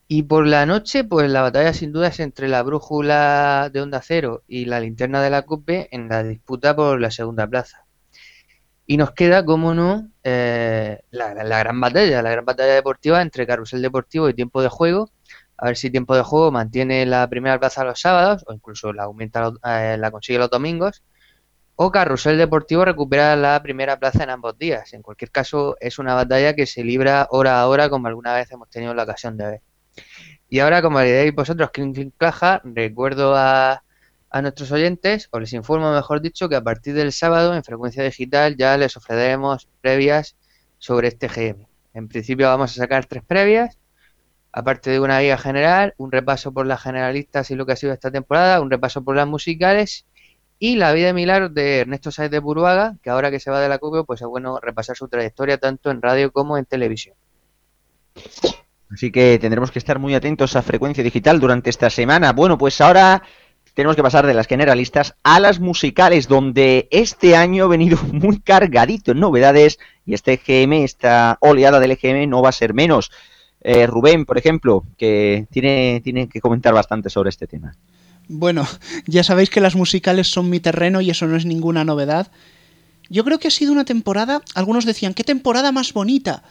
Y 0.07 0.23
por 0.23 0.47
la 0.47 0.65
noche, 0.65 1.03
pues 1.03 1.29
la 1.29 1.41
batalla 1.41 1.73
sin 1.73 1.91
duda 1.91 2.07
es 2.07 2.19
entre 2.19 2.47
la 2.47 2.63
brújula 2.63 3.69
de 3.71 3.81
Onda 3.81 4.01
Cero 4.01 4.43
y 4.47 4.65
la 4.65 4.79
linterna 4.79 5.21
de 5.21 5.29
la 5.29 5.43
CUPE 5.43 5.89
en 5.91 6.09
la 6.09 6.23
disputa 6.23 6.75
por 6.75 6.99
la 6.99 7.11
segunda 7.11 7.47
plaza. 7.47 7.85
Y 8.85 8.97
nos 8.97 9.11
queda, 9.11 9.45
como 9.45 9.73
no, 9.73 10.09
eh, 10.23 11.02
la, 11.33 11.59
gran 11.59 11.79
batalla, 11.79 12.21
la 12.21 12.31
gran 12.31 12.45
batalla 12.45 12.73
deportiva 12.73 13.21
entre 13.21 13.47
Carrusel 13.47 13.81
Deportivo 13.81 14.29
y 14.29 14.33
Tiempo 14.33 14.61
de 14.61 14.69
Juego, 14.69 15.09
a 15.57 15.67
ver 15.67 15.77
si 15.77 15.89
tiempo 15.89 16.15
de 16.15 16.23
juego 16.23 16.51
mantiene 16.51 17.05
la 17.05 17.27
primera 17.29 17.59
plaza 17.59 17.83
los 17.83 17.99
sábados 18.01 18.43
o 18.47 18.53
incluso 18.53 18.91
la 18.91 19.03
aumenta 19.03 19.51
eh, 19.65 19.97
la 19.99 20.11
consigue 20.11 20.39
los 20.39 20.49
domingos 20.49 21.03
o 21.75 21.91
Carrusel 21.91 22.37
Deportivo 22.37 22.85
recupera 22.85 23.35
la 23.35 23.61
primera 23.63 23.97
plaza 23.97 24.23
en 24.23 24.29
ambos 24.29 24.57
días. 24.57 24.93
En 24.93 25.01
cualquier 25.01 25.31
caso, 25.31 25.75
es 25.79 25.97
una 25.97 26.13
batalla 26.13 26.53
que 26.53 26.65
se 26.67 26.83
libra 26.83 27.27
hora 27.31 27.59
a 27.61 27.67
hora, 27.67 27.89
como 27.89 28.07
alguna 28.07 28.33
vez 28.35 28.51
hemos 28.51 28.69
tenido 28.69 28.93
la 28.93 29.03
ocasión 29.03 29.37
de 29.37 29.45
ver. 29.45 29.61
Y 30.49 30.59
ahora, 30.59 30.81
como 30.81 30.99
diréis 30.99 31.33
vosotros, 31.33 31.71
Clink 31.71 32.13
Caja, 32.17 32.61
recuerdo 32.63 33.35
a, 33.35 33.83
a, 34.29 34.41
nuestros 34.41 34.71
oyentes, 34.71 35.29
o 35.31 35.39
les 35.39 35.53
informo, 35.53 35.91
mejor 35.93 36.21
dicho, 36.21 36.47
que 36.47 36.55
a 36.55 36.61
partir 36.61 36.93
del 36.93 37.11
sábado 37.11 37.55
en 37.55 37.63
Frecuencia 37.63 38.03
Digital 38.03 38.55
ya 38.55 38.77
les 38.77 38.95
ofreceremos 38.95 39.67
previas 39.81 40.35
sobre 40.83 41.07
este 41.07 41.29
GM. 41.29 41.65
En 41.93 42.09
principio 42.09 42.47
vamos 42.47 42.71
a 42.71 42.81
sacar 42.81 43.05
tres 43.05 43.23
previas 43.23 43.77
aparte 44.51 44.91
de 44.91 44.99
una 44.99 45.21
guía 45.21 45.37
general, 45.37 45.93
un 45.97 46.11
repaso 46.11 46.51
por 46.51 46.67
las 46.67 46.81
generalistas 46.81 47.49
y 47.51 47.55
lo 47.55 47.65
que 47.65 47.71
ha 47.71 47.77
sido 47.77 47.93
esta 47.93 48.11
temporada, 48.11 48.59
un 48.59 48.69
repaso 48.69 49.01
por 49.01 49.15
las 49.15 49.25
musicales 49.25 50.05
y 50.59 50.75
la 50.75 50.91
vida 50.91 51.07
de 51.07 51.13
Milar 51.13 51.51
de 51.51 51.79
Ernesto 51.79 52.11
Sáez 52.11 52.29
de 52.31 52.39
Buruaga, 52.39 52.97
que 53.01 53.09
ahora 53.09 53.31
que 53.31 53.39
se 53.39 53.49
va 53.49 53.61
de 53.61 53.69
la 53.69 53.77
CUBE, 53.77 54.03
pues 54.03 54.21
es 54.21 54.27
bueno 54.27 54.59
repasar 54.59 54.97
su 54.97 55.07
trayectoria 55.07 55.57
tanto 55.57 55.89
en 55.89 56.01
radio 56.01 56.33
como 56.33 56.57
en 56.57 56.65
televisión. 56.65 57.15
Así 58.91 59.09
que 59.09 59.39
tendremos 59.39 59.71
que 59.71 59.79
estar 59.79 59.99
muy 59.99 60.15
atentos 60.15 60.57
a 60.57 60.61
frecuencia 60.61 61.01
digital 61.01 61.39
durante 61.39 61.69
esta 61.69 61.89
semana. 61.89 62.33
Bueno, 62.33 62.57
pues 62.57 62.81
ahora 62.81 63.23
tenemos 63.73 63.95
que 63.95 64.03
pasar 64.03 64.27
de 64.27 64.33
las 64.33 64.47
generalistas 64.47 65.15
a 65.23 65.39
las 65.39 65.61
musicales, 65.61 66.27
donde 66.27 66.89
este 66.91 67.37
año 67.37 67.63
ha 67.63 67.69
venido 67.69 67.97
muy 68.11 68.41
cargadito 68.41 69.13
en 69.13 69.21
novedades 69.21 69.79
y 70.05 70.13
este 70.13 70.37
GM, 70.37 70.83
esta 70.83 71.37
oleada 71.39 71.79
del 71.79 71.91
EGM 71.91 72.29
no 72.29 72.41
va 72.41 72.49
a 72.49 72.53
ser 72.53 72.73
menos. 72.73 73.11
Eh, 73.61 73.87
Rubén, 73.87 74.25
por 74.25 74.37
ejemplo, 74.37 74.83
que 74.97 75.47
tiene, 75.49 76.01
tiene 76.03 76.27
que 76.27 76.41
comentar 76.41 76.73
bastante 76.73 77.09
sobre 77.09 77.29
este 77.29 77.47
tema. 77.47 77.75
Bueno, 78.27 78.67
ya 79.05 79.23
sabéis 79.23 79.49
que 79.49 79.61
las 79.61 79.75
musicales 79.75 80.27
son 80.27 80.49
mi 80.49 80.59
terreno 80.59 81.01
y 81.01 81.09
eso 81.09 81.27
no 81.27 81.35
es 81.35 81.45
ninguna 81.45 81.83
novedad. 81.83 82.31
Yo 83.09 83.23
creo 83.23 83.39
que 83.39 83.49
ha 83.49 83.51
sido 83.51 83.71
una 83.71 83.85
temporada, 83.85 84.41
algunos 84.55 84.85
decían, 84.85 85.13
¿qué 85.13 85.23
temporada 85.23 85.71
más 85.71 85.93
bonita? 85.93 86.43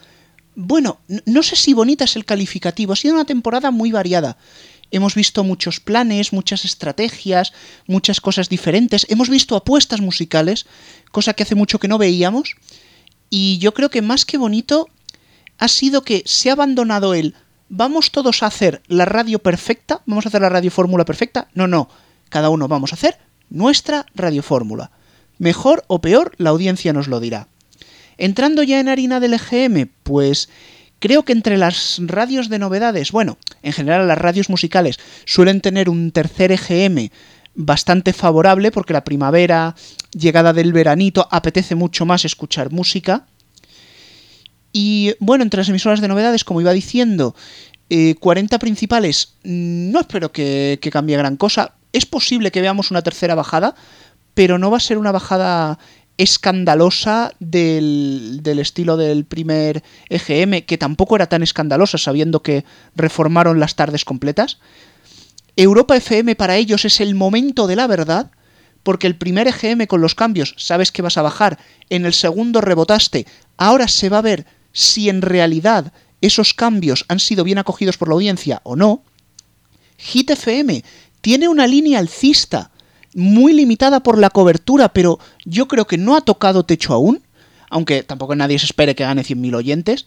Bueno, 0.54 0.98
no 1.24 1.42
sé 1.42 1.56
si 1.56 1.72
bonita 1.72 2.04
es 2.04 2.16
el 2.16 2.26
calificativo, 2.26 2.92
ha 2.92 2.96
sido 2.96 3.14
una 3.14 3.24
temporada 3.24 3.70
muy 3.70 3.90
variada. 3.90 4.36
Hemos 4.90 5.14
visto 5.14 5.44
muchos 5.44 5.80
planes, 5.80 6.34
muchas 6.34 6.66
estrategias, 6.66 7.54
muchas 7.86 8.20
cosas 8.20 8.50
diferentes, 8.50 9.06
hemos 9.08 9.30
visto 9.30 9.56
apuestas 9.56 10.02
musicales, 10.02 10.66
cosa 11.10 11.32
que 11.32 11.44
hace 11.44 11.54
mucho 11.54 11.78
que 11.78 11.88
no 11.88 11.96
veíamos, 11.96 12.56
y 13.34 13.56
yo 13.56 13.72
creo 13.72 13.88
que 13.88 14.02
más 14.02 14.26
que 14.26 14.36
bonito 14.36 14.90
ha 15.56 15.66
sido 15.66 16.02
que 16.02 16.22
se 16.26 16.50
ha 16.50 16.52
abandonado 16.52 17.14
el 17.14 17.34
vamos 17.70 18.10
todos 18.10 18.42
a 18.42 18.46
hacer 18.46 18.82
la 18.88 19.06
radio 19.06 19.38
perfecta, 19.38 20.02
vamos 20.04 20.26
a 20.26 20.28
hacer 20.28 20.42
la 20.42 20.50
radio 20.50 20.70
fórmula 20.70 21.06
perfecta. 21.06 21.48
No, 21.54 21.66
no, 21.66 21.88
cada 22.28 22.50
uno 22.50 22.68
vamos 22.68 22.92
a 22.92 22.96
hacer 22.96 23.16
nuestra 23.48 24.04
radio 24.14 24.42
fórmula. 24.42 24.90
Mejor 25.38 25.82
o 25.86 26.02
peor, 26.02 26.32
la 26.36 26.50
audiencia 26.50 26.92
nos 26.92 27.08
lo 27.08 27.20
dirá. 27.20 27.48
Entrando 28.18 28.62
ya 28.64 28.80
en 28.80 28.90
harina 28.90 29.18
del 29.18 29.32
EGM, 29.32 29.88
pues 30.02 30.50
creo 30.98 31.22
que 31.22 31.32
entre 31.32 31.56
las 31.56 32.00
radios 32.04 32.50
de 32.50 32.58
novedades, 32.58 33.12
bueno, 33.12 33.38
en 33.62 33.72
general 33.72 34.06
las 34.06 34.18
radios 34.18 34.50
musicales 34.50 35.00
suelen 35.24 35.62
tener 35.62 35.88
un 35.88 36.12
tercer 36.12 36.52
EGM 36.52 37.08
bastante 37.54 38.12
favorable 38.12 38.70
porque 38.70 38.92
la 38.92 39.04
primavera, 39.04 39.74
llegada 40.12 40.52
del 40.52 40.72
veranito, 40.72 41.28
apetece 41.30 41.74
mucho 41.74 42.06
más 42.06 42.24
escuchar 42.24 42.70
música. 42.70 43.26
Y 44.72 45.14
bueno, 45.20 45.44
entre 45.44 45.58
las 45.58 45.68
emisoras 45.68 46.00
de 46.00 46.08
novedades, 46.08 46.44
como 46.44 46.60
iba 46.60 46.72
diciendo, 46.72 47.34
40 48.20 48.58
principales, 48.58 49.34
no 49.42 50.00
espero 50.00 50.32
que, 50.32 50.78
que 50.80 50.90
cambie 50.90 51.16
gran 51.16 51.36
cosa. 51.36 51.74
Es 51.92 52.06
posible 52.06 52.50
que 52.50 52.62
veamos 52.62 52.90
una 52.90 53.02
tercera 53.02 53.34
bajada, 53.34 53.74
pero 54.32 54.58
no 54.58 54.70
va 54.70 54.78
a 54.78 54.80
ser 54.80 54.96
una 54.96 55.12
bajada 55.12 55.78
escandalosa 56.16 57.32
del, 57.38 58.40
del, 58.42 58.58
estilo 58.60 58.96
del 58.96 59.24
primer 59.24 59.82
EGM, 60.08 60.62
que 60.62 60.78
tampoco 60.78 61.16
era 61.16 61.28
tan 61.28 61.42
escandalosa 61.42 61.98
sabiendo 61.98 62.42
que 62.42 62.64
reformaron 62.94 63.60
las 63.60 63.74
tardes 63.74 64.04
completas. 64.04 64.58
Europa 65.56 65.96
FM 65.96 66.34
para 66.36 66.56
ellos 66.56 66.84
es 66.84 67.00
el 67.00 67.14
momento 67.14 67.66
de 67.66 67.76
la 67.76 67.86
verdad, 67.86 68.30
porque 68.82 69.06
el 69.06 69.16
primer 69.16 69.48
EGM 69.48 69.86
con 69.86 70.00
los 70.00 70.14
cambios 70.14 70.54
sabes 70.56 70.90
que 70.92 71.02
vas 71.02 71.18
a 71.18 71.22
bajar, 71.22 71.58
en 71.90 72.06
el 72.06 72.14
segundo 72.14 72.60
rebotaste, 72.60 73.26
ahora 73.56 73.88
se 73.88 74.08
va 74.08 74.18
a 74.18 74.22
ver 74.22 74.46
si 74.72 75.08
en 75.08 75.22
realidad 75.22 75.92
esos 76.20 76.54
cambios 76.54 77.04
han 77.08 77.18
sido 77.18 77.44
bien 77.44 77.58
acogidos 77.58 77.98
por 77.98 78.08
la 78.08 78.14
audiencia 78.14 78.60
o 78.64 78.76
no. 78.76 79.02
Hit 79.98 80.30
FM 80.30 80.82
tiene 81.20 81.48
una 81.48 81.66
línea 81.66 81.98
alcista, 81.98 82.70
muy 83.14 83.52
limitada 83.52 84.02
por 84.02 84.18
la 84.18 84.30
cobertura, 84.30 84.92
pero 84.92 85.18
yo 85.44 85.68
creo 85.68 85.86
que 85.86 85.98
no 85.98 86.16
ha 86.16 86.22
tocado 86.22 86.64
techo 86.64 86.94
aún, 86.94 87.22
aunque 87.68 88.02
tampoco 88.02 88.34
nadie 88.34 88.58
se 88.58 88.66
espere 88.66 88.94
que 88.94 89.04
gane 89.04 89.22
100.000 89.22 89.54
oyentes. 89.54 90.06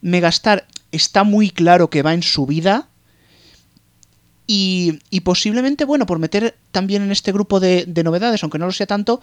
Megastar 0.00 0.66
está 0.92 1.24
muy 1.24 1.50
claro 1.50 1.90
que 1.90 2.02
va 2.02 2.14
en 2.14 2.22
subida. 2.22 2.88
Y, 4.46 4.98
y 5.10 5.20
posiblemente, 5.20 5.84
bueno, 5.84 6.06
por 6.06 6.18
meter 6.18 6.56
también 6.72 7.02
en 7.02 7.12
este 7.12 7.32
grupo 7.32 7.60
de, 7.60 7.84
de, 7.86 8.02
novedades, 8.02 8.42
aunque 8.42 8.58
no 8.58 8.66
lo 8.66 8.72
sea 8.72 8.86
tanto, 8.86 9.20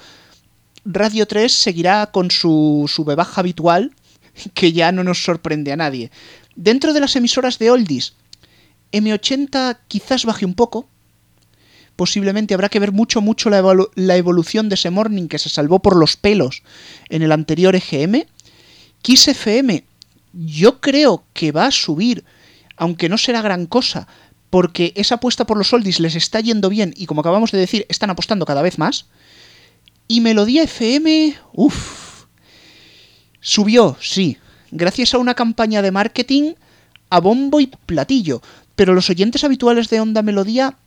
Radio 0.86 1.28
3 1.28 1.52
seguirá 1.52 2.08
con 2.08 2.32
su 2.32 2.86
sube 2.88 3.16
baja 3.16 3.42
habitual, 3.42 3.94
que 4.54 4.72
ya 4.72 4.92
no 4.92 5.04
nos 5.04 5.24
sorprende 5.24 5.72
a 5.72 5.78
nadie. 5.78 6.12
Dentro 6.56 6.94
de 6.94 7.02
las 7.02 7.16
emisoras 7.16 7.60
de 7.60 7.72
Oldies, 7.72 8.14
M80 8.92 9.78
quizás 9.88 10.26
baje 10.26 10.46
un 10.46 10.56
poco, 10.56 10.88
posiblemente 11.96 12.54
habrá 12.54 12.70
que 12.70 12.80
ver 12.80 12.92
mucho, 12.92 13.22
mucho 13.22 13.50
la, 13.50 13.62
la, 13.96 14.16
evolución 14.16 14.70
de 14.70 14.76
ese 14.76 14.90
morning 14.90 15.28
que 15.28 15.38
se 15.38 15.50
salvó 15.50 15.80
por 15.80 15.96
los 15.98 16.16
pelos 16.16 16.64
en 17.10 17.22
el 17.22 17.32
anterior 17.32 17.76
EGM. 17.76 18.24
Kiss 19.02 19.28
FM, 19.28 19.84
yo 20.34 20.80
creo 20.80 21.26
que 21.34 21.52
va 21.52 21.66
a 21.66 21.72
subir, 21.72 22.24
aunque 22.78 23.10
no 23.10 23.18
será 23.18 23.42
gran 23.42 23.66
cosa, 23.66 24.08
porque 24.50 24.94
esa 24.96 25.16
apuesta 25.16 25.46
por 25.46 25.58
los 25.58 25.74
oldies 25.74 26.00
les 26.00 26.16
está 26.16 26.40
yendo 26.40 26.70
bien 26.70 26.94
y 26.98 27.06
como 27.06 27.22
acabamos 27.22 27.52
de 27.52 27.60
decir, 27.60 27.86
están 27.90 28.10
apostando 28.10 28.46
cada 28.46 28.62
vez 28.62 28.78
más. 28.78 29.06
Y 30.08 30.22
Melodía 30.22 30.64
FM, 30.64 31.36
uff, 31.54 32.26
subió, 33.40 33.96
sí, 34.02 34.38
gracias 34.72 35.14
a 35.14 35.20
una 35.20 35.36
campaña 35.36 35.82
de 35.82 35.92
marketing 35.92 36.54
a 37.10 37.20
bombo 37.20 37.60
y 37.60 37.68
platillo, 37.68 38.42
pero 38.76 38.94
los 38.94 39.10
oyentes 39.10 39.44
habituales 39.44 39.90
de 39.90 40.00
Onda 40.00 40.22
Melodía 40.22 40.78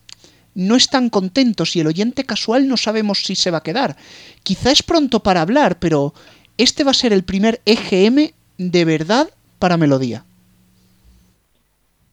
no 0.55 0.77
están 0.77 1.09
contentos 1.09 1.77
y 1.77 1.81
el 1.81 1.87
oyente 1.87 2.25
casual 2.25 2.69
no 2.69 2.77
sabemos 2.77 3.25
si 3.25 3.35
se 3.35 3.51
va 3.51 3.59
a 3.59 3.63
quedar. 3.63 3.97
Quizá 4.43 4.71
es 4.71 4.83
pronto 4.83 5.23
para 5.23 5.41
hablar, 5.41 5.79
pero 5.79 6.15
este 6.59 6.85
va 6.85 6.91
a 6.91 6.95
ser 6.95 7.13
el 7.13 7.25
primer 7.25 7.63
EGM 7.65 8.33
de 8.59 8.85
verdad 8.85 9.31
para 9.59 9.77
Melodía. 9.77 10.25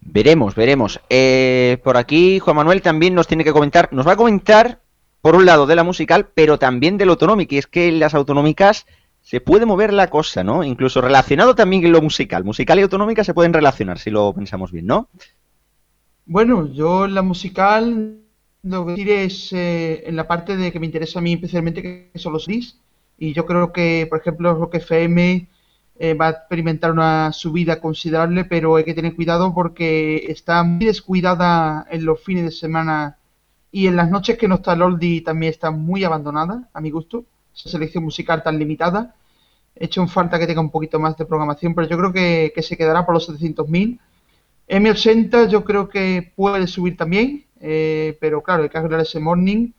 Veremos, 0.01 0.55
veremos. 0.55 0.99
Eh, 1.09 1.77
por 1.83 1.97
aquí 1.97 2.39
Juan 2.39 2.55
Manuel 2.55 2.81
también 2.81 3.13
nos 3.13 3.27
tiene 3.27 3.43
que 3.43 3.53
comentar, 3.53 3.89
nos 3.91 4.07
va 4.07 4.13
a 4.13 4.17
comentar 4.17 4.81
por 5.21 5.35
un 5.35 5.45
lado 5.45 5.67
de 5.67 5.75
la 5.75 5.83
musical, 5.83 6.29
pero 6.33 6.57
también 6.57 6.97
del 6.97 7.09
autonómico, 7.09 7.55
y 7.55 7.57
es 7.57 7.67
que 7.67 7.89
en 7.89 7.99
las 7.99 8.13
autonómicas 8.13 8.85
se 9.21 9.41
puede 9.41 9.65
mover 9.65 9.93
la 9.93 10.07
cosa, 10.07 10.43
¿no? 10.43 10.63
Incluso 10.63 11.01
relacionado 11.01 11.55
también 11.55 11.85
en 11.85 11.91
lo 11.91 12.01
musical. 12.01 12.43
Musical 12.43 12.79
y 12.79 12.83
autonómica 12.83 13.23
se 13.23 13.33
pueden 13.33 13.53
relacionar, 13.53 13.99
si 13.99 14.09
lo 14.09 14.33
pensamos 14.33 14.71
bien, 14.71 14.87
¿no? 14.87 15.09
Bueno, 16.25 16.71
yo 16.71 17.05
en 17.05 17.15
la 17.15 17.21
musical 17.21 18.19
lo 18.63 18.85
que 18.85 18.91
decir 18.91 19.09
es 19.09 19.53
eh, 19.53 20.03
en 20.05 20.15
la 20.15 20.27
parte 20.27 20.57
de 20.57 20.71
que 20.71 20.79
me 20.79 20.85
interesa 20.85 21.19
a 21.19 21.21
mí 21.21 21.33
especialmente, 21.33 21.81
que 21.81 22.11
son 22.15 22.33
los 22.33 22.45
CDs. 22.45 22.77
Y 23.17 23.33
yo 23.33 23.45
creo 23.45 23.73
que, 23.73 24.07
por 24.09 24.19
ejemplo, 24.19 24.53
Rock 24.53 24.75
FM 24.75 25.47
eh, 25.99 26.13
va 26.13 26.27
a 26.27 26.31
experimentar 26.31 26.91
una 26.91 27.33
subida 27.33 27.81
considerable, 27.81 28.45
pero 28.45 28.77
hay 28.77 28.85
que 28.85 28.93
tener 28.93 29.15
cuidado 29.15 29.53
porque 29.53 30.25
está 30.29 30.63
muy 30.63 30.85
descuidada 30.85 31.85
en 31.91 32.05
los 32.05 32.23
fines 32.23 32.45
de 32.45 32.51
semana 32.51 33.17
y 33.71 33.87
en 33.87 33.97
las 33.97 34.09
noches 34.09 34.37
que 34.37 34.47
no 34.47 34.55
está 34.55 34.75
Lordi 34.75 35.21
también 35.21 35.51
está 35.51 35.71
muy 35.71 36.05
abandonada, 36.05 36.69
a 36.73 36.81
mi 36.81 36.89
gusto. 36.89 37.25
Esa 37.53 37.69
selección 37.69 38.05
musical 38.05 38.41
tan 38.41 38.57
limitada. 38.57 39.13
He 39.75 39.85
hecho 39.85 40.01
en 40.01 40.07
falta 40.07 40.39
que 40.39 40.47
tenga 40.47 40.61
un 40.61 40.71
poquito 40.71 40.99
más 40.99 41.17
de 41.17 41.25
programación, 41.25 41.75
pero 41.75 41.87
yo 41.87 41.97
creo 41.97 42.13
que, 42.13 42.53
que 42.55 42.63
se 42.63 42.77
quedará 42.77 43.05
por 43.05 43.13
los 43.13 43.29
700.000. 43.29 43.99
M80 44.69 45.49
yo 45.49 45.65
creo 45.65 45.89
que 45.89 46.31
puede 46.35 46.67
subir 46.67 46.95
también, 46.95 47.45
eh, 47.59 48.17
pero 48.21 48.41
claro, 48.41 48.63
hay 48.63 48.69
que 48.69 48.77
arreglar 48.77 49.01
ese 49.01 49.19
morning. 49.19 49.71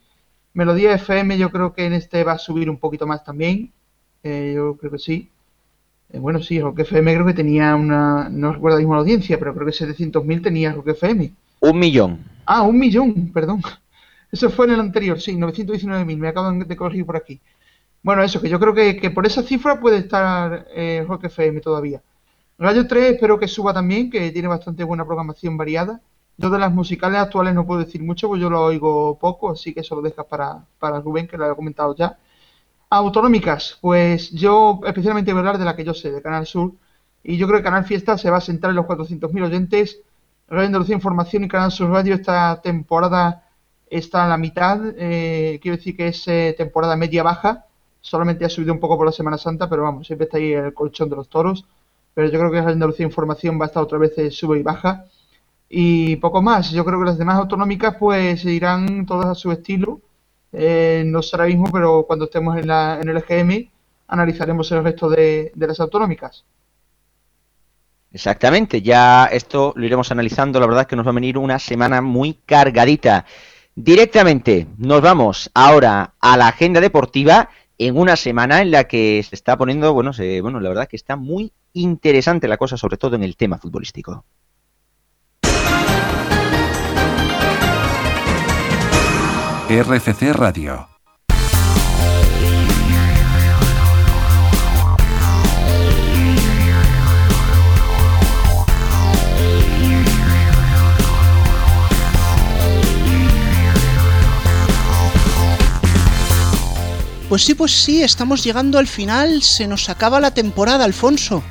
Melodía 0.53 0.93
FM 0.93 1.37
yo 1.37 1.49
creo 1.49 1.73
que 1.73 1.85
en 1.85 1.93
este 1.93 2.23
va 2.23 2.33
a 2.33 2.37
subir 2.37 2.69
un 2.69 2.77
poquito 2.77 3.07
más 3.07 3.23
también. 3.23 3.71
Eh, 4.21 4.53
yo 4.55 4.77
creo 4.77 4.91
que 4.91 4.99
sí. 4.99 5.29
Eh, 6.13 6.19
bueno, 6.19 6.41
sí, 6.41 6.59
Rock 6.59 6.79
FM 6.79 7.13
creo 7.13 7.25
que 7.25 7.33
tenía 7.33 7.75
una... 7.75 8.29
No 8.29 8.53
recuerdo 8.53 8.77
la 8.77 8.81
misma 8.81 8.97
audiencia, 8.97 9.39
pero 9.39 9.53
creo 9.53 9.65
que 9.65 9.73
700.000 9.73 10.43
tenía 10.43 10.73
Rock 10.73 10.89
FM. 10.89 11.31
Un 11.61 11.79
millón. 11.79 12.19
Ah, 12.45 12.63
un 12.63 12.77
millón, 12.77 13.31
perdón. 13.31 13.61
Eso 14.31 14.49
fue 14.49 14.65
en 14.65 14.73
el 14.73 14.79
anterior, 14.79 15.19
sí, 15.19 15.33
919.000. 15.33 16.17
Me 16.17 16.27
acaban 16.27 16.59
de 16.59 16.75
corregir 16.75 17.05
por 17.05 17.17
aquí. 17.17 17.39
Bueno, 18.03 18.23
eso, 18.23 18.41
que 18.41 18.49
yo 18.49 18.59
creo 18.59 18.73
que, 18.73 18.97
que 18.97 19.11
por 19.11 19.27
esa 19.27 19.43
cifra 19.43 19.79
puede 19.79 19.97
estar 19.97 20.65
eh, 20.73 21.05
Rock 21.07 21.25
FM 21.25 21.59
todavía. 21.61 22.01
Radio 22.57 22.87
3 22.87 23.13
espero 23.13 23.37
que 23.39 23.47
suba 23.47 23.73
también, 23.73 24.09
que 24.09 24.31
tiene 24.31 24.47
bastante 24.47 24.83
buena 24.83 25.05
programación 25.05 25.55
variada. 25.57 26.01
Yo 26.37 26.49
de 26.49 26.57
las 26.57 26.71
musicales 26.71 27.19
actuales 27.19 27.53
no 27.53 27.65
puedo 27.65 27.83
decir 27.83 28.01
mucho, 28.01 28.27
pues 28.27 28.41
yo 28.41 28.49
lo 28.49 28.63
oigo 28.63 29.19
poco, 29.19 29.51
así 29.51 29.73
que 29.73 29.81
eso 29.81 29.95
lo 29.95 30.01
dejas 30.01 30.25
para, 30.25 30.65
para 30.79 30.99
Rubén, 30.99 31.27
que 31.27 31.37
lo 31.37 31.45
ha 31.45 31.55
comentado 31.55 31.95
ya. 31.95 32.17
Autonómicas, 32.91 33.77
pues 33.79 34.31
yo 34.31 34.81
especialmente 34.85 35.31
voy 35.31 35.39
a 35.39 35.39
hablar 35.39 35.57
de 35.57 35.65
la 35.65 35.77
que 35.77 35.85
yo 35.85 35.93
sé, 35.93 36.11
de 36.11 36.21
Canal 36.21 36.45
Sur, 36.45 36.73
y 37.23 37.37
yo 37.37 37.47
creo 37.47 37.59
que 37.59 37.63
Canal 37.63 37.85
Fiesta 37.85 38.17
se 38.17 38.29
va 38.29 38.37
a 38.37 38.41
centrar 38.41 38.71
en 38.71 38.75
los 38.75 38.85
400.000 38.85 39.45
oyentes. 39.45 40.01
Radio 40.49 40.67
Andalucía 40.67 40.95
Información 40.95 41.45
y 41.45 41.47
Canal 41.47 41.71
Sur 41.71 41.89
Radio 41.89 42.15
esta 42.15 42.61
temporada 42.61 43.47
está 43.89 44.25
a 44.25 44.27
la 44.27 44.37
mitad, 44.37 44.81
eh, 44.97 45.59
quiero 45.61 45.77
decir 45.77 45.95
que 45.95 46.09
es 46.09 46.27
eh, 46.27 46.53
temporada 46.57 46.97
media-baja, 46.97 47.65
solamente 48.01 48.43
ha 48.43 48.49
subido 48.49 48.73
un 48.73 48.79
poco 48.81 48.97
por 48.97 49.05
la 49.05 49.13
Semana 49.13 49.37
Santa, 49.37 49.69
pero 49.69 49.83
vamos, 49.83 50.07
siempre 50.07 50.25
está 50.25 50.37
ahí 50.37 50.51
el 50.51 50.73
colchón 50.73 51.09
de 51.09 51.15
los 51.15 51.29
toros. 51.29 51.65
Pero 52.13 52.27
yo 52.27 52.39
creo 52.39 52.51
que 52.51 52.57
Radio 52.57 52.73
Andalucía 52.73 53.05
Información 53.05 53.57
va 53.57 53.65
a 53.65 53.67
estar 53.67 53.81
otra 53.83 53.97
vez 53.99 54.15
de 54.17 54.31
sube 54.31 54.59
y 54.59 54.63
baja. 54.63 55.05
Y 55.69 56.17
poco 56.17 56.41
más, 56.41 56.71
yo 56.71 56.83
creo 56.83 56.99
que 56.99 57.05
las 57.05 57.17
demás 57.17 57.37
autonómicas 57.37 57.95
pues 57.97 58.43
irán 58.43 59.05
todas 59.05 59.27
a 59.27 59.35
su 59.35 59.49
estilo. 59.51 60.01
Eh, 60.53 61.03
no 61.05 61.21
ahora 61.31 61.45
mismo, 61.45 61.69
pero 61.71 62.03
cuando 62.03 62.25
estemos 62.25 62.57
en, 62.57 62.67
la, 62.67 62.99
en 63.01 63.09
el 63.09 63.17
EGM 63.17 63.69
analizaremos 64.07 64.71
el 64.71 64.83
resto 64.83 65.09
de, 65.09 65.51
de 65.55 65.67
las 65.67 65.79
autonómicas. 65.79 66.43
Exactamente, 68.11 68.81
ya 68.81 69.25
esto 69.25 69.73
lo 69.77 69.85
iremos 69.85 70.11
analizando, 70.11 70.59
la 70.59 70.65
verdad 70.65 70.81
es 70.81 70.87
que 70.87 70.97
nos 70.97 71.05
va 71.05 71.11
a 71.11 71.15
venir 71.15 71.37
una 71.37 71.59
semana 71.59 72.01
muy 72.01 72.33
cargadita. 72.45 73.25
Directamente 73.73 74.67
nos 74.77 75.01
vamos 75.01 75.49
ahora 75.53 76.13
a 76.19 76.35
la 76.35 76.49
agenda 76.49 76.81
deportiva 76.81 77.49
en 77.77 77.97
una 77.97 78.17
semana 78.17 78.61
en 78.61 78.69
la 78.71 78.83
que 78.83 79.23
se 79.27 79.33
está 79.33 79.57
poniendo, 79.57 79.93
bueno, 79.93 80.11
se, 80.11 80.41
bueno, 80.41 80.59
la 80.59 80.69
verdad 80.69 80.87
que 80.89 80.97
está 80.97 81.15
muy 81.15 81.53
interesante 81.73 82.49
la 82.49 82.57
cosa, 82.57 82.75
sobre 82.75 82.97
todo 82.97 83.15
en 83.15 83.23
el 83.23 83.37
tema 83.37 83.57
futbolístico. 83.57 84.25
RFC 89.71 90.33
Radio. 90.33 90.89
Pues 107.29 107.45
sí, 107.45 107.55
pues 107.55 107.71
sí, 107.71 108.03
estamos 108.03 108.43
llegando 108.43 108.77
al 108.77 108.87
final, 108.87 109.41
se 109.41 109.67
nos 109.67 109.87
acaba 109.87 110.19
la 110.19 110.33
temporada, 110.33 110.83
Alfonso. 110.83 111.41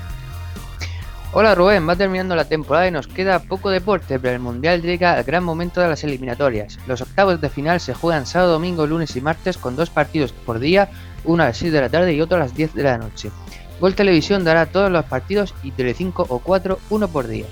Hola 1.32 1.54
Rubén, 1.54 1.88
va 1.88 1.94
terminando 1.94 2.34
la 2.34 2.46
temporada 2.46 2.88
y 2.88 2.90
nos 2.90 3.06
queda 3.06 3.38
poco 3.38 3.70
deporte, 3.70 4.18
pero 4.18 4.34
el 4.34 4.40
Mundial 4.40 4.82
llega 4.82 5.14
al 5.14 5.22
gran 5.22 5.44
momento 5.44 5.80
de 5.80 5.86
las 5.86 6.02
eliminatorias. 6.02 6.76
Los 6.88 7.02
octavos 7.02 7.40
de 7.40 7.48
final 7.48 7.78
se 7.78 7.94
juegan 7.94 8.26
sábado, 8.26 8.54
domingo, 8.54 8.84
lunes 8.84 9.14
y 9.14 9.20
martes 9.20 9.56
con 9.56 9.76
dos 9.76 9.90
partidos 9.90 10.32
por 10.32 10.58
día, 10.58 10.90
uno 11.24 11.44
a 11.44 11.46
las 11.46 11.58
6 11.58 11.72
de 11.72 11.80
la 11.82 11.88
tarde 11.88 12.14
y 12.14 12.20
otro 12.20 12.36
a 12.36 12.40
las 12.40 12.52
10 12.56 12.74
de 12.74 12.82
la 12.82 12.98
noche. 12.98 13.30
Gol 13.80 13.94
Televisión 13.94 14.42
dará 14.42 14.66
todos 14.66 14.90
los 14.90 15.04
partidos 15.04 15.54
y 15.62 15.70
Telecinco 15.70 16.26
o 16.28 16.40
4 16.40 16.80
uno 16.90 17.06
por 17.06 17.28
día. 17.28 17.46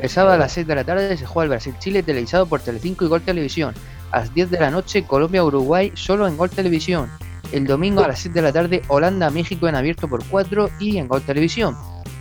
El 0.00 0.08
sábado 0.08 0.34
a 0.34 0.38
las 0.38 0.52
6 0.52 0.64
de 0.68 0.74
la 0.76 0.84
tarde 0.84 1.16
se 1.16 1.26
juega 1.26 1.44
el 1.46 1.50
Brasil-Chile 1.50 2.04
televisado 2.04 2.46
por 2.46 2.60
Telecinco 2.60 3.04
y 3.04 3.08
Gol 3.08 3.22
Televisión. 3.22 3.74
A 4.12 4.20
las 4.20 4.32
10 4.34 4.52
de 4.52 4.60
la 4.60 4.70
noche 4.70 5.04
Colombia-Uruguay 5.04 5.90
solo 5.96 6.28
en 6.28 6.36
Gol 6.36 6.50
Televisión. 6.50 7.10
El 7.50 7.66
domingo 7.66 8.04
a 8.04 8.08
las 8.08 8.20
7 8.20 8.34
de 8.34 8.42
la 8.42 8.52
tarde 8.52 8.82
Holanda-México 8.86 9.66
en 9.66 9.74
abierto 9.74 10.06
por 10.06 10.24
4 10.24 10.70
y 10.78 10.98
en 10.98 11.08
Gol 11.08 11.22
Televisión. 11.22 11.76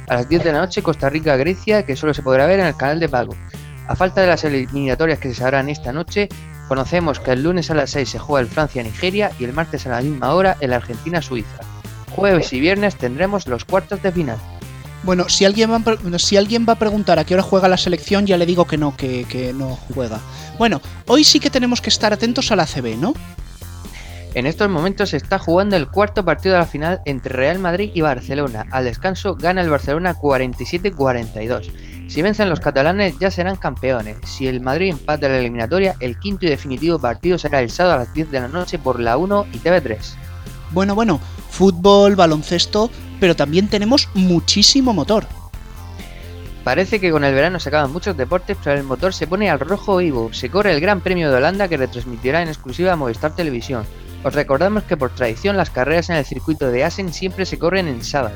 A 0.07 0.15
las 0.15 0.30
10 0.30 0.44
de 0.44 0.52
la 0.52 0.60
noche 0.60 0.84
Costa 0.84 1.10
Rica-Grecia 1.10 1.86
que 1.86 1.95
solo 1.95 2.14
se 2.14 2.22
podrá 2.22 2.45
ver 2.45 2.60
en 2.60 2.68
el 2.68 2.76
canal 2.76 2.99
de 2.99 3.10
pago. 3.10 3.36
A 3.88 3.95
falta 3.95 4.22
de 4.22 4.27
las 4.27 4.44
eliminatorias 4.44 5.19
que 5.19 5.30
se 5.30 5.36
sabrán 5.36 5.69
esta 5.69 5.94
noche, 5.94 6.30
conocemos 6.68 7.19
que 7.19 7.32
el 7.32 7.44
lunes 7.44 7.69
a 7.72 7.76
las 7.76 7.91
6 7.91 8.10
se 8.10 8.19
juega 8.19 8.41
el 8.41 8.52
Francia-Nigeria 8.52 9.32
y 9.40 9.44
el 9.44 9.53
martes 9.53 9.86
a 9.86 9.90
la 9.90 10.02
misma 10.02 10.34
hora 10.34 10.57
el 10.60 10.73
Argentina-Suiza. 10.73 11.60
Jueves 12.11 12.53
y 12.53 12.60
viernes 12.60 12.95
tendremos 12.95 13.48
los 13.48 13.65
cuartos 13.65 14.02
de 14.02 14.11
final. 14.11 14.38
Bueno, 15.03 15.30
si 15.30 15.45
alguien, 15.45 15.72
va, 15.72 15.77
a 15.77 16.19
si 16.19 16.38
alguien 16.38 16.65
va 16.68 16.73
a 16.73 16.80
preguntar 16.80 17.19
a 17.19 17.26
qué 17.26 17.36
hora 17.36 17.44
juega 17.44 17.68
la 17.68 17.77
selección, 17.77 18.26
ya 18.26 18.38
le 18.38 18.48
digo 18.48 18.65
que 18.65 18.77
no, 18.77 18.95
que, 18.98 19.26
que 19.26 19.53
no 19.53 19.77
juega. 19.94 20.19
Bueno, 20.57 20.82
hoy 21.06 21.23
sí 21.23 21.40
que 21.40 21.52
tenemos 21.52 21.80
que 21.80 21.90
estar 21.90 22.11
atentos 22.11 22.52
a 22.52 22.56
la 22.56 22.65
CB, 22.65 22.98
¿no? 22.98 23.14
En 24.36 24.45
estos 24.45 24.70
momentos 24.70 25.12
se 25.12 25.18
está 25.18 25.40
jugando 25.40 25.78
el 25.78 25.88
cuarto 25.88 26.26
partido 26.26 26.56
de 26.56 26.60
la 26.60 26.66
final 26.66 26.99
entre 27.06 27.34
Real 27.34 27.57
Madrid 27.57 27.91
y 27.94 28.02
Barcelona. 28.02 28.66
Al 28.70 28.84
descanso 28.84 29.36
gana 29.36 29.62
el 29.62 29.70
Barcelona 29.70 30.14
47-42. 30.14 31.72
Si 32.10 32.22
vencen 32.22 32.49
los 32.49 32.60
catalanes 32.60 33.18
ya 33.18 33.32
serán 33.32 33.56
campeones. 33.56 34.18
Si 34.26 34.45
el 34.45 34.60
Madrid 34.60 34.90
empata 34.90 35.30
la 35.30 35.40
eliminatoria, 35.40 35.95
el 36.02 36.20
quinto 36.20 36.45
y 36.45 36.49
definitivo 36.49 36.99
partido 36.99 37.38
será 37.38 37.62
el 37.62 37.70
sábado 37.70 37.95
a 37.95 37.99
las 37.99 38.14
10 38.14 38.30
de 38.30 38.41
la 38.41 38.49
noche 38.49 38.78
por 38.78 38.99
la 38.99 39.16
1 39.16 39.45
y 39.53 39.57
TV3. 39.60 39.99
Bueno, 40.72 40.95
bueno, 40.95 41.22
fútbol, 41.49 42.18
baloncesto, 42.18 42.91
pero 43.22 43.38
también 43.38 43.70
tenemos 43.70 44.10
muchísimo 44.16 44.94
motor. 44.94 45.26
Parece 46.66 46.99
que 46.99 47.10
con 47.10 47.24
el 47.24 47.34
verano 47.34 47.62
se 47.62 47.70
acaban 47.70 47.94
muchos 47.94 48.18
deportes, 48.18 48.57
pero 48.62 48.78
el 48.78 48.84
motor 48.84 49.14
se 49.14 49.28
pone 49.28 49.49
al 49.49 49.62
rojo 49.62 49.95
vivo. 49.95 50.34
Se 50.34 50.49
corre 50.49 50.74
el 50.74 50.82
Gran 50.82 50.99
Premio 50.99 51.32
de 51.32 51.38
Holanda 51.38 51.70
que 51.70 51.78
retransmitirá 51.78 52.41
en 52.41 52.49
exclusiva 52.49 52.91
a 52.91 52.95
Movistar 52.98 53.34
Televisión. 53.34 53.86
Os 54.26 54.34
recordamos 54.34 54.84
que 54.85 54.97
por 54.97 55.11
tradición 55.11 55.56
las 55.56 55.69
carreras 55.69 56.10
en 56.10 56.15
el 56.15 56.26
circuito 56.26 56.72
de 56.72 56.84
Asen 56.84 57.14
siempre 57.14 57.45
se 57.45 57.60
corren 57.60 57.88
en 57.88 58.03
sábado. 58.03 58.34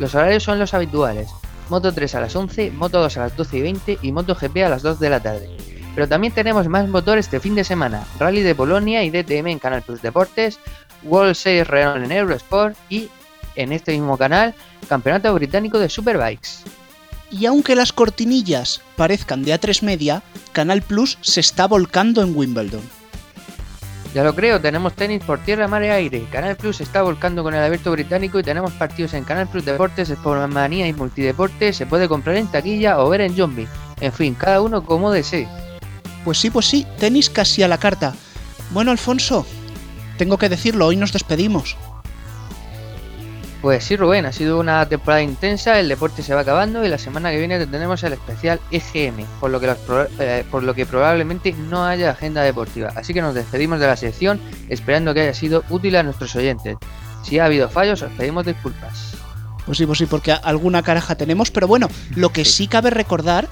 Los 0.00 0.16
horarios 0.16 0.42
son 0.42 0.58
los 0.58 0.74
habituales. 0.74 1.30
Moto 1.68 1.94
3 1.94 2.12
a 2.16 2.20
las 2.22 2.34
11, 2.34 2.72
Moto 2.72 3.00
2 3.00 3.16
a 3.18 3.20
las 3.20 3.36
12 3.36 3.58
y 3.58 3.62
20 3.62 3.98
y 4.02 4.10
Moto 4.10 4.34
GP 4.34 4.64
a 4.64 4.68
las 4.68 4.82
2 4.82 4.98
de 4.98 5.10
la 5.10 5.20
tarde. 5.20 5.48
Pero 5.94 6.08
también 6.08 6.32
tenemos 6.32 6.66
más 6.66 6.88
motores 6.88 7.26
este 7.26 7.38
fin 7.38 7.54
de 7.54 7.62
semana, 7.62 8.04
Rally 8.18 8.42
de 8.42 8.56
Polonia 8.56 9.04
y 9.04 9.10
DTM 9.10 9.46
en 9.46 9.58
Canal 9.60 9.82
Plus 9.82 10.02
Deportes, 10.02 10.58
World 11.04 11.36
Series 11.36 11.68
Renault 11.68 12.04
en 12.04 12.10
Eurosport 12.10 12.76
y, 12.88 13.08
en 13.54 13.70
este 13.70 13.92
mismo 13.92 14.18
canal, 14.18 14.56
Campeonato 14.88 15.32
Británico 15.34 15.78
de 15.78 15.88
Superbikes. 15.88 16.64
Y 17.30 17.46
aunque 17.46 17.76
las 17.76 17.92
cortinillas 17.92 18.80
parezcan 18.96 19.44
de 19.44 19.54
A3 19.54 19.82
Media, 19.82 20.20
Canal 20.50 20.82
Plus 20.82 21.16
se 21.20 21.38
está 21.38 21.68
volcando 21.68 22.22
en 22.22 22.36
Wimbledon. 22.36 22.97
Ya 24.14 24.24
lo 24.24 24.34
creo, 24.34 24.60
tenemos 24.60 24.94
tenis 24.94 25.22
por 25.22 25.38
tierra, 25.40 25.68
mar 25.68 25.82
y 25.84 25.88
aire. 25.88 26.26
Canal 26.32 26.56
Plus 26.56 26.80
está 26.80 27.02
volcando 27.02 27.42
con 27.42 27.54
el 27.54 27.62
abierto 27.62 27.92
británico 27.92 28.38
y 28.38 28.42
tenemos 28.42 28.72
partidos 28.72 29.12
en 29.14 29.24
Canal 29.24 29.48
Plus 29.48 29.64
Deportes, 29.64 30.12
Manía 30.48 30.88
y 30.88 30.92
Multideporte. 30.94 31.72
Se 31.72 31.86
puede 31.86 32.08
comprar 32.08 32.36
en 32.36 32.46
taquilla 32.46 32.98
o 33.00 33.08
ver 33.10 33.20
en 33.20 33.36
Zombie. 33.36 33.68
En 34.00 34.12
fin, 34.12 34.34
cada 34.34 34.62
uno 34.62 34.82
como 34.84 35.10
desee. 35.10 35.46
Pues 36.24 36.38
sí, 36.38 36.50
pues 36.50 36.66
sí, 36.66 36.86
tenis 36.98 37.28
casi 37.28 37.62
a 37.62 37.68
la 37.68 37.78
carta. 37.78 38.14
Bueno, 38.70 38.90
Alfonso, 38.90 39.46
tengo 40.16 40.38
que 40.38 40.48
decirlo, 40.48 40.86
hoy 40.86 40.96
nos 40.96 41.12
despedimos. 41.12 41.76
Pues 43.60 43.82
sí, 43.82 43.96
Rubén, 43.96 44.24
ha 44.24 44.32
sido 44.32 44.60
una 44.60 44.86
temporada 44.86 45.20
intensa, 45.20 45.80
el 45.80 45.88
deporte 45.88 46.22
se 46.22 46.32
va 46.32 46.42
acabando 46.42 46.84
y 46.84 46.88
la 46.88 46.96
semana 46.96 47.32
que 47.32 47.38
viene 47.38 47.58
tendremos 47.58 48.00
el 48.04 48.12
especial 48.12 48.60
EGM, 48.70 49.24
por 49.40 49.50
lo 49.50 49.58
que, 49.58 49.74
eh, 50.20 50.44
por 50.48 50.62
lo 50.62 50.74
que 50.74 50.86
probablemente 50.86 51.52
no 51.52 51.84
haya 51.84 52.10
agenda 52.10 52.42
deportiva. 52.42 52.92
Así 52.94 53.12
que 53.12 53.20
nos 53.20 53.34
despedimos 53.34 53.80
de 53.80 53.88
la 53.88 53.96
sección 53.96 54.40
esperando 54.68 55.12
que 55.12 55.22
haya 55.22 55.34
sido 55.34 55.64
útil 55.70 55.96
a 55.96 56.04
nuestros 56.04 56.36
oyentes. 56.36 56.76
Si 57.24 57.40
ha 57.40 57.46
habido 57.46 57.68
fallos, 57.68 58.00
os 58.00 58.12
pedimos 58.12 58.46
disculpas. 58.46 59.16
Pues 59.66 59.76
sí, 59.76 59.86
pues 59.86 59.98
sí, 59.98 60.06
porque 60.06 60.32
alguna 60.32 60.82
caraja 60.82 61.16
tenemos, 61.16 61.50
pero 61.50 61.66
bueno, 61.66 61.88
lo 62.14 62.30
que 62.30 62.44
sí 62.44 62.68
cabe 62.68 62.90
recordar 62.90 63.48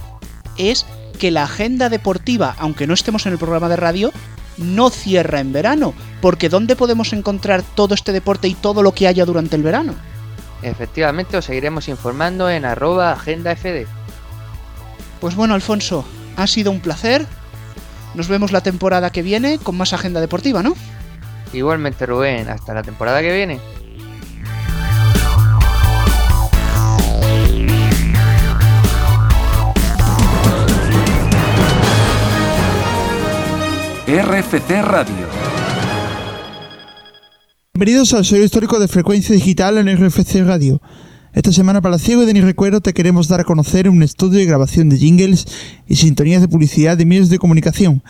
es 0.56 0.86
que 1.18 1.32
la 1.32 1.42
agenda 1.42 1.88
deportiva, 1.88 2.54
aunque 2.58 2.86
no 2.86 2.94
estemos 2.94 3.26
en 3.26 3.32
el 3.32 3.38
programa 3.38 3.68
de 3.68 3.76
radio, 3.76 4.12
no 4.58 4.90
cierra 4.90 5.40
en 5.40 5.52
verano, 5.52 5.94
porque 6.20 6.48
¿dónde 6.48 6.76
podemos 6.76 7.12
encontrar 7.12 7.62
todo 7.62 7.94
este 7.94 8.12
deporte 8.12 8.48
y 8.48 8.54
todo 8.54 8.82
lo 8.82 8.92
que 8.92 9.06
haya 9.06 9.24
durante 9.24 9.56
el 9.56 9.62
verano? 9.62 9.94
Efectivamente, 10.62 11.36
os 11.36 11.44
seguiremos 11.44 11.88
informando 11.88 12.48
en 12.48 12.64
arroba 12.64 13.12
agendafd. 13.12 13.86
Pues 15.20 15.34
bueno, 15.34 15.54
Alfonso, 15.54 16.04
ha 16.36 16.46
sido 16.46 16.70
un 16.70 16.80
placer. 16.80 17.26
Nos 18.14 18.28
vemos 18.28 18.52
la 18.52 18.62
temporada 18.62 19.10
que 19.10 19.22
viene 19.22 19.58
con 19.58 19.76
más 19.76 19.92
agenda 19.92 20.20
deportiva, 20.20 20.62
¿no? 20.62 20.74
Igualmente, 21.52 22.06
Rubén, 22.06 22.48
hasta 22.48 22.74
la 22.74 22.82
temporada 22.82 23.20
que 23.20 23.32
viene. 23.32 23.60
RFC 34.08 34.70
Radio. 34.82 35.26
Bienvenidos 37.74 38.14
al 38.14 38.24
Soy 38.24 38.38
Histórico 38.44 38.78
de 38.78 38.86
Frecuencia 38.86 39.34
Digital 39.34 39.78
en 39.78 39.96
RFC 39.96 40.44
Radio. 40.44 40.80
Esta 41.32 41.52
semana 41.52 41.80
para 41.80 41.98
Ciego 41.98 42.22
y 42.22 42.26
Denis 42.26 42.44
Recuero 42.44 42.80
te 42.80 42.94
queremos 42.94 43.26
dar 43.26 43.40
a 43.40 43.44
conocer 43.44 43.88
un 43.88 44.04
estudio 44.04 44.38
y 44.38 44.46
grabación 44.46 44.90
de 44.90 44.98
jingles 44.98 45.46
y 45.88 45.96
sintonías 45.96 46.40
de 46.40 46.46
publicidad 46.46 46.96
de 46.96 47.04
medios 47.04 47.30
de 47.30 47.40
comunicación, 47.40 48.04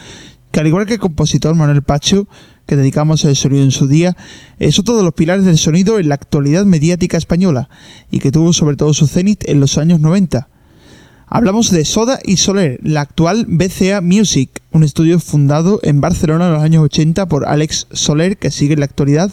que 0.53 0.61
al 0.61 0.67
igual 0.67 0.85
que 0.85 0.95
el 0.95 1.01
compositor 1.01 1.55
Manuel 1.55 1.81
Pacho, 1.81 2.29
que 2.67 2.77
dedicamos 2.77 3.25
al 3.25 3.35
sonido 3.35 3.65
en 3.65 3.71
su 3.71 3.89
día, 3.89 4.19
es 4.59 4.79
otro 4.79 4.99
de 4.99 5.03
los 5.03 5.15
pilares 5.15 5.47
del 5.47 5.57
sonido 5.57 5.99
en 5.99 6.11
la 6.11 6.17
actualidad 6.17 6.67
mediática 6.67 7.17
española 7.17 7.71
y 8.11 8.19
que 8.19 8.31
tuvo 8.31 8.53
sobre 8.53 8.77
todo 8.77 8.93
su 8.93 9.07
cenit 9.07 9.49
en 9.49 9.61
los 9.61 9.79
años 9.79 9.99
90. 10.01 10.47
Hablamos 11.37 11.71
de 11.71 11.85
Soda 11.85 12.19
y 12.25 12.39
Soler, 12.39 12.81
la 12.83 13.03
actual 13.03 13.45
BCA 13.47 14.01
Music, 14.01 14.63
un 14.73 14.85
estudio 14.85 15.21
fundado 15.21 15.81
en 15.83 16.01
Barcelona 16.01 16.47
en 16.47 16.55
los 16.55 16.63
años 16.63 16.85
80 16.85 17.27
por 17.27 17.47
Alex 17.47 17.89
Soler, 17.93 18.39
que 18.39 18.51
sigue 18.51 18.73
en 18.73 18.81
la 18.81 18.87
actualidad, 18.87 19.31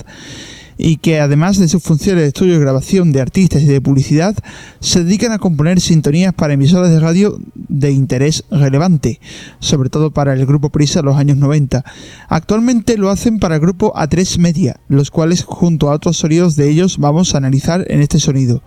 y 0.78 0.98
que 0.98 1.22
además 1.22 1.60
de 1.60 1.70
sus 1.70 1.82
funciones 1.82 2.24
de 2.24 2.28
estudio 2.28 2.56
y 2.56 2.60
grabación 2.60 3.14
de 3.14 3.22
artistas 3.22 3.62
y 3.62 3.68
de 3.68 3.80
publicidad, 3.80 4.36
se 4.82 5.06
dedican 5.06 5.32
a 5.32 5.40
componer 5.40 5.80
sintonías 5.80 6.34
para 6.34 6.56
emisoras 6.56 6.90
de 6.90 7.00
radio 7.00 7.40
de 7.56 7.92
interés 7.92 8.44
relevante, 8.52 9.22
sobre 9.62 9.90
todo 9.90 10.12
para 10.12 10.34
el 10.34 10.46
grupo 10.46 10.72
Prisa 10.72 11.00
en 11.00 11.06
los 11.06 11.16
años 11.16 11.38
90. 11.38 11.86
Actualmente 12.28 12.98
lo 12.98 13.12
hacen 13.12 13.40
para 13.40 13.56
el 13.56 13.62
grupo 13.62 13.94
A3 13.94 14.40
Media, 14.40 14.76
los 14.90 15.10
cuales 15.10 15.46
junto 15.46 15.90
a 15.90 15.94
otros 15.94 16.18
sonidos 16.18 16.58
de 16.58 16.70
ellos 16.70 16.98
vamos 16.98 17.34
a 17.34 17.38
analizar 17.38 17.86
en 17.90 18.02
este 18.02 18.20
sonido. 18.20 18.62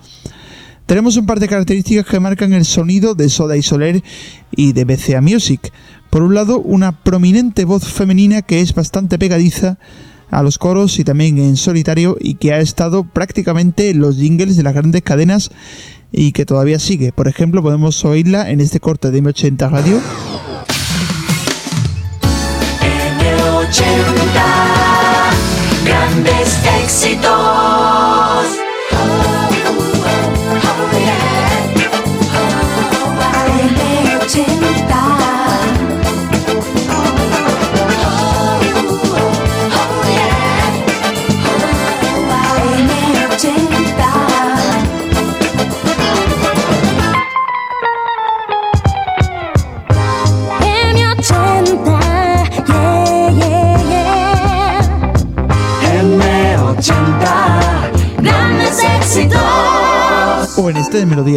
Tenemos 0.86 1.16
un 1.16 1.26
par 1.26 1.40
de 1.40 1.48
características 1.48 2.06
que 2.06 2.20
marcan 2.20 2.52
el 2.52 2.64
sonido 2.64 3.16
de 3.16 3.28
Soda 3.28 3.56
y 3.56 3.62
Soler 3.62 4.04
y 4.52 4.72
de 4.72 4.84
BCA 4.84 5.20
Music. 5.20 5.72
Por 6.10 6.22
un 6.22 6.34
lado, 6.34 6.60
una 6.60 6.92
prominente 6.92 7.64
voz 7.64 7.84
femenina 7.92 8.42
que 8.42 8.60
es 8.60 8.72
bastante 8.72 9.18
pegadiza 9.18 9.78
a 10.30 10.44
los 10.44 10.58
coros 10.58 11.00
y 11.00 11.04
también 11.04 11.38
en 11.38 11.56
solitario 11.56 12.16
y 12.20 12.34
que 12.34 12.52
ha 12.52 12.60
estado 12.60 13.02
prácticamente 13.02 13.90
en 13.90 13.98
los 13.98 14.16
jingles 14.16 14.56
de 14.56 14.62
las 14.62 14.74
grandes 14.74 15.02
cadenas 15.02 15.50
y 16.12 16.30
que 16.30 16.46
todavía 16.46 16.78
sigue. 16.78 17.10
Por 17.10 17.26
ejemplo, 17.26 17.62
podemos 17.62 18.04
oírla 18.04 18.48
en 18.50 18.60
este 18.60 18.78
corte 18.78 19.10
de 19.10 19.20
M80 19.20 19.68
Radio. 19.68 20.00
M80, 23.20 24.15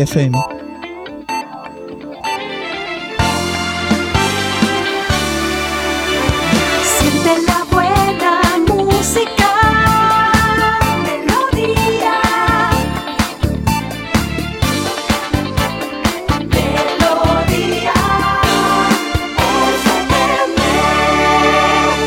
FM. 0.01 0.37
La 7.45 7.65
buena 7.69 8.57
música. 8.67 9.49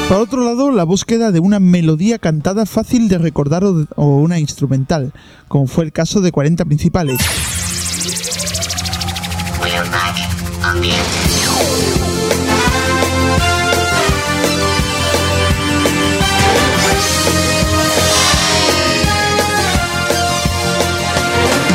Por 0.09 0.21
otro 0.21 0.45
lado, 0.45 0.71
la 0.71 0.85
búsqueda 0.85 1.31
de 1.31 1.41
una 1.41 1.59
melodía 1.59 2.19
cantada 2.19 2.67
fácil 2.67 3.09
de 3.09 3.19
recordar 3.19 3.65
o, 3.65 3.87
una 3.97 4.39
instrumental, 4.39 5.13
como 5.49 5.67
fue 5.67 5.85
el 5.85 5.93
caso 5.93 6.21
de 6.21 6.33
40 6.33 6.65
principales. 6.65 7.19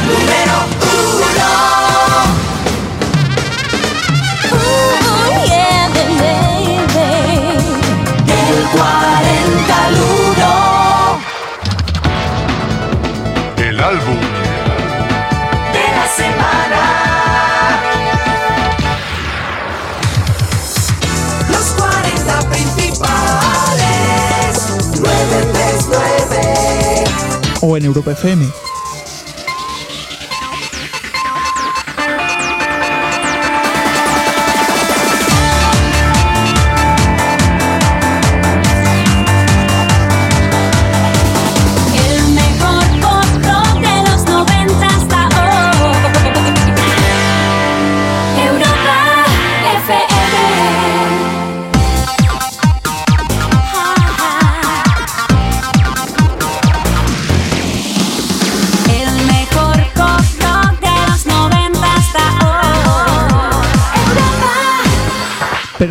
Número 0.07 0.57
uno. 0.81 1.51
Ooh, 4.51 5.45
yeah, 5.45 5.87
baby. 5.93 6.35
El 8.27 8.57
40 8.75 9.85
al 9.85 9.95
uno 9.95 10.51
El 13.57 13.77
álbum 13.79 14.26
o 27.61 27.77
en 27.77 27.85
Europa 27.85 28.11
FM. 28.11 28.76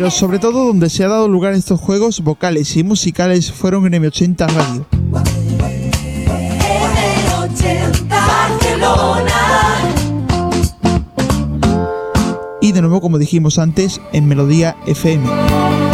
Sobre 0.09 0.39
todo 0.39 0.65
donde 0.65 0.89
se 0.89 1.03
ha 1.03 1.09
dado 1.09 1.27
lugar 1.27 1.53
estos 1.53 1.79
juegos 1.79 2.21
vocales 2.21 2.75
y 2.77 2.83
musicales 2.83 3.51
fueron 3.51 3.85
en 3.85 4.01
M80 4.01 4.47
Radio. 4.47 4.85
Y 12.61 12.71
de 12.71 12.81
nuevo, 12.81 13.01
como 13.01 13.17
dijimos 13.17 13.59
antes, 13.59 14.01
en 14.13 14.27
Melodía 14.27 14.75
FM. 14.87 15.86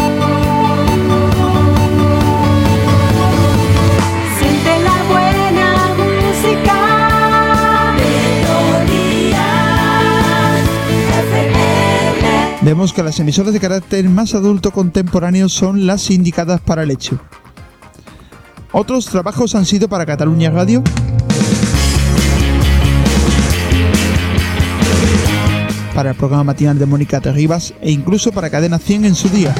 Vemos 12.64 12.94
que 12.94 13.04
las 13.04 13.20
emisoras 13.20 13.52
de 13.52 13.60
carácter 13.60 14.08
más 14.08 14.34
adulto 14.36 14.72
contemporáneo 14.72 15.50
son 15.50 15.86
las 15.86 16.10
indicadas 16.10 16.62
para 16.62 16.84
el 16.84 16.92
hecho. 16.92 17.20
Otros 18.72 19.06
trabajos 19.08 19.54
han 19.54 19.66
sido 19.66 19.90
para 19.90 20.06
Cataluña 20.06 20.50
Radio, 20.50 20.82
para 25.94 26.12
el 26.12 26.16
programa 26.16 26.46
matinal 26.46 26.80
de 26.80 26.86
Mónica 26.86 27.20
Terribas 27.20 27.74
e 27.82 27.92
incluso 27.92 28.32
para 28.32 28.50
Cadena 28.50 28.80
100 28.80 29.06
en 29.06 29.16
su 29.16 29.28
día. 29.28 29.54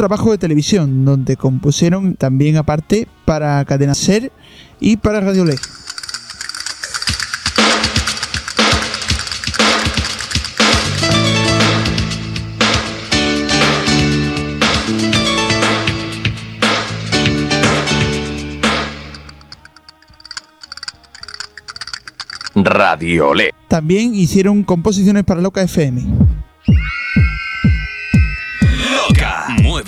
Trabajo 0.00 0.30
de 0.30 0.38
televisión 0.38 1.04
donde 1.04 1.36
compusieron 1.36 2.14
también 2.14 2.56
aparte 2.56 3.06
para 3.26 3.62
Cadena 3.66 3.94
Ser 3.94 4.32
y 4.80 4.96
para 4.96 5.20
Radio 5.20 5.44
Leg. 5.44 5.60
Radiolé. 22.54 23.50
También 23.68 24.14
hicieron 24.14 24.62
composiciones 24.62 25.24
para 25.24 25.42
Loca 25.42 25.60
FM. 25.60 26.39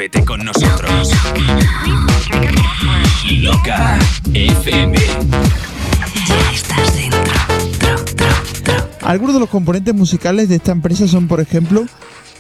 Loca, 0.03 0.09
muévete 0.09 0.25
con 0.25 0.45
nosotros. 0.45 1.11
Loca 3.39 3.99
FM. 4.35 4.99
Ya 6.27 6.53
estás 6.53 6.97
dentro. 6.97 7.33
Algunos 9.03 9.35
de 9.35 9.41
los 9.41 9.49
componentes 9.49 9.95
musicales 9.95 10.49
de 10.49 10.57
esta 10.57 10.73
empresa 10.73 11.07
son, 11.07 11.29
por 11.29 11.41
ejemplo, 11.41 11.85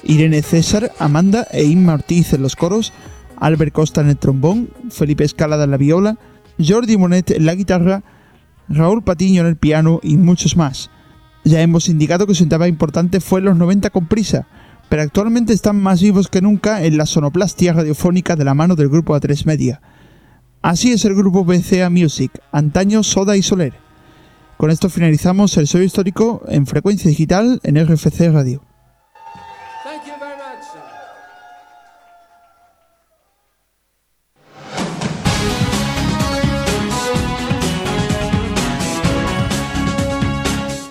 Irene 0.02 0.42
César, 0.42 0.90
Amanda 0.98 1.46
e 1.52 1.62
Inma 1.62 1.94
Ortiz 1.94 2.32
en 2.32 2.42
los 2.42 2.56
coros, 2.56 2.92
Albert 3.36 3.72
Costa 3.72 4.00
en 4.00 4.08
el 4.08 4.16
trombón, 4.16 4.70
Felipe 4.90 5.22
Escalada 5.22 5.64
en 5.64 5.70
la 5.70 5.76
viola, 5.76 6.18
Jordi 6.58 6.96
Monet 6.96 7.30
en 7.30 7.46
la 7.46 7.54
guitarra, 7.54 8.02
Raúl 8.68 9.04
Patiño 9.04 9.42
en 9.42 9.48
el 9.48 9.56
piano 9.56 10.00
y 10.02 10.16
muchos 10.16 10.56
más. 10.56 10.90
Ya 11.44 11.60
hemos 11.60 11.88
indicado 11.88 12.26
que 12.26 12.34
su 12.34 12.44
etapa 12.44 12.66
importante 12.66 13.20
fue 13.20 13.38
en 13.38 13.46
los 13.46 13.56
90 13.56 13.90
con 13.90 14.06
prisa, 14.06 14.48
pero 14.92 15.04
actualmente 15.04 15.54
están 15.54 15.80
más 15.80 16.02
vivos 16.02 16.28
que 16.28 16.42
nunca 16.42 16.84
en 16.84 16.98
la 16.98 17.06
sonoplastia 17.06 17.72
radiofónica 17.72 18.36
de 18.36 18.44
la 18.44 18.52
mano 18.52 18.76
del 18.76 18.90
grupo 18.90 19.16
A3 19.16 19.46
Media. 19.46 19.80
Así 20.60 20.92
es 20.92 21.06
el 21.06 21.14
grupo 21.14 21.46
BCA 21.46 21.88
Music, 21.88 22.30
antaño 22.52 23.02
Soda 23.02 23.34
y 23.34 23.40
Soler. 23.42 23.72
Con 24.58 24.70
esto 24.70 24.90
finalizamos 24.90 25.56
el 25.56 25.66
sello 25.66 25.84
histórico 25.84 26.42
en 26.46 26.66
frecuencia 26.66 27.08
digital 27.08 27.58
en 27.62 27.82
RFC 27.82 28.30
Radio. 28.30 28.62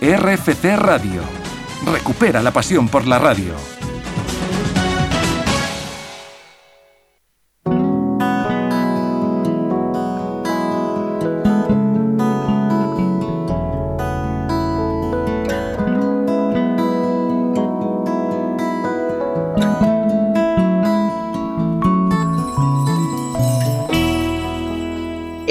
RFC 0.00 0.76
Radio. 0.76 1.22
Recupera 1.86 2.42
la 2.42 2.50
pasión 2.50 2.88
por 2.88 3.06
la 3.06 3.20
radio. 3.20 3.54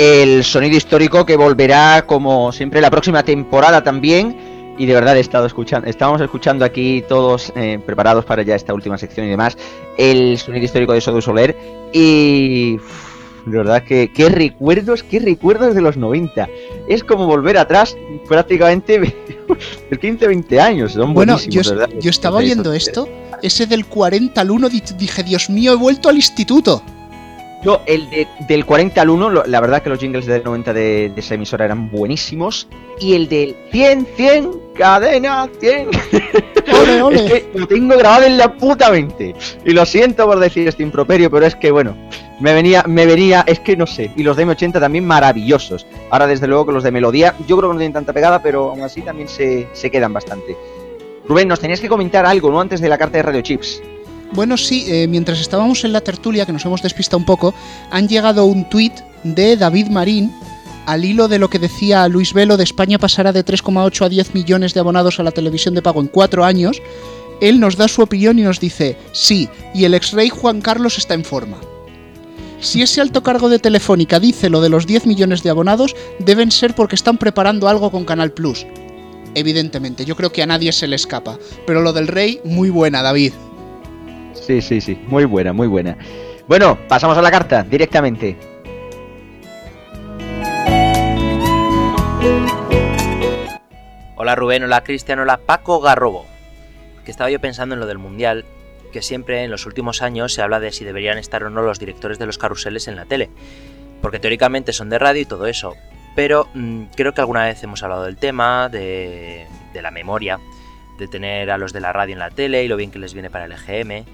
El 0.03 0.43
sonido 0.43 0.75
histórico 0.77 1.27
que 1.27 1.35
volverá 1.37 2.05
como 2.07 2.51
siempre 2.51 2.81
la 2.81 2.89
próxima 2.89 3.21
temporada 3.23 3.83
también. 3.83 4.35
Y 4.79 4.87
de 4.87 4.95
verdad 4.95 5.15
he 5.15 5.19
estado 5.19 5.45
escuchando, 5.45 5.87
estábamos 5.87 6.21
escuchando 6.21 6.65
aquí 6.65 7.03
todos 7.07 7.53
eh, 7.55 7.77
preparados 7.85 8.25
para 8.25 8.41
ya 8.41 8.55
esta 8.55 8.73
última 8.73 8.97
sección 8.97 9.27
y 9.27 9.29
demás, 9.29 9.55
el 9.95 10.39
sonido 10.39 10.65
histórico 10.65 10.93
de 10.93 11.01
Sodo 11.01 11.21
Soler. 11.21 11.55
Y 11.93 12.77
de 13.45 13.57
verdad 13.57 13.83
que 13.83 14.11
qué 14.11 14.29
recuerdos, 14.29 15.03
qué 15.03 15.19
recuerdos 15.19 15.75
de 15.75 15.81
los 15.81 15.97
90. 15.97 16.49
Es 16.87 17.03
como 17.03 17.27
volver 17.27 17.59
atrás 17.59 17.95
prácticamente 18.27 18.97
de 19.91 19.99
15, 19.99 20.27
20 20.27 20.59
años. 20.59 20.93
Son 20.93 21.13
Bueno, 21.13 21.33
buenísimos, 21.35 21.67
yo, 21.67 21.75
verdad. 21.75 21.89
yo 22.01 22.09
estaba 22.09 22.41
eso- 22.41 22.73
esto, 22.73 23.07
ese 23.43 23.67
del 23.67 23.85
40 23.85 24.41
al 24.41 24.49
1, 24.49 24.67
di- 24.69 24.81
dije, 24.97 25.21
Dios 25.21 25.47
mío, 25.51 25.73
he 25.73 25.77
vuelto 25.77 26.09
al 26.09 26.15
instituto. 26.15 26.81
Yo, 27.63 27.81
el 27.85 28.09
de- 28.09 28.27
del 28.47 28.65
40 28.65 29.01
al 29.01 29.09
1, 29.09 29.29
lo- 29.29 29.43
la 29.45 29.61
verdad 29.61 29.81
que 29.83 29.89
los 29.89 29.99
jingles 29.99 30.25
del 30.25 30.43
90 30.43 30.73
de, 30.73 31.11
de 31.13 31.19
esa 31.21 31.35
emisora 31.35 31.65
eran 31.65 31.91
buenísimos. 31.91 32.67
Y 32.99 33.13
el 33.13 33.27
del 33.29 33.55
100, 33.71 34.07
100, 34.15 34.51
cadena 34.75 35.47
100. 35.59 35.89
ole. 37.03 37.25
es 37.25 37.31
que 37.31 37.49
lo 37.53 37.67
tengo 37.67 37.97
grabado 37.97 38.25
en 38.25 38.37
la 38.37 38.53
puta 38.53 38.89
mente. 38.91 39.35
Y 39.65 39.71
lo 39.71 39.85
siento 39.85 40.25
por 40.25 40.39
decir 40.39 40.67
este 40.67 40.83
improperio, 40.83 41.29
pero 41.29 41.45
es 41.45 41.55
que 41.55 41.71
bueno, 41.71 41.95
Me 42.39 42.53
venía, 42.55 42.83
me 42.87 43.05
venía, 43.05 43.43
es 43.45 43.59
que 43.59 43.77
no 43.77 43.85
sé. 43.85 44.09
Y 44.15 44.23
los 44.23 44.35
de 44.35 44.47
M80 44.47 44.79
también 44.79 45.05
maravillosos. 45.05 45.85
Ahora, 46.09 46.25
desde 46.25 46.47
luego, 46.47 46.65
que 46.65 46.71
los 46.71 46.83
de 46.83 46.89
Melodía, 46.89 47.35
yo 47.47 47.55
creo 47.57 47.69
que 47.69 47.73
no 47.75 47.79
tienen 47.79 47.93
tanta 47.93 48.13
pegada, 48.13 48.41
pero 48.41 48.71
aún 48.71 48.81
así 48.81 49.01
también 49.03 49.27
se, 49.27 49.67
se 49.73 49.91
quedan 49.91 50.11
bastante. 50.13 50.57
Rubén, 51.27 51.47
nos 51.47 51.59
tenías 51.59 51.79
que 51.79 51.87
comentar 51.87 52.25
algo, 52.25 52.49
¿no? 52.49 52.59
Antes 52.59 52.81
de 52.81 52.89
la 52.89 52.97
carta 52.97 53.17
de 53.17 53.23
Radio 53.23 53.41
Chips. 53.41 53.83
Bueno, 54.33 54.57
sí, 54.57 54.85
eh, 54.87 55.07
mientras 55.07 55.41
estábamos 55.41 55.83
en 55.83 55.91
la 55.91 56.01
tertulia, 56.01 56.45
que 56.45 56.53
nos 56.53 56.65
hemos 56.65 56.81
despistado 56.81 57.17
un 57.17 57.25
poco, 57.25 57.53
han 57.89 58.07
llegado 58.07 58.45
un 58.45 58.69
tuit 58.69 58.93
de 59.23 59.57
David 59.57 59.87
Marín 59.87 60.31
al 60.85 61.05
hilo 61.05 61.27
de 61.27 61.37
lo 61.37 61.49
que 61.49 61.59
decía 61.59 62.07
Luis 62.07 62.33
Velo 62.33 62.57
de 62.57 62.63
España 62.63 62.97
pasará 62.97 63.31
de 63.31 63.45
3,8 63.45 64.05
a 64.05 64.09
10 64.09 64.33
millones 64.33 64.73
de 64.73 64.79
abonados 64.79 65.19
a 65.19 65.23
la 65.23 65.31
televisión 65.31 65.75
de 65.75 65.81
pago 65.81 66.01
en 66.01 66.07
cuatro 66.07 66.43
años. 66.43 66.81
Él 67.39 67.59
nos 67.59 67.75
da 67.75 67.87
su 67.87 68.01
opinión 68.01 68.39
y 68.39 68.43
nos 68.43 68.59
dice, 68.59 68.97
sí, 69.11 69.49
y 69.73 69.85
el 69.85 69.93
ex 69.93 70.11
rey 70.13 70.29
Juan 70.29 70.61
Carlos 70.61 70.97
está 70.97 71.13
en 71.13 71.25
forma. 71.25 71.57
Si 72.59 72.81
ese 72.81 73.01
alto 73.01 73.23
cargo 73.23 73.49
de 73.49 73.59
Telefónica 73.59 74.19
dice 74.19 74.49
lo 74.49 74.61
de 74.61 74.69
los 74.69 74.85
10 74.85 75.07
millones 75.07 75.41
de 75.43 75.49
abonados, 75.49 75.95
deben 76.19 76.51
ser 76.51 76.75
porque 76.75 76.95
están 76.95 77.17
preparando 77.17 77.67
algo 77.67 77.89
con 77.91 78.05
Canal 78.05 78.31
Plus. 78.31 78.65
Evidentemente, 79.33 80.05
yo 80.05 80.15
creo 80.15 80.31
que 80.31 80.43
a 80.43 80.45
nadie 80.47 80.71
se 80.71 80.87
le 80.87 80.95
escapa. 80.95 81.39
Pero 81.65 81.81
lo 81.81 81.93
del 81.93 82.07
rey, 82.07 82.39
muy 82.43 82.69
buena, 82.69 83.01
David. 83.01 83.33
Sí, 84.41 84.61
sí, 84.61 84.81
sí. 84.81 84.99
Muy 85.07 85.25
buena, 85.25 85.53
muy 85.53 85.67
buena. 85.67 85.95
Bueno, 86.47 86.77
pasamos 86.87 87.17
a 87.17 87.21
la 87.21 87.29
carta 87.29 87.63
directamente. 87.63 88.35
Hola 94.15 94.35
Rubén, 94.35 94.63
hola 94.63 94.83
Cristian, 94.83 95.19
hola 95.19 95.37
Paco 95.37 95.79
Garrobo. 95.79 96.25
Que 97.05 97.11
estaba 97.11 97.29
yo 97.29 97.39
pensando 97.39 97.75
en 97.75 97.79
lo 97.79 97.87
del 97.87 97.99
Mundial, 97.99 98.45
que 98.91 99.01
siempre 99.01 99.43
en 99.43 99.51
los 99.51 99.65
últimos 99.65 100.01
años 100.01 100.33
se 100.33 100.41
habla 100.41 100.59
de 100.59 100.71
si 100.71 100.85
deberían 100.85 101.17
estar 101.19 101.43
o 101.43 101.49
no 101.49 101.61
los 101.61 101.79
directores 101.79 102.17
de 102.17 102.25
los 102.25 102.37
carruseles 102.37 102.87
en 102.87 102.95
la 102.95 103.05
tele. 103.05 103.29
Porque 104.01 104.19
teóricamente 104.19 104.73
son 104.73 104.89
de 104.89 104.97
radio 104.97 105.21
y 105.21 105.25
todo 105.25 105.45
eso. 105.45 105.75
Pero 106.15 106.47
mmm, 106.55 106.85
creo 106.95 107.13
que 107.13 107.21
alguna 107.21 107.45
vez 107.45 107.63
hemos 107.63 107.83
hablado 107.83 108.03
del 108.03 108.17
tema, 108.17 108.69
de, 108.69 109.45
de 109.73 109.81
la 109.81 109.91
memoria, 109.91 110.39
de 110.97 111.07
tener 111.07 111.51
a 111.51 111.57
los 111.57 111.73
de 111.73 111.79
la 111.79 111.93
radio 111.93 112.13
en 112.13 112.19
la 112.19 112.31
tele 112.31 112.63
y 112.63 112.67
lo 112.67 112.75
bien 112.75 112.91
que 112.91 112.99
les 112.99 113.13
viene 113.13 113.29
para 113.29 113.45
el 113.45 113.51
EGM, 113.53 114.05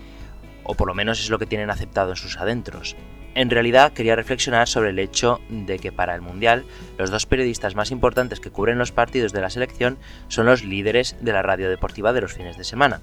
o 0.68 0.76
por 0.76 0.88
lo 0.88 0.94
menos 0.94 1.20
es 1.20 1.30
lo 1.30 1.40
que 1.40 1.48
tienen 1.48 1.72
aceptado 1.72 2.12
en 2.12 2.16
sus 2.18 2.38
adentros. 2.38 2.96
En 3.34 3.50
realidad 3.50 3.94
quería 3.94 4.16
reflexionar 4.16 4.68
sobre 4.68 4.90
el 4.90 5.00
hecho 5.00 5.40
de 5.50 5.80
que 5.80 5.92
para 5.92 6.16
el 6.16 6.22
Mundial 6.22 6.66
los 6.98 7.10
dos 7.12 7.26
periodistas 7.26 7.76
más 7.76 7.92
importantes 7.92 8.40
que 8.40 8.52
cubren 8.52 8.78
los 8.78 8.92
partidos 8.92 9.32
de 9.32 9.42
la 9.42 9.50
selección 9.50 9.98
son 10.28 10.48
los 10.48 10.64
líderes 10.64 11.16
de 11.22 11.34
la 11.34 11.42
radio 11.42 11.70
deportiva 11.70 12.14
de 12.14 12.22
los 12.22 12.34
fines 12.34 12.58
de 12.58 12.64
semana. 12.64 13.02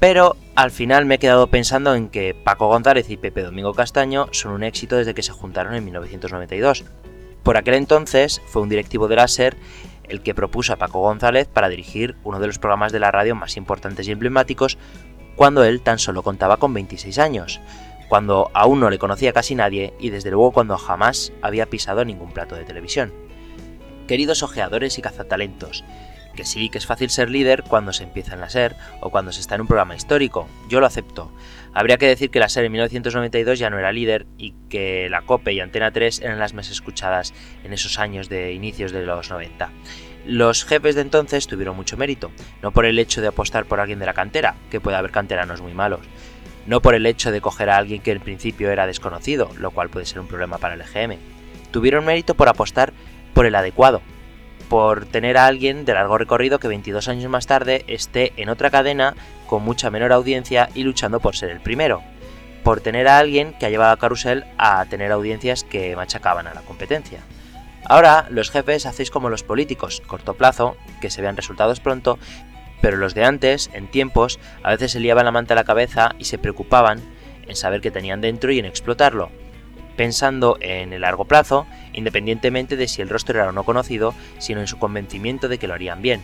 Pero 0.00 0.36
al 0.56 0.70
final 0.70 1.04
me 1.04 1.14
he 1.14 1.18
quedado 1.18 1.46
pensando 1.46 1.94
en 1.94 2.08
que 2.08 2.34
Paco 2.34 2.66
González 2.68 3.08
y 3.08 3.16
Pepe 3.16 3.42
Domingo 3.42 3.74
Castaño 3.74 4.28
son 4.32 4.52
un 4.52 4.64
éxito 4.64 4.96
desde 4.96 5.14
que 5.14 5.22
se 5.22 5.32
juntaron 5.32 5.74
en 5.74 5.84
1992. 5.84 6.84
Por 7.42 7.56
aquel 7.56 7.74
entonces 7.74 8.40
fue 8.46 8.62
un 8.62 8.68
directivo 8.68 9.08
de 9.08 9.16
la 9.16 9.28
SER 9.28 9.56
el 10.08 10.22
que 10.22 10.34
propuso 10.34 10.72
a 10.72 10.76
Paco 10.76 11.00
González 11.00 11.48
para 11.48 11.68
dirigir 11.68 12.16
uno 12.24 12.40
de 12.40 12.46
los 12.46 12.58
programas 12.58 12.92
de 12.92 13.00
la 13.00 13.10
radio 13.10 13.34
más 13.34 13.56
importantes 13.56 14.08
y 14.08 14.12
emblemáticos 14.12 14.76
cuando 15.36 15.64
él 15.64 15.80
tan 15.80 15.98
solo 15.98 16.22
contaba 16.22 16.56
con 16.56 16.74
26 16.74 17.18
años, 17.18 17.60
cuando 18.08 18.50
aún 18.52 18.80
no 18.80 18.90
le 18.90 18.98
conocía 18.98 19.32
casi 19.32 19.54
nadie 19.54 19.94
y 19.98 20.10
desde 20.10 20.30
luego 20.30 20.52
cuando 20.52 20.76
jamás 20.76 21.32
había 21.40 21.66
pisado 21.66 22.04
ningún 22.04 22.32
plato 22.32 22.54
de 22.54 22.64
televisión. 22.64 23.12
Queridos 24.06 24.42
ojeadores 24.42 24.98
y 24.98 25.02
cazatalentos, 25.02 25.84
que 26.34 26.44
sí 26.44 26.68
que 26.68 26.78
es 26.78 26.86
fácil 26.86 27.10
ser 27.10 27.30
líder 27.30 27.62
cuando 27.62 27.92
se 27.92 28.04
empieza 28.04 28.34
en 28.34 28.40
la 28.40 28.50
SER 28.50 28.76
o 29.00 29.10
cuando 29.10 29.32
se 29.32 29.40
está 29.40 29.54
en 29.54 29.62
un 29.62 29.66
programa 29.66 29.96
histórico, 29.96 30.48
yo 30.68 30.80
lo 30.80 30.86
acepto. 30.86 31.32
Habría 31.72 31.98
que 31.98 32.06
decir 32.06 32.30
que 32.30 32.38
la 32.38 32.48
SER 32.48 32.66
en 32.66 32.72
1992 32.72 33.58
ya 33.58 33.70
no 33.70 33.78
era 33.78 33.92
líder 33.92 34.26
y 34.36 34.54
que 34.68 35.08
la 35.08 35.22
COPE 35.22 35.54
y 35.54 35.60
Antena 35.60 35.90
3 35.90 36.20
eran 36.20 36.38
las 36.38 36.54
más 36.54 36.70
escuchadas 36.70 37.32
en 37.64 37.72
esos 37.72 37.98
años 37.98 38.28
de 38.28 38.52
inicios 38.52 38.92
de 38.92 39.06
los 39.06 39.30
90. 39.30 39.70
Los 40.26 40.64
jefes 40.64 40.94
de 40.94 41.00
entonces 41.00 41.48
tuvieron 41.48 41.74
mucho 41.74 41.96
mérito, 41.96 42.30
no 42.62 42.70
por 42.70 42.84
el 42.84 42.98
hecho 42.98 43.20
de 43.20 43.28
apostar 43.28 43.64
por 43.64 43.80
alguien 43.80 43.98
de 43.98 44.06
la 44.06 44.14
cantera, 44.14 44.54
que 44.70 44.80
puede 44.80 44.96
haber 44.96 45.10
canteranos 45.10 45.60
muy 45.60 45.74
malos, 45.74 46.00
no 46.66 46.80
por 46.80 46.94
el 46.94 47.06
hecho 47.06 47.32
de 47.32 47.40
coger 47.40 47.70
a 47.70 47.76
alguien 47.76 48.02
que 48.02 48.12
en 48.12 48.20
principio 48.20 48.70
era 48.70 48.86
desconocido, 48.86 49.50
lo 49.58 49.72
cual 49.72 49.90
puede 49.90 50.06
ser 50.06 50.20
un 50.20 50.28
problema 50.28 50.58
para 50.58 50.74
el 50.74 50.80
EGM. 50.80 51.18
Tuvieron 51.72 52.04
mérito 52.04 52.34
por 52.34 52.48
apostar 52.48 52.92
por 53.34 53.46
el 53.46 53.54
adecuado, 53.56 54.00
por 54.68 55.06
tener 55.06 55.36
a 55.36 55.46
alguien 55.46 55.84
de 55.84 55.94
largo 55.94 56.16
recorrido 56.18 56.60
que 56.60 56.68
22 56.68 57.08
años 57.08 57.30
más 57.30 57.46
tarde 57.46 57.84
esté 57.88 58.32
en 58.36 58.48
otra 58.48 58.70
cadena 58.70 59.16
con 59.48 59.64
mucha 59.64 59.90
menor 59.90 60.12
audiencia 60.12 60.68
y 60.74 60.84
luchando 60.84 61.18
por 61.18 61.34
ser 61.34 61.50
el 61.50 61.60
primero, 61.60 62.00
por 62.62 62.80
tener 62.80 63.08
a 63.08 63.18
alguien 63.18 63.54
que 63.58 63.66
ha 63.66 63.70
llevado 63.70 63.92
a 63.92 63.98
Carusel 63.98 64.44
a 64.56 64.84
tener 64.86 65.10
audiencias 65.10 65.64
que 65.64 65.96
machacaban 65.96 66.46
a 66.46 66.54
la 66.54 66.62
competencia. 66.62 67.20
Ahora 67.92 68.24
los 68.30 68.50
jefes 68.50 68.86
hacéis 68.86 69.10
como 69.10 69.28
los 69.28 69.42
políticos, 69.42 70.02
corto 70.06 70.32
plazo, 70.32 70.78
que 71.02 71.10
se 71.10 71.20
vean 71.20 71.36
resultados 71.36 71.78
pronto, 71.78 72.18
pero 72.80 72.96
los 72.96 73.12
de 73.12 73.26
antes, 73.26 73.68
en 73.74 73.86
tiempos, 73.86 74.40
a 74.62 74.70
veces 74.70 74.92
se 74.92 74.98
liaban 74.98 75.26
la 75.26 75.30
manta 75.30 75.52
a 75.52 75.56
la 75.56 75.64
cabeza 75.64 76.14
y 76.18 76.24
se 76.24 76.38
preocupaban 76.38 77.02
en 77.46 77.54
saber 77.54 77.82
qué 77.82 77.90
tenían 77.90 78.22
dentro 78.22 78.50
y 78.50 78.58
en 78.58 78.64
explotarlo, 78.64 79.30
pensando 79.94 80.56
en 80.62 80.94
el 80.94 81.02
largo 81.02 81.26
plazo, 81.26 81.66
independientemente 81.92 82.76
de 82.76 82.88
si 82.88 83.02
el 83.02 83.10
rostro 83.10 83.38
era 83.38 83.50
o 83.50 83.52
no 83.52 83.64
conocido, 83.64 84.14
sino 84.38 84.60
en 84.60 84.68
su 84.68 84.78
convencimiento 84.78 85.48
de 85.48 85.58
que 85.58 85.68
lo 85.68 85.74
harían 85.74 86.00
bien. 86.00 86.22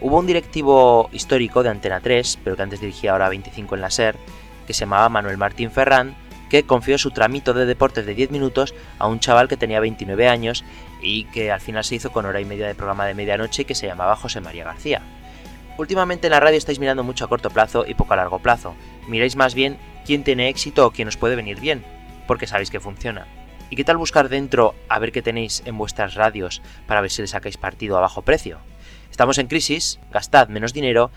Hubo 0.00 0.18
un 0.18 0.26
directivo 0.26 1.10
histórico 1.12 1.62
de 1.62 1.68
Antena 1.68 2.00
3, 2.00 2.40
pero 2.42 2.56
que 2.56 2.62
antes 2.62 2.80
dirigía 2.80 3.12
ahora 3.12 3.28
25 3.28 3.76
en 3.76 3.82
la 3.82 3.90
SER, 3.92 4.16
que 4.66 4.74
se 4.74 4.80
llamaba 4.80 5.08
Manuel 5.08 5.38
Martín 5.38 5.70
Ferrán, 5.70 6.16
que 6.48 6.64
confió 6.64 6.98
su 6.98 7.10
tramito 7.10 7.54
de 7.54 7.66
deportes 7.66 8.06
de 8.06 8.14
10 8.14 8.30
minutos 8.30 8.74
a 8.98 9.06
un 9.06 9.20
chaval 9.20 9.48
que 9.48 9.56
tenía 9.56 9.80
29 9.80 10.28
años 10.28 10.64
y 11.02 11.24
que 11.24 11.50
al 11.50 11.60
final 11.60 11.84
se 11.84 11.96
hizo 11.96 12.10
con 12.10 12.26
hora 12.26 12.40
y 12.40 12.44
media 12.44 12.66
de 12.66 12.74
programa 12.74 13.06
de 13.06 13.14
medianoche 13.14 13.64
que 13.64 13.74
se 13.74 13.86
llamaba 13.86 14.16
José 14.16 14.40
María 14.40 14.64
García. 14.64 15.02
Últimamente 15.78 16.26
en 16.26 16.32
la 16.32 16.40
radio 16.40 16.58
estáis 16.58 16.80
mirando 16.80 17.04
mucho 17.04 17.24
a 17.24 17.28
corto 17.28 17.50
plazo 17.50 17.84
y 17.86 17.94
poco 17.94 18.14
a 18.14 18.16
largo 18.16 18.40
plazo. 18.40 18.74
Miráis 19.06 19.36
más 19.36 19.54
bien 19.54 19.78
quién 20.04 20.24
tiene 20.24 20.48
éxito 20.48 20.84
o 20.84 20.90
quién 20.90 21.06
os 21.06 21.16
puede 21.16 21.36
venir 21.36 21.60
bien, 21.60 21.84
porque 22.26 22.48
sabéis 22.48 22.70
que 22.70 22.80
funciona. 22.80 23.26
¿Y 23.70 23.76
qué 23.76 23.84
tal 23.84 23.96
buscar 23.96 24.28
dentro 24.28 24.74
a 24.88 24.98
ver 24.98 25.12
qué 25.12 25.22
tenéis 25.22 25.62
en 25.66 25.78
vuestras 25.78 26.14
radios 26.14 26.62
para 26.86 27.00
ver 27.00 27.10
si 27.10 27.22
le 27.22 27.28
sacáis 27.28 27.58
partido 27.58 27.96
a 27.96 28.00
bajo 28.00 28.22
precio? 28.22 28.58
Estamos 29.10 29.38
en 29.38 29.46
crisis, 29.46 30.00
gastad 30.10 30.48
menos 30.48 30.72
dinero 30.72 31.10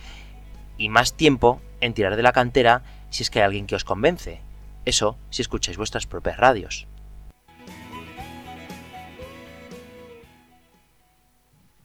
y 0.78 0.90
más 0.90 1.14
tiempo 1.14 1.62
en 1.80 1.94
tirar 1.94 2.16
de 2.16 2.24
la 2.24 2.34
cantera 2.34 2.84
si 3.10 3.24
es 3.24 3.30
que 3.30 3.40
hay 3.40 3.45
alguien 3.45 3.68
que 3.68 3.76
os 3.76 3.84
convence. 3.84 4.41
Eso 4.86 5.18
si 5.30 5.41
escucháis 5.41 5.78
vuestras 5.78 6.06
propias 6.08 6.38
radios. 6.38 6.88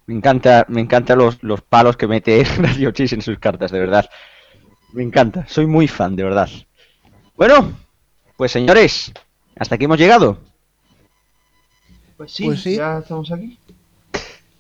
Me 0.07 0.15
encanta, 0.15 0.65
me 0.69 0.81
encanta 0.81 1.17
los, 1.17 1.43
los 1.43 1.63
palos 1.63 1.97
que 1.97 2.07
mete 2.07 2.45
Radio 2.59 2.93
Chis 2.93 3.13
en 3.13 3.23
sus 3.23 3.39
cartas, 3.39 3.71
de 3.73 3.81
verdad. 3.81 4.09
Me 4.93 5.03
encanta, 5.03 5.45
soy 5.49 5.67
muy 5.67 5.89
fan, 5.89 6.15
de 6.15 6.23
verdad. 6.23 6.49
Bueno, 7.37 7.73
pues 8.37 8.53
señores, 8.53 9.13
hasta 9.59 9.75
aquí 9.75 9.85
hemos 9.85 9.99
llegado. 9.99 10.39
Pues 12.17 12.33
sí, 12.33 12.45
Pues 12.45 12.63
sí. 12.63 12.77
ya 12.77 12.99
estamos 12.99 13.31
aquí. 13.33 13.59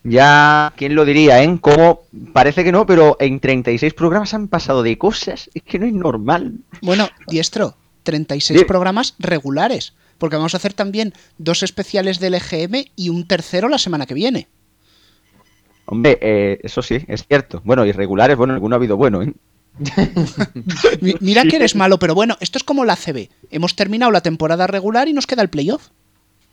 Ya, 0.02 0.72
¿quién 0.76 0.94
lo 0.94 1.04
diría, 1.04 1.42
eh? 1.42 1.58
Como 1.60 2.00
parece 2.32 2.62
que 2.62 2.70
no, 2.70 2.86
pero 2.86 3.16
en 3.18 3.40
36 3.40 3.92
programas 3.94 4.34
han 4.34 4.46
pasado 4.48 4.82
de 4.84 4.98
cosas. 4.98 5.50
Es 5.54 5.62
que 5.62 5.78
no 5.80 5.86
es 5.86 5.92
normal. 5.92 6.58
Bueno, 6.82 7.08
Diestro, 7.26 7.74
36 8.06 8.60
Sí. 8.60 8.64
programas 8.64 9.14
regulares. 9.18 9.92
Porque 10.16 10.36
vamos 10.36 10.54
a 10.54 10.56
hacer 10.56 10.72
también 10.72 11.12
dos 11.36 11.62
especiales 11.62 12.18
del 12.20 12.32
EGM 12.34 12.86
y 12.96 13.10
un 13.10 13.26
tercero 13.28 13.68
la 13.68 13.76
semana 13.76 14.06
que 14.06 14.14
viene. 14.14 14.48
Hombre, 15.84 16.18
eh, 16.22 16.58
eso 16.62 16.80
sí, 16.80 17.04
es 17.06 17.26
cierto. 17.26 17.60
Bueno, 17.64 17.84
irregulares, 17.84 18.36
bueno, 18.38 18.54
alguno 18.54 18.74
ha 18.74 18.78
habido 18.78 18.96
bueno, 18.96 19.22
¿eh? 19.22 19.32
Mi- 21.02 21.14
Mira 21.20 21.44
que 21.44 21.56
eres 21.56 21.74
malo, 21.76 21.98
pero 21.98 22.14
bueno, 22.14 22.36
esto 22.40 22.56
es 22.56 22.64
como 22.64 22.86
la 22.86 22.96
CB. 22.96 23.28
Hemos 23.50 23.76
terminado 23.76 24.10
la 24.10 24.22
temporada 24.22 24.66
regular 24.66 25.06
y 25.08 25.12
nos 25.12 25.26
queda 25.26 25.42
el 25.42 25.50
playoff. 25.50 25.88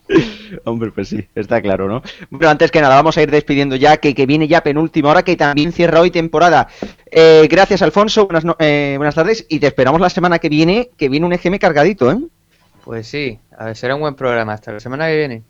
Hombre, 0.65 0.91
pues 0.91 1.09
sí, 1.09 1.25
está 1.35 1.61
claro, 1.61 1.87
¿no? 1.87 2.01
Bueno, 2.29 2.49
antes 2.49 2.71
que 2.71 2.81
nada, 2.81 2.95
vamos 2.95 3.17
a 3.17 3.21
ir 3.21 3.31
despidiendo 3.31 3.75
ya, 3.75 3.97
que, 3.97 4.13
que 4.13 4.25
viene 4.25 4.47
ya 4.47 4.61
penúltima 4.61 5.09
hora, 5.09 5.23
que 5.23 5.35
también 5.35 5.71
cierra 5.71 6.01
hoy 6.01 6.11
temporada. 6.11 6.67
Eh, 7.09 7.47
gracias, 7.49 7.81
Alfonso, 7.81 8.25
buenas, 8.25 8.43
no- 8.45 8.55
eh, 8.59 8.95
buenas 8.97 9.15
tardes, 9.15 9.45
y 9.49 9.59
te 9.59 9.67
esperamos 9.67 10.01
la 10.01 10.09
semana 10.09 10.39
que 10.39 10.49
viene, 10.49 10.89
que 10.97 11.09
viene 11.09 11.25
un 11.25 11.33
EGM 11.33 11.57
cargadito, 11.57 12.11
¿eh? 12.11 12.17
Pues 12.83 13.07
sí, 13.07 13.39
a 13.57 13.65
ver, 13.65 13.77
será 13.77 13.95
un 13.95 14.01
buen 14.01 14.15
programa 14.15 14.53
hasta 14.53 14.71
la 14.73 14.79
semana 14.79 15.07
que 15.07 15.17
viene. 15.17 15.43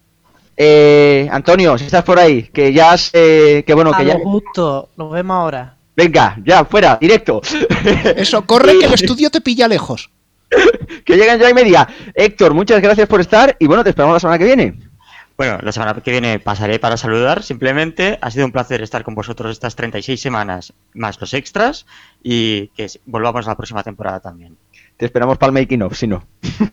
Eh, 0.55 1.27
Antonio, 1.31 1.77
si 1.79 1.85
estás 1.85 2.03
por 2.03 2.19
ahí, 2.19 2.43
que 2.43 2.71
ya 2.71 2.91
has, 2.91 3.09
eh, 3.13 3.63
que 3.65 3.73
bueno, 3.73 3.91
a 3.91 3.97
que 3.97 4.05
ya... 4.05 4.13
lo 4.13 4.19
justo, 4.23 4.89
nos 4.97 5.11
vemos 5.11 5.35
ahora. 5.35 5.77
Venga, 5.95 6.37
ya, 6.45 6.63
fuera, 6.65 6.97
directo. 7.01 7.41
Eso, 8.15 8.45
corre 8.45 8.77
que 8.79 8.85
el 8.85 8.93
estudio 8.93 9.29
te 9.31 9.41
pilla 9.41 9.67
lejos. 9.67 10.11
que 11.05 11.15
llegan 11.15 11.39
ya 11.39 11.49
y 11.49 11.53
media. 11.53 11.87
Héctor, 12.13 12.53
muchas 12.53 12.81
gracias 12.81 13.07
por 13.07 13.21
estar, 13.21 13.55
y 13.59 13.67
bueno, 13.67 13.83
te 13.83 13.89
esperamos 13.89 14.15
la 14.15 14.19
semana 14.19 14.37
que 14.37 14.45
viene. 14.45 14.75
Bueno, 15.35 15.57
la 15.63 15.71
semana 15.71 15.95
que 15.95 16.11
viene 16.11 16.39
pasaré 16.39 16.77
para 16.77 16.95
saludar. 16.95 17.41
Simplemente 17.41 18.19
ha 18.21 18.29
sido 18.29 18.45
un 18.45 18.51
placer 18.51 18.81
estar 18.83 19.03
con 19.03 19.15
vosotros 19.15 19.51
estas 19.51 19.75
36 19.75 20.21
semanas, 20.21 20.73
más 20.93 21.19
los 21.19 21.33
extras, 21.33 21.87
y 22.21 22.67
que 22.69 22.87
volvamos 23.05 23.47
la 23.47 23.55
próxima 23.55 23.81
temporada 23.83 24.19
también. 24.19 24.57
Te 24.95 25.05
esperamos 25.05 25.39
para 25.39 25.49
el 25.49 25.53
making 25.53 25.81
of, 25.81 25.97
si 25.97 26.07
no. 26.07 26.23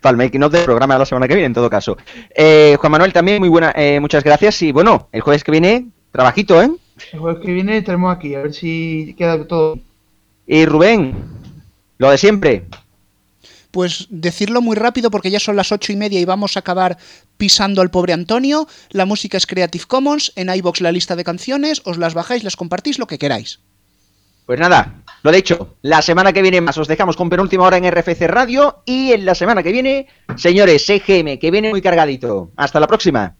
Para 0.00 0.12
el 0.12 0.16
making 0.16 0.42
of 0.42 0.52
del 0.52 0.64
programa 0.64 0.94
de 0.94 1.00
la 1.00 1.06
semana 1.06 1.28
que 1.28 1.34
viene, 1.34 1.46
en 1.46 1.54
todo 1.54 1.70
caso. 1.70 1.96
Eh, 2.34 2.76
Juan 2.78 2.92
Manuel, 2.92 3.12
también 3.12 3.38
muy 3.38 3.48
buena, 3.48 3.72
eh, 3.74 4.00
muchas 4.00 4.24
gracias. 4.24 4.60
Y 4.62 4.72
bueno, 4.72 5.08
el 5.12 5.20
jueves 5.20 5.44
que 5.44 5.50
viene, 5.50 5.86
trabajito, 6.12 6.62
¿eh? 6.62 6.70
El 7.12 7.20
jueves 7.20 7.42
que 7.42 7.52
viene 7.52 7.78
estaremos 7.78 8.14
aquí, 8.14 8.34
a 8.34 8.42
ver 8.42 8.52
si 8.52 9.14
queda 9.16 9.46
todo. 9.46 9.78
Y 10.46 10.66
Rubén, 10.66 11.14
lo 11.98 12.10
de 12.10 12.18
siempre. 12.18 12.66
Pues 13.70 14.06
decirlo 14.08 14.60
muy 14.60 14.76
rápido 14.76 15.10
porque 15.10 15.30
ya 15.30 15.40
son 15.40 15.56
las 15.56 15.72
ocho 15.72 15.92
y 15.92 15.96
media 15.96 16.20
y 16.20 16.24
vamos 16.24 16.56
a 16.56 16.60
acabar 16.60 16.96
pisando 17.36 17.82
al 17.82 17.90
pobre 17.90 18.12
Antonio. 18.12 18.68
La 18.90 19.04
música 19.04 19.36
es 19.36 19.46
Creative 19.46 19.84
Commons, 19.86 20.32
en 20.36 20.48
iBox 20.48 20.80
la 20.80 20.92
lista 20.92 21.16
de 21.16 21.24
canciones, 21.24 21.82
os 21.84 21.98
las 21.98 22.14
bajáis, 22.14 22.44
las 22.44 22.56
compartís, 22.56 22.98
lo 22.98 23.06
que 23.06 23.18
queráis. 23.18 23.58
Pues 24.46 24.60
nada, 24.60 25.02
lo 25.22 25.32
dicho, 25.32 25.76
la 25.80 26.02
semana 26.02 26.32
que 26.32 26.42
viene 26.42 26.60
más 26.60 26.76
os 26.76 26.86
dejamos 26.86 27.16
con 27.16 27.30
penúltima 27.30 27.64
hora 27.64 27.78
en 27.78 27.90
RFC 27.90 28.28
Radio 28.28 28.82
y 28.84 29.12
en 29.12 29.24
la 29.24 29.34
semana 29.34 29.62
que 29.62 29.72
viene, 29.72 30.06
señores, 30.36 30.84
CGM, 30.84 31.38
que 31.38 31.50
viene 31.50 31.70
muy 31.70 31.80
cargadito. 31.80 32.50
Hasta 32.54 32.78
la 32.78 32.86
próxima. 32.86 33.34